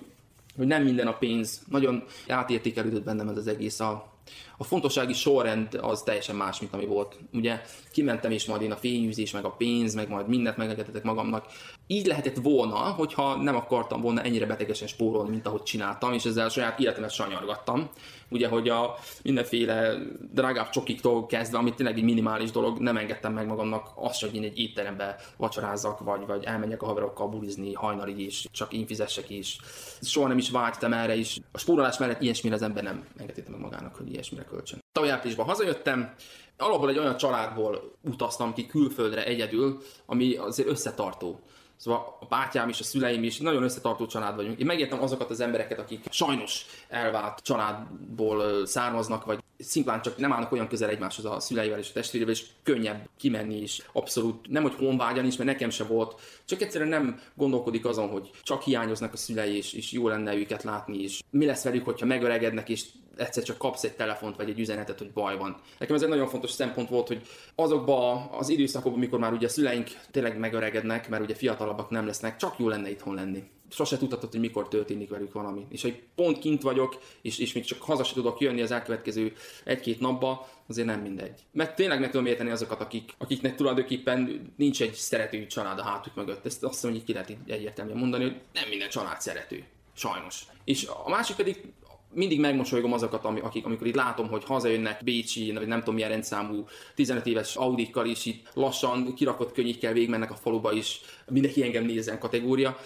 hogy 0.56 0.66
nem 0.66 0.82
minden 0.82 1.06
a 1.06 1.16
pénz. 1.16 1.62
Nagyon 1.68 2.04
átértékelődött 2.28 3.04
bennem 3.04 3.28
ez 3.28 3.36
az 3.36 3.46
egész. 3.46 3.80
A, 3.80 4.15
a 4.58 4.64
fontossági 4.64 5.12
sorrend 5.12 5.78
az 5.82 6.02
teljesen 6.02 6.36
más, 6.36 6.60
mint 6.60 6.72
ami 6.72 6.86
volt. 6.86 7.18
Ugye 7.32 7.60
kimentem 7.92 8.30
és 8.30 8.46
majd 8.46 8.62
én 8.62 8.72
a 8.72 8.76
fényűzés, 8.76 9.30
meg 9.30 9.44
a 9.44 9.50
pénz, 9.50 9.94
meg 9.94 10.08
majd 10.08 10.28
mindent 10.28 10.56
megengedhetek 10.56 11.02
magamnak. 11.02 11.46
Így 11.86 12.06
lehetett 12.06 12.36
volna, 12.36 12.76
hogyha 12.76 13.42
nem 13.42 13.56
akartam 13.56 14.00
volna 14.00 14.22
ennyire 14.22 14.46
betegesen 14.46 14.88
spórolni, 14.88 15.30
mint 15.30 15.46
ahogy 15.46 15.62
csináltam, 15.62 16.12
és 16.12 16.24
ezzel 16.24 16.48
saját 16.48 16.80
életemet 16.80 17.10
sanyargattam. 17.10 17.90
Ugye, 18.28 18.48
hogy 18.48 18.68
a 18.68 18.94
mindenféle 19.22 19.94
drágább 20.32 20.70
csokiktól 20.70 21.26
kezdve, 21.26 21.58
amit 21.58 21.74
tényleg 21.74 21.96
egy 21.96 22.04
minimális 22.04 22.50
dolog, 22.50 22.78
nem 22.78 22.96
engedtem 22.96 23.32
meg 23.32 23.46
magamnak 23.46 23.88
azt, 23.94 24.20
hogy 24.20 24.34
én 24.34 24.42
egy 24.42 24.58
étterembe 24.58 25.16
vacsorázzak, 25.36 25.98
vagy, 25.98 26.26
vagy 26.26 26.44
elmenjek 26.44 26.82
a 26.82 26.86
haverokkal 26.86 27.28
bulizni 27.28 27.72
hajnalig 27.72 28.18
is, 28.18 28.46
csak 28.52 28.72
én 28.72 28.86
fizessek 28.86 29.30
is. 29.30 29.58
Soha 30.00 30.28
nem 30.28 30.38
is 30.38 30.50
vágytam 30.50 30.92
erre 30.92 31.14
is. 31.14 31.40
A 31.52 31.58
spórolás 31.58 31.98
mellett 31.98 32.22
ilyesmire 32.22 32.54
az 32.54 32.62
ember 32.62 32.82
nem 32.82 33.04
engedhette 33.16 33.50
meg 33.50 33.60
magának, 33.60 33.94
hogy 33.94 34.14
ilyesmire 34.16 34.44
költsön. 34.44 34.84
Tavaly 34.92 35.34
hazajöttem, 35.36 36.14
alapból 36.56 36.88
egy 36.88 36.98
olyan 36.98 37.16
családból 37.16 37.96
utaztam 38.02 38.54
ki 38.54 38.66
külföldre 38.66 39.24
egyedül, 39.24 39.82
ami 40.06 40.34
azért 40.36 40.68
összetartó. 40.68 41.40
Szóval 41.76 42.16
a 42.20 42.24
bátyám 42.24 42.68
és 42.68 42.80
a 42.80 42.84
szüleim 42.84 43.22
is 43.22 43.38
nagyon 43.38 43.62
összetartó 43.62 44.06
család 44.06 44.36
vagyunk. 44.36 44.58
Én 44.58 44.66
megértem 44.66 45.02
azokat 45.02 45.30
az 45.30 45.40
embereket, 45.40 45.78
akik 45.78 46.04
sajnos 46.10 46.64
elvált 46.88 47.40
családból 47.42 48.66
származnak, 48.66 49.24
vagy 49.24 49.38
szimplán 49.58 50.02
csak 50.02 50.16
nem 50.16 50.32
állnak 50.32 50.52
olyan 50.52 50.68
közel 50.68 50.88
egymáshoz 50.88 51.24
a 51.24 51.40
szüleivel 51.40 51.78
és 51.78 51.88
a 51.88 51.92
testvérével, 51.92 52.34
és 52.34 52.44
könnyebb 52.62 53.08
kimenni 53.18 53.56
is. 53.56 53.82
Abszolút 53.92 54.48
nem, 54.48 54.62
hogy 54.62 54.74
honvágyan 54.74 55.24
is, 55.24 55.36
mert 55.36 55.50
nekem 55.50 55.70
se 55.70 55.84
volt. 55.84 56.20
Csak 56.44 56.60
egyszerűen 56.60 56.90
nem 56.90 57.20
gondolkodik 57.34 57.84
azon, 57.84 58.08
hogy 58.08 58.30
csak 58.42 58.62
hiányoznak 58.62 59.12
a 59.12 59.16
szülei, 59.16 59.56
és, 59.56 59.72
és 59.72 59.92
jó 59.92 60.08
lenne 60.08 60.34
őket 60.34 60.62
látni, 60.62 61.02
és 61.02 61.22
mi 61.30 61.46
lesz 61.46 61.64
velük, 61.64 61.84
hogyha 61.84 62.06
megöregednek, 62.06 62.68
és 62.68 62.84
egyszer 63.16 63.42
csak 63.42 63.58
kapsz 63.58 63.84
egy 63.84 63.96
telefont 63.96 64.36
vagy 64.36 64.48
egy 64.48 64.58
üzenetet, 64.58 64.98
hogy 64.98 65.10
baj 65.10 65.36
van. 65.36 65.56
Nekem 65.78 65.96
ez 65.96 66.02
egy 66.02 66.08
nagyon 66.08 66.28
fontos 66.28 66.50
szempont 66.50 66.88
volt, 66.88 67.08
hogy 67.08 67.22
azokban 67.54 68.28
az 68.30 68.48
időszakokban, 68.48 68.98
amikor 68.98 69.18
már 69.18 69.32
ugye 69.32 69.46
a 69.46 69.50
szüleink 69.50 69.90
tényleg 70.10 70.38
megöregednek, 70.38 71.08
mert 71.08 71.22
ugye 71.22 71.34
fiatalabbak 71.34 71.90
nem 71.90 72.06
lesznek, 72.06 72.36
csak 72.36 72.58
jó 72.58 72.68
lenne 72.68 72.90
itthon 72.90 73.14
lenni. 73.14 73.42
Sose 73.70 73.98
tudhatod, 73.98 74.30
hogy 74.30 74.40
mikor 74.40 74.68
történik 74.68 75.10
velük 75.10 75.32
valami. 75.32 75.66
És 75.68 75.82
hogy 75.82 76.02
pont 76.14 76.38
kint 76.38 76.62
vagyok, 76.62 76.98
és, 77.22 77.38
és 77.38 77.52
még 77.52 77.64
csak 77.64 77.82
haza 77.82 78.04
se 78.04 78.14
tudok 78.14 78.40
jönni 78.40 78.62
az 78.62 78.70
elkövetkező 78.70 79.32
egy-két 79.64 80.00
napba, 80.00 80.48
azért 80.68 80.86
nem 80.86 81.00
mindegy. 81.00 81.40
Mert 81.52 81.76
tényleg 81.76 82.00
meg 82.00 82.10
tudom 82.10 82.26
érteni 82.26 82.50
azokat, 82.50 82.80
akik, 82.80 83.12
akiknek 83.18 83.56
tulajdonképpen 83.56 84.52
nincs 84.56 84.82
egy 84.82 84.94
szerető 84.94 85.46
család 85.46 85.78
a 85.78 85.82
hátuk 85.82 86.14
mögött. 86.14 86.46
Ezt 86.46 86.64
azt 86.64 86.74
hiszem, 86.74 86.90
hogy 86.90 87.04
ki 87.04 87.12
lehet 87.12 87.36
egyértelműen 87.46 87.98
mondani, 87.98 88.24
hogy 88.24 88.40
nem 88.52 88.68
minden 88.68 88.88
család 88.88 89.20
szerető. 89.20 89.64
Sajnos. 89.94 90.42
És 90.64 90.86
a 91.04 91.08
másik 91.08 91.36
pedig 91.36 91.72
mindig 92.16 92.40
megmosolygom 92.40 92.92
azokat, 92.92 93.24
akik, 93.24 93.64
amikor 93.64 93.86
itt 93.86 93.94
látom, 93.94 94.28
hogy 94.28 94.44
hazajönnek 94.44 95.04
Bécsi, 95.04 95.52
vagy 95.52 95.66
nem 95.66 95.78
tudom 95.78 95.94
milyen 95.94 96.08
rendszámú 96.08 96.64
15 96.94 97.26
éves 97.26 97.56
Audikkal 97.56 98.06
is 98.06 98.24
itt 98.24 98.50
lassan 98.54 99.14
kirakott 99.14 99.52
könnyikkel 99.52 99.92
végigmennek 99.92 100.30
a 100.30 100.34
faluba 100.34 100.72
is, 100.72 101.00
mindenki 101.28 101.62
engem 101.62 101.84
nézzen 101.84 102.18
kategória. 102.18 102.78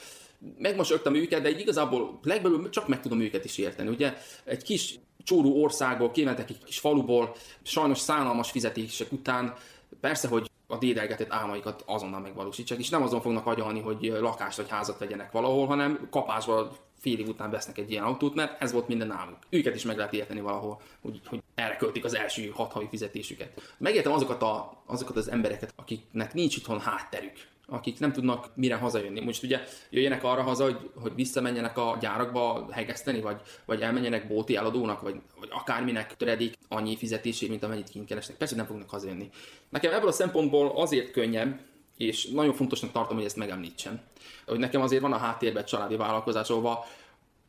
Megmosolyogtam 0.58 1.14
őket, 1.14 1.42
de 1.42 1.48
egy 1.48 1.60
igazából 1.60 2.18
legbelül 2.22 2.68
csak 2.70 2.88
meg 2.88 3.00
tudom 3.00 3.20
őket 3.20 3.44
is 3.44 3.58
érteni. 3.58 3.88
Ugye 3.88 4.14
egy 4.44 4.62
kis 4.62 4.98
csóró 5.24 5.62
országból, 5.62 6.10
kimentek 6.10 6.50
egy 6.50 6.64
kis 6.64 6.78
faluból, 6.78 7.36
sajnos 7.62 7.98
szánalmas 7.98 8.50
fizetések 8.50 9.12
után, 9.12 9.54
persze, 10.00 10.28
hogy 10.28 10.50
a 10.66 10.78
dédelgetett 10.78 11.32
álmaikat 11.32 11.82
azonnal 11.86 12.20
megvalósítsák, 12.20 12.78
és 12.78 12.88
nem 12.88 13.02
azon 13.02 13.20
fognak 13.20 13.46
agyalni, 13.46 13.80
hogy 13.80 14.12
lakást 14.20 14.56
vagy 14.56 14.68
házat 14.68 14.98
vegyenek 14.98 15.32
valahol, 15.32 15.66
hanem 15.66 16.08
kapásból 16.10 16.76
fél 17.00 17.18
év 17.18 17.28
után 17.28 17.50
vesznek 17.50 17.78
egy 17.78 17.90
ilyen 17.90 18.04
autót, 18.04 18.34
mert 18.34 18.62
ez 18.62 18.72
volt 18.72 18.88
minden 18.88 19.06
náluk. 19.06 19.38
Őket 19.48 19.74
is 19.74 19.84
meg 19.84 19.96
lehet 19.96 20.12
érteni 20.12 20.40
valahol, 20.40 20.80
hogy, 21.00 21.20
hogy 21.26 21.42
erre 21.54 21.76
költik 21.76 22.04
az 22.04 22.14
első 22.14 22.48
hat 22.48 22.72
havi 22.72 22.86
fizetésüket. 22.90 23.74
Megértem 23.78 24.12
azokat, 24.12 24.42
a, 24.42 24.82
azokat 24.86 25.16
az 25.16 25.30
embereket, 25.30 25.72
akiknek 25.76 26.34
nincs 26.34 26.56
itthon 26.56 26.80
hátterük, 26.80 27.32
akik 27.66 27.98
nem 27.98 28.12
tudnak 28.12 28.50
mire 28.54 28.74
hazajönni. 28.74 29.20
Most 29.20 29.42
ugye 29.42 29.60
jöjjenek 29.90 30.24
arra 30.24 30.42
haza, 30.42 30.64
hogy, 30.64 30.90
hogy 30.94 31.14
visszamenjenek 31.14 31.78
a 31.78 31.96
gyárakba 32.00 32.68
hegeszteni, 32.70 33.20
vagy, 33.20 33.40
vagy 33.64 33.80
elmenjenek 33.80 34.28
bóti 34.28 34.56
eladónak, 34.56 35.00
vagy, 35.00 35.20
vagy 35.40 35.48
akárminek 35.52 36.16
töredik 36.16 36.54
annyi 36.68 36.96
fizetését, 36.96 37.48
mint 37.48 37.62
amennyit 37.62 37.88
kint 37.88 38.06
keresnek. 38.06 38.36
Persze 38.36 38.56
nem 38.56 38.66
fognak 38.66 38.90
hazajönni. 38.90 39.28
Nekem 39.68 39.92
ebből 39.92 40.08
a 40.08 40.12
szempontból 40.12 40.72
azért 40.74 41.10
könnyebb, 41.10 41.60
és 42.00 42.26
nagyon 42.26 42.54
fontosnak 42.54 42.92
tartom, 42.92 43.16
hogy 43.16 43.24
ezt 43.24 43.36
megemlítsem. 43.36 44.00
Hogy 44.46 44.58
nekem 44.58 44.80
azért 44.80 45.02
van 45.02 45.12
a 45.12 45.16
háttérben 45.16 45.64
családi 45.64 45.96
vállalkozás, 45.96 46.48
ahova 46.50 46.86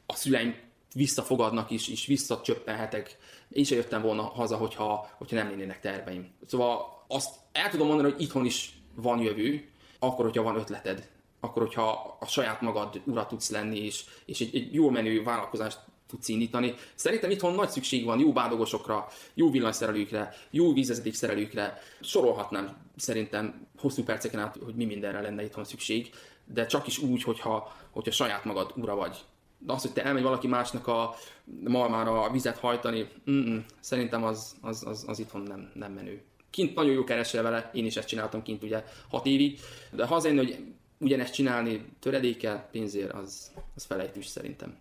a 0.05 0.15
szüleim 0.15 0.55
visszafogadnak 0.93 1.69
is, 1.69 1.87
és 1.87 2.05
visszacsöppenhetek. 2.05 3.17
Én 3.49 3.63
sem 3.63 3.77
jöttem 3.77 4.01
volna 4.01 4.21
haza, 4.21 4.57
hogyha, 4.57 5.09
hogyha 5.17 5.35
nem 5.35 5.49
lennének 5.49 5.79
terveim. 5.79 6.31
Szóval 6.45 7.03
azt 7.07 7.35
el 7.51 7.69
tudom 7.69 7.87
mondani, 7.87 8.11
hogy 8.11 8.21
itthon 8.21 8.45
is 8.45 8.73
van 8.95 9.19
jövő, 9.19 9.69
akkor, 9.99 10.25
hogyha 10.25 10.43
van 10.43 10.55
ötleted, 10.55 11.09
akkor, 11.39 11.61
hogyha 11.61 12.17
a 12.19 12.25
saját 12.25 12.61
magad 12.61 13.01
ura 13.05 13.25
tudsz 13.25 13.49
lenni, 13.49 13.77
és, 13.85 14.03
és 14.25 14.41
egy, 14.41 14.55
egy 14.55 14.73
jó 14.73 14.89
menő 14.89 15.23
vállalkozást 15.23 15.79
tudsz 16.11 16.27
indítani. 16.27 16.73
Szerintem 16.95 17.29
itthon 17.29 17.53
nagy 17.53 17.69
szükség 17.69 18.05
van 18.05 18.19
jó 18.19 18.31
bádogosokra, 18.31 19.07
jó 19.33 19.51
villanyszerelőkre, 19.51 20.33
jó 20.49 20.73
vízvezetékszerelőkre. 20.73 21.81
Sorolhatnám 22.01 22.77
szerintem 22.95 23.67
hosszú 23.77 24.03
perceken 24.03 24.39
át, 24.39 24.57
hogy 24.63 24.75
mi 24.75 24.85
mindenre 24.85 25.21
lenne 25.21 25.43
itthon 25.43 25.63
szükség, 25.63 26.09
de 26.45 26.65
csak 26.65 26.87
is 26.87 26.97
úgy, 26.97 27.23
hogyha, 27.23 27.75
hogyha 27.89 28.11
saját 28.11 28.45
magad 28.45 28.73
ura 28.75 28.95
vagy. 28.95 29.17
De 29.57 29.73
az, 29.73 29.81
hogy 29.81 29.91
te 29.91 30.03
elmegy 30.03 30.23
valaki 30.23 30.47
másnak 30.47 30.87
a 30.87 31.15
malmára 31.63 32.21
a 32.21 32.31
vizet 32.31 32.57
hajtani, 32.57 33.07
mm-mm, 33.31 33.65
szerintem 33.79 34.23
az, 34.23 34.55
az, 34.61 34.83
az, 34.85 35.03
az 35.07 35.19
itthon 35.19 35.41
nem, 35.41 35.71
nem 35.73 35.91
menő. 35.91 36.21
Kint 36.49 36.75
nagyon 36.75 36.93
jó 36.93 37.03
keresel 37.03 37.43
vele, 37.43 37.69
én 37.73 37.85
is 37.85 37.95
ezt 37.95 38.07
csináltam 38.07 38.41
kint 38.41 38.63
ugye 38.63 38.83
hat 39.09 39.25
évig, 39.25 39.59
de 39.91 40.05
ha 40.05 40.15
azért, 40.15 40.37
hogy 40.37 40.57
ugyanezt 40.97 41.33
csinálni 41.33 41.85
töredékkel, 41.99 42.67
pénzért, 42.71 43.13
az, 43.13 43.51
az 43.75 43.83
felejtős 43.83 44.25
szerintem. 44.25 44.77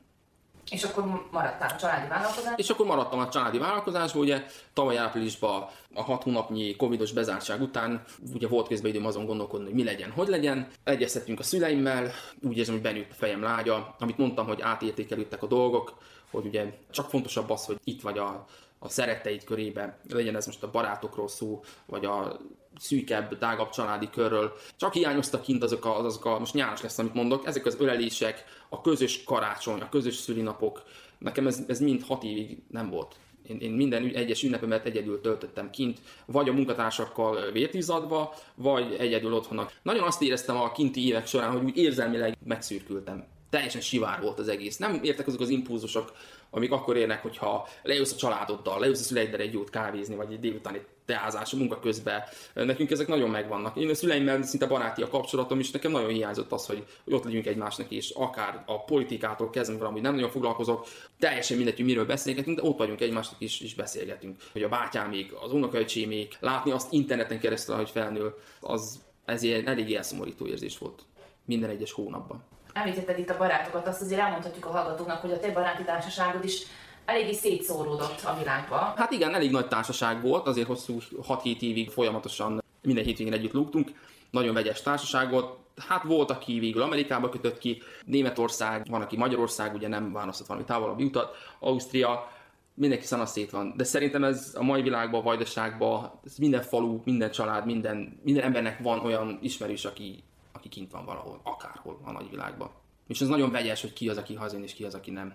És 0.70 0.82
akkor 0.82 1.28
maradtál 1.30 1.70
a 1.74 1.76
családi 1.76 2.08
vállalkozás? 2.08 2.52
És 2.56 2.70
akkor 2.70 2.86
maradtam 2.86 3.18
a 3.18 3.28
családi 3.28 3.58
vállalkozásban, 3.58 4.22
ugye 4.22 4.44
tavaly 4.72 4.98
áprilisban 4.98 5.66
a 5.94 6.02
hat 6.02 6.22
hónapnyi 6.22 6.76
covidos 6.76 7.12
bezártság 7.12 7.60
után 7.60 8.04
ugye 8.34 8.48
volt 8.48 8.68
közben 8.68 8.90
időm 8.90 9.06
azon 9.06 9.26
gondolkodni, 9.26 9.66
hogy 9.66 9.74
mi 9.74 9.84
legyen, 9.84 10.10
hogy 10.10 10.28
legyen. 10.28 10.68
Egyeztettünk 10.84 11.38
a 11.38 11.42
szüleimmel, 11.42 12.10
úgy 12.42 12.56
érzem, 12.56 12.74
hogy 12.74 12.82
benőtt 12.82 13.10
a 13.10 13.14
fejem 13.14 13.42
lágya, 13.42 13.94
amit 13.98 14.18
mondtam, 14.18 14.46
hogy 14.46 14.60
átértékelődtek 14.60 15.42
a 15.42 15.46
dolgok, 15.46 15.94
hogy 16.30 16.46
ugye 16.46 16.64
csak 16.90 17.08
fontosabb 17.08 17.50
az, 17.50 17.64
hogy 17.64 17.78
itt 17.84 18.02
vagy 18.02 18.18
a, 18.18 18.46
a 18.78 18.88
szeretteid 18.88 19.44
körébe, 19.44 19.98
legyen 20.08 20.36
ez 20.36 20.46
most 20.46 20.62
a 20.62 20.70
barátokról 20.70 21.28
szó, 21.28 21.62
vagy 21.86 22.04
a 22.04 22.40
szűkebb, 22.80 23.38
tágabb 23.38 23.70
családi 23.70 24.10
körről. 24.10 24.52
Csak 24.76 24.92
hiányoztak 24.92 25.42
kint 25.42 25.62
azok 25.62 25.84
a, 25.84 26.04
azok 26.04 26.24
a, 26.24 26.38
most 26.38 26.54
nyáros 26.54 26.82
lesz, 26.82 26.98
amit 26.98 27.14
mondok, 27.14 27.46
ezek 27.46 27.66
az 27.66 27.76
ölelések, 27.78 28.44
a 28.68 28.80
közös 28.80 29.24
karácsony, 29.24 29.80
a 29.80 29.88
közös 29.88 30.14
szülinapok. 30.14 30.82
Nekem 31.18 31.46
ez, 31.46 31.64
ez 31.66 31.80
mind 31.80 32.02
hat 32.02 32.22
évig 32.22 32.62
nem 32.70 32.90
volt. 32.90 33.14
Én, 33.42 33.58
én 33.58 33.70
minden 33.70 34.04
egyes 34.14 34.42
ünnepemet 34.42 34.86
egyedül 34.86 35.20
töltöttem 35.20 35.70
kint, 35.70 35.98
vagy 36.26 36.48
a 36.48 36.52
munkatársakkal 36.52 37.50
vértizadva, 37.52 38.34
vagy 38.54 38.96
egyedül 38.98 39.34
otthonak. 39.34 39.72
Nagyon 39.82 40.02
azt 40.02 40.22
éreztem 40.22 40.56
a 40.56 40.72
kinti 40.72 41.06
évek 41.06 41.26
során, 41.26 41.50
hogy 41.50 41.64
úgy 41.64 41.76
érzelmileg 41.76 42.36
megszürkültem 42.44 43.26
teljesen 43.50 43.80
sivár 43.80 44.20
volt 44.20 44.38
az 44.38 44.48
egész. 44.48 44.76
Nem 44.76 45.00
értek 45.02 45.26
azok 45.26 45.40
az 45.40 45.48
impulzusok, 45.48 46.12
amik 46.50 46.72
akkor 46.72 46.96
érnek, 46.96 47.22
hogyha 47.22 47.68
lejössz 47.82 48.12
a 48.12 48.16
családoddal, 48.16 48.80
lejössz 48.80 49.00
a 49.00 49.04
szüleiddel 49.04 49.40
egy 49.40 49.52
jót 49.52 49.70
kávézni, 49.70 50.14
vagy 50.14 50.32
egy 50.32 50.40
délutáni 50.40 50.84
teázás 51.10 51.50
munka 51.50 51.80
közben. 51.80 52.22
Nekünk 52.54 52.90
ezek 52.90 53.06
nagyon 53.06 53.30
megvannak. 53.30 53.76
Én 53.76 53.90
a 53.90 53.94
szüleimmel 53.94 54.42
szinte 54.42 54.66
baráti 54.66 55.02
a 55.02 55.08
kapcsolatom, 55.08 55.58
és 55.58 55.70
nekem 55.70 55.90
nagyon 55.90 56.08
hiányzott 56.08 56.52
az, 56.52 56.66
hogy 56.66 56.84
ott 57.10 57.24
legyünk 57.24 57.46
egymásnak, 57.46 57.90
és 57.90 58.10
akár 58.10 58.62
a 58.66 58.84
politikától 58.84 59.50
kezdve 59.50 59.78
valami 59.78 60.00
nem 60.00 60.14
nagyon 60.14 60.30
foglalkozok, 60.30 60.86
teljesen 61.18 61.56
mindegy, 61.56 61.76
hogy 61.76 61.84
miről 61.84 62.06
beszélgetünk, 62.06 62.60
de 62.60 62.68
ott 62.68 62.78
vagyunk 62.78 63.00
egymásnak 63.00 63.40
is, 63.40 63.60
és 63.60 63.74
beszélgetünk. 63.74 64.40
Hogy 64.52 64.62
a 64.62 64.68
bátyámék, 64.68 65.32
az 65.42 65.52
unokaöcsémék, 65.52 66.36
látni 66.40 66.70
azt 66.70 66.92
interneten 66.92 67.40
keresztül, 67.40 67.76
hogy 67.76 67.90
felnő, 67.90 68.34
az 68.60 69.00
ez 69.24 69.42
egy 69.42 69.62
elég 69.66 69.94
elszomorító 69.94 70.46
érzés 70.46 70.78
volt 70.78 71.02
minden 71.44 71.70
egyes 71.70 71.92
hónapban. 71.92 72.42
Említetted 72.72 73.18
itt 73.18 73.30
a 73.30 73.36
barátokat, 73.36 73.86
azt 73.86 74.00
azért 74.00 74.20
elmondhatjuk 74.20 74.66
a 74.66 74.70
hallgatóknak, 74.70 75.20
hogy 75.20 75.32
a 75.32 75.38
te 75.38 75.52
baráti 75.52 75.82
társaságod 75.82 76.44
is 76.44 76.62
eléggé 77.04 77.32
szétszóródott 77.32 78.20
a 78.24 78.36
világba. 78.38 78.76
Hát 78.96 79.12
igen, 79.12 79.34
elég 79.34 79.50
nagy 79.50 79.68
társaság 79.68 80.22
volt, 80.22 80.46
azért 80.46 80.66
hosszú 80.66 80.98
6-7 81.28 81.60
évig 81.60 81.90
folyamatosan 81.90 82.62
minden 82.82 83.04
hétvégén 83.04 83.32
együtt 83.32 83.52
lúgtunk. 83.52 83.90
Nagyon 84.30 84.54
vegyes 84.54 84.82
társaság 84.82 85.30
volt. 85.30 85.58
Hát 85.88 86.02
volt, 86.02 86.30
aki 86.30 86.58
végül 86.58 86.82
Amerikába 86.82 87.28
kötött 87.28 87.58
ki, 87.58 87.82
Németország, 88.04 88.86
van, 88.90 89.02
aki 89.02 89.16
Magyarország, 89.16 89.74
ugye 89.74 89.88
nem 89.88 90.12
választott 90.12 90.46
valami 90.46 90.64
távolabb 90.66 91.00
utat, 91.00 91.36
Ausztria, 91.58 92.28
mindenki 92.74 93.06
szét 93.24 93.50
van. 93.50 93.74
De 93.76 93.84
szerintem 93.84 94.24
ez 94.24 94.54
a 94.54 94.62
mai 94.62 94.82
világban, 94.82 95.20
a 95.20 95.24
vajdaságban, 95.24 96.20
ez 96.24 96.36
minden 96.36 96.62
falu, 96.62 97.00
minden 97.04 97.30
család, 97.30 97.64
minden, 97.66 98.20
minden 98.22 98.44
embernek 98.44 98.78
van 98.78 98.98
olyan 98.98 99.38
ismerős, 99.42 99.84
aki, 99.84 100.22
aki 100.52 100.68
kint 100.68 100.92
van 100.92 101.04
valahol, 101.04 101.40
akárhol 101.42 102.00
a 102.04 102.12
nagyvilágban. 102.12 102.70
És 103.06 103.20
ez 103.20 103.28
nagyon 103.28 103.50
vegyes, 103.50 103.80
hogy 103.80 103.92
ki 103.92 104.08
az, 104.08 104.16
aki 104.16 104.34
hazén, 104.34 104.62
és 104.62 104.72
ki 104.72 104.84
az, 104.84 104.94
aki 104.94 105.10
nem. 105.10 105.34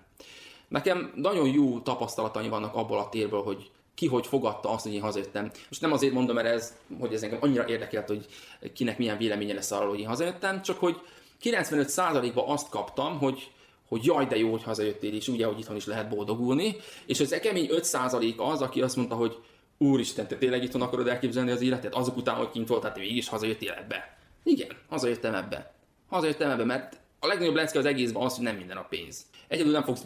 Nekem 0.68 1.12
nagyon 1.16 1.48
jó 1.48 1.80
tapasztalataim 1.80 2.50
vannak 2.50 2.76
abból 2.76 3.00
a 3.00 3.10
térből, 3.10 3.44
hogy 3.44 3.72
ki 3.96 4.08
hogy 4.08 4.28
fogadta 4.28 4.70
azt, 4.70 4.84
hogy 4.84 4.94
én 4.94 5.02
hazajöttem. 5.02 5.52
Most 5.70 5.82
nem 5.82 5.92
azért 5.92 6.14
mondom, 6.14 6.36
mert 6.36 6.48
ez, 6.48 6.74
hogy 7.00 7.14
ez 7.14 7.24
engem 7.24 7.40
annyira 7.42 7.68
érdekelt, 7.68 8.08
hogy 8.08 8.26
kinek 8.74 8.98
milyen 8.98 9.18
véleménye 9.18 9.54
lesz 9.54 9.72
arról, 9.72 9.90
hogy 9.90 10.00
én 10.00 10.08
hazajöttem, 10.08 10.62
csak 10.62 10.80
hogy 10.80 11.02
95%-ban 11.44 12.50
azt 12.50 12.70
kaptam, 12.70 13.18
hogy, 13.18 13.52
hogy 13.88 14.06
jaj, 14.06 14.26
de 14.26 14.38
jó, 14.38 14.52
hogy 14.52 14.64
hazajöttél, 14.64 15.14
és 15.14 15.28
ugye, 15.28 15.46
hogy 15.46 15.60
itthon 15.60 15.76
is 15.76 15.86
lehet 15.86 16.10
boldogulni, 16.10 16.76
és 17.06 17.20
az 17.20 17.40
kemény 17.42 17.70
5% 17.72 18.36
az, 18.38 18.62
aki 18.62 18.82
azt 18.82 18.96
mondta, 18.96 19.16
hogy 19.16 19.38
úristen, 19.78 20.28
te 20.28 20.36
tényleg 20.36 20.64
itthon 20.64 20.82
akarod 20.82 21.08
elképzelni 21.08 21.52
az 21.52 21.62
életet? 21.62 21.96
Azok 21.96 22.18
után, 22.18 22.36
hogy 22.36 22.50
kint 22.50 22.68
voltál, 22.68 22.92
te 22.92 23.00
végig 23.00 23.18
is 23.18 23.30
hazajöttél 23.30 23.72
ebbe. 23.72 24.18
Igen, 24.44 24.70
hazajöttem 24.90 25.34
ebbe. 25.34 25.74
Hazajöttem 26.10 26.50
ebbe, 26.50 26.64
mert 26.64 27.00
a 27.20 27.28
legnagyobb 27.28 27.56
lecke 27.56 27.80
az 27.80 27.86
egészben 27.86 28.24
az, 28.24 28.36
hogy 28.36 28.44
nem 28.44 28.56
minden 28.56 28.78
a 28.78 28.86
pénz. 28.90 29.26
Egyedül 29.48 29.72
nem 29.72 29.84
fogsz 29.84 30.04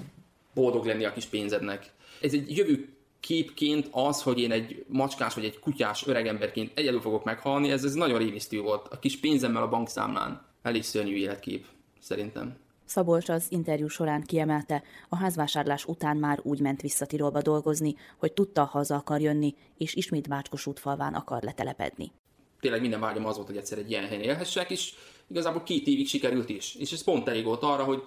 boldog 0.60 0.86
lenni 0.86 1.06
a 1.06 1.14
kis 1.14 1.26
pénzednek. 1.26 1.92
Ez 2.22 2.34
egy 2.34 2.58
jövő 2.58 2.94
képként 3.20 3.88
az, 3.92 4.22
hogy 4.22 4.40
én 4.40 4.52
egy 4.52 4.86
macskás 4.88 5.34
vagy 5.34 5.46
egy 5.46 5.60
kutyás 5.60 6.08
öregemberként 6.08 6.72
egyedül 6.76 7.02
fogok 7.02 7.24
meghalni, 7.24 7.72
ez, 7.72 7.84
ez 7.84 7.94
nagyon 7.94 8.18
rémisztő 8.18 8.62
volt. 8.62 8.88
A 8.88 9.00
kis 9.00 9.20
pénzemmel 9.20 9.64
a 9.64 9.70
bankszámlán. 9.70 10.46
Elég 10.62 10.84
szörnyű 10.84 11.16
életkép, 11.16 11.66
szerintem. 12.00 12.58
Szabolcs 12.86 13.30
az 13.30 13.46
interjú 13.50 13.88
során 13.88 14.24
kiemelte, 14.24 14.84
a 15.10 15.16
házvásárlás 15.16 15.86
után 15.86 16.18
már 16.18 16.40
úgy 16.44 16.60
ment 16.60 16.82
vissza 16.82 17.06
Tirolba 17.06 17.42
dolgozni, 17.42 17.96
hogy 18.18 18.34
tudta, 18.34 18.64
haza 18.64 18.96
akar 18.96 19.22
jönni, 19.22 19.56
és 19.78 19.96
ismét 19.96 20.28
Bácskos 20.28 20.66
útfalván 20.66 21.14
akar 21.14 21.44
letelepedni. 21.44 22.12
Tényleg 22.60 22.82
minden 22.82 23.00
vágyam 23.00 23.26
az 23.26 23.36
volt, 23.36 23.48
hogy 23.48 23.58
egyszer 23.58 23.78
egy 23.78 23.90
ilyen 23.90 24.08
helyen 24.08 24.22
élhessek, 24.22 24.70
és 24.70 24.94
igazából 25.28 25.64
két 25.64 25.88
évig 25.88 26.08
sikerült 26.08 26.50
is. 26.50 26.76
És 26.76 26.92
ez 26.92 27.04
pont 27.04 27.28
elég 27.28 27.44
volt 27.44 27.64
arra, 27.64 27.84
hogy 27.84 28.04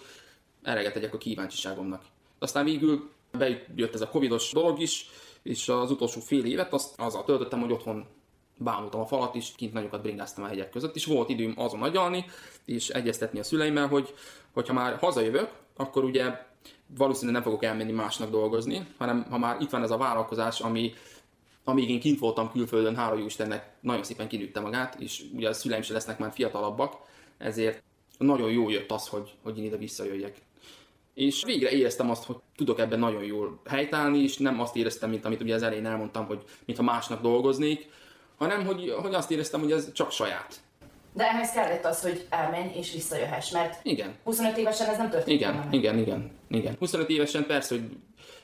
eleget 0.62 0.92
tegyek 0.92 1.14
a 1.14 1.18
kíváncsiságomnak. 1.18 2.04
Aztán 2.42 2.64
végül 2.64 3.10
bejött 3.38 3.94
ez 3.94 4.00
a 4.00 4.08
covidos 4.08 4.52
dolog 4.52 4.80
is, 4.80 5.06
és 5.42 5.68
az 5.68 5.90
utolsó 5.90 6.20
fél 6.20 6.44
évet 6.44 6.72
azt 6.72 7.00
azzal 7.00 7.24
töltöttem, 7.24 7.60
hogy 7.60 7.72
otthon 7.72 8.06
bámultam 8.56 9.00
a 9.00 9.06
falat, 9.06 9.34
és 9.34 9.52
kint 9.56 9.72
nagyokat 9.72 10.02
bringáztam 10.02 10.44
a 10.44 10.46
hegyek 10.46 10.70
között, 10.70 10.96
és 10.96 11.04
volt 11.04 11.28
időm 11.28 11.52
azon 11.56 11.82
agyalni, 11.82 12.24
és 12.64 12.88
egyeztetni 12.88 13.38
a 13.38 13.42
szüleimmel, 13.42 13.86
hogy 13.86 14.14
hogyha 14.52 14.72
már 14.72 14.96
hazajövök, 14.96 15.50
akkor 15.76 16.04
ugye 16.04 16.46
valószínűleg 16.96 17.34
nem 17.34 17.50
fogok 17.50 17.64
elmenni 17.64 17.92
másnak 17.92 18.30
dolgozni, 18.30 18.86
hanem 18.98 19.26
ha 19.30 19.38
már 19.38 19.60
itt 19.60 19.70
van 19.70 19.82
ez 19.82 19.90
a 19.90 19.96
vállalkozás, 19.96 20.60
ami 20.60 20.92
amíg 21.64 21.90
én 21.90 22.00
kint 22.00 22.18
voltam 22.18 22.50
külföldön, 22.50 22.96
hála 22.96 23.18
jó 23.18 23.24
Istennek, 23.24 23.74
nagyon 23.80 24.04
szépen 24.04 24.28
kinőtte 24.28 24.60
magát, 24.60 24.94
és 25.00 25.24
ugye 25.34 25.48
a 25.48 25.52
szüleim 25.52 25.82
se 25.82 25.92
lesznek 25.92 26.18
már 26.18 26.32
fiatalabbak, 26.32 26.94
ezért 27.38 27.82
nagyon 28.18 28.50
jó 28.50 28.70
jött 28.70 28.90
az, 28.90 29.08
hogy, 29.08 29.34
hogy 29.42 29.58
én 29.58 29.64
ide 29.64 29.76
visszajöjjek. 29.76 30.36
És 31.14 31.42
végre 31.44 31.70
éreztem 31.70 32.10
azt, 32.10 32.24
hogy 32.24 32.36
tudok 32.56 32.78
ebben 32.80 32.98
nagyon 32.98 33.24
jól 33.24 33.60
helytállni, 33.68 34.22
és 34.22 34.36
nem 34.36 34.60
azt 34.60 34.76
éreztem, 34.76 35.10
mint 35.10 35.24
amit 35.24 35.42
ugye 35.42 35.54
az 35.54 35.62
elején 35.62 35.86
elmondtam, 35.86 36.26
hogy 36.26 36.42
mintha 36.64 36.84
másnak 36.84 37.22
dolgoznék, 37.22 37.88
hanem 38.38 38.66
hogy, 38.66 38.94
hogy 39.02 39.14
azt 39.14 39.30
éreztem, 39.30 39.60
hogy 39.60 39.72
ez 39.72 39.92
csak 39.92 40.10
saját. 40.10 40.60
De 41.14 41.24
ehhez 41.28 41.50
kellett 41.50 41.84
az, 41.84 42.02
hogy 42.02 42.26
elmenj 42.30 42.70
és 42.76 42.92
visszajöhess, 42.92 43.50
mert 43.50 43.80
igen. 43.82 44.14
25 44.24 44.56
évesen 44.56 44.88
ez 44.88 44.96
nem 44.96 45.10
történt. 45.10 45.40
Igen, 45.40 45.68
igen, 45.70 45.98
igen, 45.98 46.30
igen. 46.48 46.76
25 46.78 47.08
évesen 47.08 47.46
persze, 47.46 47.74
hogy 47.74 47.84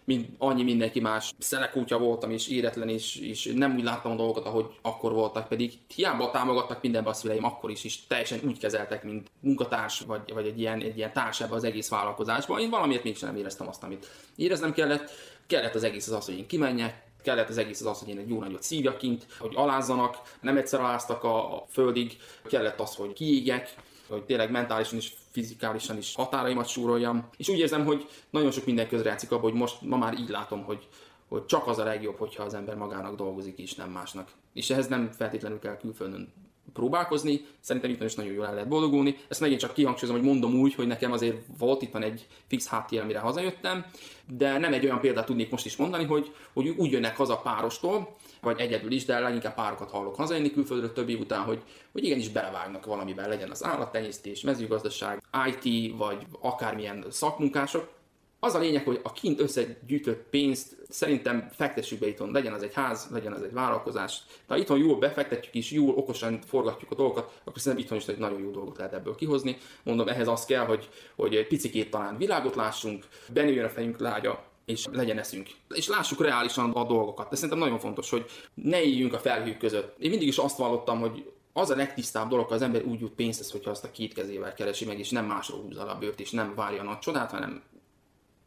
mind, 0.09 0.27
annyi 0.39 0.63
mindenki 0.63 1.01
más 1.01 1.35
szelekútja 1.39 1.99
voltam, 1.99 2.31
és 2.31 2.49
éretlen, 2.49 2.89
és, 2.89 3.17
és 3.17 3.53
nem 3.55 3.75
úgy 3.77 3.83
láttam 3.83 4.13
a 4.13 4.15
dolgokat, 4.15 4.47
ahogy 4.47 4.67
akkor 4.83 5.13
voltak, 5.13 5.49
pedig 5.49 5.73
hiába 5.95 6.31
támogattak 6.31 6.83
mindenbe 6.83 7.11
a 7.11 7.13
szüleim 7.13 7.45
akkor 7.45 7.71
is, 7.71 7.85
és 7.85 8.07
teljesen 8.07 8.41
úgy 8.47 8.59
kezeltek, 8.59 9.05
mint 9.05 9.31
munkatárs, 9.41 10.01
vagy, 10.01 10.33
vagy 10.33 10.47
egy 10.47 10.61
ilyen, 10.61 10.81
egy 10.81 10.97
ilyen 10.97 11.13
társ 11.13 11.41
az 11.41 11.65
egész 11.65 11.89
vállalkozásban. 11.89 12.61
Én 12.61 12.71
valamiért 12.71 13.05
mégsem 13.05 13.37
éreztem 13.37 13.69
azt, 13.69 13.83
amit 13.83 14.07
éreznem 14.37 14.73
kellett. 14.73 15.11
Kellett 15.47 15.75
az 15.75 15.85
egész 15.85 16.07
az 16.07 16.13
az, 16.13 16.25
hogy 16.25 16.39
én 16.39 16.47
kimenjek, 16.47 17.03
kellett 17.23 17.49
az 17.49 17.59
egész 17.59 17.81
az 17.81 17.87
az, 17.87 17.99
hogy 17.99 18.09
én 18.09 18.19
egy 18.19 18.29
jó 18.29 18.41
nagyot 18.41 18.63
szívjak 18.63 18.99
kint, 18.99 19.27
hogy 19.39 19.53
alázzanak, 19.55 20.17
nem 20.41 20.57
egyszer 20.57 20.81
aláztak 20.81 21.25
a, 21.25 21.55
a 21.57 21.67
földig, 21.71 22.17
kellett 22.45 22.81
az, 22.81 22.95
hogy 22.95 23.13
kiégjek, 23.13 23.75
hogy 24.09 24.25
tényleg 24.25 24.51
mentálisan 24.51 24.99
és 24.99 25.13
fizikálisan 25.31 25.97
is 25.97 26.15
határaimat 26.15 26.69
súroljam. 26.69 27.29
És 27.37 27.49
úgy 27.49 27.59
érzem, 27.59 27.85
hogy 27.85 28.09
nagyon 28.31 28.51
sok 28.51 28.67
minden 28.67 28.89
közrejátszik 28.89 29.31
abban, 29.31 29.51
hogy 29.51 29.61
most 29.61 29.83
ma 29.83 29.97
már 29.97 30.19
így 30.19 30.29
látom, 30.29 30.65
hogy, 30.65 30.89
hogy 31.29 31.47
csak 31.47 31.67
az 31.67 31.79
a 31.79 31.85
legjobb, 31.85 32.19
hogyha 32.19 32.43
az 32.43 32.55
ember 32.55 32.77
magának 32.77 33.17
dolgozik, 33.17 33.59
és 33.59 33.75
nem 33.75 33.91
másnak. 33.91 34.31
És 34.53 34.71
ehhez 34.71 34.89
nem 34.89 35.11
feltétlenül 35.13 35.59
kell 35.59 35.77
külföldön 35.77 36.33
próbálkozni, 36.73 37.47
szerintem 37.61 37.91
itt 37.91 38.03
is 38.03 38.15
nagyon 38.15 38.33
jól 38.33 38.47
el 38.47 38.53
lehet 38.55 38.69
boldogulni. 38.69 39.17
Ezt 39.29 39.41
megint 39.41 39.61
csak 39.61 39.75
kihangsúlyozom, 39.75 40.21
hogy 40.21 40.31
mondom 40.31 40.55
úgy, 40.55 40.75
hogy 40.75 40.87
nekem 40.87 41.13
azért 41.13 41.37
volt 41.59 41.83
itt 41.83 41.93
van 41.93 42.03
egy 42.03 42.27
fix 42.47 42.67
háttér, 42.67 43.01
amire 43.01 43.19
hazajöttem, 43.19 43.85
de 44.27 44.59
nem 44.59 44.73
egy 44.73 44.85
olyan 44.85 45.01
példát 45.01 45.27
tudnék 45.27 45.51
most 45.51 45.67
is 45.67 45.77
mondani, 45.77 46.05
hogy, 46.05 46.35
hogy 46.53 46.69
úgy 46.69 46.91
jönnek 46.91 47.17
haza 47.17 47.37
párostól, 47.37 48.17
vagy 48.41 48.61
egyedül 48.61 48.93
is, 48.93 49.05
de 49.05 49.19
leginkább 49.19 49.55
párokat 49.55 49.91
hallok 49.91 50.17
hazajönni 50.17 50.51
külföldről 50.51 50.93
több 50.93 51.09
év 51.09 51.21
után, 51.21 51.43
hogy, 51.43 51.63
hogy 51.93 52.05
igenis 52.05 52.29
belevágnak 52.29 52.87
valamiben, 52.87 53.29
legyen 53.29 53.51
az 53.51 53.65
állattenyésztés, 53.65 54.41
mezőgazdaság, 54.41 55.23
IT, 55.47 55.97
vagy 55.97 56.27
akármilyen 56.41 57.05
szakmunkások, 57.11 57.97
az 58.41 58.55
a 58.55 58.59
lényeg, 58.59 58.85
hogy 58.85 59.01
a 59.03 59.13
kint 59.13 59.41
összegyűjtött 59.41 60.29
pénzt 60.31 60.77
szerintem 60.89 61.49
fektessük 61.53 61.99
be 61.99 62.07
itthon, 62.07 62.31
legyen 62.33 62.53
az 62.53 62.63
egy 62.63 62.75
ház, 62.75 63.09
legyen 63.13 63.33
az 63.33 63.43
egy 63.43 63.53
vállalkozás. 63.53 64.23
Ha 64.47 64.57
itthon 64.57 64.79
jól 64.79 64.99
befektetjük 64.99 65.55
és 65.55 65.71
jól 65.71 65.95
okosan 65.95 66.41
forgatjuk 66.47 66.91
a 66.91 66.95
dolgokat, 66.95 67.41
akkor 67.45 67.61
szerintem 67.61 67.85
itthon 67.85 67.99
is 67.99 68.07
egy 68.07 68.19
nagyon 68.19 68.41
jó 68.41 68.51
dolgot 68.51 68.77
lehet 68.77 68.93
ebből 68.93 69.15
kihozni. 69.15 69.57
Mondom, 69.83 70.09
ehhez 70.09 70.29
az 70.29 70.45
kell, 70.45 70.65
hogy, 70.65 70.89
hogy 71.17 71.35
egy 71.35 71.47
picikét 71.47 71.91
talán 71.91 72.17
világot 72.17 72.55
lássunk, 72.55 73.05
benőjön 73.33 73.65
a 73.65 73.69
fejünk 73.69 73.99
lágya, 73.99 74.45
és 74.69 74.87
legyen 74.93 75.19
eszünk. 75.19 75.49
És 75.75 75.89
lássuk 75.89 76.21
reálisan 76.21 76.71
a 76.71 76.85
dolgokat. 76.85 77.29
De 77.29 77.35
szerintem 77.35 77.59
nagyon 77.59 77.79
fontos, 77.79 78.11
hogy 78.11 78.25
ne 78.55 78.83
éljünk 78.83 79.13
a 79.13 79.19
felhők 79.19 79.59
között. 79.59 79.99
Én 79.99 80.11
mindig 80.11 80.29
is 80.29 80.39
azt 80.39 80.57
vallottam, 80.57 81.01
hogy 81.01 81.31
az 81.53 81.71
a 81.71 81.77
legtisztább 81.77 82.29
dolog, 82.29 82.49
ha 82.49 82.55
az 82.55 82.63
ember 82.63 82.85
úgy 82.85 83.01
jut 83.01 83.13
pénzhez, 83.13 83.51
hogyha 83.51 83.71
azt 83.71 83.85
a 83.85 83.91
két 83.91 84.15
kezével 84.15 84.55
keresi 84.55 84.85
meg, 84.85 84.99
és 84.99 85.11
nem 85.11 85.27
másról 85.27 85.61
húzza 85.61 85.87
a 85.87 85.99
bőrt, 85.99 86.21
és 86.21 86.31
nem 86.31 86.55
várja 86.55 86.83
nagy 86.83 86.99
csodát, 86.99 87.31
hanem 87.31 87.63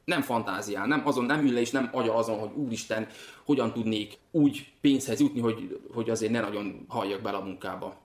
nem 0.06 0.22
fantáziál, 0.22 0.88
nem 0.88 1.02
azon 1.06 1.26
nem 1.26 1.46
ül 1.46 1.54
le, 1.54 1.60
és 1.60 1.72
nem 1.72 1.90
agya 1.92 2.16
azon, 2.16 2.40
hogy 2.40 2.50
úristen, 2.56 3.08
hogyan 3.46 3.74
tudnék 3.74 4.18
úgy 4.32 4.72
pénzhez 4.82 5.20
jutni, 5.20 5.40
hogy, 5.40 5.80
hogy 5.94 6.10
azért 6.10 6.32
ne 6.32 6.40
nagyon 6.40 6.86
halljak 6.88 7.22
bele 7.22 7.38
a 7.38 7.44
munkába. 7.44 7.98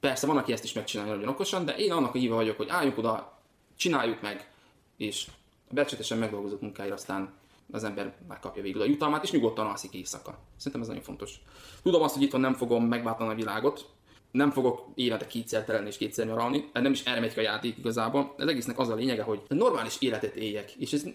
Persze 0.00 0.26
van, 0.26 0.36
aki 0.36 0.52
ezt 0.52 0.64
is 0.64 0.72
megcsinálja 0.72 1.14
nagyon 1.14 1.28
okosan, 1.28 1.64
de 1.64 1.76
én 1.76 1.92
annak 1.92 2.14
a 2.14 2.18
híve 2.18 2.34
vagyok, 2.34 2.56
hogy 2.56 2.68
álljunk 2.68 2.98
oda, 2.98 3.38
csináljuk 3.76 4.20
meg, 4.20 4.50
és 4.96 5.26
becsületesen 5.70 6.18
megdolgozott 6.18 6.60
munkáért 6.60 6.92
aztán 6.92 7.38
az 7.72 7.84
ember 7.84 8.14
megkapja 8.28 8.62
végül 8.62 8.80
a 8.80 8.84
jutalmát, 8.84 9.22
és 9.22 9.30
nyugodtan 9.30 9.66
alszik 9.66 9.94
éjszaka. 9.94 10.38
Szerintem 10.56 10.80
ez 10.80 10.86
nagyon 10.86 11.02
fontos. 11.02 11.40
Tudom 11.82 12.02
azt, 12.02 12.14
hogy 12.14 12.22
itt 12.22 12.38
nem 12.38 12.54
fogom 12.54 12.84
megváltani 12.84 13.30
a 13.30 13.34
világot, 13.34 13.86
nem 14.30 14.50
fogok 14.50 14.88
évente 14.94 15.26
kétszer 15.26 15.64
terelni 15.64 15.88
és 15.88 15.96
kétszer 15.96 16.26
nyaralni, 16.26 16.70
nem 16.72 16.92
is 16.92 17.04
erre 17.04 17.20
megy 17.20 17.32
a 17.36 17.40
játék 17.40 17.78
igazából. 17.78 18.34
Ez 18.38 18.46
egésznek 18.46 18.78
az 18.78 18.88
a 18.88 18.94
lényege, 18.94 19.22
hogy 19.22 19.42
normális 19.48 19.96
életet 20.00 20.36
éljek, 20.36 20.72
és 20.72 20.92
ez 20.92 21.06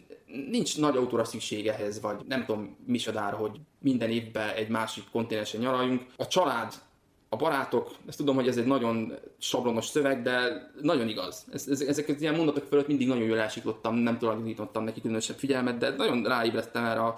nincs 0.49 0.79
nagy 0.79 0.97
autóra 0.97 1.23
szükség 1.23 1.67
ehhez, 1.67 2.01
vagy 2.01 2.15
nem 2.27 2.45
tudom 2.45 2.77
misodára, 2.85 3.35
hogy 3.35 3.59
minden 3.79 4.09
évben 4.09 4.49
egy 4.49 4.67
másik 4.67 5.03
kontinensen 5.11 5.61
nyaraljunk. 5.61 6.05
A 6.17 6.27
család, 6.27 6.73
a 7.35 7.37
barátok, 7.37 7.91
ezt 8.07 8.17
tudom, 8.17 8.35
hogy 8.35 8.47
ez 8.47 8.57
egy 8.57 8.65
nagyon 8.65 9.13
sablonos 9.37 9.85
szöveg, 9.85 10.21
de 10.21 10.69
nagyon 10.81 11.07
igaz. 11.07 11.45
Ez, 11.53 11.67
ez, 11.67 11.81
ezeket 11.81 12.21
ilyen 12.21 12.35
mondatok 12.35 12.63
fölött 12.63 12.87
mindig 12.87 13.07
nagyon 13.07 13.23
jól 13.23 13.39
elsiklottam, 13.39 13.95
nem 13.95 14.17
tulajdonítottam 14.17 14.83
neki 14.83 15.01
különösebb 15.01 15.37
figyelmet, 15.37 15.77
de 15.77 15.89
nagyon 15.89 16.23
ráébredtem 16.23 16.85
erre 16.85 17.01
a 17.01 17.15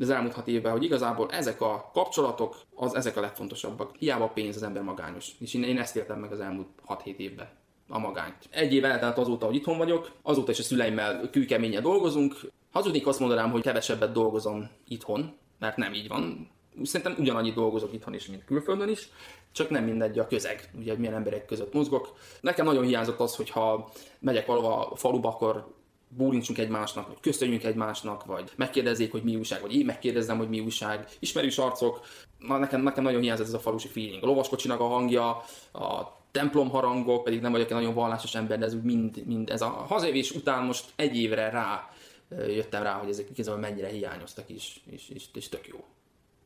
az 0.00 0.10
elmúlt 0.10 0.34
hat 0.34 0.48
évben, 0.48 0.72
hogy 0.72 0.84
igazából 0.84 1.30
ezek 1.30 1.60
a 1.60 1.90
kapcsolatok, 1.92 2.56
az 2.74 2.94
ezek 2.94 3.16
a 3.16 3.20
legfontosabbak. 3.20 3.96
Hiába 3.98 4.28
pénz 4.28 4.56
az 4.56 4.62
ember 4.62 4.82
magányos. 4.82 5.30
És 5.38 5.54
én, 5.54 5.62
én 5.62 5.78
ezt 5.78 5.96
éltem 5.96 6.18
meg 6.18 6.32
az 6.32 6.40
elmúlt 6.40 6.68
6-7 6.88 7.16
évben 7.16 7.48
a 7.88 7.98
magányt. 7.98 8.48
Egy 8.50 8.74
év 8.74 8.84
eltelt 8.84 9.18
azóta, 9.18 9.46
hogy 9.46 9.54
itthon 9.54 9.78
vagyok, 9.78 10.10
azóta 10.22 10.50
is 10.50 10.58
a 10.58 10.62
szüleimmel 10.62 11.30
kőkeményen 11.30 11.82
dolgozunk. 11.82 12.36
Hazudnék 12.72 13.06
azt 13.06 13.20
mondanám, 13.20 13.50
hogy 13.50 13.62
kevesebbet 13.62 14.12
dolgozom 14.12 14.70
itthon, 14.88 15.32
mert 15.58 15.76
nem 15.76 15.92
így 15.92 16.08
van. 16.08 16.50
Szerintem 16.82 17.16
ugyanannyit 17.18 17.54
dolgozok 17.54 17.92
itthon 17.92 18.14
is, 18.14 18.26
mint 18.26 18.44
külföldön 18.44 18.88
is, 18.88 19.08
csak 19.54 19.70
nem 19.70 19.84
mindegy 19.84 20.18
a 20.18 20.26
közeg, 20.26 20.70
ugye, 20.78 20.90
hogy 20.90 20.98
milyen 20.98 21.14
emberek 21.14 21.46
között 21.46 21.72
mozgok. 21.72 22.12
Nekem 22.40 22.64
nagyon 22.64 22.84
hiányzott 22.84 23.20
az, 23.20 23.36
hogyha 23.36 23.92
megyek 24.18 24.46
valahova 24.46 24.88
a 24.90 24.96
faluba, 24.96 25.28
akkor 25.28 25.74
bólintsunk 26.08 26.58
egymásnak, 26.58 27.06
vagy 27.06 27.20
köszönjünk 27.20 27.64
egymásnak, 27.64 28.24
vagy 28.24 28.50
megkérdezzék, 28.56 29.10
hogy 29.10 29.22
mi 29.22 29.36
újság, 29.36 29.60
vagy 29.60 29.74
én 29.74 29.84
megkérdezzem, 29.84 30.38
hogy 30.38 30.48
mi 30.48 30.60
újság. 30.60 31.08
Ismerős 31.18 31.58
arcok, 31.58 32.00
na, 32.38 32.58
nekem, 32.58 32.82
nekem 32.82 33.04
nagyon 33.04 33.20
hiányzott 33.20 33.46
ez 33.46 33.54
a 33.54 33.58
falusi 33.58 33.88
feeling. 33.88 34.22
A 34.22 34.26
lovaskocsinak 34.26 34.80
a 34.80 34.86
hangja, 34.86 35.28
a 35.72 36.22
templom 36.30 36.70
harangok, 36.70 37.24
pedig 37.24 37.40
nem 37.40 37.52
vagyok 37.52 37.70
egy 37.70 37.76
nagyon 37.76 37.94
vallásos 37.94 38.34
ember, 38.34 38.58
de 38.58 38.64
ez 38.64 38.74
mind, 38.82 39.26
mind 39.26 39.50
ez 39.50 39.62
a 39.62 39.68
hazajövés 39.68 40.30
után 40.30 40.64
most 40.64 40.92
egy 40.96 41.16
évre 41.16 41.50
rá 41.50 41.88
jöttem 42.28 42.82
rá, 42.82 42.92
hogy 42.92 43.08
ezek 43.08 43.30
igazából 43.30 43.60
mennyire 43.60 43.88
hiányoztak 43.88 44.48
is, 44.48 44.80
és, 44.90 45.08
és, 45.08 45.24
és 45.34 45.48
tök 45.48 45.66
jó. 45.66 45.84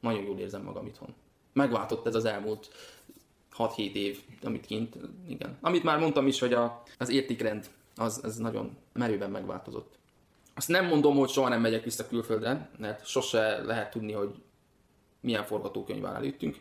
Nagyon 0.01 0.23
jól 0.23 0.39
érzem 0.39 0.63
magam 0.63 0.87
itthon. 0.87 1.15
Megváltott 1.53 2.07
ez 2.07 2.15
az 2.15 2.25
elmúlt 2.25 2.69
6-7 3.59 3.93
év, 3.93 4.19
amit 4.43 4.67
kint, 4.67 4.97
igen. 5.29 5.59
Amit 5.61 5.83
már 5.83 5.99
mondtam 5.99 6.27
is, 6.27 6.41
hogy 6.41 6.53
a, 6.53 6.83
az 6.99 7.09
értékrend 7.09 7.67
az, 7.97 8.21
az 8.23 8.37
nagyon 8.37 8.77
merőben 8.93 9.31
megváltozott. 9.31 9.99
Azt 10.55 10.69
nem 10.69 10.87
mondom, 10.87 11.17
hogy 11.17 11.29
soha 11.29 11.49
nem 11.49 11.61
megyek 11.61 11.85
vissza 11.85 12.09
külföldre, 12.09 12.71
mert 12.79 13.07
sose 13.07 13.63
lehet 13.65 13.91
tudni, 13.91 14.13
hogy 14.13 14.35
milyen 15.21 15.45
forgatókönyv 15.45 16.07
áll 16.07 16.15
előttünk. 16.15 16.57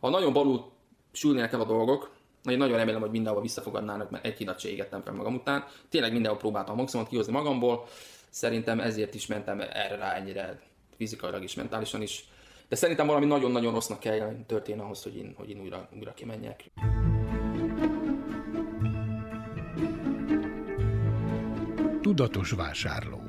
Ha 0.00 0.08
nagyon 0.08 0.32
balul 0.32 0.70
sülnének 1.12 1.52
el 1.52 1.60
a 1.60 1.64
dolgok, 1.64 2.10
én 2.44 2.56
nagyon 2.56 2.76
remélem, 2.76 3.00
hogy 3.00 3.10
mindenhol 3.10 3.42
visszafogadnának, 3.42 4.10
mert 4.10 4.26
egy 4.26 4.36
hidat 4.36 4.60
se 4.60 4.68
égettem 4.68 5.02
fel 5.02 5.12
magam 5.12 5.34
után. 5.34 5.64
Tényleg 5.88 6.12
mindenhol 6.12 6.40
próbáltam 6.40 6.74
a 6.74 6.76
maximumot 6.76 7.10
kihozni 7.10 7.32
magamból. 7.32 7.86
Szerintem 8.30 8.80
ezért 8.80 9.14
is 9.14 9.26
mentem 9.26 9.60
erre 9.60 9.96
rá 9.96 10.14
ennyire 10.14 10.60
fizikailag 10.96 11.42
is, 11.42 11.54
mentálisan 11.54 12.02
is. 12.02 12.28
De 12.68 12.76
szerintem 12.76 13.06
valami 13.06 13.26
nagyon-nagyon 13.26 13.72
rossznak 13.72 14.00
kell 14.00 14.34
történni 14.46 14.80
ahhoz, 14.80 15.02
hogy 15.02 15.16
én, 15.16 15.34
hogy 15.36 15.50
én 15.50 15.60
újra, 15.60 15.88
újra 15.96 16.14
kimenjek. 16.14 16.70
Tudatos 22.00 22.50
vásárló 22.50 23.22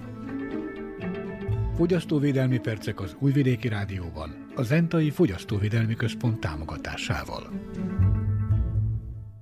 Fogyasztóvédelmi 1.80 2.60
percek 2.60 3.00
az 3.02 3.16
Újvidéki 3.20 3.68
Rádióban, 3.68 4.52
a 4.56 4.62
Zentai 4.62 5.10
Fogyasztóvédelmi 5.10 5.96
Központ 5.96 6.40
támogatásával. 6.40 7.50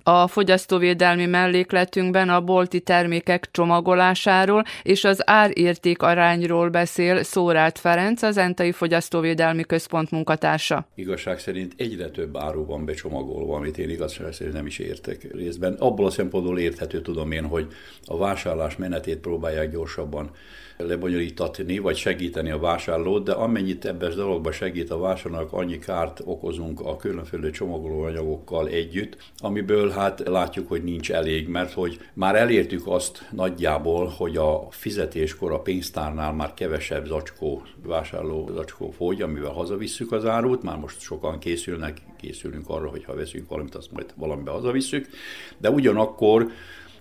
A 0.08 0.26
fogyasztóvédelmi 0.26 1.26
mellékletünkben 1.26 2.28
a 2.28 2.40
bolti 2.40 2.80
termékek 2.80 3.48
csomagolásáról 3.50 4.64
és 4.82 5.04
az 5.04 5.22
árérték 5.24 6.02
arányról 6.02 6.68
beszél 6.68 7.22
Szórát 7.22 7.78
Ferenc, 7.78 8.22
az 8.22 8.36
Entai 8.36 8.72
Fogyasztóvédelmi 8.72 9.62
Központ 9.62 10.10
munkatársa. 10.10 10.86
Igazság 10.94 11.38
szerint 11.38 11.74
egyre 11.76 12.10
több 12.10 12.36
áru 12.36 12.64
van 12.64 12.84
becsomagolva, 12.84 13.56
amit 13.56 13.78
én 13.78 13.90
igazság 13.90 14.32
szerint 14.32 14.54
nem 14.54 14.66
is 14.66 14.78
értek 14.78 15.34
részben. 15.34 15.72
Abból 15.72 16.06
a 16.06 16.10
szempontból 16.10 16.58
érthető 16.58 17.00
tudom 17.00 17.32
én, 17.32 17.44
hogy 17.44 17.66
a 18.04 18.16
vásárlás 18.16 18.76
menetét 18.76 19.18
próbálják 19.18 19.70
gyorsabban 19.70 20.30
lebonyolítatni, 20.78 21.78
vagy 21.78 21.96
segíteni 21.96 22.50
a 22.50 22.58
vásárlót, 22.58 23.24
de 23.24 23.32
amennyit 23.32 23.84
ebben 23.84 24.10
a 24.10 24.14
dologban 24.14 24.52
segít 24.52 24.90
a 24.90 24.98
vásárlónak, 24.98 25.52
annyi 25.52 25.78
kárt 25.78 26.20
okozunk 26.24 26.80
a 26.80 26.96
különféle 26.96 27.50
csomagolóanyagokkal 27.50 28.68
együtt, 28.68 29.16
amiből 29.38 29.90
hát 29.98 30.22
látjuk, 30.28 30.68
hogy 30.68 30.82
nincs 30.82 31.12
elég, 31.12 31.48
mert 31.48 31.72
hogy 31.72 31.98
már 32.14 32.36
elértük 32.36 32.86
azt 32.86 33.28
nagyjából, 33.30 34.06
hogy 34.06 34.36
a 34.36 34.66
fizetéskor 34.70 35.52
a 35.52 35.60
pénztárnál 35.60 36.32
már 36.32 36.54
kevesebb 36.54 37.06
zacskó, 37.06 37.62
vásárló 37.82 38.50
zacskó 38.54 38.90
fogy, 38.90 39.22
amivel 39.22 39.50
hazavisszük 39.50 40.12
az 40.12 40.24
árut, 40.24 40.62
már 40.62 40.76
most 40.76 41.00
sokan 41.00 41.38
készülnek, 41.38 41.98
készülünk 42.20 42.68
arra, 42.68 42.88
hogy 42.88 43.04
ha 43.04 43.14
veszünk 43.14 43.48
valamit, 43.48 43.74
azt 43.74 43.92
majd 43.92 44.12
valamibe 44.16 44.50
hazavisszük, 44.50 45.08
de 45.58 45.70
ugyanakkor 45.70 46.50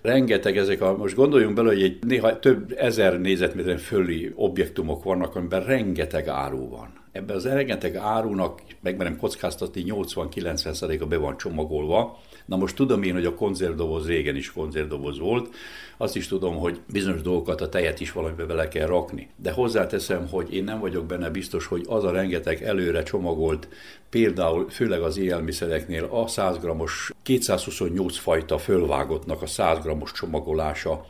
rengeteg 0.02 0.58
ezek 0.58 0.82
a, 0.82 0.98
most 0.98 1.16
gondoljunk 1.16 1.56
bele, 1.56 1.68
hogy 1.68 1.84
egy 1.84 1.98
néha 2.06 2.40
több 2.40 2.74
ezer 2.78 3.20
négyzetméteren 3.20 3.78
fölli 3.78 4.32
objektumok 4.36 5.04
vannak, 5.04 5.36
amiben 5.36 5.64
rengeteg 5.64 6.28
áru 6.28 6.70
van. 6.70 7.06
Ebben 7.12 7.36
az 7.36 7.46
rengeteg 7.46 7.96
árunak, 7.96 8.62
megmerem 8.82 9.18
kockáztatni, 9.18 9.84
80-90%-a 9.88 11.06
be 11.06 11.18
van 11.18 11.38
csomagolva, 11.38 12.20
Na 12.48 12.56
most 12.56 12.76
tudom 12.76 13.04
én, 13.04 13.14
hogy 13.14 13.26
a 13.26 13.34
konzervdoboz 13.34 14.08
régen 14.08 14.36
is 14.36 14.52
konzervdoboz 14.52 15.20
volt, 15.20 15.56
azt 15.98 16.16
is 16.16 16.28
tudom, 16.28 16.56
hogy 16.56 16.80
bizonyos 16.92 17.22
dolgokat 17.22 17.62
a 17.62 17.70
tejet 17.70 18.00
is 18.00 18.12
valamibe 18.12 18.46
bele 18.46 18.68
kell 18.68 18.88
rakni. 18.88 19.30
De 19.36 19.52
hozzáteszem, 19.52 20.28
hogy 20.30 20.54
én 20.54 20.64
nem 20.64 20.80
vagyok 20.80 21.06
benne 21.06 21.30
biztos, 21.30 21.66
hogy 21.66 21.84
az 21.88 22.04
a 22.04 22.12
rengeteg 22.12 22.64
előre 22.64 23.04
csomagolt, 23.04 23.68
például 24.10 24.70
főleg 24.70 25.02
az 25.02 25.18
élelmiszereknél 25.18 26.04
a 26.12 26.28
100 26.28 26.58
g-os 26.58 27.12
228 27.24 28.18
fajta 28.18 28.58
fölvágottnak 28.58 29.42
a 29.42 29.48
100 29.48 29.78
g-os 29.80 30.12
csomagolása, 30.12 31.06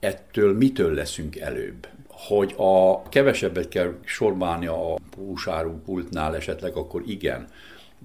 ettől 0.00 0.56
mitől 0.56 0.94
leszünk 0.94 1.36
előbb? 1.36 1.88
Hogy 2.08 2.54
a 2.56 3.02
kevesebbet 3.08 3.68
kell 3.68 3.94
sorbálni 4.04 4.66
a 4.66 4.96
húsáru 5.16 5.72
pultnál 5.84 6.36
esetleg, 6.36 6.76
akkor 6.76 7.02
igen. 7.06 7.48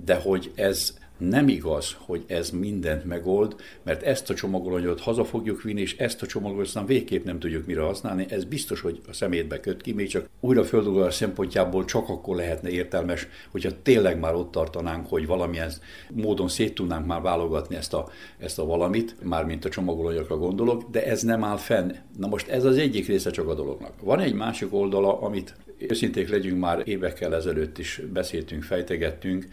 De 0.06 0.16
hogy 0.16 0.52
ez 0.56 1.02
nem 1.30 1.48
igaz, 1.48 1.96
hogy 2.00 2.24
ez 2.28 2.50
mindent 2.50 3.06
megold, 3.06 3.56
mert 3.84 4.04
ezt 4.04 4.30
a 4.30 4.34
csomagolóanyagot 4.34 5.00
haza 5.00 5.26
fogjuk 5.26 5.62
vinni, 5.62 5.82
és 5.82 5.98
ezt 5.98 6.22
a 6.22 6.26
csomagolóanyagot 6.26 6.68
aztán 6.68 6.86
végképp 6.86 7.26
nem 7.26 7.40
tudjuk 7.40 7.66
mire 7.66 7.82
használni. 7.82 8.26
Ez 8.30 8.44
biztos, 8.44 8.82
hogy 8.82 9.02
a 9.10 9.14
szemétbe 9.14 9.60
köt 9.60 9.82
ki, 9.82 9.94
még 9.94 10.08
csak 10.08 10.30
újra 10.40 10.64
földolgozás 10.64 11.16
szempontjából 11.16 11.86
csak 11.86 12.10
akkor 12.10 12.36
lehetne 12.36 12.70
értelmes, 12.70 13.28
hogyha 13.52 13.82
tényleg 13.82 14.20
már 14.20 14.36
ott 14.36 14.52
tartanánk, 14.52 15.08
hogy 15.08 15.28
valamilyen 15.28 15.72
módon 16.12 16.48
szét 16.48 16.76
tudnánk 16.76 17.06
már 17.06 17.22
válogatni 17.22 17.76
ezt 17.76 17.94
a, 17.94 18.10
ezt 18.38 18.60
a 18.60 18.66
valamit, 18.66 19.16
mármint 19.24 19.66
a 19.66 19.70
csomagolóanyagra 19.70 20.38
gondolok, 20.38 20.84
de 20.92 21.06
ez 21.06 21.22
nem 21.22 21.44
áll 21.44 21.58
fenn. 21.58 21.92
Na 22.18 22.28
most 22.28 22.48
ez 22.48 22.64
az 22.64 22.78
egyik 22.78 23.08
része 23.08 23.32
csak 23.32 23.48
a 23.48 23.56
dolognak. 23.56 23.94
Van 24.02 24.20
egy 24.20 24.34
másik 24.34 24.74
oldala, 24.74 25.22
amit 25.22 25.56
őszinték 25.78 26.30
legyünk 26.30 26.60
már 26.60 26.82
évekkel 26.86 27.36
ezelőtt 27.36 27.78
is 27.78 28.02
beszéltünk, 28.14 28.64
fejtegettünk, 28.64 29.48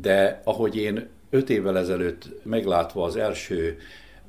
de 0.00 0.40
ahogy 0.44 0.76
én 0.76 1.08
öt 1.30 1.50
évvel 1.50 1.78
ezelőtt 1.78 2.28
meglátva 2.42 3.04
az 3.04 3.16
első, 3.16 3.78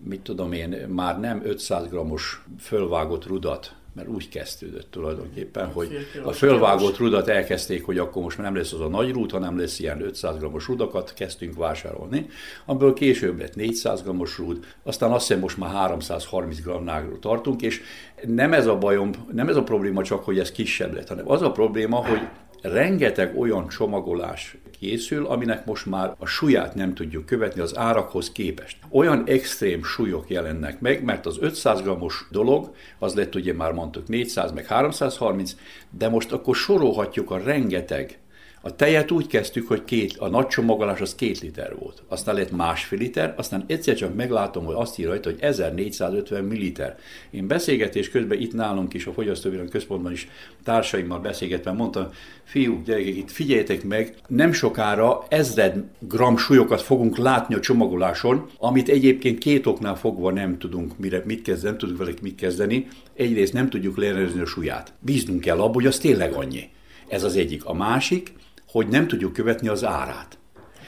mit 0.04 0.22
tudom 0.22 0.52
én, 0.52 0.70
már 0.88 1.20
nem 1.20 1.42
500 1.44 1.88
grammos 1.88 2.44
fölvágott 2.60 3.26
rudat, 3.26 3.76
mert 3.98 4.10
úgy 4.10 4.30
kezdődött 4.30 4.92
tulajdonképpen, 4.92 5.72
hogy 5.72 5.98
a 6.24 6.32
fölvágott 6.32 6.98
rudat 6.98 7.28
elkezdték, 7.28 7.86
hogy 7.86 7.98
akkor 7.98 8.24
most 8.24 8.38
nem 8.38 8.56
lesz 8.56 8.74
az 8.74 8.80
a 8.80 8.88
nagy 8.88 9.12
rút, 9.12 9.32
hanem 9.32 9.60
lesz 9.60 9.80
ilyen 9.80 10.02
500 10.02 10.38
grammos 10.38 10.68
rudakat, 10.68 11.14
kezdtünk 11.14 11.56
vásárolni, 11.56 12.28
amiből 12.66 12.94
később 12.94 13.40
lett 13.40 13.56
400 13.56 14.04
grammos 14.04 14.38
rúd, 14.38 14.66
aztán 14.84 15.12
azt 15.12 15.28
hiszem 15.28 15.42
most 15.42 15.58
már 15.58 15.72
330 15.72 16.62
grammnál 16.62 17.18
tartunk, 17.20 17.62
és 17.62 17.82
nem 18.26 18.54
ez 18.54 18.68
a 18.68 18.78
bajom, 18.78 19.12
nem 19.32 19.48
ez 19.48 19.56
a 19.56 19.64
probléma 19.64 20.04
csak, 20.04 20.24
hogy 20.24 20.40
ez 20.40 20.52
kisebb 20.52 20.94
lett, 20.94 21.08
hanem 21.08 21.32
az 21.32 21.42
a 21.42 21.52
probléma, 21.52 22.06
hogy 22.06 22.22
rengeteg 22.62 23.40
olyan 23.40 23.68
csomagolás 23.68 24.58
készül, 24.80 25.26
aminek 25.26 25.66
most 25.66 25.86
már 25.86 26.16
a 26.18 26.26
súlyát 26.26 26.76
nem 26.76 26.94
tudjuk 26.94 27.26
követni 27.26 27.62
az 27.62 27.78
árakhoz 27.78 28.32
képest. 28.32 28.78
Olyan 28.90 29.24
extrém 29.26 29.84
súlyok 29.84 30.30
jelennek 30.30 30.80
meg, 30.80 31.04
mert 31.04 31.26
az 31.26 31.38
500 31.40 31.82
g-os 31.82 32.28
dolog, 32.32 32.74
az 33.00 33.14
lett 33.14 33.36
ugye 33.36 33.54
már 33.54 33.72
mondtuk 33.72 34.08
400 34.08 34.52
meg 34.52 34.66
330, 34.66 35.56
de 35.90 36.10
most 36.10 36.32
akkor 36.32 36.56
sorolhatjuk 36.56 37.32
a 37.32 37.38
rengeteg 37.38 38.20
a 38.62 38.76
tejet 38.76 39.12
úgy 39.12 39.28
kezdtük, 39.28 39.68
hogy 39.68 39.84
két, 39.84 40.18
a 40.18 40.28
nagy 40.28 40.48
csomagolás 40.48 41.02
az 41.02 41.16
két 41.16 41.40
liter 41.40 41.76
volt. 41.80 42.04
Aztán 42.08 42.36
lett 42.36 42.52
másfél 42.52 43.00
liter, 43.00 43.34
aztán 43.38 43.64
egyszer 43.68 43.96
csak 43.96 44.16
meglátom, 44.16 44.66
hogy 44.66 44.76
azt 44.78 45.00
írja 45.00 45.20
hogy 45.24 45.38
1450 45.40 46.44
milliliter. 46.44 46.98
Én 47.32 47.48
beszélgetés 47.48 48.10
közben 48.10 48.42
itt 48.42 48.54
nálunk 48.54 48.94
is, 48.94 49.06
a 49.06 49.14
Fogyasztóvédelmi 49.14 49.70
Központban 49.70 50.12
is 50.12 50.28
társaimmal 50.64 51.20
beszélgetve 51.20 51.72
mondtam, 51.72 52.10
fiúk, 52.44 52.86
gyerekek, 52.86 53.16
itt 53.16 53.32
figyeljetek 53.32 53.84
meg, 53.84 54.16
nem 54.28 54.52
sokára 54.52 55.26
ezred 55.30 55.84
gram 56.00 56.38
súlyokat 56.38 56.82
fogunk 56.82 57.18
látni 57.18 57.56
a 57.56 57.60
csomagoláson, 57.60 58.50
amit 58.58 58.90
egyébként 58.90 59.38
két 59.38 59.66
oknál 59.66 59.96
fogva 59.96 60.32
nem 60.32 60.58
tudunk 60.58 60.98
mire, 60.98 61.22
mit 61.26 61.42
kezdeni, 61.42 61.70
nem 61.70 61.78
tudunk 61.78 61.98
vele 61.98 62.12
mit 62.22 62.36
kezdeni. 62.36 62.88
Egyrészt 63.16 63.54
nem 63.54 63.70
tudjuk 63.70 63.98
lerendezni 63.98 64.42
a 64.42 64.46
súlyát. 64.46 64.94
Bíznunk 65.00 65.42
kell 65.42 65.60
abban, 65.60 65.74
hogy 65.74 65.86
az 65.86 65.98
tényleg 65.98 66.34
annyi. 66.34 66.70
Ez 67.08 67.24
az 67.24 67.36
egyik. 67.36 67.66
A 67.66 67.74
másik, 67.74 68.34
hogy 68.78 68.88
nem 68.88 69.08
tudjuk 69.08 69.34
követni 69.34 69.68
az 69.68 69.84
árát. 69.84 70.38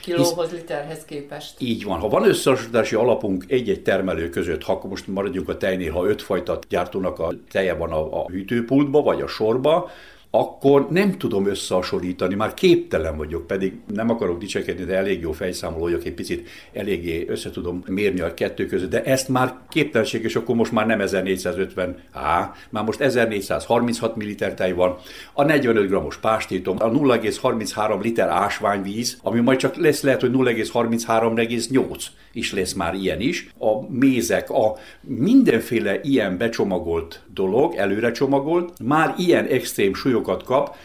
Kilóhoz, 0.01 0.51
literhez 0.51 1.05
képest. 1.05 1.55
Így 1.57 1.83
van. 1.83 1.99
Ha 1.99 2.07
van 2.07 2.27
összehasonlítási 2.27 2.95
alapunk 2.95 3.45
egy-egy 3.47 3.81
termelő 3.81 4.29
között, 4.29 4.63
ha 4.63 4.81
most 4.89 5.07
maradjunk 5.07 5.49
a 5.49 5.57
tejnél, 5.57 5.91
ha 5.91 6.07
öt 6.07 6.21
fajta 6.21 6.59
gyártónak 6.69 7.19
a 7.19 7.33
teje 7.51 7.73
van 7.73 7.91
a, 7.91 8.21
a 8.21 8.29
hűtőpultba, 8.29 9.01
vagy 9.01 9.21
a 9.21 9.27
sorba, 9.27 9.89
akkor 10.31 10.87
nem 10.89 11.17
tudom 11.17 11.47
összehasonlítani, 11.47 12.35
már 12.35 12.53
képtelen 12.53 13.17
vagyok, 13.17 13.47
pedig 13.47 13.73
nem 13.93 14.09
akarok 14.09 14.39
dicsekedni, 14.39 14.83
de 14.83 14.95
elég 14.95 15.21
jó 15.21 15.31
fejszámoló 15.31 15.81
vagyok, 15.81 16.05
egy 16.05 16.13
picit 16.13 16.49
eléggé 16.73 17.25
össze 17.27 17.49
tudom 17.49 17.83
mérni 17.87 18.19
a 18.19 18.33
kettő 18.33 18.65
között, 18.65 18.89
de 18.89 19.03
ezt 19.03 19.29
már 19.29 19.55
képtelenség, 19.69 20.23
és 20.23 20.35
akkor 20.35 20.55
most 20.55 20.71
már 20.71 20.85
nem 20.85 21.01
1450, 21.01 21.97
á, 22.11 22.53
már 22.69 22.83
most 22.83 23.01
1436 23.01 24.15
ml 24.15 24.53
tej 24.55 24.73
van, 24.73 24.95
a 25.33 25.43
45 25.43 25.89
g-os 25.89 26.17
pástétom, 26.17 26.75
a 26.79 26.89
0,33 26.89 28.01
liter 28.01 28.29
ásványvíz, 28.29 29.17
ami 29.23 29.39
majd 29.39 29.57
csak 29.57 29.75
lesz 29.75 30.01
lehet, 30.01 30.21
hogy 30.21 30.31
0,33,8 30.31 32.03
is 32.33 32.53
lesz 32.53 32.73
már 32.73 32.93
ilyen 32.93 33.19
is, 33.19 33.49
a 33.57 33.91
mézek, 33.91 34.49
a 34.49 34.75
mindenféle 35.01 35.99
ilyen 36.01 36.37
becsomagolt 36.37 37.23
dolog, 37.33 37.75
előre 37.75 38.11
csomagolt, 38.11 38.73
már 38.83 39.13
ilyen 39.17 39.45
extrém 39.45 39.93
súlyokat 39.93 40.43
kap. 40.43 40.75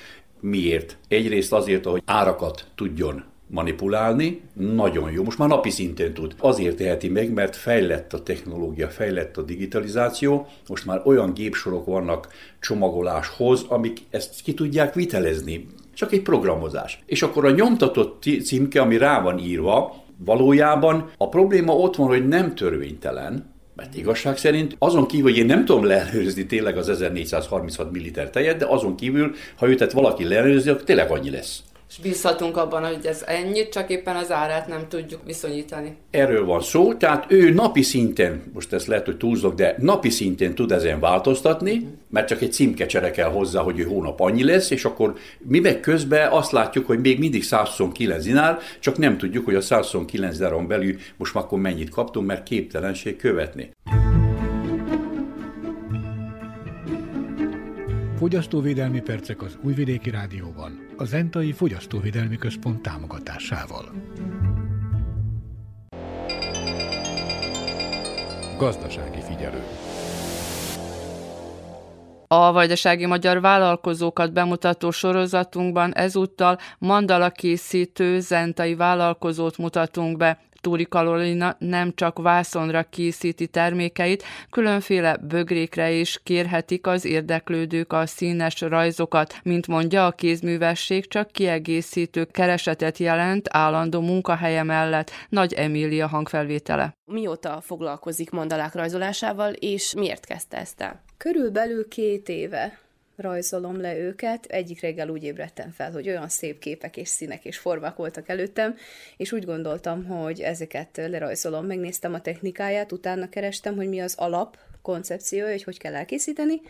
Miért? 0.40 0.96
Egyrészt 1.08 1.52
azért, 1.52 1.84
hogy 1.84 2.02
árakat 2.04 2.66
tudjon 2.74 3.24
manipulálni, 3.46 4.40
nagyon 4.52 5.10
jó, 5.10 5.22
most 5.22 5.38
már 5.38 5.48
napi 5.48 5.70
szinten 5.70 6.14
tud. 6.14 6.34
Azért 6.38 6.76
teheti 6.76 7.08
meg, 7.08 7.32
mert 7.32 7.56
fejlett 7.56 8.12
a 8.12 8.22
technológia, 8.22 8.88
fejlett 8.88 9.36
a 9.36 9.42
digitalizáció, 9.42 10.46
most 10.68 10.86
már 10.86 11.00
olyan 11.04 11.34
gépsorok 11.34 11.86
vannak 11.86 12.28
csomagoláshoz, 12.60 13.64
amik 13.68 13.98
ezt 14.10 14.42
ki 14.42 14.54
tudják 14.54 14.94
vitelezni. 14.94 15.66
Csak 15.94 16.12
egy 16.12 16.22
programozás. 16.22 17.02
És 17.06 17.22
akkor 17.22 17.44
a 17.44 17.50
nyomtatott 17.50 18.22
címke, 18.42 18.80
ami 18.80 18.96
rá 18.96 19.22
van 19.22 19.38
írva, 19.38 20.03
valójában 20.18 21.10
a 21.16 21.28
probléma 21.28 21.72
ott 21.72 21.96
van, 21.96 22.06
hogy 22.06 22.28
nem 22.28 22.54
törvénytelen, 22.54 23.52
mert 23.76 23.96
igazság 23.96 24.36
szerint 24.36 24.76
azon 24.78 25.06
kívül, 25.06 25.30
hogy 25.30 25.38
én 25.38 25.46
nem 25.46 25.64
tudom 25.64 25.84
leelőzni 25.84 26.46
tényleg 26.46 26.76
az 26.76 26.88
1436 26.88 27.92
ml 27.92 28.30
tejet, 28.30 28.56
de 28.56 28.66
azon 28.66 28.96
kívül, 28.96 29.34
ha 29.56 29.68
őtet 29.68 29.92
valaki 29.92 30.24
leelőzi, 30.24 30.68
akkor 30.70 30.84
tényleg 30.84 31.10
annyi 31.10 31.30
lesz 31.30 31.62
és 31.96 32.02
bízhatunk 32.02 32.56
abban, 32.56 32.84
hogy 32.86 33.06
ez 33.06 33.22
ennyit, 33.26 33.68
csak 33.68 33.90
éppen 33.90 34.16
az 34.16 34.32
árát 34.32 34.66
nem 34.68 34.88
tudjuk 34.88 35.20
viszonyítani. 35.24 35.96
Erről 36.10 36.44
van 36.44 36.60
szó, 36.60 36.94
tehát 36.94 37.24
ő 37.28 37.50
napi 37.50 37.82
szinten, 37.82 38.42
most 38.52 38.72
ezt 38.72 38.86
lehet, 38.86 39.04
hogy 39.04 39.16
túlzok, 39.16 39.54
de 39.54 39.74
napi 39.78 40.10
szinten 40.10 40.54
tud 40.54 40.72
ezen 40.72 41.00
változtatni, 41.00 41.88
mert 42.10 42.28
csak 42.28 42.42
egy 42.42 42.52
címkecsere 42.52 43.10
kell 43.10 43.30
hozzá, 43.30 43.60
hogy 43.60 43.78
ő 43.78 43.84
hónap 43.84 44.20
annyi 44.20 44.44
lesz, 44.44 44.70
és 44.70 44.84
akkor 44.84 45.14
mi 45.38 45.58
meg 45.58 45.80
közben 45.80 46.30
azt 46.30 46.52
látjuk, 46.52 46.86
hogy 46.86 47.00
még 47.00 47.18
mindig 47.18 47.44
129 47.44 48.24
dinár, 48.24 48.58
csak 48.80 48.98
nem 48.98 49.18
tudjuk, 49.18 49.44
hogy 49.44 49.54
a 49.54 49.60
129 49.60 50.36
dináron 50.36 50.66
belül 50.66 50.96
most 51.16 51.36
akkor 51.36 51.58
mennyit 51.58 51.90
kaptunk, 51.90 52.26
mert 52.26 52.42
képtelenség 52.42 53.16
követni. 53.16 53.70
Fogyasztóvédelmi 58.24 59.00
percek 59.00 59.42
az 59.42 59.58
Újvidéki 59.62 60.10
Rádióban, 60.10 60.86
a 60.96 61.04
Zentai 61.04 61.52
Fogyasztóvédelmi 61.52 62.36
Központ 62.36 62.82
támogatásával. 62.82 63.92
Gazdasági 68.58 69.20
figyelő 69.20 69.62
a 72.26 72.52
vajdasági 72.52 73.06
magyar 73.06 73.40
vállalkozókat 73.40 74.32
bemutató 74.32 74.90
sorozatunkban 74.90 75.94
ezúttal 75.94 76.58
mandala 76.78 77.30
készítő 77.30 78.20
zentai 78.20 78.74
vállalkozót 78.74 79.58
mutatunk 79.58 80.16
be. 80.16 80.38
Túri 80.64 80.86
Karolina 80.88 81.56
nem 81.58 81.92
csak 81.94 82.18
vászonra 82.18 82.82
készíti 82.82 83.46
termékeit, 83.46 84.22
különféle 84.50 85.16
bögrékre 85.16 85.90
is 85.90 86.20
kérhetik 86.22 86.86
az 86.86 87.04
érdeklődők 87.04 87.92
a 87.92 88.06
színes 88.06 88.60
rajzokat. 88.60 89.34
Mint 89.42 89.66
mondja, 89.66 90.06
a 90.06 90.10
kézművesség 90.10 91.08
csak 91.08 91.30
kiegészítő 91.30 92.24
keresetet 92.24 92.98
jelent 92.98 93.48
állandó 93.50 94.00
munkahelye 94.00 94.62
mellett. 94.62 95.10
Nagy 95.28 95.52
Emília 95.52 96.06
hangfelvétele. 96.06 96.96
Mióta 97.04 97.60
foglalkozik 97.60 98.30
mandalák 98.30 98.74
rajzolásával, 98.74 99.52
és 99.52 99.94
miért 99.94 100.26
kezdte 100.26 100.56
ezt 100.56 100.80
el? 100.80 101.02
Körülbelül 101.16 101.88
két 101.88 102.28
éve 102.28 102.83
rajzolom 103.16 103.80
le 103.80 103.96
őket. 103.96 104.46
Egyik 104.46 104.80
reggel 104.80 105.08
úgy 105.08 105.22
ébredtem 105.22 105.70
fel, 105.70 105.92
hogy 105.92 106.08
olyan 106.08 106.28
szép 106.28 106.58
képek 106.58 106.96
és 106.96 107.08
színek 107.08 107.44
és 107.44 107.58
formák 107.58 107.96
voltak 107.96 108.28
előttem, 108.28 108.76
és 109.16 109.32
úgy 109.32 109.44
gondoltam, 109.44 110.04
hogy 110.04 110.40
ezeket 110.40 110.96
lerajzolom. 110.96 111.66
Megnéztem 111.66 112.14
a 112.14 112.20
technikáját, 112.20 112.92
utána 112.92 113.28
kerestem, 113.28 113.76
hogy 113.76 113.88
mi 113.88 114.00
az 114.00 114.14
alap 114.16 114.58
koncepciója, 114.82 115.50
hogy 115.50 115.62
hogy 115.62 115.78
kell 115.78 115.94
elkészíteni, 115.94 116.60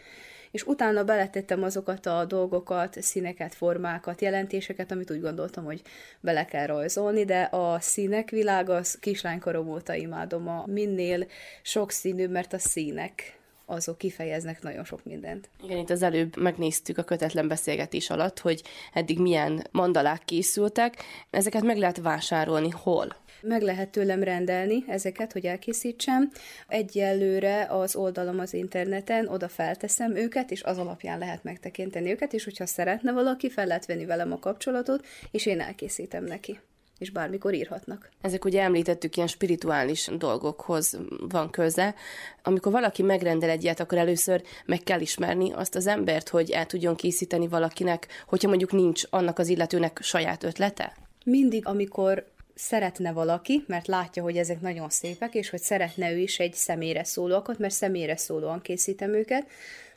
és 0.51 0.63
utána 0.63 1.05
beletettem 1.05 1.63
azokat 1.63 2.07
a 2.07 2.25
dolgokat, 2.25 3.03
színeket, 3.03 3.55
formákat, 3.55 4.21
jelentéseket, 4.21 4.91
amit 4.91 5.11
úgy 5.11 5.21
gondoltam, 5.21 5.65
hogy 5.65 5.83
bele 6.21 6.45
kell 6.45 6.67
rajzolni, 6.67 7.25
de 7.25 7.43
a 7.43 7.81
színek 7.81 8.31
világ 8.31 8.71
az 8.71 8.99
kislánykorom 9.01 9.69
óta 9.69 9.95
imádom 9.95 10.49
a 10.49 10.65
minél 10.67 11.27
sokszínűbb, 11.63 12.31
mert 12.31 12.53
a 12.53 12.59
színek 12.59 13.39
azok 13.67 13.99
kifejeznek 13.99 14.63
nagyon 14.63 14.85
sok 14.85 15.05
mindent. 15.05 15.49
Igen, 15.63 15.79
itt 15.79 15.91
az 15.91 16.03
előbb 16.03 16.37
megnéztük 16.37 16.99
a 16.99 17.03
kötetlen 17.03 17.49
beszélgetés 17.49 18.11
alatt, 18.11 18.39
hogy 18.39 18.63
eddig 18.93 19.19
milyen 19.19 19.67
mandalák 19.71 20.23
készültek. 20.25 21.03
Ezeket 21.31 21.63
meg 21.63 21.77
lehet 21.77 21.97
vásárolni 21.97 22.71
hol? 22.71 23.17
Meg 23.41 23.63
lehet 23.63 23.89
tőlem 23.89 24.23
rendelni 24.23 24.85
ezeket, 24.87 25.33
hogy 25.33 25.47
elkészítsem. 25.47 26.31
Egyelőre 26.69 27.67
az 27.71 27.97
oldalom 27.97 28.39
az 28.39 28.55
interneten, 28.55 29.29
oda 29.29 29.49
felteszem 29.49 30.17
őket, 30.17 30.51
és 30.51 30.63
az 30.63 30.79
alapján 30.79 31.19
lehet 31.19 31.45
megtekinteni 31.45 32.11
őket, 32.11 32.33
és 32.33 32.45
hogyha 32.45 32.67
szeretne 32.67 33.13
valaki, 33.13 33.51
fel 33.51 33.67
lehet 33.67 33.87
venni 33.87 34.05
velem 34.05 34.33
a 34.33 34.39
kapcsolatot, 34.39 35.07
és 35.31 35.47
én 35.47 35.61
elkészítem 35.61 36.25
neki 36.25 36.59
és 37.05 37.11
bármikor 37.11 37.55
írhatnak. 37.55 38.11
Ezek 38.21 38.45
ugye 38.45 38.63
említettük, 38.63 39.17
ilyen 39.17 39.29
spirituális 39.29 40.11
dolgokhoz 40.19 40.99
van 41.29 41.51
köze. 41.51 41.95
Amikor 42.43 42.73
valaki 42.73 43.03
megrendel 43.03 43.51
egy 43.51 43.63
ilyet, 43.63 43.81
akkor 43.81 43.99
először 43.99 44.43
meg 44.67 44.79
kell 44.79 45.01
ismerni 45.01 45.53
azt 45.53 45.75
az 45.75 45.87
embert, 45.87 46.29
hogy 46.29 46.51
el 46.51 46.67
tudjon 46.67 46.97
készíteni 46.97 47.49
valakinek, 47.49 48.07
hogyha 48.27 48.49
mondjuk 48.49 48.73
nincs 48.73 49.03
annak 49.11 49.39
az 49.39 49.49
illetőnek 49.49 49.99
saját 50.03 50.45
ötlete? 50.45 50.97
Mindig, 51.25 51.67
amikor 51.67 52.27
szeretne 52.55 53.13
valaki, 53.13 53.65
mert 53.67 53.87
látja, 53.87 54.23
hogy 54.23 54.37
ezek 54.37 54.61
nagyon 54.61 54.89
szépek, 54.89 55.35
és 55.35 55.51
hogy 55.51 55.61
szeretne 55.61 56.13
ő 56.13 56.19
is 56.19 56.39
egy 56.39 56.55
személyre 56.55 57.05
szólóakat, 57.05 57.59
mert 57.59 57.75
személyre 57.75 58.17
szólóan 58.17 58.61
készítem 58.61 59.15
őket, 59.15 59.47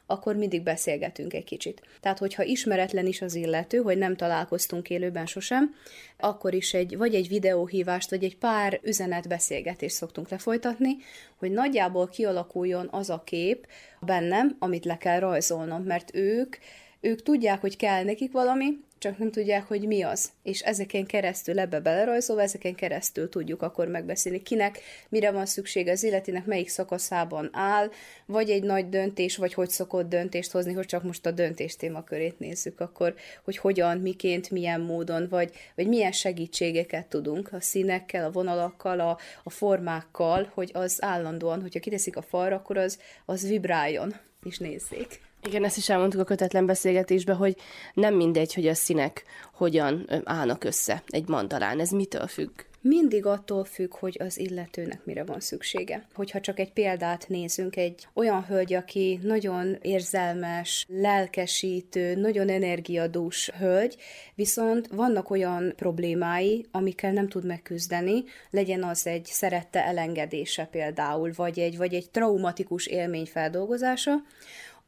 akkor 0.07 0.35
mindig 0.35 0.63
beszélgetünk 0.63 1.33
egy 1.33 1.43
kicsit. 1.43 1.81
Tehát, 1.99 2.19
hogyha 2.19 2.43
ismeretlen 2.43 3.05
is 3.05 3.21
az 3.21 3.35
illető, 3.35 3.77
hogy 3.77 3.97
nem 3.97 4.15
találkoztunk 4.15 4.89
élőben 4.89 5.25
sosem, 5.25 5.75
akkor 6.17 6.53
is 6.53 6.73
egy, 6.73 6.97
vagy 6.97 7.15
egy 7.15 7.27
videóhívást, 7.27 8.09
vagy 8.09 8.23
egy 8.23 8.37
pár 8.37 8.79
üzenetbeszélgetést 8.83 9.95
szoktunk 9.95 10.29
lefolytatni, 10.29 10.97
hogy 11.37 11.51
nagyjából 11.51 12.07
kialakuljon 12.07 12.87
az 12.91 13.09
a 13.09 13.21
kép 13.25 13.67
bennem, 14.01 14.55
amit 14.59 14.85
le 14.85 14.97
kell 14.97 15.19
rajzolnom, 15.19 15.83
mert 15.83 16.15
ők 16.15 16.57
ők 17.01 17.23
tudják, 17.23 17.61
hogy 17.61 17.77
kell 17.77 18.03
nekik 18.03 18.31
valami, 18.31 18.77
csak 18.97 19.17
nem 19.17 19.31
tudják, 19.31 19.63
hogy 19.67 19.87
mi 19.87 20.01
az. 20.01 20.29
És 20.43 20.61
ezeken 20.61 21.05
keresztül 21.05 21.59
ebbe 21.59 21.79
belerajzolva, 21.79 22.41
ezeken 22.41 22.75
keresztül 22.75 23.29
tudjuk 23.29 23.61
akkor 23.61 23.87
megbeszélni, 23.87 24.41
kinek 24.41 24.79
mire 25.09 25.31
van 25.31 25.45
szüksége 25.45 25.91
az 25.91 26.03
életének, 26.03 26.45
melyik 26.45 26.69
szakaszában 26.69 27.49
áll, 27.51 27.89
vagy 28.25 28.49
egy 28.49 28.63
nagy 28.63 28.89
döntés, 28.89 29.37
vagy 29.37 29.53
hogy 29.53 29.69
szokott 29.69 30.09
döntést 30.09 30.51
hozni, 30.51 30.73
hogy 30.73 30.85
csak 30.85 31.03
most 31.03 31.25
a 31.25 31.31
döntés 31.31 31.75
témakörét 31.75 32.39
nézzük, 32.39 32.79
akkor 32.79 33.15
hogy 33.43 33.57
hogyan, 33.57 33.97
miként, 33.97 34.49
milyen 34.49 34.81
módon, 34.81 35.27
vagy, 35.29 35.51
vagy 35.75 35.87
milyen 35.87 36.11
segítségeket 36.11 37.05
tudunk 37.05 37.53
a 37.53 37.61
színekkel, 37.61 38.25
a 38.25 38.31
vonalakkal, 38.31 38.99
a, 38.99 39.17
a 39.43 39.49
formákkal, 39.49 40.51
hogy 40.53 40.71
az 40.73 41.03
állandóan, 41.03 41.61
hogyha 41.61 41.79
kiteszik 41.79 42.15
a 42.15 42.21
falra, 42.21 42.55
akkor 42.55 42.77
az, 42.77 42.99
az 43.25 43.47
vibráljon, 43.47 44.15
és 44.43 44.57
nézzék. 44.57 45.26
Igen, 45.43 45.63
ezt 45.63 45.77
is 45.77 45.89
elmondtuk 45.89 46.21
a 46.21 46.23
kötetlen 46.23 46.65
beszélgetésben, 46.65 47.35
hogy 47.35 47.55
nem 47.93 48.15
mindegy, 48.15 48.53
hogy 48.53 48.67
a 48.67 48.73
színek 48.73 49.23
hogyan 49.53 50.09
állnak 50.23 50.63
össze 50.63 51.03
egy 51.07 51.27
mandalán. 51.27 51.79
Ez 51.79 51.89
mitől 51.89 52.27
függ? 52.27 52.51
mindig 52.87 53.25
attól 53.25 53.63
függ, 53.63 53.93
hogy 53.93 54.17
az 54.19 54.39
illetőnek 54.39 55.05
mire 55.05 55.23
van 55.23 55.39
szüksége. 55.39 56.07
Hogyha 56.13 56.39
csak 56.39 56.59
egy 56.59 56.73
példát 56.73 57.25
nézünk, 57.27 57.75
egy 57.75 58.07
olyan 58.13 58.45
hölgy, 58.45 58.73
aki 58.73 59.19
nagyon 59.23 59.77
érzelmes, 59.81 60.85
lelkesítő, 60.89 62.15
nagyon 62.15 62.49
energiadús 62.49 63.51
hölgy, 63.57 63.95
viszont 64.35 64.87
vannak 64.87 65.29
olyan 65.29 65.73
problémái, 65.75 66.65
amikkel 66.71 67.11
nem 67.11 67.27
tud 67.27 67.45
megküzdeni, 67.45 68.23
legyen 68.49 68.83
az 68.83 69.07
egy 69.07 69.25
szerette 69.25 69.85
elengedése 69.85 70.65
például, 70.65 71.31
vagy 71.35 71.59
egy, 71.59 71.77
vagy 71.77 71.93
egy 71.93 72.09
traumatikus 72.09 72.85
élmény 72.85 73.25
feldolgozása, 73.25 74.13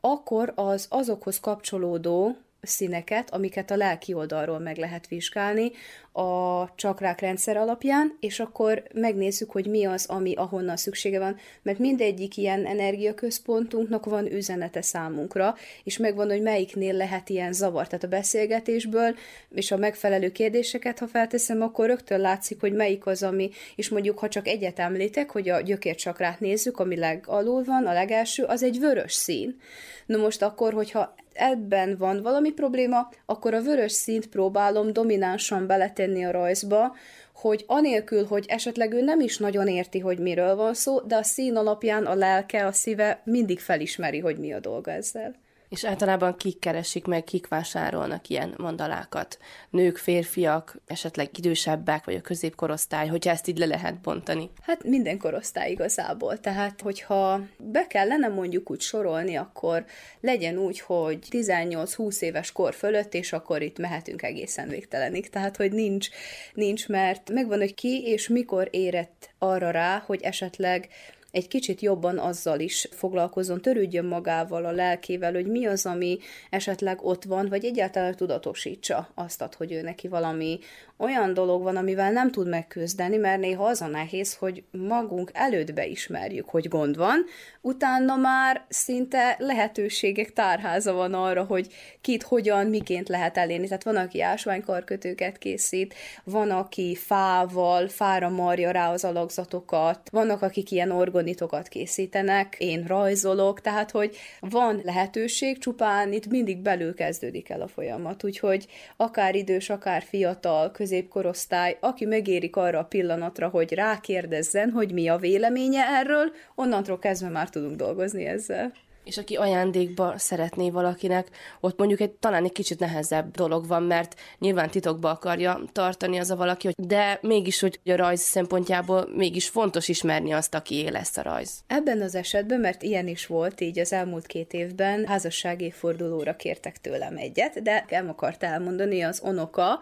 akkor 0.01 0.51
az 0.55 0.87
azokhoz 0.89 1.39
kapcsolódó 1.39 2.35
színeket, 2.61 3.33
amiket 3.33 3.71
a 3.71 3.75
lelki 3.75 4.13
oldalról 4.13 4.59
meg 4.59 4.77
lehet 4.77 5.07
vizsgálni 5.07 5.71
a 6.11 6.75
csakrák 6.75 7.19
rendszer 7.19 7.57
alapján, 7.57 8.17
és 8.19 8.39
akkor 8.39 8.83
megnézzük, 8.93 9.51
hogy 9.51 9.65
mi 9.65 9.85
az, 9.85 10.05
ami 10.05 10.33
ahonnan 10.35 10.77
szüksége 10.77 11.19
van, 11.19 11.37
mert 11.61 11.79
mindegyik 11.79 12.37
ilyen 12.37 12.65
energiaközpontunknak 12.65 14.05
van 14.05 14.31
üzenete 14.31 14.81
számunkra, 14.81 15.55
és 15.83 15.97
megvan, 15.97 16.29
hogy 16.29 16.41
melyiknél 16.41 16.93
lehet 16.93 17.29
ilyen 17.29 17.53
zavar. 17.53 17.87
Tehát 17.87 18.03
a 18.03 18.07
beszélgetésből 18.07 19.15
és 19.53 19.71
a 19.71 19.77
megfelelő 19.77 20.31
kérdéseket, 20.31 20.99
ha 20.99 21.07
felteszem, 21.07 21.61
akkor 21.61 21.85
rögtön 21.85 22.19
látszik, 22.19 22.59
hogy 22.59 22.73
melyik 22.73 23.05
az, 23.05 23.23
ami, 23.23 23.49
és 23.75 23.89
mondjuk, 23.89 24.19
ha 24.19 24.27
csak 24.27 24.47
egyet 24.47 24.79
említek, 24.79 25.31
hogy 25.31 25.49
a 25.49 25.61
gyökércsakrát 25.61 26.39
nézzük, 26.39 26.79
ami 26.79 26.95
legalul 26.95 27.63
van, 27.63 27.85
a 27.85 27.93
legelső, 27.93 28.43
az 28.43 28.63
egy 28.63 28.79
vörös 28.79 29.13
szín. 29.13 29.59
Na 30.05 30.17
most 30.17 30.41
akkor, 30.41 30.73
hogyha 30.73 31.15
ebben 31.39 31.97
van 31.97 32.21
valami 32.21 32.51
probléma, 32.51 33.09
akkor 33.25 33.53
a 33.53 33.61
vörös 33.61 33.91
színt 33.91 34.27
próbálom 34.27 34.93
dominánsan 34.93 35.67
beletenni 35.67 36.25
a 36.25 36.31
rajzba, 36.31 36.95
hogy 37.33 37.63
anélkül, 37.67 38.25
hogy 38.25 38.45
esetleg 38.47 38.93
ő 38.93 39.01
nem 39.01 39.19
is 39.19 39.37
nagyon 39.37 39.67
érti, 39.67 39.99
hogy 39.99 40.19
miről 40.19 40.55
van 40.55 40.73
szó, 40.73 40.99
de 40.99 41.15
a 41.15 41.23
szín 41.23 41.55
alapján 41.55 42.05
a 42.05 42.15
lelke, 42.15 42.65
a 42.65 42.71
szíve 42.71 43.21
mindig 43.23 43.59
felismeri, 43.59 44.19
hogy 44.19 44.37
mi 44.37 44.53
a 44.53 44.59
dolga 44.59 44.91
ezzel. 44.91 45.35
És 45.69 45.85
általában 45.85 46.37
kik 46.37 46.59
keresik 46.59 47.05
meg, 47.05 47.23
kik 47.23 47.47
vásárolnak 47.47 48.27
ilyen 48.27 48.53
mandalákat? 48.57 49.37
Nők, 49.69 49.97
férfiak, 49.97 50.75
esetleg 50.85 51.29
idősebbek, 51.37 52.05
vagy 52.05 52.15
a 52.15 52.21
középkorosztály, 52.21 53.07
hogyha 53.07 53.29
ezt 53.31 53.47
így 53.47 53.57
le 53.57 53.65
lehet 53.65 54.01
bontani? 54.01 54.49
Hát 54.61 54.83
minden 54.83 55.17
korosztály 55.17 55.71
igazából. 55.71 56.39
Tehát, 56.39 56.81
hogyha 56.81 57.41
be 57.57 57.87
kellene 57.87 58.27
mondjuk 58.27 58.71
úgy 58.71 58.81
sorolni, 58.81 59.35
akkor 59.35 59.85
legyen 60.21 60.57
úgy, 60.57 60.79
hogy 60.79 61.19
18-20 61.29 62.21
éves 62.21 62.51
kor 62.51 62.73
fölött, 62.73 63.13
és 63.13 63.33
akkor 63.33 63.61
itt 63.61 63.77
mehetünk 63.77 64.21
egészen 64.21 64.67
végtelenig. 64.67 65.29
Tehát, 65.29 65.57
hogy 65.57 65.71
nincs, 65.71 66.07
nincs, 66.53 66.87
mert 66.87 67.29
megvan, 67.29 67.59
hogy 67.59 67.73
ki 67.73 68.03
és 68.05 68.27
mikor 68.27 68.67
érett 68.71 69.29
arra 69.37 69.71
rá, 69.71 70.03
hogy 70.05 70.21
esetleg 70.21 70.89
egy 71.31 71.47
kicsit 71.47 71.81
jobban 71.81 72.17
azzal 72.17 72.59
is 72.59 72.87
foglalkozzon, 72.91 73.61
törődjön 73.61 74.05
magával, 74.05 74.65
a 74.65 74.71
lelkével, 74.71 75.33
hogy 75.33 75.47
mi 75.47 75.65
az, 75.65 75.85
ami 75.85 76.17
esetleg 76.49 77.03
ott 77.03 77.23
van, 77.23 77.47
vagy 77.49 77.65
egyáltalán 77.65 78.15
tudatosítsa 78.15 79.09
azt, 79.15 79.53
hogy 79.57 79.71
ő 79.71 79.81
neki 79.81 80.07
valami 80.07 80.59
olyan 80.97 81.33
dolog 81.33 81.63
van, 81.63 81.75
amivel 81.75 82.11
nem 82.11 82.31
tud 82.31 82.47
megküzdeni, 82.47 83.17
mert 83.17 83.39
néha 83.39 83.65
az 83.65 83.81
a 83.81 83.87
nehéz, 83.87 84.35
hogy 84.35 84.63
magunk 84.71 85.31
előtt 85.33 85.73
beismerjük, 85.73 86.49
hogy 86.49 86.67
gond 86.67 86.97
van, 86.97 87.25
utána 87.61 88.15
már 88.15 88.65
szinte 88.69 89.35
lehetőségek 89.39 90.33
tárháza 90.33 90.93
van 90.93 91.13
arra, 91.13 91.43
hogy 91.43 91.67
kit 92.01 92.23
hogyan, 92.23 92.65
miként 92.65 93.09
lehet 93.09 93.37
elérni. 93.37 93.67
Tehát 93.67 93.83
van, 93.83 93.95
aki 93.95 94.21
ásványkarkötőket 94.21 95.37
készít, 95.37 95.93
van, 96.23 96.51
aki 96.51 96.95
fával, 96.95 97.87
fára 97.87 98.29
marja 98.29 98.71
rá 98.71 98.91
az 98.91 99.03
alakzatokat, 99.03 100.09
vannak, 100.11 100.41
akik 100.41 100.71
ilyen 100.71 100.91
orgonitokat 101.19 101.67
készítenek, 101.67 102.55
én 102.59 102.83
rajzolok, 102.87 103.61
tehát, 103.61 103.91
hogy 103.91 104.17
van 104.39 104.81
lehetőség, 104.83 105.57
csupán 105.57 106.13
itt 106.13 106.27
mindig 106.27 106.57
belül 106.57 106.93
kezdődik 106.93 107.49
el 107.49 107.61
a 107.61 107.67
folyamat, 107.67 108.23
úgyhogy 108.23 108.67
akár 108.97 109.35
idős, 109.35 109.69
akár 109.69 110.03
fiatal, 110.03 110.71
középkorosztály, 110.71 111.77
aki 111.79 112.05
megérik 112.05 112.55
arra 112.55 112.79
a 112.79 112.83
pillanatra, 112.83 113.47
hogy 113.47 113.73
rákérdezzen, 113.73 114.71
hogy 114.71 114.93
mi 114.93 115.07
a 115.07 115.17
véleménye 115.17 115.83
erről, 115.85 116.31
onnantól 116.55 116.99
kezdve 116.99 117.29
már 117.29 117.49
tudunk 117.49 117.75
dolgozni 117.75 118.25
ezzel. 118.25 118.71
És 119.03 119.17
aki 119.17 119.35
ajándékba 119.35 120.13
szeretné 120.17 120.69
valakinek, 120.69 121.27
ott 121.59 121.77
mondjuk 121.77 121.99
egy 121.99 122.11
talán 122.11 122.43
egy 122.43 122.51
kicsit 122.51 122.79
nehezebb 122.79 123.31
dolog 123.31 123.67
van, 123.67 123.83
mert 123.83 124.15
nyilván 124.39 124.69
titokba 124.69 125.09
akarja 125.09 125.61
tartani 125.71 126.19
az 126.19 126.31
a 126.31 126.35
valaki, 126.35 126.69
de 126.77 127.19
mégis, 127.21 127.59
hogy 127.59 127.79
a 127.85 127.95
rajz 127.95 128.21
szempontjából 128.21 129.09
mégis 129.15 129.47
fontos 129.49 129.87
ismerni 129.87 130.31
azt, 130.31 130.55
aki 130.55 130.89
lesz 130.89 131.17
a 131.17 131.21
rajz. 131.21 131.63
Ebben 131.67 132.01
az 132.01 132.15
esetben, 132.15 132.59
mert 132.59 132.83
ilyen 132.83 133.07
is 133.07 133.25
volt, 133.25 133.61
így 133.61 133.79
az 133.79 133.93
elmúlt 133.93 134.25
két 134.25 134.53
évben 134.53 135.05
házassági 135.05 135.71
fordulóra 135.71 136.35
kértek 136.35 136.77
tőlem 136.77 137.17
egyet, 137.17 137.61
de 137.61 137.85
nem 137.89 138.09
akart 138.09 138.43
elmondani 138.43 139.01
az 139.01 139.21
onoka, 139.23 139.79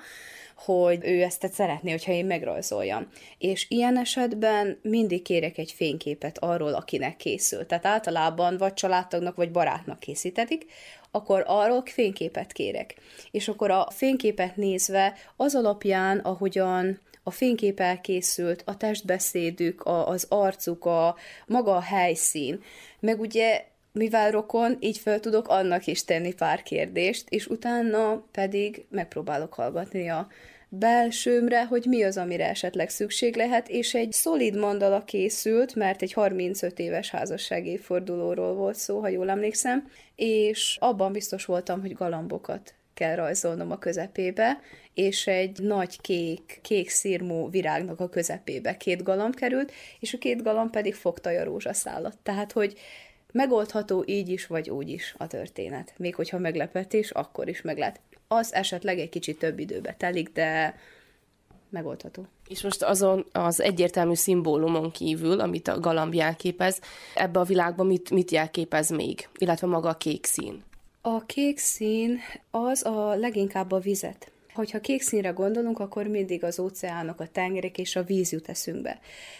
hogy 0.57 0.99
ő 1.03 1.21
ezt 1.21 1.49
szeretné, 1.53 1.91
hogyha 1.91 2.11
én 2.11 2.25
megrajzoljam. 2.25 3.07
És 3.37 3.65
ilyen 3.69 3.97
esetben 3.97 4.79
mindig 4.81 5.21
kérek 5.21 5.57
egy 5.57 5.71
fényképet 5.71 6.37
arról, 6.37 6.73
akinek 6.73 7.15
készül. 7.15 7.65
Tehát 7.65 7.85
általában 7.85 8.57
vagy 8.57 8.73
családtagnak, 8.73 9.35
vagy 9.35 9.51
barátnak 9.51 9.99
készítetik, 9.99 10.65
akkor 11.11 11.43
arról 11.47 11.83
fényképet 11.85 12.51
kérek. 12.51 12.95
És 13.31 13.47
akkor 13.47 13.71
a 13.71 13.87
fényképet 13.91 14.55
nézve 14.55 15.13
az 15.35 15.55
alapján, 15.55 16.17
ahogyan 16.17 16.99
a 17.23 17.31
fénykép 17.31 17.79
elkészült, 17.79 18.63
a 18.65 18.77
testbeszédük, 18.77 19.81
a, 19.81 20.07
az 20.07 20.25
arcuk, 20.29 20.85
a 20.85 21.15
maga 21.45 21.75
a 21.75 21.81
helyszín, 21.81 22.61
meg 22.99 23.19
ugye 23.19 23.65
mivel 23.97 24.31
rokon, 24.31 24.77
így 24.79 24.97
fel 24.97 25.19
tudok 25.19 25.47
annak 25.47 25.87
is 25.87 26.03
tenni 26.03 26.33
pár 26.33 26.63
kérdést, 26.63 27.29
és 27.29 27.47
utána 27.47 28.23
pedig 28.31 28.85
megpróbálok 28.89 29.53
hallgatni 29.53 30.09
a 30.09 30.27
belsőmre, 30.69 31.65
hogy 31.65 31.85
mi 31.85 32.03
az, 32.03 32.17
amire 32.17 32.49
esetleg 32.49 32.89
szükség 32.89 33.35
lehet, 33.35 33.69
és 33.69 33.93
egy 33.93 34.11
szolid 34.11 34.57
mandala 34.57 35.03
készült, 35.03 35.75
mert 35.75 36.01
egy 36.01 36.13
35 36.13 36.79
éves 36.79 37.09
házassági 37.09 37.77
fordulóról 37.77 38.53
volt 38.53 38.75
szó, 38.75 38.99
ha 38.99 39.07
jól 39.07 39.29
emlékszem, 39.29 39.89
és 40.15 40.77
abban 40.79 41.11
biztos 41.11 41.45
voltam, 41.45 41.81
hogy 41.81 41.93
galambokat 41.93 42.73
kell 42.93 43.15
rajzolnom 43.15 43.71
a 43.71 43.77
közepébe, 43.77 44.59
és 44.93 45.27
egy 45.27 45.59
nagy 45.59 46.01
kék, 46.01 46.59
kék 46.61 46.89
szírmú 46.89 47.49
virágnak 47.49 47.99
a 47.99 48.09
közepébe 48.09 48.77
két 48.77 49.03
galamb 49.03 49.35
került, 49.35 49.71
és 49.99 50.13
a 50.13 50.17
két 50.17 50.43
galamb 50.43 50.71
pedig 50.71 50.95
fogta 50.95 51.29
a 51.29 51.43
rózsaszállat. 51.43 52.17
Tehát, 52.23 52.51
hogy 52.51 52.79
Megoldható 53.33 54.03
így 54.05 54.29
is, 54.29 54.47
vagy 54.47 54.69
úgy 54.69 54.89
is 54.89 55.15
a 55.17 55.27
történet. 55.27 55.93
Még 55.97 56.15
hogyha 56.15 56.37
meglepetés, 56.37 57.11
akkor 57.11 57.47
is 57.47 57.61
meg 57.61 57.77
lehet. 57.77 57.99
Az 58.27 58.53
esetleg 58.53 58.99
egy 58.99 59.09
kicsit 59.09 59.39
több 59.39 59.59
időbe 59.59 59.95
telik, 59.97 60.31
de 60.31 60.75
megoldható. 61.69 62.25
És 62.47 62.61
most 62.61 62.83
azon 62.83 63.25
az 63.31 63.61
egyértelmű 63.61 64.13
szimbólumon 64.13 64.91
kívül, 64.91 65.39
amit 65.39 65.67
a 65.67 65.79
galamb 65.79 66.13
jelképez, 66.13 66.79
ebbe 67.15 67.39
a 67.39 67.43
világban 67.43 67.85
mit, 67.85 68.09
mit 68.09 68.31
jelképez 68.31 68.89
még, 68.89 69.27
illetve 69.37 69.67
maga 69.67 69.89
a 69.89 69.97
kék 69.97 70.25
szín? 70.25 70.63
A 71.01 71.25
kék 71.25 71.57
szín 71.57 72.19
az 72.51 72.85
a 72.85 73.15
leginkább 73.15 73.71
a 73.71 73.79
vizet 73.79 74.31
Hogyha 74.57 74.79
kék 74.79 75.01
színre 75.01 75.29
gondolunk, 75.29 75.79
akkor 75.79 76.07
mindig 76.07 76.43
az 76.43 76.59
óceánok, 76.59 77.19
a 77.19 77.27
tengerek 77.27 77.77
és 77.77 77.95
a 77.95 78.03
víz 78.03 78.31
jut 78.31 78.49
eszünkbe. 78.49 78.99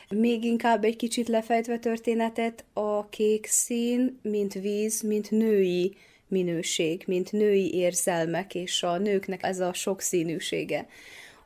Még 0.10 0.44
inkább 0.44 0.84
egy 0.84 0.96
kicsit 0.96 1.28
lefejtve 1.28 1.80
történetet, 1.80 2.66
a 2.74 3.10
kék 3.10 3.46
szín, 3.46 4.20
mint 4.22 4.54
víz, 4.54 5.02
mint 5.02 5.32
női 5.32 5.96
minőség, 6.28 7.04
mint 7.08 7.32
női 7.32 7.74
érzelmek, 7.74 8.56
és 8.56 8.84
a 8.84 8.98
nőknek 8.98 9.44
ez 9.44 9.60
a 9.60 9.74
sokszínűsége. 9.74 10.88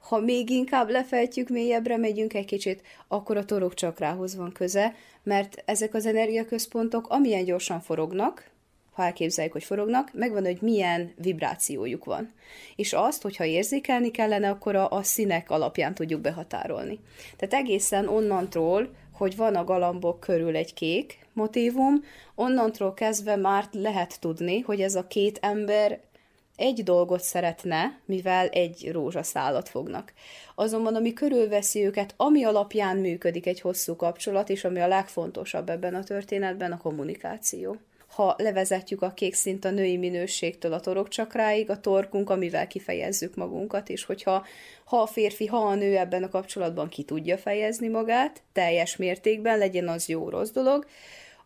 Ha 0.02 0.20
még 0.20 0.50
inkább 0.50 0.90
lefejtjük, 0.90 1.50
mélyebbre 1.50 1.98
megyünk 1.98 2.34
egy 2.34 2.46
kicsit, 2.46 2.82
akkor 3.08 3.38
a 3.38 3.46
torok 3.46 3.74
csakrához 3.74 4.36
van 4.36 4.52
köze, 4.52 4.96
mert 5.24 5.64
ezek 5.66 5.94
az 5.94 6.06
energiaközpontok 6.06 7.08
amilyen 7.10 7.46
gyorsan 7.46 7.82
forognak, 7.82 8.51
ha 9.02 9.08
elképzeljük, 9.08 9.54
hogy 9.54 9.64
forognak, 9.64 10.10
megvan, 10.14 10.46
hogy 10.46 10.62
milyen 10.62 11.14
vibrációjuk 11.16 12.06
van. 12.06 12.34
És 12.76 12.94
azt, 12.94 13.22
hogyha 13.22 13.46
érzékelni 13.46 14.12
kellene, 14.12 14.50
akkor 14.50 14.76
a, 14.76 14.92
a 14.92 15.04
színek 15.04 15.50
alapján 15.50 15.94
tudjuk 15.94 16.22
behatárolni. 16.22 17.00
Tehát 17.38 17.66
egészen 17.66 18.08
onnantól, 18.08 18.90
hogy 19.12 19.36
van 19.36 19.56
a 19.56 19.64
galambok 19.64 20.20
körül 20.20 20.56
egy 20.56 20.74
kék 20.74 21.20
motívum, 21.34 22.04
onnantól 22.36 22.94
kezdve 22.94 23.36
már 23.36 23.66
lehet 23.72 24.20
tudni, 24.20 24.60
hogy 24.60 24.82
ez 24.82 24.96
a 24.96 25.08
két 25.08 25.38
ember 25.42 26.00
egy 26.56 26.84
dolgot 26.84 27.22
szeretne, 27.22 28.00
mivel 28.06 28.48
egy 28.48 28.92
rózsaszálat 28.92 29.70
fognak. 29.70 30.14
Azonban, 30.56 30.96
ami 30.96 31.14
körülveszi 31.14 31.86
őket, 31.86 32.14
ami 32.18 32.44
alapján 32.44 32.98
működik 32.98 33.46
egy 33.46 33.62
hosszú 33.62 33.96
kapcsolat, 33.96 34.50
és 34.50 34.64
ami 34.64 34.80
a 34.80 34.88
legfontosabb 34.88 35.70
ebben 35.70 35.96
a 35.96 36.04
történetben, 36.04 36.72
a 36.72 36.78
kommunikáció 36.78 37.78
ha 38.12 38.36
levezetjük 38.38 39.02
a 39.02 39.14
kék 39.14 39.34
szint 39.34 39.66
a 39.66 39.72
női 39.72 39.98
minőségtől 39.98 40.74
a 40.74 40.80
torokcsakráig, 40.80 41.70
a 41.70 41.80
torkunk, 41.80 42.30
amivel 42.30 42.68
kifejezzük 42.68 43.36
magunkat, 43.36 43.90
és 43.90 44.04
hogyha 44.04 44.46
ha 44.84 45.02
a 45.02 45.06
férfi, 45.06 45.46
ha 45.46 45.58
a 45.58 45.76
nő 45.76 45.98
ebben 45.98 46.24
a 46.24 46.30
kapcsolatban 46.30 46.90
ki 46.90 47.04
tudja 47.04 47.38
fejezni 47.38 47.88
magát, 47.88 48.42
teljes 48.54 48.96
mértékben, 48.96 49.58
legyen 49.58 49.88
az 49.88 50.08
jó-rossz 50.08 50.50
dolog, 50.50 50.86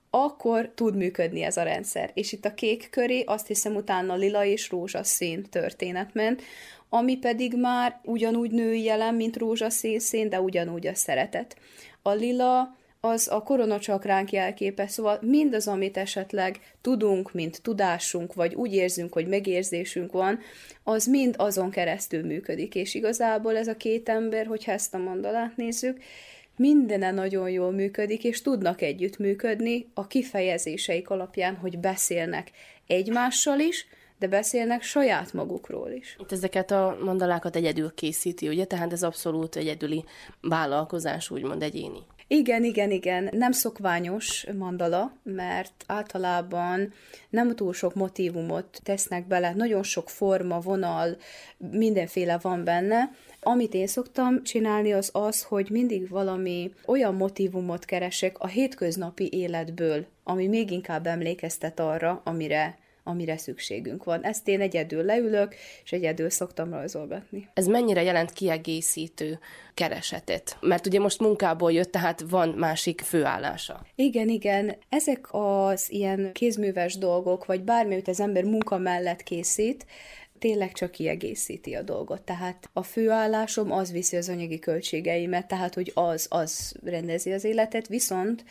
akkor 0.10 0.72
tud 0.76 0.96
működni 0.96 1.42
ez 1.42 1.58
a 1.58 1.64
rendszer. 1.64 2.12
És 2.14 2.32
itt 2.32 2.46
a 2.46 2.54
kék 2.54 2.90
köré 2.90 3.22
azt 3.22 3.48
hiszem 3.48 3.76
utána 3.76 4.16
lila 4.16 4.46
és 4.46 4.70
rózsaszín 4.70 5.44
történet 5.50 6.14
ment, 6.14 6.42
ami 6.90 7.18
pedig 7.18 7.56
már 7.56 8.00
ugyanúgy 8.04 8.52
női 8.52 8.84
jelen, 8.84 9.16
mint 9.16 9.38
rózsaszín 9.38 10.00
szín, 10.00 10.30
de 10.30 10.42
ugyanúgy 10.42 10.88
a 10.88 10.96
szeretet. 10.96 11.58
A 12.02 12.12
lila 12.12 12.76
az 13.06 13.28
a 13.32 13.44
koronacsakránk 13.44 14.32
jelképe, 14.32 14.88
szóval 14.88 15.20
mindaz, 15.22 15.68
amit 15.68 15.98
esetleg 15.98 16.60
tudunk, 16.82 17.34
mint 17.34 17.62
tudásunk, 17.62 18.34
vagy 18.34 18.54
úgy 18.56 18.74
érzünk, 18.74 19.14
hogy 19.14 19.28
megérzésünk 19.28 20.12
van, 20.12 20.40
az 20.84 21.06
mind 21.06 21.36
azon 21.38 21.70
keresztül 21.70 22.26
működik, 22.26 22.76
és 22.76 22.94
igazából 22.94 23.58
ez 23.58 23.68
a 23.68 23.78
két 23.78 24.10
ember, 24.10 24.46
hogyha 24.46 24.72
ezt 24.72 24.94
a 24.94 24.98
mandalát 24.98 25.56
nézzük, 25.56 25.98
mindene 26.58 27.12
nagyon 27.12 27.50
jól 27.50 27.72
működik, 27.72 28.24
és 28.24 28.42
tudnak 28.42 28.82
együtt 28.82 29.18
működni 29.18 29.88
a 29.94 30.08
kifejezéseik 30.08 31.10
alapján, 31.10 31.56
hogy 31.56 31.80
beszélnek 31.80 32.52
egymással 32.88 33.60
is, 33.60 33.88
de 34.20 34.28
beszélnek 34.28 34.82
saját 34.82 35.34
magukról 35.34 35.92
is. 35.92 36.16
Itt 36.20 36.32
ezeket 36.32 36.72
a 36.72 36.98
mandalákat 37.04 37.56
egyedül 37.56 37.94
készíti, 37.94 38.48
ugye? 38.48 38.66
Tehát 38.66 38.92
ez 38.92 39.04
abszolút 39.04 39.56
egyedüli 39.56 40.04
vállalkozás, 40.42 41.30
úgymond 41.30 41.62
egyéni. 41.64 42.00
Igen, 42.28 42.64
igen, 42.64 42.92
igen. 42.92 43.30
Nem 43.32 43.52
szokványos 43.52 44.46
mandala, 44.58 45.18
mert 45.24 45.84
általában 45.88 46.94
nem 47.30 47.56
túl 47.56 47.74
sok 47.74 47.94
motivumot 47.94 48.80
tesznek 48.84 49.28
bele, 49.28 49.54
nagyon 49.54 49.84
sok 49.84 50.10
forma, 50.10 50.60
vonal, 50.60 51.18
mindenféle 51.58 52.38
van 52.38 52.64
benne. 52.64 53.12
Amit 53.42 53.74
én 53.74 53.88
szoktam 53.88 54.44
csinálni, 54.44 54.94
az 54.94 55.10
az, 55.14 55.44
hogy 55.44 55.70
mindig 55.70 56.10
valami 56.10 56.74
olyan 56.86 57.16
motivumot 57.16 57.86
keresek 57.86 58.40
a 58.40 58.48
hétköznapi 58.48 59.30
életből, 59.32 60.06
ami 60.24 60.48
még 60.48 60.72
inkább 60.72 61.06
emlékeztet 61.06 61.80
arra, 61.80 62.22
amire 62.24 62.78
amire 63.08 63.38
szükségünk 63.38 64.04
van. 64.04 64.24
Ezt 64.24 64.48
én 64.48 64.62
egyedül 64.62 65.04
leülök, 65.04 65.56
és 65.84 65.92
egyedül 65.92 66.30
szoktam 66.30 66.72
rajzolgatni. 66.72 67.50
Ez 67.54 67.66
mennyire 67.68 68.04
jelent 68.04 68.32
kiegészítő 68.32 69.40
keresetet? 69.74 70.58
Mert 70.62 70.86
ugye 70.86 71.00
most 71.00 71.20
munkából 71.20 71.72
jött, 71.72 71.92
tehát 71.92 72.24
van 72.30 72.50
másik 72.50 73.02
főállása. 73.02 73.86
Igen, 73.96 74.30
igen. 74.30 74.76
Ezek 74.90 75.28
az 75.32 75.92
ilyen 75.92 76.30
kézműves 76.34 76.98
dolgok, 76.98 77.46
vagy 77.46 77.62
bármit 77.64 78.08
az 78.08 78.20
ember 78.20 78.44
munka 78.44 78.78
mellett 78.78 79.24
készít, 79.24 79.86
tényleg 80.40 80.72
csak 80.72 80.92
kiegészíti 80.92 81.74
a 81.74 81.82
dolgot. 81.82 82.22
Tehát 82.22 82.70
a 82.74 82.84
főállásom 82.84 83.72
az 83.72 83.92
viszi 83.92 84.18
az 84.18 84.30
anyagi 84.30 84.60
költségeimet, 84.60 85.48
tehát 85.48 85.74
hogy 85.74 85.92
az, 85.94 86.28
az 86.30 86.76
rendezi 86.84 87.32
az 87.32 87.44
életet, 87.44 87.88
viszont 87.88 88.44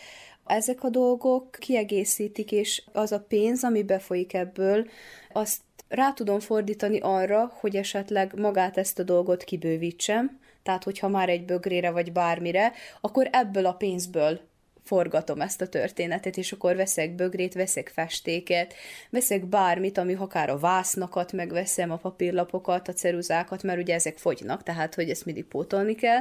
ezek 0.46 0.84
a 0.84 0.88
dolgok 0.88 1.50
kiegészítik, 1.50 2.52
és 2.52 2.82
az 2.92 3.12
a 3.12 3.24
pénz, 3.28 3.64
ami 3.64 3.82
befolyik 3.82 4.34
ebből, 4.34 4.86
azt 5.32 5.60
rá 5.88 6.12
tudom 6.12 6.40
fordítani 6.40 6.98
arra, 7.00 7.52
hogy 7.60 7.76
esetleg 7.76 8.38
magát 8.38 8.78
ezt 8.78 8.98
a 8.98 9.02
dolgot 9.02 9.44
kibővítsem, 9.44 10.38
tehát 10.62 10.84
hogyha 10.84 11.08
már 11.08 11.28
egy 11.28 11.44
bögrére 11.44 11.90
vagy 11.90 12.12
bármire, 12.12 12.72
akkor 13.00 13.28
ebből 13.32 13.66
a 13.66 13.72
pénzből 13.72 14.40
forgatom 14.84 15.40
ezt 15.40 15.60
a 15.60 15.68
történetet, 15.68 16.36
és 16.36 16.52
akkor 16.52 16.76
veszek 16.76 17.14
bögrét, 17.14 17.54
veszek 17.54 17.88
festéket, 17.94 18.74
veszek 19.10 19.46
bármit, 19.46 19.98
ami 19.98 20.14
akár 20.14 20.50
a 20.50 20.58
vásznakat 20.58 21.32
megveszem, 21.32 21.90
a 21.90 21.96
papírlapokat, 21.96 22.88
a 22.88 22.92
ceruzákat, 22.92 23.62
mert 23.62 23.80
ugye 23.80 23.94
ezek 23.94 24.18
fogynak, 24.18 24.62
tehát 24.62 24.94
hogy 24.94 25.10
ezt 25.10 25.24
mindig 25.24 25.44
pótolni 25.44 25.94
kell, 25.94 26.20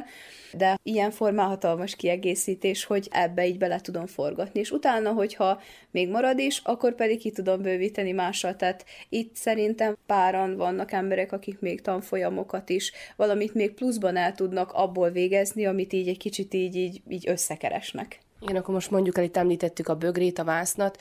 de 0.53 0.79
ilyen 0.83 1.11
formán 1.11 1.47
hatalmas 1.47 1.95
kiegészítés, 1.95 2.85
hogy 2.85 3.07
ebbe 3.11 3.47
így 3.47 3.57
bele 3.57 3.79
tudom 3.81 4.05
forgatni, 4.05 4.59
és 4.59 4.71
utána, 4.71 5.11
hogyha 5.11 5.61
még 5.91 6.09
marad 6.09 6.39
is, 6.39 6.61
akkor 6.63 6.95
pedig 6.95 7.19
ki 7.19 7.31
tudom 7.31 7.61
bővíteni 7.61 8.11
mással, 8.11 8.55
tehát 8.55 8.85
itt 9.09 9.35
szerintem 9.35 9.97
páran 10.05 10.55
vannak 10.57 10.91
emberek, 10.91 11.31
akik 11.31 11.59
még 11.59 11.81
tanfolyamokat 11.81 12.69
is, 12.69 12.91
valamit 13.15 13.53
még 13.53 13.73
pluszban 13.73 14.15
el 14.15 14.33
tudnak 14.33 14.71
abból 14.71 15.09
végezni, 15.09 15.65
amit 15.65 15.93
így 15.93 16.07
egy 16.07 16.17
kicsit 16.17 16.53
így, 16.53 16.75
így, 16.75 17.01
így 17.07 17.29
összekeresnek. 17.29 18.22
Igen, 18.43 18.55
akkor 18.55 18.73
most 18.73 18.91
mondjuk 18.91 19.17
el, 19.17 19.23
itt 19.23 19.37
említettük 19.37 19.87
a 19.87 19.95
bögrét, 19.95 20.39
a 20.39 20.43
vásznat, 20.43 20.99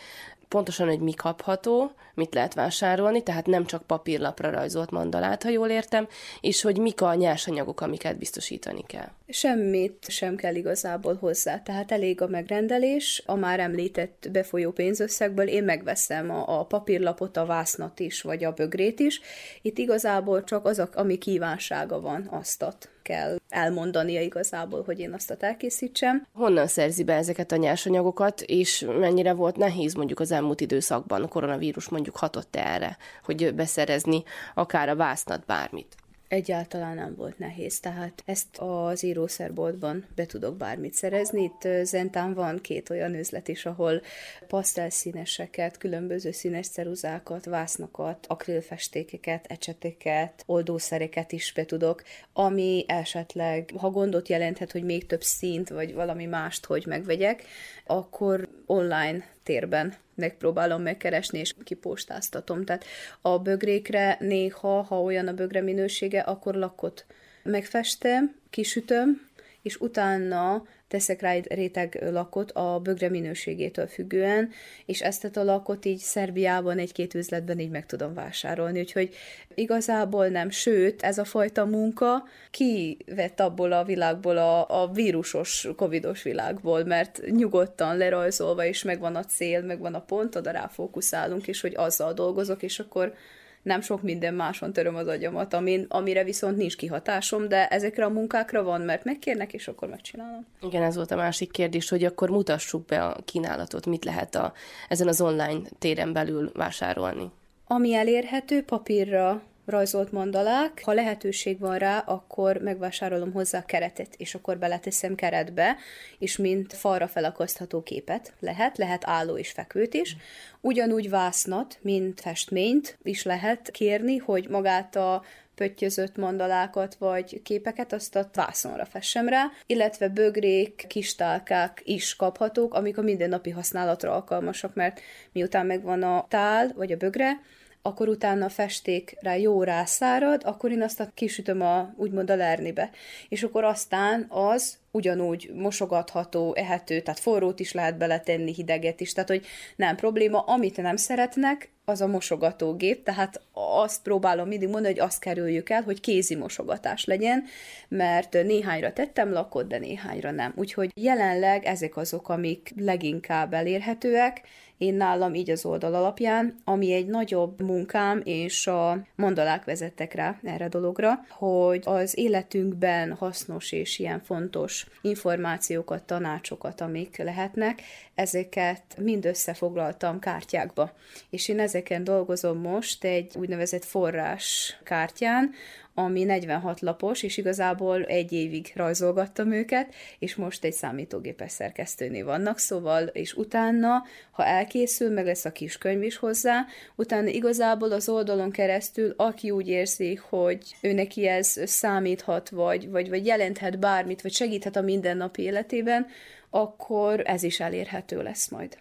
pontosan, 0.48 0.88
hogy 0.88 1.00
mi 1.00 1.12
kapható, 1.12 1.92
mit 2.14 2.34
lehet 2.34 2.54
vásárolni, 2.54 3.22
tehát 3.22 3.46
nem 3.46 3.64
csak 3.64 3.82
papírlapra 3.82 4.50
rajzolt 4.50 4.90
mandalát, 4.90 5.42
ha 5.42 5.48
jól 5.48 5.68
értem, 5.68 6.08
és 6.40 6.62
hogy 6.62 6.78
mik 6.78 7.00
a 7.00 7.14
nyersanyagok, 7.14 7.80
amiket 7.80 8.18
biztosítani 8.18 8.84
kell. 8.86 9.08
Semmit 9.28 10.04
sem 10.08 10.36
kell 10.36 10.54
igazából 10.54 11.14
hozzá, 11.14 11.62
tehát 11.62 11.92
elég 11.92 12.20
a 12.20 12.28
megrendelés, 12.28 13.22
a 13.26 13.34
már 13.34 13.60
említett 13.60 14.28
befolyó 14.32 14.70
pénzösszegből 14.70 15.48
én 15.48 15.64
megveszem 15.64 16.30
a, 16.30 16.58
a 16.58 16.64
papírlapot, 16.64 17.36
a 17.36 17.46
vásznat 17.46 18.00
is, 18.00 18.22
vagy 18.22 18.44
a 18.44 18.52
bögrét 18.52 19.00
is. 19.00 19.20
Itt 19.62 19.78
igazából 19.78 20.44
csak 20.44 20.64
az, 20.64 20.82
ami 20.94 21.18
kívánsága 21.18 22.00
van, 22.00 22.28
azt 22.30 22.62
kell 23.02 23.36
elmondania 23.48 24.20
igazából, 24.20 24.82
hogy 24.82 24.98
én 24.98 25.12
azt 25.12 25.36
elkészítsem. 25.40 26.26
Honnan 26.34 26.66
szerzi 26.66 27.04
be 27.04 27.14
ezeket 27.14 27.52
a 27.52 27.56
nyersanyagokat, 27.56 28.40
és 28.40 28.86
mennyire 28.98 29.32
volt 29.32 29.56
nehéz 29.56 29.94
mondjuk 29.94 30.20
az 30.20 30.30
elmúlt 30.32 30.60
időszakban 30.60 31.22
a 31.22 31.28
koronavírus 31.28 31.88
mondjuk 31.88 32.16
hatott 32.16 32.56
erre, 32.56 32.96
hogy 33.24 33.54
beszerezni 33.54 34.22
akár 34.54 34.88
a 34.88 34.96
vásznat, 34.96 35.46
bármit? 35.46 36.01
Egyáltalán 36.32 36.94
nem 36.94 37.14
volt 37.16 37.38
nehéz, 37.38 37.80
tehát 37.80 38.22
ezt 38.26 38.58
az 38.58 39.04
írószerboltban 39.04 40.04
be 40.14 40.26
tudok 40.26 40.56
bármit 40.56 40.94
szerezni. 40.94 41.42
Itt 41.42 41.68
Zentán 41.82 42.34
van 42.34 42.60
két 42.60 42.90
olyan 42.90 43.14
üzlet 43.14 43.48
is, 43.48 43.66
ahol 43.66 44.02
pasztelszíneseket, 44.48 45.78
különböző 45.78 46.30
színes 46.30 46.68
ceruzákat, 46.68 47.44
vásznakat, 47.44 48.26
akrilfestékeket, 48.28 49.46
ecseteket, 49.46 50.42
oldószereket 50.46 51.32
is 51.32 51.52
be 51.52 51.64
tudok, 51.64 52.02
ami 52.32 52.84
esetleg, 52.88 53.70
ha 53.76 53.90
gondot 53.90 54.28
jelenthet, 54.28 54.72
hogy 54.72 54.84
még 54.84 55.06
több 55.06 55.22
színt, 55.22 55.68
vagy 55.68 55.94
valami 55.94 56.24
mást, 56.26 56.64
hogy 56.64 56.84
megvegyek, 56.86 57.44
akkor 57.86 58.48
online 58.66 59.24
térben 59.42 59.94
megpróbálom 60.22 60.82
megkeresni, 60.82 61.38
és 61.38 61.54
kipostáztatom. 61.64 62.64
Tehát 62.64 62.84
a 63.20 63.38
bögrékre 63.38 64.16
néha, 64.20 64.82
ha 64.82 65.02
olyan 65.02 65.28
a 65.28 65.32
bögre 65.34 65.60
minősége, 65.60 66.20
akkor 66.20 66.54
lakot 66.54 67.06
megfestem, 67.42 68.34
kisütöm, 68.50 69.30
és 69.62 69.76
utána 69.76 70.62
teszek 70.88 71.20
rá 71.20 71.30
egy 71.30 71.46
réteg 71.52 71.98
lakot 72.10 72.50
a 72.50 72.80
bögre 72.82 73.08
minőségétől 73.08 73.86
függően, 73.86 74.50
és 74.86 75.00
ezt 75.00 75.36
a 75.36 75.42
lakot 75.42 75.84
így 75.84 75.98
Szerbiában 75.98 76.78
egy-két 76.78 77.14
üzletben 77.14 77.58
így 77.58 77.70
meg 77.70 77.86
tudom 77.86 78.14
vásárolni, 78.14 78.80
úgyhogy 78.80 79.14
igazából 79.54 80.28
nem, 80.28 80.50
sőt, 80.50 81.02
ez 81.02 81.18
a 81.18 81.24
fajta 81.24 81.64
munka 81.64 82.24
kivett 82.50 83.40
abból 83.40 83.72
a 83.72 83.84
világból, 83.84 84.36
a, 84.36 84.82
a 84.82 84.90
vírusos, 84.92 85.68
covidos 85.76 86.22
világból, 86.22 86.84
mert 86.84 87.20
nyugodtan 87.30 87.96
lerajzolva, 87.96 88.64
és 88.64 88.82
megvan 88.82 89.16
a 89.16 89.24
cél, 89.24 89.62
megvan 89.62 89.94
a 89.94 90.00
pont, 90.00 90.36
oda 90.36 90.50
ráfókuszálunk, 90.50 91.46
és 91.48 91.60
hogy 91.60 91.74
azzal 91.76 92.12
dolgozok, 92.12 92.62
és 92.62 92.78
akkor 92.78 93.14
nem 93.62 93.80
sok 93.80 94.02
minden 94.02 94.34
máson 94.34 94.72
töröm 94.72 94.94
az 94.94 95.06
agyamat, 95.06 95.54
amin, 95.54 95.86
amire 95.88 96.24
viszont 96.24 96.56
nincs 96.56 96.76
kihatásom, 96.76 97.48
de 97.48 97.68
ezekre 97.68 98.04
a 98.04 98.08
munkákra 98.08 98.62
van, 98.62 98.80
mert 98.80 99.04
megkérnek, 99.04 99.52
és 99.52 99.68
akkor 99.68 99.88
megcsinálom. 99.88 100.46
Igen, 100.60 100.82
ez 100.82 100.96
volt 100.96 101.10
a 101.10 101.16
másik 101.16 101.50
kérdés, 101.50 101.88
hogy 101.88 102.04
akkor 102.04 102.30
mutassuk 102.30 102.84
be 102.86 103.04
a 103.04 103.16
kínálatot, 103.24 103.86
mit 103.86 104.04
lehet 104.04 104.34
a, 104.34 104.52
ezen 104.88 105.08
az 105.08 105.20
online 105.20 105.60
téren 105.78 106.12
belül 106.12 106.50
vásárolni. 106.54 107.30
Ami 107.66 107.94
elérhető 107.94 108.62
papírra, 108.62 109.42
rajzolt 109.64 110.12
mandalák. 110.12 110.82
Ha 110.84 110.92
lehetőség 110.92 111.58
van 111.58 111.78
rá, 111.78 111.98
akkor 111.98 112.56
megvásárolom 112.56 113.32
hozzá 113.32 113.58
a 113.58 113.64
keretet, 113.64 114.14
és 114.16 114.34
akkor 114.34 114.58
beleteszem 114.58 115.14
keretbe, 115.14 115.76
és 116.18 116.36
mint 116.36 116.72
falra 116.72 117.08
felakasztható 117.08 117.82
képet 117.82 118.32
lehet, 118.40 118.78
lehet 118.78 119.02
álló 119.06 119.36
és 119.36 119.50
fekvőt 119.50 119.94
is. 119.94 120.16
Ugyanúgy 120.60 121.10
vásznat, 121.10 121.78
mint 121.80 122.20
festményt 122.20 122.98
is 123.02 123.22
lehet 123.22 123.70
kérni, 123.70 124.16
hogy 124.16 124.48
magát 124.48 124.96
a 124.96 125.22
pöttyözött 125.54 126.16
mandalákat 126.16 126.94
vagy 126.94 127.42
képeket, 127.42 127.92
azt 127.92 128.16
a 128.16 128.30
vászonra 128.34 128.84
fessem 128.84 129.28
rá, 129.28 129.50
illetve 129.66 130.08
bögrék, 130.08 130.84
kistálkák 130.88 131.82
is 131.84 132.16
kaphatók, 132.16 132.74
amik 132.74 132.98
a 132.98 133.02
mindennapi 133.02 133.50
használatra 133.50 134.12
alkalmasak, 134.12 134.74
mert 134.74 135.00
miután 135.32 135.66
megvan 135.66 136.02
a 136.02 136.26
tál 136.28 136.72
vagy 136.76 136.92
a 136.92 136.96
bögre, 136.96 137.40
akkor 137.82 138.08
utána 138.08 138.44
a 138.44 138.48
festékre 138.48 139.38
jó 139.38 139.62
rászárad, 139.62 140.42
akkor 140.44 140.70
én 140.70 140.82
azt 140.82 141.00
a 141.00 141.10
kisütöm 141.14 141.60
a, 141.60 141.94
úgymond 141.96 142.30
a 142.30 142.36
lernibe. 142.36 142.90
És 143.28 143.42
akkor 143.42 143.64
aztán 143.64 144.26
az 144.28 144.78
ugyanúgy 144.90 145.50
mosogatható, 145.54 146.54
ehető, 146.54 147.00
tehát 147.00 147.20
forrót 147.20 147.60
is 147.60 147.72
lehet 147.72 147.96
beletenni, 147.96 148.54
hideget 148.54 149.00
is, 149.00 149.12
tehát 149.12 149.28
hogy 149.28 149.46
nem 149.76 149.96
probléma, 149.96 150.40
amit 150.40 150.76
nem 150.76 150.96
szeretnek, 150.96 151.70
az 151.84 152.00
a 152.00 152.06
mosogatógép, 152.06 153.04
tehát 153.04 153.40
azt 153.82 154.02
próbálom 154.02 154.48
mindig 154.48 154.68
mondani, 154.68 154.94
hogy 154.94 155.02
azt 155.02 155.18
kerüljük 155.18 155.70
el, 155.70 155.82
hogy 155.82 156.00
kézi 156.00 156.34
mosogatás 156.34 157.04
legyen, 157.04 157.44
mert 157.88 158.32
néhányra 158.32 158.92
tettem 158.92 159.32
lakot, 159.32 159.66
de 159.66 159.78
néhányra 159.78 160.30
nem. 160.30 160.52
Úgyhogy 160.56 160.90
jelenleg 160.94 161.64
ezek 161.64 161.96
azok, 161.96 162.28
amik 162.28 162.72
leginkább 162.76 163.52
elérhetőek, 163.52 164.42
én 164.82 164.94
nálam 164.94 165.34
így 165.34 165.50
az 165.50 165.64
oldal 165.64 165.94
alapján, 165.94 166.60
ami 166.64 166.92
egy 166.92 167.06
nagyobb 167.06 167.60
munkám, 167.60 168.20
és 168.24 168.66
a 168.66 169.06
mandalák 169.16 169.64
vezettek 169.64 170.14
rá 170.14 170.38
erre 170.42 170.64
a 170.64 170.68
dologra, 170.68 171.24
hogy 171.28 171.82
az 171.84 172.18
életünkben 172.18 173.12
hasznos 173.12 173.72
és 173.72 173.98
ilyen 173.98 174.22
fontos 174.22 174.86
információkat, 175.00 176.02
tanácsokat, 176.02 176.80
amik 176.80 177.16
lehetnek, 177.16 177.82
ezeket 178.14 178.82
mind 178.98 179.24
összefoglaltam 179.24 180.18
kártyákba. 180.18 180.92
És 181.30 181.48
én 181.48 181.60
ezeken 181.60 182.04
dolgozom 182.04 182.58
most 182.58 183.04
egy 183.04 183.36
úgynevezett 183.36 183.84
forrás 183.84 184.78
kártyán, 184.84 185.50
ami 185.94 186.24
46 186.24 186.80
lapos, 186.80 187.22
és 187.22 187.36
igazából 187.36 188.04
egy 188.04 188.32
évig 188.32 188.72
rajzolgattam 188.74 189.52
őket, 189.52 189.94
és 190.18 190.34
most 190.34 190.64
egy 190.64 190.72
számítógépes 190.72 191.52
szerkesztőnél 191.52 192.24
vannak, 192.24 192.58
szóval, 192.58 193.02
és 193.02 193.34
utána, 193.34 194.04
ha 194.30 194.44
elkészül, 194.44 195.10
meg 195.10 195.24
lesz 195.24 195.44
a 195.44 195.52
kis 195.52 195.78
könyv 195.78 196.02
is 196.02 196.16
hozzá, 196.16 196.66
utána 196.96 197.28
igazából 197.28 197.92
az 197.92 198.08
oldalon 198.08 198.50
keresztül, 198.50 199.14
aki 199.16 199.50
úgy 199.50 199.68
érzi, 199.68 200.14
hogy 200.28 200.76
ő 200.80 200.92
neki 200.92 201.26
ez 201.26 201.60
számíthat, 201.64 202.48
vagy, 202.48 202.90
vagy, 202.90 203.08
vagy 203.08 203.26
jelenthet 203.26 203.78
bármit, 203.78 204.22
vagy 204.22 204.32
segíthet 204.32 204.76
a 204.76 204.80
mindennapi 204.80 205.42
életében, 205.42 206.06
akkor 206.50 207.22
ez 207.24 207.42
is 207.42 207.60
elérhető 207.60 208.22
lesz 208.22 208.48
majd. 208.48 208.78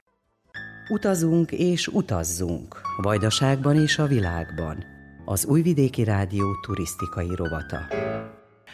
Utazunk 0.90 1.52
és 1.52 1.88
utazzunk, 1.88 2.82
Vajdaságban 3.02 3.82
és 3.82 3.98
a 3.98 4.06
világban 4.06 5.01
az 5.26 5.46
Újvidéki 5.46 6.04
Rádió 6.04 6.56
turisztikai 6.62 7.36
rovata. 7.36 7.88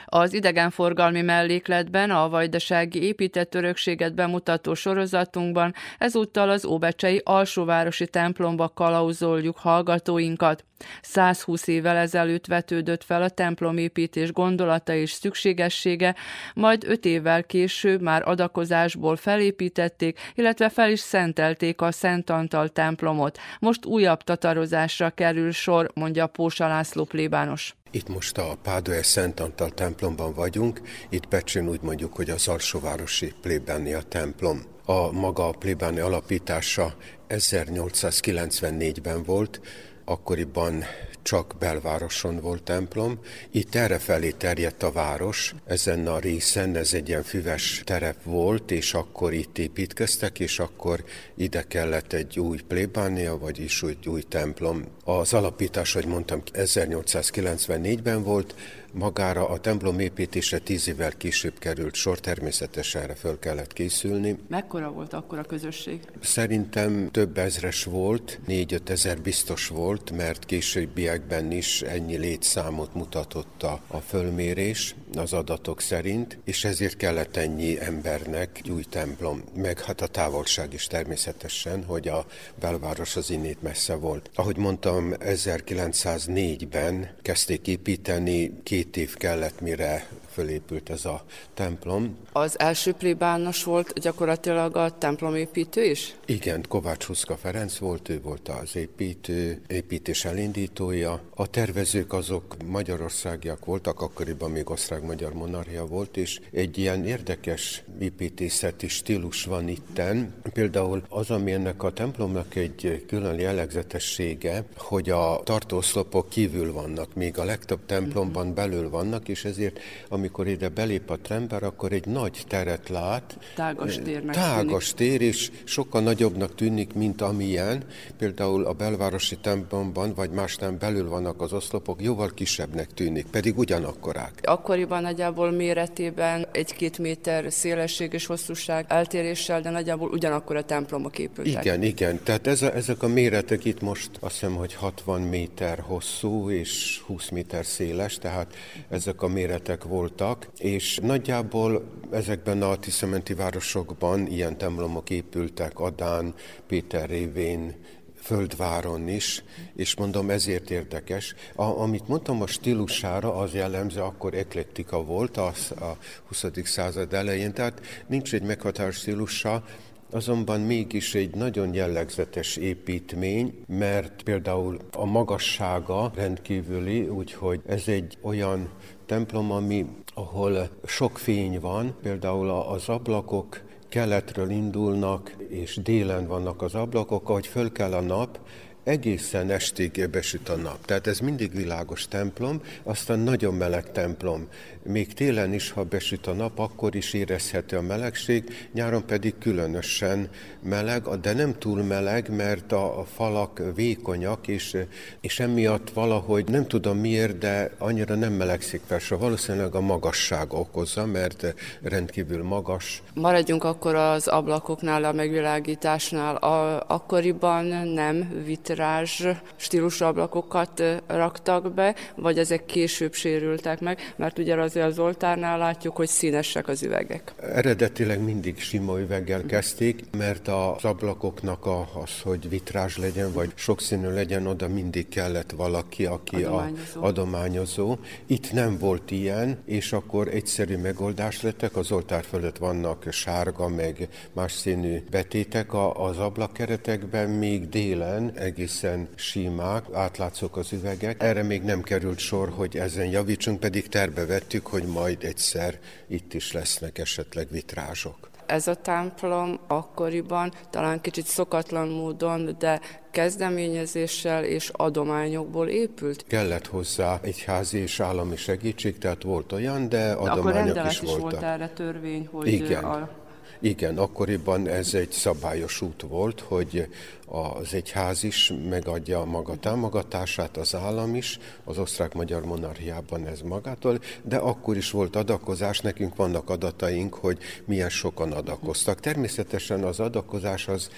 Az 0.05 0.33
idegenforgalmi 0.33 1.21
mellékletben 1.21 2.11
a 2.11 2.29
vajdasági 2.29 3.03
épített 3.03 3.55
örökséget 3.55 4.15
bemutató 4.15 4.73
sorozatunkban 4.73 5.73
ezúttal 5.97 6.49
az 6.49 6.65
Óbecsei 6.65 7.21
alsóvárosi 7.23 8.07
templomba 8.07 8.69
kalauzoljuk 8.69 9.57
hallgatóinkat. 9.57 10.65
120 11.01 11.67
évvel 11.67 11.95
ezelőtt 11.95 12.45
vetődött 12.45 13.03
fel 13.03 13.21
a 13.21 13.29
templomépítés 13.29 14.31
gondolata 14.31 14.93
és 14.93 15.11
szükségessége, 15.11 16.15
majd 16.53 16.83
öt 16.87 17.05
évvel 17.05 17.43
később 17.43 18.01
már 18.01 18.27
adakozásból 18.27 19.15
felépítették, 19.15 20.19
illetve 20.35 20.69
fel 20.69 20.91
is 20.91 20.99
szentelték 20.99 21.81
a 21.81 21.91
Szent 21.91 22.29
Antal 22.29 22.69
templomot. 22.69 23.37
Most 23.59 23.85
újabb 23.85 24.23
tatarozásra 24.23 25.09
kerül 25.09 25.51
sor, 25.51 25.91
mondja 25.93 26.27
Pósa 26.27 26.67
László 26.67 27.03
plébános. 27.03 27.75
Itt 27.91 28.07
most 28.07 28.37
a 28.37 28.57
Pádőe 28.63 29.03
Szent 29.03 29.39
Antal 29.39 29.69
templomban 29.69 30.33
vagyunk, 30.33 30.81
itt 31.09 31.25
Pecsén 31.25 31.69
úgy 31.69 31.81
mondjuk, 31.81 32.15
hogy 32.15 32.29
az 32.29 32.47
alsóvárosi 32.47 33.33
plébánia 33.41 34.01
templom. 34.01 34.61
A 34.85 35.11
maga 35.11 35.47
a 35.47 35.51
plébánia 35.51 36.05
alapítása 36.05 36.95
1894-ben 37.29 39.23
volt, 39.23 39.61
akkoriban 40.09 40.83
csak 41.21 41.55
belvároson 41.59 42.39
volt 42.39 42.63
templom. 42.63 43.19
Itt 43.51 43.75
erre 43.75 43.99
felé 43.99 44.31
terjedt 44.31 44.83
a 44.83 44.91
város, 44.91 45.55
ezen 45.65 46.07
a 46.07 46.19
részen 46.19 46.75
ez 46.75 46.93
egy 46.93 47.07
ilyen 47.07 47.23
füves 47.23 47.81
terep 47.85 48.23
volt, 48.23 48.71
és 48.71 48.93
akkor 48.93 49.33
itt 49.33 49.57
építkeztek, 49.57 50.39
és 50.39 50.59
akkor 50.59 51.03
ide 51.35 51.63
kellett 51.63 52.13
egy 52.13 52.39
új 52.39 52.59
plébánia, 52.67 53.37
vagyis 53.37 53.83
egy 53.83 54.07
új 54.07 54.21
templom. 54.21 54.85
Az 55.03 55.33
alapítás, 55.33 55.93
hogy 55.93 56.05
mondtam, 56.05 56.41
1894-ben 56.53 58.23
volt, 58.23 58.55
Magára 58.93 59.49
a 59.49 59.59
templom 59.59 59.99
építése 59.99 60.59
tíz 60.59 60.87
évvel 60.87 61.11
később 61.17 61.59
került 61.59 61.93
sor, 61.93 62.19
természetesen 62.19 63.01
erre 63.01 63.15
föl 63.15 63.39
kellett 63.39 63.73
készülni. 63.73 64.37
Mekkora 64.47 64.91
volt 64.91 65.13
akkor 65.13 65.37
a 65.37 65.43
közösség? 65.43 65.99
Szerintem 66.21 67.11
több 67.11 67.37
ezres 67.37 67.83
volt, 67.83 68.39
négy-öt 68.45 68.89
ezer 68.89 69.21
biztos 69.21 69.67
volt, 69.67 70.11
mert 70.11 70.45
későbbiekben 70.45 71.51
is 71.51 71.81
ennyi 71.81 72.17
létszámot 72.17 72.93
mutatott 72.93 73.63
a, 73.63 73.81
a 73.87 73.97
fölmérés 73.97 74.95
az 75.15 75.33
adatok 75.33 75.81
szerint, 75.81 76.37
és 76.43 76.63
ezért 76.63 76.97
kellett 76.97 77.37
ennyi 77.37 77.79
embernek 77.79 78.61
új 78.69 78.83
templom, 78.83 79.43
meg 79.55 79.81
hát 79.81 80.01
a 80.01 80.07
távolság 80.07 80.73
is 80.73 80.87
természetesen, 80.87 81.83
hogy 81.83 82.07
a 82.07 82.25
belváros 82.59 83.15
az 83.15 83.29
innét 83.29 83.61
messze 83.61 83.95
volt. 83.95 84.29
Ahogy 84.35 84.57
mondtam, 84.57 85.13
1904-ben 85.19 87.15
kezdték 87.21 87.67
építeni, 87.67 88.53
két 88.77 88.97
év 88.97 89.15
kellett, 89.15 89.61
mire 89.61 90.07
fölépült 90.37 90.89
ez 90.89 91.05
a 91.05 91.23
templom. 91.53 92.17
Az 92.31 92.59
első 92.59 92.93
plébános 92.93 93.63
volt 93.63 93.99
gyakorlatilag 93.99 94.75
a 94.75 94.97
templomépítő 94.97 95.83
is? 95.83 96.15
Igen, 96.25 96.65
Kovács 96.67 97.03
Huszka 97.03 97.35
Ferenc 97.35 97.77
volt, 97.77 98.09
ő 98.09 98.21
volt 98.21 98.49
az 98.49 98.75
építő, 98.75 99.61
építés 99.67 100.25
elindítója. 100.25 101.21
A 101.35 101.47
tervezők 101.47 102.13
azok 102.13 102.55
magyarországiak 102.65 103.65
voltak, 103.65 104.01
akkoriban 104.01 104.51
még 104.51 104.69
osztrák-magyar 104.69 105.33
monarchia 105.33 105.85
volt, 105.85 106.17
és 106.17 106.39
egy 106.51 106.77
ilyen 106.77 107.05
érdekes 107.05 107.83
építészeti 107.99 108.87
stílus 108.87 109.43
van 109.43 109.67
itten. 109.67 110.33
Például 110.53 111.03
az, 111.09 111.29
ami 111.29 111.51
ennek 111.51 111.83
a 111.83 111.93
templomnak 111.93 112.55
egy 112.55 113.05
külön 113.07 113.39
jellegzetessége, 113.39 114.63
hogy 114.77 115.09
a 115.09 115.41
tartószlopok 115.43 116.29
kívül 116.29 116.73
vannak, 116.73 117.13
még 117.13 117.37
a 117.37 117.43
legtöbb 117.43 117.85
templomban 117.85 118.53
belül 118.53 118.89
vannak, 118.89 119.27
és 119.27 119.45
ezért, 119.45 119.79
ami 120.09 120.26
amikor 120.27 120.47
ide 120.47 120.69
belép 120.69 121.09
a 121.09 121.17
ember, 121.29 121.63
akkor 121.63 121.91
egy 121.91 122.05
nagy 122.05 122.43
teret 122.47 122.89
lát. 122.89 123.37
Tágas 123.55 123.99
tér 124.03 124.25
Tágas 124.25 124.93
tér, 124.93 125.21
és 125.21 125.51
sokkal 125.63 126.01
nagyobbnak 126.01 126.55
tűnik, 126.55 126.93
mint 126.93 127.21
amilyen. 127.21 127.83
Például 128.17 128.65
a 128.65 128.73
belvárosi 128.73 129.37
templomban, 129.37 130.13
vagy 130.13 130.29
más 130.29 130.55
nem 130.55 130.77
belül 130.77 131.09
vannak 131.09 131.41
az 131.41 131.53
oszlopok, 131.53 132.01
jóval 132.01 132.31
kisebbnek 132.33 132.93
tűnik, 132.93 133.25
pedig 133.25 133.57
ugyanakkorák. 133.57 134.39
Akkoriban 134.43 135.01
nagyjából 135.01 135.51
méretében 135.51 136.47
egy-két 136.51 136.97
méter 136.97 137.51
szélesség 137.51 138.13
és 138.13 138.25
hosszúság 138.25 138.85
eltéréssel, 138.87 139.61
de 139.61 139.69
nagyjából 139.69 140.09
ugyanakkor 140.09 140.55
a 140.55 140.63
templomok 140.63 141.19
épültek. 141.19 141.65
Igen, 141.65 141.83
igen. 141.83 142.19
Tehát 142.23 142.47
ez 142.47 142.61
a, 142.61 142.75
ezek 142.75 143.03
a 143.03 143.07
méretek 143.07 143.65
itt 143.65 143.81
most 143.81 144.09
azt 144.19 144.33
hiszem, 144.33 144.55
hogy 144.55 144.73
60 144.73 145.21
méter 145.21 145.79
hosszú 145.79 146.49
és 146.49 147.01
20 147.05 147.29
méter 147.29 147.65
széles, 147.65 148.17
tehát 148.17 148.55
ezek 148.89 149.21
a 149.21 149.27
méretek 149.27 149.83
voltak 149.83 150.15
voltak, 150.17 150.47
és 150.57 150.99
nagyjából 151.01 151.83
ezekben 152.11 152.61
a 152.61 152.75
tiszementi 152.75 153.33
városokban 153.33 154.27
ilyen 154.27 154.57
templomok 154.57 155.09
épültek, 155.09 155.79
Adán, 155.79 156.33
Péter 156.67 157.09
révén, 157.09 157.75
Földváron 158.21 159.07
is, 159.07 159.43
és 159.75 159.95
mondom, 159.95 160.29
ezért 160.29 160.69
érdekes. 160.69 161.35
A, 161.55 161.63
amit 161.63 162.07
mondtam 162.07 162.41
a 162.41 162.47
stílusára, 162.47 163.35
az 163.35 163.53
jellemző, 163.53 164.01
akkor 164.01 164.33
eklektika 164.33 165.03
volt 165.03 165.37
az 165.37 165.71
a 165.71 165.97
20. 166.27 166.45
század 166.63 167.13
elején, 167.13 167.53
tehát 167.53 167.81
nincs 168.07 168.33
egy 168.33 168.43
meghatározott 168.43 169.01
stílusa, 169.01 169.63
azonban 170.11 170.61
mégis 170.61 171.15
egy 171.15 171.35
nagyon 171.35 171.73
jellegzetes 171.73 172.55
építmény, 172.55 173.63
mert 173.67 174.23
például 174.23 174.77
a 174.91 175.05
magassága 175.05 176.11
rendkívüli, 176.15 177.07
úgyhogy 177.07 177.61
ez 177.65 177.87
egy 177.87 178.17
olyan 178.21 178.69
templom, 179.05 179.51
ami, 179.51 179.85
ahol 180.17 180.69
sok 180.85 181.17
fény 181.17 181.59
van, 181.59 181.95
például 182.01 182.49
az 182.49 182.89
ablakok 182.89 183.61
keletről 183.89 184.49
indulnak, 184.49 185.35
és 185.49 185.79
délen 185.83 186.27
vannak 186.27 186.61
az 186.61 186.75
ablakok, 186.75 187.29
ahogy 187.29 187.47
föl 187.47 187.71
kell 187.71 187.93
a 187.93 188.01
nap, 188.01 188.39
egészen 188.87 189.49
estig 189.49 190.09
besüt 190.11 190.49
a 190.49 190.55
nap. 190.55 190.85
Tehát 190.85 191.07
ez 191.07 191.19
mindig 191.19 191.55
világos 191.55 192.07
templom, 192.07 192.61
aztán 192.83 193.19
nagyon 193.19 193.53
meleg 193.53 193.91
templom. 193.91 194.47
Még 194.83 195.13
télen 195.13 195.53
is, 195.53 195.71
ha 195.71 195.83
besüt 195.83 196.27
a 196.27 196.33
nap, 196.33 196.59
akkor 196.59 196.95
is 196.95 197.13
érezhető 197.13 197.77
a 197.77 197.81
melegség, 197.81 198.69
nyáron 198.73 199.05
pedig 199.05 199.33
különösen 199.39 200.29
meleg, 200.61 201.03
de 201.21 201.33
nem 201.33 201.57
túl 201.57 201.83
meleg, 201.83 202.35
mert 202.35 202.71
a, 202.71 203.05
falak 203.15 203.61
vékonyak, 203.75 204.47
és, 204.47 204.77
és 205.21 205.39
emiatt 205.39 205.89
valahogy 205.89 206.45
nem 206.49 206.67
tudom 206.67 206.97
miért, 206.97 207.37
de 207.37 207.71
annyira 207.77 208.15
nem 208.15 208.33
melegszik 208.33 208.81
persze. 208.87 209.15
Valószínűleg 209.15 209.75
a 209.75 209.81
magasság 209.81 210.53
okozza, 210.53 211.05
mert 211.05 211.53
rendkívül 211.81 212.43
magas. 212.43 213.01
Maradjunk 213.13 213.63
akkor 213.63 213.95
az 213.95 214.27
ablakoknál, 214.27 215.03
a 215.03 215.11
megvilágításnál. 215.11 216.35
A, 216.35 216.83
akkoriban 216.87 217.65
nem 217.87 218.43
vitt 218.45 218.69
vitrázs 218.77 219.25
stílusú 219.55 220.05
ablakokat 220.05 220.83
raktak 221.07 221.73
be, 221.73 221.95
vagy 222.15 222.39
ezek 222.39 222.65
később 222.65 223.13
sérültek 223.13 223.79
meg, 223.79 224.13
mert 224.15 224.37
ugye 224.37 224.55
azért 224.55 224.85
az 224.85 224.99
oltárnál 224.99 225.57
látjuk, 225.57 225.95
hogy 225.95 226.07
színesek 226.07 226.67
az 226.67 226.83
üvegek. 226.83 227.33
Eredetileg 227.53 228.23
mindig 228.23 228.59
sima 228.59 228.99
üveggel 228.99 229.45
kezdték, 229.45 230.03
mert 230.17 230.47
az 230.47 230.83
ablakoknak 230.83 231.65
az, 232.03 232.21
hogy 232.23 232.49
vitrázs 232.49 232.97
legyen, 232.97 233.33
vagy 233.33 233.51
sokszínű 233.55 234.09
legyen, 234.09 234.47
oda 234.47 234.67
mindig 234.67 235.09
kellett 235.09 235.51
valaki, 235.51 236.05
aki 236.05 236.35
adományozó. 236.43 237.01
a 237.01 237.05
adományozó. 237.05 237.97
Itt 238.25 238.51
nem 238.51 238.77
volt 238.77 239.11
ilyen, 239.11 239.57
és 239.65 239.93
akkor 239.93 240.27
egyszerű 240.27 240.77
megoldás 240.77 241.41
lettek, 241.41 241.75
az 241.75 241.91
oltár 241.91 242.23
fölött 242.23 242.57
vannak 242.57 243.05
sárga, 243.11 243.67
meg 243.67 244.07
más 244.33 244.51
színű 244.51 245.03
betétek 245.09 245.73
az 245.93 246.17
ablakkeretekben, 246.17 247.29
még 247.29 247.69
délen 247.69 248.31
egész 248.35 248.66
egészen 248.67 249.07
simák, 249.15 249.85
átlátszók 249.93 250.57
az 250.57 250.73
üvegek. 250.73 251.23
Erre 251.23 251.43
még 251.43 251.61
nem 251.61 251.81
került 251.81 252.17
sor, 252.17 252.49
hogy 252.49 252.77
ezen 252.77 253.05
javítsunk, 253.05 253.59
pedig 253.59 253.87
terve 253.87 254.25
vettük, 254.25 254.67
hogy 254.67 254.83
majd 254.83 255.23
egyszer 255.23 255.79
itt 256.07 256.33
is 256.33 256.51
lesznek 256.51 256.97
esetleg 256.97 257.47
vitrázsok. 257.51 258.29
Ez 258.45 258.67
a 258.67 258.75
templom 258.75 259.59
akkoriban 259.67 260.51
talán 260.69 261.01
kicsit 261.01 261.25
szokatlan 261.25 261.87
módon, 261.87 262.55
de 262.59 262.79
kezdeményezéssel 263.11 264.43
és 264.43 264.69
adományokból 264.73 265.67
épült. 265.67 266.25
Kellett 266.27 266.67
hozzá 266.67 267.19
egy 267.21 267.43
házi 267.43 267.77
és 267.77 267.99
állami 267.99 268.35
segítség, 268.35 268.97
tehát 268.97 269.23
volt 269.23 269.51
olyan, 269.51 269.89
de 269.89 270.11
adományok 270.11 270.73
de 270.73 270.79
akkor 270.79 270.91
is 270.91 270.99
voltak. 270.99 271.17
is 271.17 271.21
volt 271.21 271.43
erre 271.43 271.69
törvény, 271.69 272.27
hogy 272.31 272.47
Igen. 272.47 272.83
a 272.83 273.09
igen, 273.59 273.97
akkoriban 273.97 274.67
ez 274.67 274.93
egy 274.93 275.11
szabályos 275.11 275.81
út 275.81 276.01
volt, 276.01 276.39
hogy 276.39 276.87
az 277.25 277.73
egyház 277.73 278.23
is 278.23 278.53
megadja 278.69 279.23
maga 279.23 279.55
támogatását, 279.55 280.57
az 280.57 280.75
állam 280.75 281.15
is, 281.15 281.39
az 281.63 281.77
osztrák-magyar 281.77 282.45
monarchiában 282.45 283.27
ez 283.27 283.41
magától, 283.41 283.99
de 284.23 284.37
akkor 284.37 284.77
is 284.77 284.91
volt 284.91 285.15
adakozás, 285.15 285.79
nekünk 285.79 286.15
vannak 286.15 286.49
adataink, 286.49 287.13
hogy 287.13 287.37
milyen 287.65 287.89
sokan 287.89 288.31
adakoztak. 288.31 288.99
Természetesen 288.99 289.83
az 289.83 289.99
adakozás 289.99 290.67
az, 290.67 290.89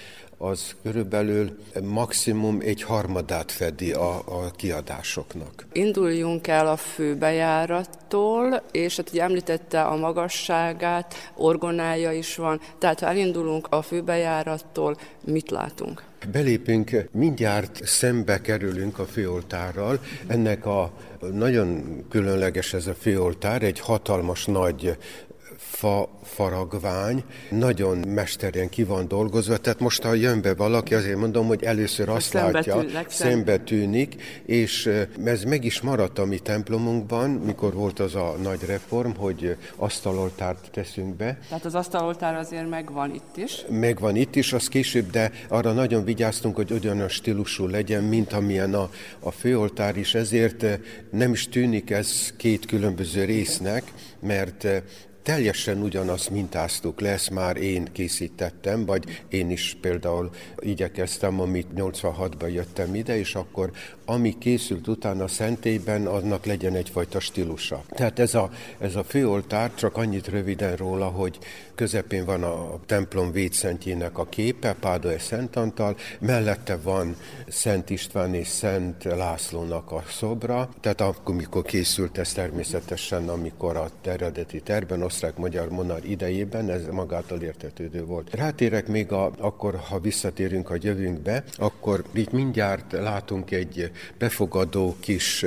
az 0.41 0.75
körülbelül 0.83 1.57
maximum 1.83 2.59
egy 2.61 2.83
harmadát 2.83 3.51
fedi 3.51 3.91
a, 3.91 4.15
a 4.15 4.51
kiadásoknak. 4.55 5.65
Induljunk 5.71 6.47
el 6.47 6.67
a 6.67 6.75
főbejárattól, 6.75 8.63
és 8.71 8.95
hát 8.95 9.09
ugye 9.09 9.23
említette 9.23 9.81
a 9.81 9.95
magasságát, 9.95 11.13
orgonája 11.35 12.11
is 12.11 12.35
van, 12.35 12.61
tehát 12.77 12.99
ha 12.99 13.07
elindulunk 13.07 13.67
a 13.69 13.81
főbejárattól, 13.81 14.97
mit 15.25 15.49
látunk? 15.49 16.03
Belépünk, 16.31 17.09
mindjárt 17.11 17.85
szembe 17.85 18.41
kerülünk 18.41 18.99
a 18.99 19.05
főoltárral. 19.05 19.99
Ennek 20.27 20.65
a 20.65 20.91
nagyon 21.31 21.83
különleges 22.09 22.73
ez 22.73 22.87
a 22.87 22.93
főoltár, 22.93 23.63
egy 23.63 23.79
hatalmas 23.79 24.45
nagy 24.45 24.97
fa 25.79 26.09
faragvány, 26.23 27.23
nagyon 27.49 27.97
mesterien 27.97 28.69
ki 28.69 28.83
van 28.83 29.07
dolgozva, 29.07 29.57
tehát 29.57 29.79
most 29.79 30.03
ha 30.03 30.13
jön 30.13 30.41
be 30.41 30.53
valaki, 30.53 30.93
azért 30.93 31.17
mondom, 31.17 31.47
hogy 31.47 31.63
először 31.63 32.09
azt 32.09 32.29
Szembe 32.29 32.51
látja, 32.51 32.85
szembe 33.07 33.57
tűnik, 33.57 34.15
és 34.45 34.89
ez 35.23 35.43
meg 35.43 35.65
is 35.65 35.81
maradt 35.81 36.19
a 36.19 36.25
mi 36.25 36.39
templomunkban, 36.39 37.29
mikor 37.29 37.73
volt 37.73 37.99
az 37.99 38.15
a 38.15 38.35
nagy 38.41 38.59
reform, 38.65 39.11
hogy 39.11 39.57
asztaloltárt 39.75 40.69
teszünk 40.71 41.15
be. 41.15 41.37
Tehát 41.47 41.65
az 41.65 41.75
asztaloltár 41.75 42.35
azért 42.35 42.69
megvan 42.69 43.13
itt 43.13 43.37
is. 43.37 43.65
Megvan 43.69 44.15
itt 44.15 44.35
is, 44.35 44.53
az 44.53 44.67
később, 44.67 45.09
de 45.09 45.31
arra 45.47 45.71
nagyon 45.71 46.03
vigyáztunk, 46.03 46.55
hogy 46.55 46.71
ugyanaz 46.71 47.11
stílusú 47.11 47.67
legyen, 47.67 48.03
mint 48.03 48.33
amilyen 48.33 48.73
a, 48.73 48.89
a 49.19 49.31
főoltár 49.31 49.97
is, 49.97 50.15
ezért 50.15 50.65
nem 51.11 51.31
is 51.31 51.49
tűnik 51.49 51.89
ez 51.89 52.33
két 52.37 52.65
különböző 52.65 53.23
résznek, 53.23 53.83
mert 54.19 54.67
teljesen 55.23 55.81
ugyanazt 55.81 56.29
mintáztuk 56.29 57.01
le, 57.01 57.09
ezt 57.09 57.29
már 57.29 57.57
én 57.57 57.87
készítettem, 57.91 58.85
vagy 58.85 59.23
én 59.29 59.49
is 59.49 59.77
például 59.81 60.29
igyekeztem, 60.59 61.39
amit 61.39 61.67
86-ban 61.75 62.53
jöttem 62.53 62.95
ide, 62.95 63.17
és 63.17 63.35
akkor 63.35 63.71
ami 64.05 64.37
készült 64.37 64.87
utána 64.87 65.23
a 65.23 65.27
szentélyben, 65.27 66.05
annak 66.05 66.45
legyen 66.45 66.75
egyfajta 66.75 67.19
stílusa. 67.19 67.83
Tehát 67.89 68.19
ez 68.19 68.35
a, 68.35 68.49
ez 68.77 68.95
a 68.95 69.03
főoltár, 69.03 69.75
csak 69.75 69.97
annyit 69.97 70.27
röviden 70.27 70.75
róla, 70.75 71.05
hogy 71.05 71.37
közepén 71.79 72.25
van 72.25 72.43
a 72.43 72.79
templom 72.85 73.31
védszentjének 73.31 74.17
a 74.17 74.25
képe, 74.25 74.73
Pádai 74.73 75.19
Szent 75.19 75.55
Antal, 75.55 75.95
mellette 76.19 76.77
van 76.77 77.15
Szent 77.47 77.89
István 77.89 78.33
és 78.33 78.47
Szent 78.47 79.03
Lászlónak 79.03 79.91
a 79.91 80.03
szobra, 80.09 80.69
tehát 80.79 81.01
akkor, 81.01 81.35
mikor 81.35 81.63
készült 81.63 82.17
ez 82.17 82.31
természetesen, 82.31 83.29
amikor 83.29 83.77
a 83.77 83.89
eredeti 84.03 84.61
terben, 84.61 85.01
osztrák-magyar 85.01 85.69
monár 85.69 86.05
idejében, 86.05 86.69
ez 86.69 86.85
magától 86.91 87.41
értetődő 87.41 88.05
volt. 88.05 88.35
Rátérek 88.35 88.87
még 88.87 89.11
a, 89.11 89.31
akkor, 89.37 89.75
ha 89.75 89.99
visszatérünk 89.99 90.69
a 90.69 90.77
jövőnkbe, 90.81 91.43
akkor 91.55 92.03
itt 92.13 92.31
mindjárt 92.31 92.91
látunk 92.91 93.51
egy 93.51 93.91
befogadó 94.17 94.95
kis 94.99 95.45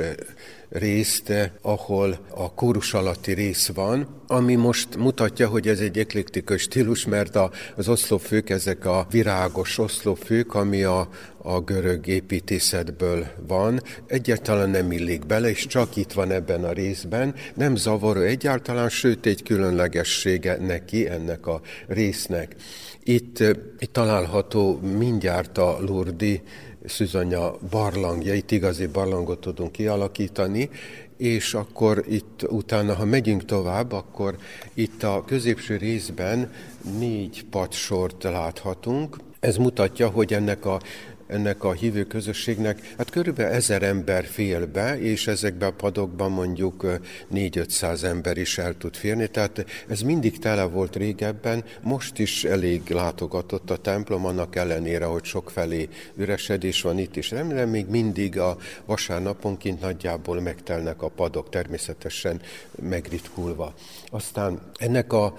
részt, 0.73 1.51
ahol 1.61 2.19
a 2.29 2.53
kórus 2.53 2.93
alatti 2.93 3.33
rész 3.33 3.67
van, 3.67 4.07
ami 4.27 4.55
most 4.55 4.95
mutatja, 4.97 5.47
hogy 5.47 5.67
ez 5.67 5.79
egy 5.79 5.97
eklektikus 5.97 6.61
stílus, 6.61 7.05
mert 7.05 7.37
az 7.75 7.89
oszlopfők, 7.89 8.49
ezek 8.49 8.85
a 8.85 9.07
virágos 9.11 9.77
oszlopfők, 9.77 10.55
ami 10.55 10.83
a, 10.83 11.07
a 11.37 11.59
görög 11.59 12.07
építészetből 12.07 13.27
van, 13.47 13.81
egyáltalán 14.07 14.69
nem 14.69 14.91
illik 14.91 15.25
bele, 15.25 15.49
és 15.49 15.67
csak 15.67 15.95
itt 15.95 16.11
van 16.11 16.31
ebben 16.31 16.63
a 16.63 16.71
részben, 16.71 17.35
nem 17.55 17.75
zavaró 17.75 18.21
egyáltalán, 18.21 18.89
sőt 18.89 19.25
egy 19.25 19.43
különlegessége 19.43 20.57
neki, 20.57 21.09
ennek 21.09 21.47
a 21.47 21.61
résznek. 21.87 22.55
Itt, 23.03 23.39
itt 23.79 23.93
található 23.93 24.79
mindjárt 24.97 25.57
a 25.57 25.77
Lurdi 25.81 26.41
Szüzanya 26.85 27.53
barlangja, 27.69 28.33
itt 28.33 28.51
igazi 28.51 28.87
barlangot 28.87 29.39
tudunk 29.39 29.71
kialakítani, 29.71 30.69
és 31.17 31.53
akkor 31.53 32.03
itt 32.07 32.45
utána, 32.49 32.93
ha 32.93 33.05
megyünk 33.05 33.45
tovább, 33.45 33.91
akkor 33.91 34.37
itt 34.73 35.03
a 35.03 35.23
középső 35.25 35.77
részben 35.77 36.51
négy 36.99 37.45
padsort 37.49 38.23
láthatunk. 38.23 39.17
Ez 39.39 39.57
mutatja, 39.57 40.09
hogy 40.09 40.33
ennek 40.33 40.65
a 40.65 40.81
ennek 41.27 41.63
a 41.63 41.71
hívő 41.71 42.03
közösségnek, 42.03 42.93
hát 42.97 43.09
körülbelül 43.09 43.51
ezer 43.51 43.83
ember 43.83 44.25
fél 44.25 44.65
be, 44.65 44.99
és 44.99 45.27
ezekben 45.27 45.69
a 45.69 45.75
padokban 45.75 46.31
mondjuk 46.31 46.85
4-500 47.33 48.03
ember 48.03 48.37
is 48.37 48.57
el 48.57 48.77
tud 48.77 48.95
férni, 48.95 49.27
tehát 49.27 49.65
ez 49.87 50.01
mindig 50.01 50.39
tele 50.39 50.63
volt 50.63 50.95
régebben, 50.95 51.63
most 51.81 52.19
is 52.19 52.43
elég 52.43 52.89
látogatott 52.89 53.69
a 53.69 53.77
templom, 53.77 54.25
annak 54.25 54.55
ellenére, 54.55 55.05
hogy 55.05 55.23
sok 55.23 55.49
felé 55.49 55.89
üresedés 56.15 56.81
van 56.81 56.99
itt 56.99 57.15
is. 57.15 57.31
Remélem 57.31 57.69
még 57.69 57.87
mindig 57.87 58.39
a 58.39 58.57
vasárnaponként 58.85 59.81
nagyjából 59.81 60.41
megtelnek 60.41 61.01
a 61.01 61.07
padok, 61.07 61.49
természetesen 61.49 62.41
megritkulva. 62.81 63.73
Aztán 64.09 64.61
ennek 64.77 65.13
a 65.13 65.35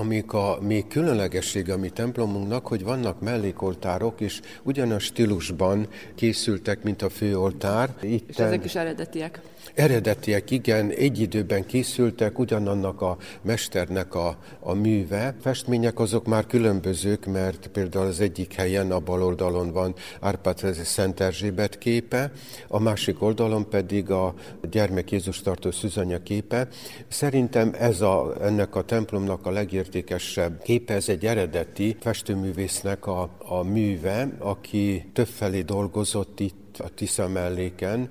amik 0.00 0.32
a 0.32 0.58
még 0.60 0.86
különlegessége 0.86 1.72
a 1.72 1.76
mi 1.76 1.88
templomunknak, 1.88 2.66
hogy 2.66 2.82
vannak 2.84 3.20
mellékoltárok, 3.20 4.20
és 4.20 4.40
ugyanaz 4.62 5.02
stílusban 5.02 5.88
készültek, 6.14 6.82
mint 6.82 7.02
a 7.02 7.10
főoltár. 7.10 7.94
Itten... 8.02 8.20
És 8.26 8.36
ezek 8.36 8.64
is 8.64 8.74
eredetiek? 8.74 9.40
Eredetiek, 9.74 10.50
igen, 10.50 10.90
egy 10.90 11.20
időben 11.20 11.66
készültek, 11.66 12.38
ugyanannak 12.38 13.00
a 13.00 13.16
mesternek 13.42 14.14
a, 14.14 14.38
a 14.60 14.74
műve. 14.74 15.34
Festmények 15.40 15.98
azok 15.98 16.26
már 16.26 16.46
különbözők, 16.46 17.26
mert 17.26 17.66
például 17.66 18.06
az 18.06 18.20
egyik 18.20 18.52
helyen 18.52 18.90
a 18.90 19.00
bal 19.00 19.22
oldalon 19.22 19.72
van 19.72 19.94
Árpád 20.20 20.74
Szent 20.84 21.20
Erzsébet 21.20 21.78
képe, 21.78 22.32
a 22.68 22.78
másik 22.78 23.22
oldalon 23.22 23.68
pedig 23.68 24.10
a 24.10 24.34
gyermek 24.70 25.10
Jézus 25.10 25.40
tartó 25.40 25.70
szüzanya 25.70 26.22
képe. 26.22 26.68
Szerintem 27.08 27.74
ez 27.78 28.00
a, 28.00 28.34
ennek 28.42 28.76
a 28.76 28.82
templomnak 28.82 29.46
a 29.46 29.50
legértékesebb 29.50 30.62
képe, 30.62 30.94
ez 30.94 31.08
egy 31.08 31.26
eredeti 31.26 31.96
festőművésznek 32.00 33.06
a, 33.06 33.30
a 33.38 33.62
műve, 33.62 34.28
aki 34.38 35.10
többfelé 35.12 35.60
dolgozott 35.60 36.40
itt 36.40 36.78
a 36.78 36.88
Tisza 36.94 37.28
melléken, 37.28 38.10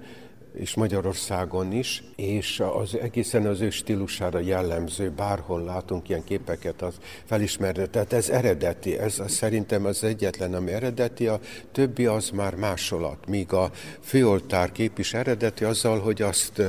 és 0.53 0.75
Magyarországon 0.75 1.71
is, 1.71 2.03
és 2.15 2.63
az 2.73 2.97
egészen 2.97 3.45
az 3.45 3.61
ő 3.61 3.69
stílusára 3.69 4.39
jellemző, 4.39 5.09
bárhol 5.09 5.63
látunk 5.63 6.09
ilyen 6.09 6.23
képeket, 6.23 6.81
az 6.81 6.93
felismerő. 7.25 7.85
Tehát 7.85 8.13
ez 8.13 8.29
eredeti, 8.29 8.97
ez 8.97 9.21
szerintem 9.27 9.85
az 9.85 10.03
egyetlen, 10.03 10.53
ami 10.53 10.71
eredeti, 10.71 11.27
a 11.27 11.39
többi 11.71 12.05
az 12.05 12.29
már 12.29 12.55
másolat, 12.55 13.27
míg 13.27 13.53
a 13.53 13.71
főoltár 14.01 14.71
kép 14.71 14.99
is 14.99 15.13
eredeti 15.13 15.63
azzal, 15.63 15.99
hogy 15.99 16.21
azt 16.21 16.61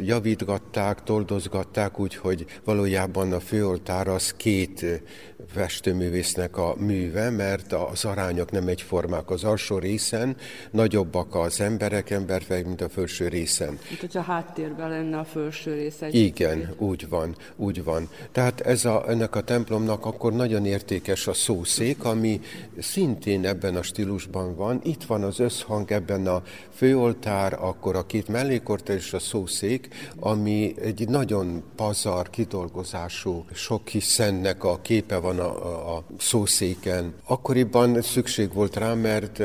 javítgatták, 0.00 1.02
toldozgatták, 1.02 1.98
úgyhogy 1.98 2.44
valójában 2.64 3.32
a 3.32 3.40
főoltár 3.40 4.08
az 4.08 4.34
két 4.36 5.02
festőművésznek 5.46 6.56
a 6.56 6.74
műve, 6.78 7.30
mert 7.30 7.72
az 7.72 8.04
arányok 8.04 8.50
nem 8.50 8.68
egyformák. 8.68 9.30
Az 9.30 9.44
alsó 9.44 9.78
részen 9.78 10.36
nagyobbak 10.70 11.34
az 11.34 11.60
emberek, 11.60 12.10
emberfej, 12.10 12.62
mint 12.62 12.80
a 12.80 12.88
felső 12.88 13.28
részen. 13.28 13.78
Mint 13.88 14.00
hogyha 14.00 14.22
háttérben 14.22 14.90
lenne 14.90 15.18
a 15.18 15.24
felső 15.24 15.74
része. 15.74 16.08
Igen, 16.08 16.60
kicsit. 16.60 16.80
úgy 16.80 17.08
van, 17.08 17.36
úgy 17.56 17.84
van. 17.84 18.08
Tehát 18.32 18.60
ez 18.60 18.84
a, 18.84 19.04
ennek 19.08 19.36
a 19.36 19.40
templomnak 19.40 20.04
akkor 20.06 20.32
nagyon 20.32 20.66
értékes 20.66 21.26
a 21.26 21.32
szószék, 21.32 22.04
ami 22.04 22.40
szintén 22.78 23.46
ebben 23.46 23.76
a 23.76 23.82
stílusban 23.82 24.56
van. 24.56 24.80
Itt 24.82 25.04
van 25.04 25.22
az 25.22 25.40
összhang 25.40 25.90
ebben 25.90 26.26
a 26.26 26.42
főoltár, 26.74 27.52
akkor 27.60 27.96
a 27.96 28.06
két 28.06 28.28
mellékortár 28.28 28.96
és 28.96 29.12
a 29.12 29.18
szószék, 29.18 29.77
ami 30.20 30.74
egy 30.80 31.08
nagyon 31.08 31.62
pazar 31.76 32.30
kidolgozású, 32.30 33.44
sok 33.52 33.88
hiszennek 33.88 34.64
a 34.64 34.80
képe 34.80 35.16
van 35.16 35.38
a, 35.38 35.96
a 35.96 36.04
szószéken. 36.18 37.14
Akkoriban 37.24 38.02
szükség 38.02 38.52
volt 38.52 38.76
rá, 38.76 38.94
mert 38.94 39.42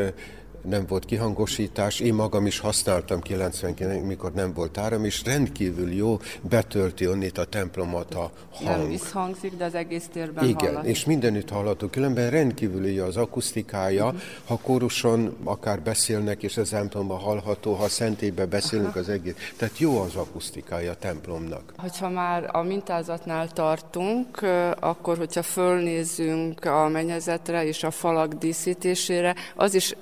nem 0.63 0.85
volt 0.87 1.05
kihangosítás, 1.05 1.99
én 1.99 2.13
magam 2.13 2.45
is 2.45 2.59
használtam 2.59 3.21
99 3.21 4.05
mikor 4.05 4.33
nem 4.33 4.53
volt 4.53 4.77
áram, 4.77 5.05
és 5.05 5.23
rendkívül 5.25 5.91
jó 5.91 6.19
betölti 6.41 7.07
onnit 7.07 7.37
a 7.37 7.45
templomot 7.45 8.13
a 8.13 8.31
hang. 8.51 8.77
Nem 8.77 8.87
visszhangzik, 8.87 9.57
de 9.57 9.65
az 9.65 9.75
egész 9.75 10.07
térben 10.11 10.43
Igen, 10.43 10.67
hallani. 10.67 10.89
és 10.89 11.05
mindenütt 11.05 11.49
hallható, 11.49 11.87
különben 11.87 12.29
rendkívül 12.29 12.87
jó 12.87 13.03
az 13.03 13.17
akusztikája, 13.17 14.05
uh-huh. 14.05 14.21
ha 14.45 14.57
kóruson 14.57 15.37
akár 15.43 15.81
beszélnek, 15.81 16.43
és 16.43 16.57
az 16.57 16.71
templomban 16.83 17.19
hallható, 17.19 17.73
ha 17.73 17.87
szentélyben 17.87 18.49
beszélünk 18.49 18.87
uh-huh. 18.87 19.03
az 19.03 19.09
egész. 19.09 19.35
Tehát 19.57 19.77
jó 19.77 20.01
az 20.01 20.15
akusztikája 20.15 20.91
a 20.91 20.95
templomnak. 20.95 21.73
Hogyha 21.77 22.09
már 22.09 22.49
a 22.55 22.61
mintázatnál 22.61 23.49
tartunk, 23.49 24.41
akkor 24.79 25.17
hogyha 25.17 25.43
fölnézünk 25.43 26.65
a 26.65 26.87
mennyezetre 26.87 27.65
és 27.65 27.83
a 27.83 27.91
falak 27.91 28.33
díszítésére, 28.33 29.35
az 29.55 29.73
is 29.73 29.95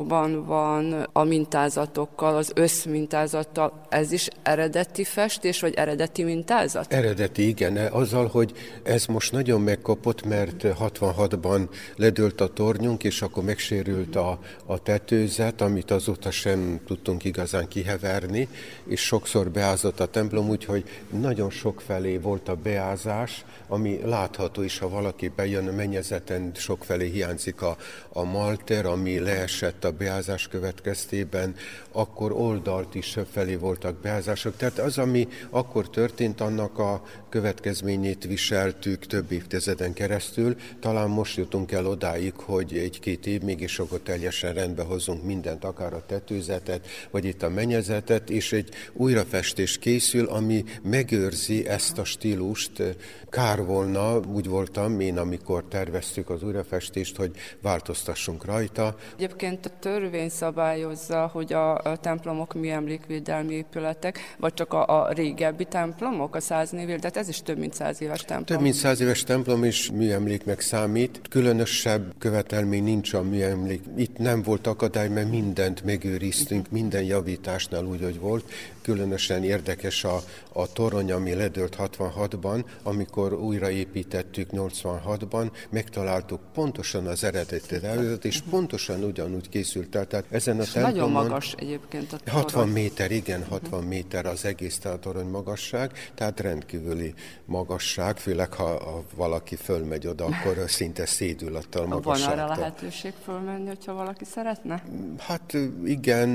összhangban 0.00 0.44
van 0.44 1.08
a 1.12 1.24
mintázatokkal, 1.24 2.36
az 2.36 2.52
összmintázattal. 2.54 3.86
Ez 3.88 4.12
is 4.12 4.28
eredeti 4.42 5.04
festés, 5.04 5.60
vagy 5.60 5.74
eredeti 5.74 6.22
mintázat? 6.22 6.92
Eredeti, 6.92 7.48
igen. 7.48 7.76
Azzal, 7.76 8.26
hogy 8.26 8.52
ez 8.82 9.06
most 9.06 9.32
nagyon 9.32 9.60
megkapott, 9.60 10.24
mert 10.24 10.64
66-ban 10.64 11.68
ledőlt 11.96 12.40
a 12.40 12.48
tornyunk, 12.48 13.04
és 13.04 13.22
akkor 13.22 13.44
megsérült 13.44 14.16
a, 14.16 14.38
a 14.66 14.82
tetőzet, 14.82 15.60
amit 15.60 15.90
azóta 15.90 16.30
sem 16.30 16.80
tudtunk 16.86 17.24
igazán 17.24 17.68
kiheverni, 17.68 18.48
és 18.86 19.00
sokszor 19.00 19.50
beázott 19.50 20.00
a 20.00 20.06
templom, 20.06 20.48
úgyhogy 20.48 20.84
nagyon 21.10 21.50
sok 21.50 21.80
felé 21.80 22.16
volt 22.16 22.48
a 22.48 22.54
beázás, 22.54 23.44
ami 23.68 24.00
látható 24.04 24.62
is, 24.62 24.78
ha 24.78 24.88
valaki 24.88 25.28
bejön 25.36 25.68
a 25.68 25.72
mennyezeten, 25.72 26.50
sok 26.54 26.84
felé 26.84 27.08
hiányzik 27.08 27.62
a, 27.62 27.76
a 28.12 28.24
malter, 28.24 28.86
ami 28.86 29.18
leesett 29.18 29.84
a 29.84 29.89
beázás 29.92 30.48
következtében, 30.48 31.54
akkor 31.92 32.32
oldalt 32.32 32.94
is 32.94 33.16
felé 33.30 33.54
voltak 33.54 34.00
beázások. 34.00 34.56
Tehát 34.56 34.78
az, 34.78 34.98
ami 34.98 35.28
akkor 35.50 35.90
történt, 35.90 36.40
annak 36.40 36.78
a 36.78 37.02
következményét 37.28 38.24
viseltük 38.24 39.06
több 39.06 39.32
évtizeden 39.32 39.92
keresztül. 39.92 40.56
Talán 40.80 41.08
most 41.08 41.36
jutunk 41.36 41.72
el 41.72 41.86
odáig, 41.86 42.34
hogy 42.36 42.76
egy-két 42.76 43.26
év 43.26 43.42
mégis 43.42 43.78
akkor 43.78 44.00
teljesen 44.00 44.52
rendbe 44.52 44.82
hozunk 44.82 45.24
mindent, 45.24 45.64
akár 45.64 45.92
a 45.92 46.06
tetőzetet, 46.06 46.86
vagy 47.10 47.24
itt 47.24 47.42
a 47.42 47.48
mennyezetet, 47.48 48.30
és 48.30 48.52
egy 48.52 48.68
újrafestés 48.92 49.78
készül, 49.78 50.26
ami 50.26 50.64
megőrzi 50.82 51.68
ezt 51.68 51.98
a 51.98 52.04
stílust. 52.04 52.82
Kár 53.28 53.64
volna, 53.64 54.18
úgy 54.18 54.48
voltam 54.48 55.00
én, 55.00 55.18
amikor 55.18 55.64
terveztük 55.68 56.30
az 56.30 56.42
újrafestést, 56.42 57.16
hogy 57.16 57.30
változtassunk 57.62 58.44
rajta. 58.44 58.96
Egyébként 59.16 59.66
a 59.66 59.78
törvény 59.80 60.28
szabályozza, 60.28 61.30
hogy 61.32 61.52
a, 61.52 61.98
templomok 62.00 62.54
műemlékvédelmi 62.54 63.54
épületek, 63.54 64.18
vagy 64.38 64.54
csak 64.54 64.72
a, 64.72 65.06
a 65.06 65.12
régebbi 65.12 65.64
templomok, 65.64 66.34
a 66.34 66.40
száz 66.40 66.72
évvel, 66.72 66.98
tehát 66.98 67.16
ez 67.16 67.28
is 67.28 67.42
több 67.42 67.58
mint 67.58 67.74
száz 67.74 68.02
éves 68.02 68.20
templom. 68.20 68.44
Több 68.44 68.60
mint 68.60 68.74
száz 68.74 69.00
éves 69.00 69.24
templom 69.24 69.64
is 69.64 69.90
műemléknek 69.90 70.60
számít. 70.60 71.20
Különösebb 71.30 72.14
követelmény 72.18 72.84
nincs 72.84 73.12
a 73.12 73.22
műemlék. 73.22 73.82
Itt 73.96 74.18
nem 74.18 74.42
volt 74.42 74.66
akadály, 74.66 75.08
mert 75.08 75.30
mindent 75.30 75.84
megőriztünk, 75.84 76.70
minden 76.70 77.02
javításnál 77.02 77.84
úgy, 77.84 78.02
hogy 78.02 78.20
volt. 78.20 78.44
Különösen 78.82 79.44
érdekes 79.44 80.04
a, 80.04 80.20
a 80.52 80.72
torony, 80.72 81.12
ami 81.12 81.34
ledőlt 81.34 81.76
66-ban, 81.78 82.64
amikor 82.82 83.32
újraépítettük 83.32 84.48
86-ban, 84.52 85.50
megtaláltuk 85.70 86.40
pontosan 86.54 87.06
az 87.06 87.24
eredeti 87.24 87.74
előtt, 87.82 88.24
és 88.24 88.40
pontosan 88.50 89.04
ugyanúgy 89.04 89.48
készült 89.70 89.94
el. 89.94 90.06
Tehát 90.06 90.26
ezen 90.30 90.60
a 90.60 90.64
templomon... 90.64 90.92
Nagyon 90.92 91.10
magas 91.10 91.54
egyébként 91.58 92.12
a 92.12 92.16
torony. 92.16 92.42
60 92.42 92.68
méter, 92.68 93.10
igen, 93.10 93.44
60 93.44 93.84
méter 93.84 94.26
az 94.26 94.44
egész 94.44 94.78
torony 95.00 95.26
magasság, 95.26 96.10
tehát 96.14 96.40
rendkívüli 96.40 97.14
magasság, 97.44 98.16
főleg 98.16 98.52
ha, 98.52 98.64
ha 98.64 99.04
valaki 99.14 99.56
fölmegy 99.56 100.06
oda, 100.06 100.24
akkor 100.24 100.64
szinte 100.70 101.06
szédül 101.06 101.56
a 101.56 101.86
magasságtól. 101.86 102.36
Van 102.36 102.48
arra 102.48 102.58
lehetőség 102.58 103.12
fölmenni, 103.24 103.66
hogyha 103.66 103.92
valaki 103.92 104.24
szeretne? 104.24 104.82
Hát 105.18 105.56
igen, 105.84 106.30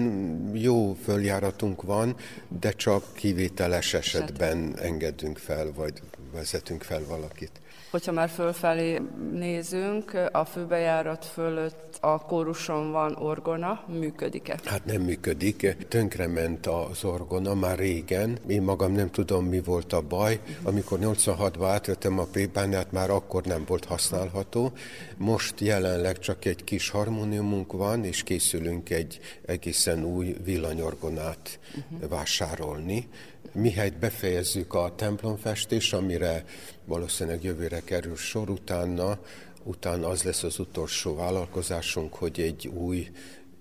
jó 0.53 0.93
följáratunk 1.03 1.81
van, 1.81 2.15
de 2.59 2.71
csak 2.71 3.03
kivételes 3.13 3.93
esetben 3.93 4.79
engedünk 4.79 5.37
fel, 5.37 5.71
vagy 5.75 5.93
vezetünk 6.33 6.83
fel 6.83 7.01
valakit. 7.07 7.51
Hogyha 7.95 8.11
már 8.11 8.29
fölfelé 8.29 9.01
nézünk, 9.31 10.29
a 10.31 10.45
főbejárat 10.45 11.25
fölött 11.25 11.97
a 12.01 12.19
kóruson 12.19 12.91
van 12.91 13.15
orgona, 13.15 13.83
működik-e? 13.87 14.59
Hát 14.63 14.85
nem 14.85 15.01
működik, 15.01 15.75
tönkrement 15.87 16.67
az 16.67 17.03
orgona 17.03 17.53
már 17.53 17.77
régen. 17.77 18.37
Én 18.47 18.61
magam 18.61 18.91
nem 18.91 19.11
tudom, 19.11 19.45
mi 19.45 19.61
volt 19.61 19.93
a 19.93 20.01
baj. 20.01 20.39
Amikor 20.63 20.99
86-ban 21.01 21.67
átjöttem 21.71 22.19
a 22.19 22.23
plébániát, 22.23 22.91
már 22.91 23.09
akkor 23.09 23.43
nem 23.43 23.63
volt 23.67 23.85
használható. 23.85 24.71
Most 25.17 25.59
jelenleg 25.59 26.19
csak 26.19 26.45
egy 26.45 26.63
kis 26.63 26.89
harmóniumunk 26.89 27.71
van, 27.71 28.03
és 28.03 28.23
készülünk 28.23 28.89
egy 28.89 29.19
egészen 29.45 30.03
új 30.03 30.35
villanyorgonát 30.43 31.59
uh-huh. 31.75 32.09
vásárolni. 32.09 33.07
Mihelyt 33.55 33.97
befejezzük 33.97 34.73
a 34.73 34.93
templomfestés, 34.95 35.93
amire 35.93 36.43
valószínűleg 36.85 37.43
jövőre 37.43 37.79
kerül 37.79 38.15
sor, 38.15 38.49
utána, 38.49 39.19
utána 39.63 40.07
az 40.07 40.23
lesz 40.23 40.43
az 40.43 40.59
utolsó 40.59 41.15
vállalkozásunk, 41.15 42.13
hogy 42.13 42.39
egy 42.39 42.67
új, 42.67 43.11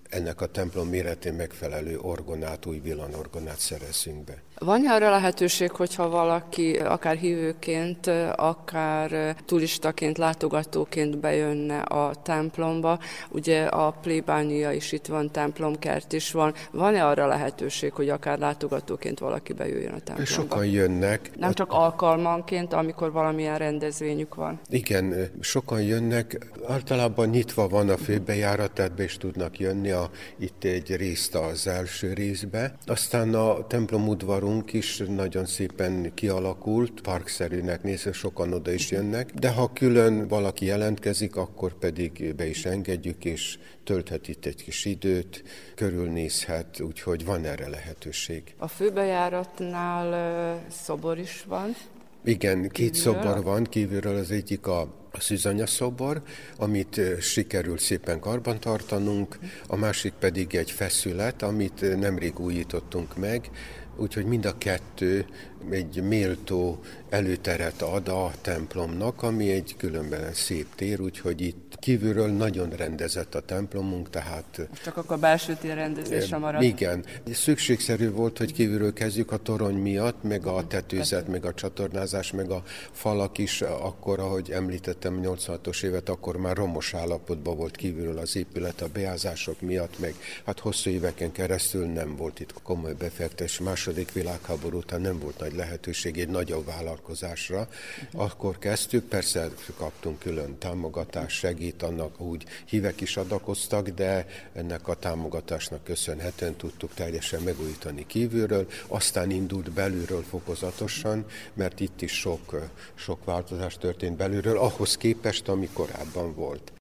ennek 0.09 0.41
a 0.41 0.45
templom 0.45 0.87
méretén 0.87 1.33
megfelelő 1.33 1.99
orgonát, 1.99 2.65
új 2.65 2.79
villanorgonát 2.79 3.59
szerezünk 3.59 4.23
be. 4.23 4.43
Van 4.59 4.87
arra 4.87 5.09
lehetőség, 5.09 5.71
hogyha 5.71 6.09
valaki 6.09 6.75
akár 6.77 7.15
hívőként, 7.15 8.07
akár 8.35 9.35
turistaként, 9.45 10.17
látogatóként 10.17 11.19
bejönne 11.19 11.79
a 11.79 12.15
templomba, 12.23 12.99
ugye 13.29 13.63
a 13.63 13.91
plébánia 13.91 14.71
is 14.71 14.91
itt 14.91 15.05
van, 15.05 15.31
templomkert 15.31 16.13
is 16.13 16.31
van, 16.31 16.53
van-e 16.71 17.05
arra 17.05 17.27
lehetőség, 17.27 17.93
hogy 17.93 18.09
akár 18.09 18.39
látogatóként 18.39 19.19
valaki 19.19 19.53
bejöjjön 19.53 19.93
a 19.93 19.99
templomba? 19.99 20.31
Sokan 20.31 20.65
jönnek. 20.65 21.31
Nem 21.37 21.53
csak 21.53 21.71
alkalmanként, 21.71 22.73
amikor 22.73 23.11
valamilyen 23.11 23.57
rendezvényük 23.57 24.35
van. 24.35 24.59
Igen, 24.69 25.31
sokan 25.39 25.81
jönnek, 25.81 26.47
általában 26.67 27.29
nyitva 27.29 27.67
van 27.67 27.89
a 27.89 27.97
főbejárat, 27.97 28.71
tehát 28.71 28.95
be 28.95 29.03
is 29.03 29.17
tudnak 29.17 29.59
jönni, 29.59 29.91
a, 29.91 30.09
itt 30.39 30.63
egy 30.63 30.95
részt 30.95 31.35
az 31.35 31.67
első 31.67 32.13
részbe. 32.13 32.75
Aztán 32.85 33.33
a 33.33 33.67
templom 33.67 34.07
udvar 34.07 34.43
udvarunk 34.45 34.73
is 34.73 35.03
nagyon 35.07 35.45
szépen 35.45 36.13
kialakult, 36.13 37.01
parkszerűnek 37.01 37.83
nézve 37.83 38.11
sokan 38.11 38.53
oda 38.53 38.71
is 38.71 38.91
jönnek, 38.91 39.33
de 39.33 39.49
ha 39.49 39.73
külön 39.73 40.27
valaki 40.27 40.65
jelentkezik, 40.65 41.35
akkor 41.35 41.73
pedig 41.73 42.35
be 42.35 42.45
is 42.45 42.65
engedjük, 42.65 43.25
és 43.25 43.57
tölthet 43.83 44.27
itt 44.27 44.45
egy 44.45 44.63
kis 44.63 44.85
időt, 44.85 45.43
körülnézhet, 45.75 46.79
úgyhogy 46.79 47.25
van 47.25 47.45
erre 47.45 47.69
lehetőség. 47.69 48.43
A 48.57 48.67
főbejáratnál 48.67 50.59
szobor 50.69 51.17
is 51.17 51.43
van. 51.47 51.75
Igen, 52.23 52.61
két 52.61 52.91
kívülről. 52.91 53.23
szobor 53.23 53.43
van, 53.43 53.63
kívülről 53.63 54.15
az 54.15 54.31
egyik 54.31 54.67
a 54.67 55.03
a 55.15 55.19
szűzanya 55.19 55.65
szobor, 55.65 56.21
amit 56.57 57.01
sikerült 57.19 57.79
szépen 57.79 58.19
karbantartanunk, 58.19 59.39
a 59.67 59.75
másik 59.75 60.13
pedig 60.19 60.55
egy 60.55 60.71
feszület, 60.71 61.41
amit 61.41 61.99
nemrég 61.99 62.39
újítottunk 62.39 63.17
meg, 63.17 63.49
úgyhogy 63.97 64.25
mind 64.25 64.45
a 64.45 64.57
kettő 64.57 65.25
egy 65.69 66.03
méltó 66.03 66.79
előteret 67.09 67.81
ad 67.81 68.07
a 68.07 68.31
templomnak, 68.41 69.23
ami 69.23 69.51
egy 69.51 69.75
különben 69.77 70.33
szép 70.33 70.75
tér, 70.75 71.01
úgyhogy 71.01 71.41
itt 71.41 71.75
kívülről 71.79 72.27
nagyon 72.27 72.69
rendezett 72.69 73.35
a 73.35 73.41
templomunk, 73.41 74.09
tehát... 74.09 74.67
Csak 74.83 74.97
akkor 74.97 75.19
belső 75.19 75.57
tér 75.61 75.73
rendezésre 75.73 76.37
marad. 76.37 76.61
Igen. 76.61 77.05
Szükségszerű 77.31 78.11
volt, 78.11 78.37
hogy 78.37 78.53
kívülről 78.53 78.93
kezdjük 78.93 79.31
a 79.31 79.37
torony 79.37 79.75
miatt, 79.75 80.23
meg 80.23 80.45
a 80.45 80.67
tetőzet, 80.67 81.27
meg 81.27 81.45
a 81.45 81.53
csatornázás, 81.53 82.31
meg 82.31 82.49
a 82.49 82.63
falak 82.91 83.37
is, 83.37 83.61
akkor, 83.61 84.19
ahogy 84.19 84.51
említettem, 84.51 85.19
86-os 85.23 85.83
évet, 85.83 86.09
akkor 86.09 86.37
már 86.37 86.55
romos 86.55 86.93
állapotban 86.93 87.57
volt 87.57 87.75
kívülről 87.75 88.17
az 88.17 88.35
épület 88.35 88.81
a 88.81 88.87
beázások 88.93 89.61
miatt, 89.61 89.99
meg 89.99 90.15
hát 90.45 90.59
hosszú 90.59 90.89
éveken 90.89 91.31
keresztül 91.31 91.85
nem 91.85 92.15
volt 92.15 92.39
itt 92.39 92.53
komoly 92.63 92.93
befektetés. 92.93 93.59
Második 93.59 94.11
világháború 94.11 94.77
után 94.77 95.01
nem 95.01 95.19
volt 95.19 95.39
nagy 95.39 95.54
lehetőség 95.55 96.19
egy 96.19 96.29
nagyobb 96.29 96.65
vállalkozásra. 96.65 97.67
Akkor 98.13 98.57
kezdtük, 98.57 99.03
persze 99.03 99.49
kaptunk 99.77 100.19
külön 100.19 100.57
támogatást, 100.57 101.37
segít 101.37 101.83
annak, 101.83 102.21
úgy 102.21 102.45
hívek 102.65 103.01
is 103.01 103.17
adakoztak, 103.17 103.89
de 103.89 104.25
ennek 104.53 104.87
a 104.87 104.95
támogatásnak 104.95 105.83
köszönhetően 105.83 106.55
tudtuk 106.55 106.93
teljesen 106.93 107.41
megújítani 107.41 108.05
kívülről, 108.05 108.67
aztán 108.87 109.31
indult 109.31 109.71
belülről 109.71 110.23
fokozatosan, 110.23 111.25
mert 111.53 111.79
itt 111.79 112.01
is 112.01 112.19
sok, 112.19 112.69
sok 112.95 113.25
változás 113.25 113.77
történt 113.77 114.17
belülről, 114.17 114.57
ahhoz 114.57 114.97
képest, 114.97 115.47
ami 115.47 115.69
korábban 115.73 116.33
volt. 116.33 116.73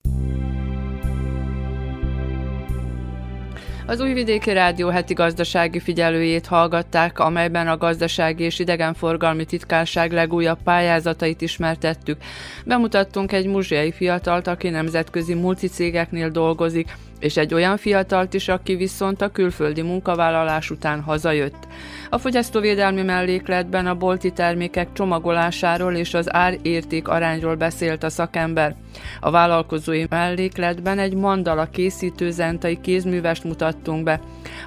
Az 3.87 4.01
Újvidéki 4.01 4.53
Rádió 4.53 4.89
heti 4.89 5.15
gazdasági 5.15 5.81
figyelőjét 5.81 6.47
hallgatták, 6.47 7.19
amelyben 7.19 7.69
a 7.69 7.77
gazdasági 7.77 8.45
és 8.45 8.59
idegenforgalmi 8.59 9.45
titkárság 9.45 10.13
legújabb 10.13 10.59
pályázatait 10.65 11.41
ismertettük. 11.41 12.17
Bemutattunk 12.65 13.33
egy 13.33 13.47
muzsiai 13.47 13.93
fiatalt, 13.93 14.47
aki 14.47 14.69
nemzetközi 14.69 15.35
multicégeknél 15.35 16.29
dolgozik, 16.31 16.97
és 17.25 17.37
egy 17.37 17.55
olyan 17.55 17.77
fiatalt 17.77 18.35
is, 18.35 18.49
aki 18.49 18.75
viszont 18.75 19.23
a 19.23 19.31
külföldi 19.31 19.83
munkavállalás 19.83 20.71
után 20.71 21.01
hazajött. 21.01 21.67
A 22.11 22.19
fogyasztóvédelmi 22.19 23.03
mellékletben 23.03 23.87
a 23.87 23.95
bolti 23.95 24.33
termékek 24.33 24.93
csomagolásáról 24.93 25.95
és 25.95 26.15
az 26.15 26.35
ár-érték 26.35 27.09
arányról 27.09 27.55
beszélt 27.55 28.03
a 28.03 28.11
szakember. 28.11 28.77
A 29.21 29.31
vállalkozói 29.31 30.05
mellékletben 30.09 30.99
egy 30.99 31.15
mandala 31.15 31.65
készítő 31.65 32.31
zentai 32.31 32.81
kézművest 32.81 33.45
mutattunk 33.45 34.05
be. 34.05 34.21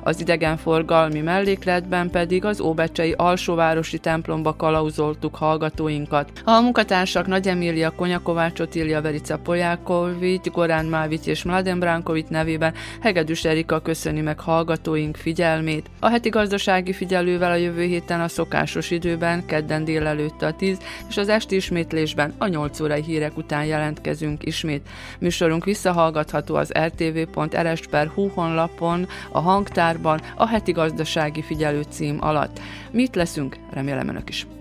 Az 0.03 0.19
idegenforgalmi 0.19 1.19
mellékletben 1.19 2.09
pedig 2.09 2.45
az 2.45 2.61
Óbecsei 2.61 3.13
alsóvárosi 3.17 3.97
templomba 3.97 4.55
kalauzoltuk 4.55 5.35
hallgatóinkat. 5.35 6.31
A 6.43 6.61
munkatársak 6.61 7.27
Nagy 7.27 7.47
Emília 7.47 7.91
Konyakovácsot, 7.91 8.75
Ilja 8.75 9.01
Verica 9.01 9.38
Polyákovics, 9.38 10.49
Gorán 10.51 10.85
Mávics 10.85 11.25
és 11.25 11.43
Mladen 11.43 11.79
Bránkovics 11.79 12.27
nevében 12.27 12.45
Hegedűs 13.01 13.45
Erika 13.45 13.79
köszöni 13.79 14.21
meg 14.21 14.39
hallgatóink 14.39 15.15
figyelmét. 15.15 15.89
A 15.99 16.09
heti 16.09 16.29
gazdasági 16.29 16.93
figyelővel 16.93 17.51
a 17.51 17.55
jövő 17.55 17.83
héten 17.83 18.21
a 18.21 18.27
szokásos 18.27 18.91
időben, 18.91 19.45
kedden 19.45 19.83
délelőtt 19.83 20.41
a 20.41 20.53
10, 20.53 20.77
és 21.09 21.17
az 21.17 21.29
esti 21.29 21.55
ismétlésben 21.55 22.33
a 22.37 22.47
8 22.47 22.79
órai 22.79 23.01
hírek 23.01 23.37
után 23.37 23.65
jelentkezünk 23.65 24.45
ismét. 24.45 24.89
Műsorunk 25.19 25.65
visszahallgatható 25.65 26.55
az 26.55 26.71
rtv.rs.hu 26.71 28.27
honlapon, 28.27 29.07
a 29.31 29.39
hangtárban, 29.39 30.21
a 30.35 30.47
heti 30.47 30.71
gazdasági 30.71 31.41
figyelő 31.41 31.81
cím 31.89 32.17
alatt. 32.19 32.59
Mit 32.91 33.15
leszünk? 33.15 33.57
Remélem 33.71 34.07
önök 34.07 34.29
is. 34.29 34.56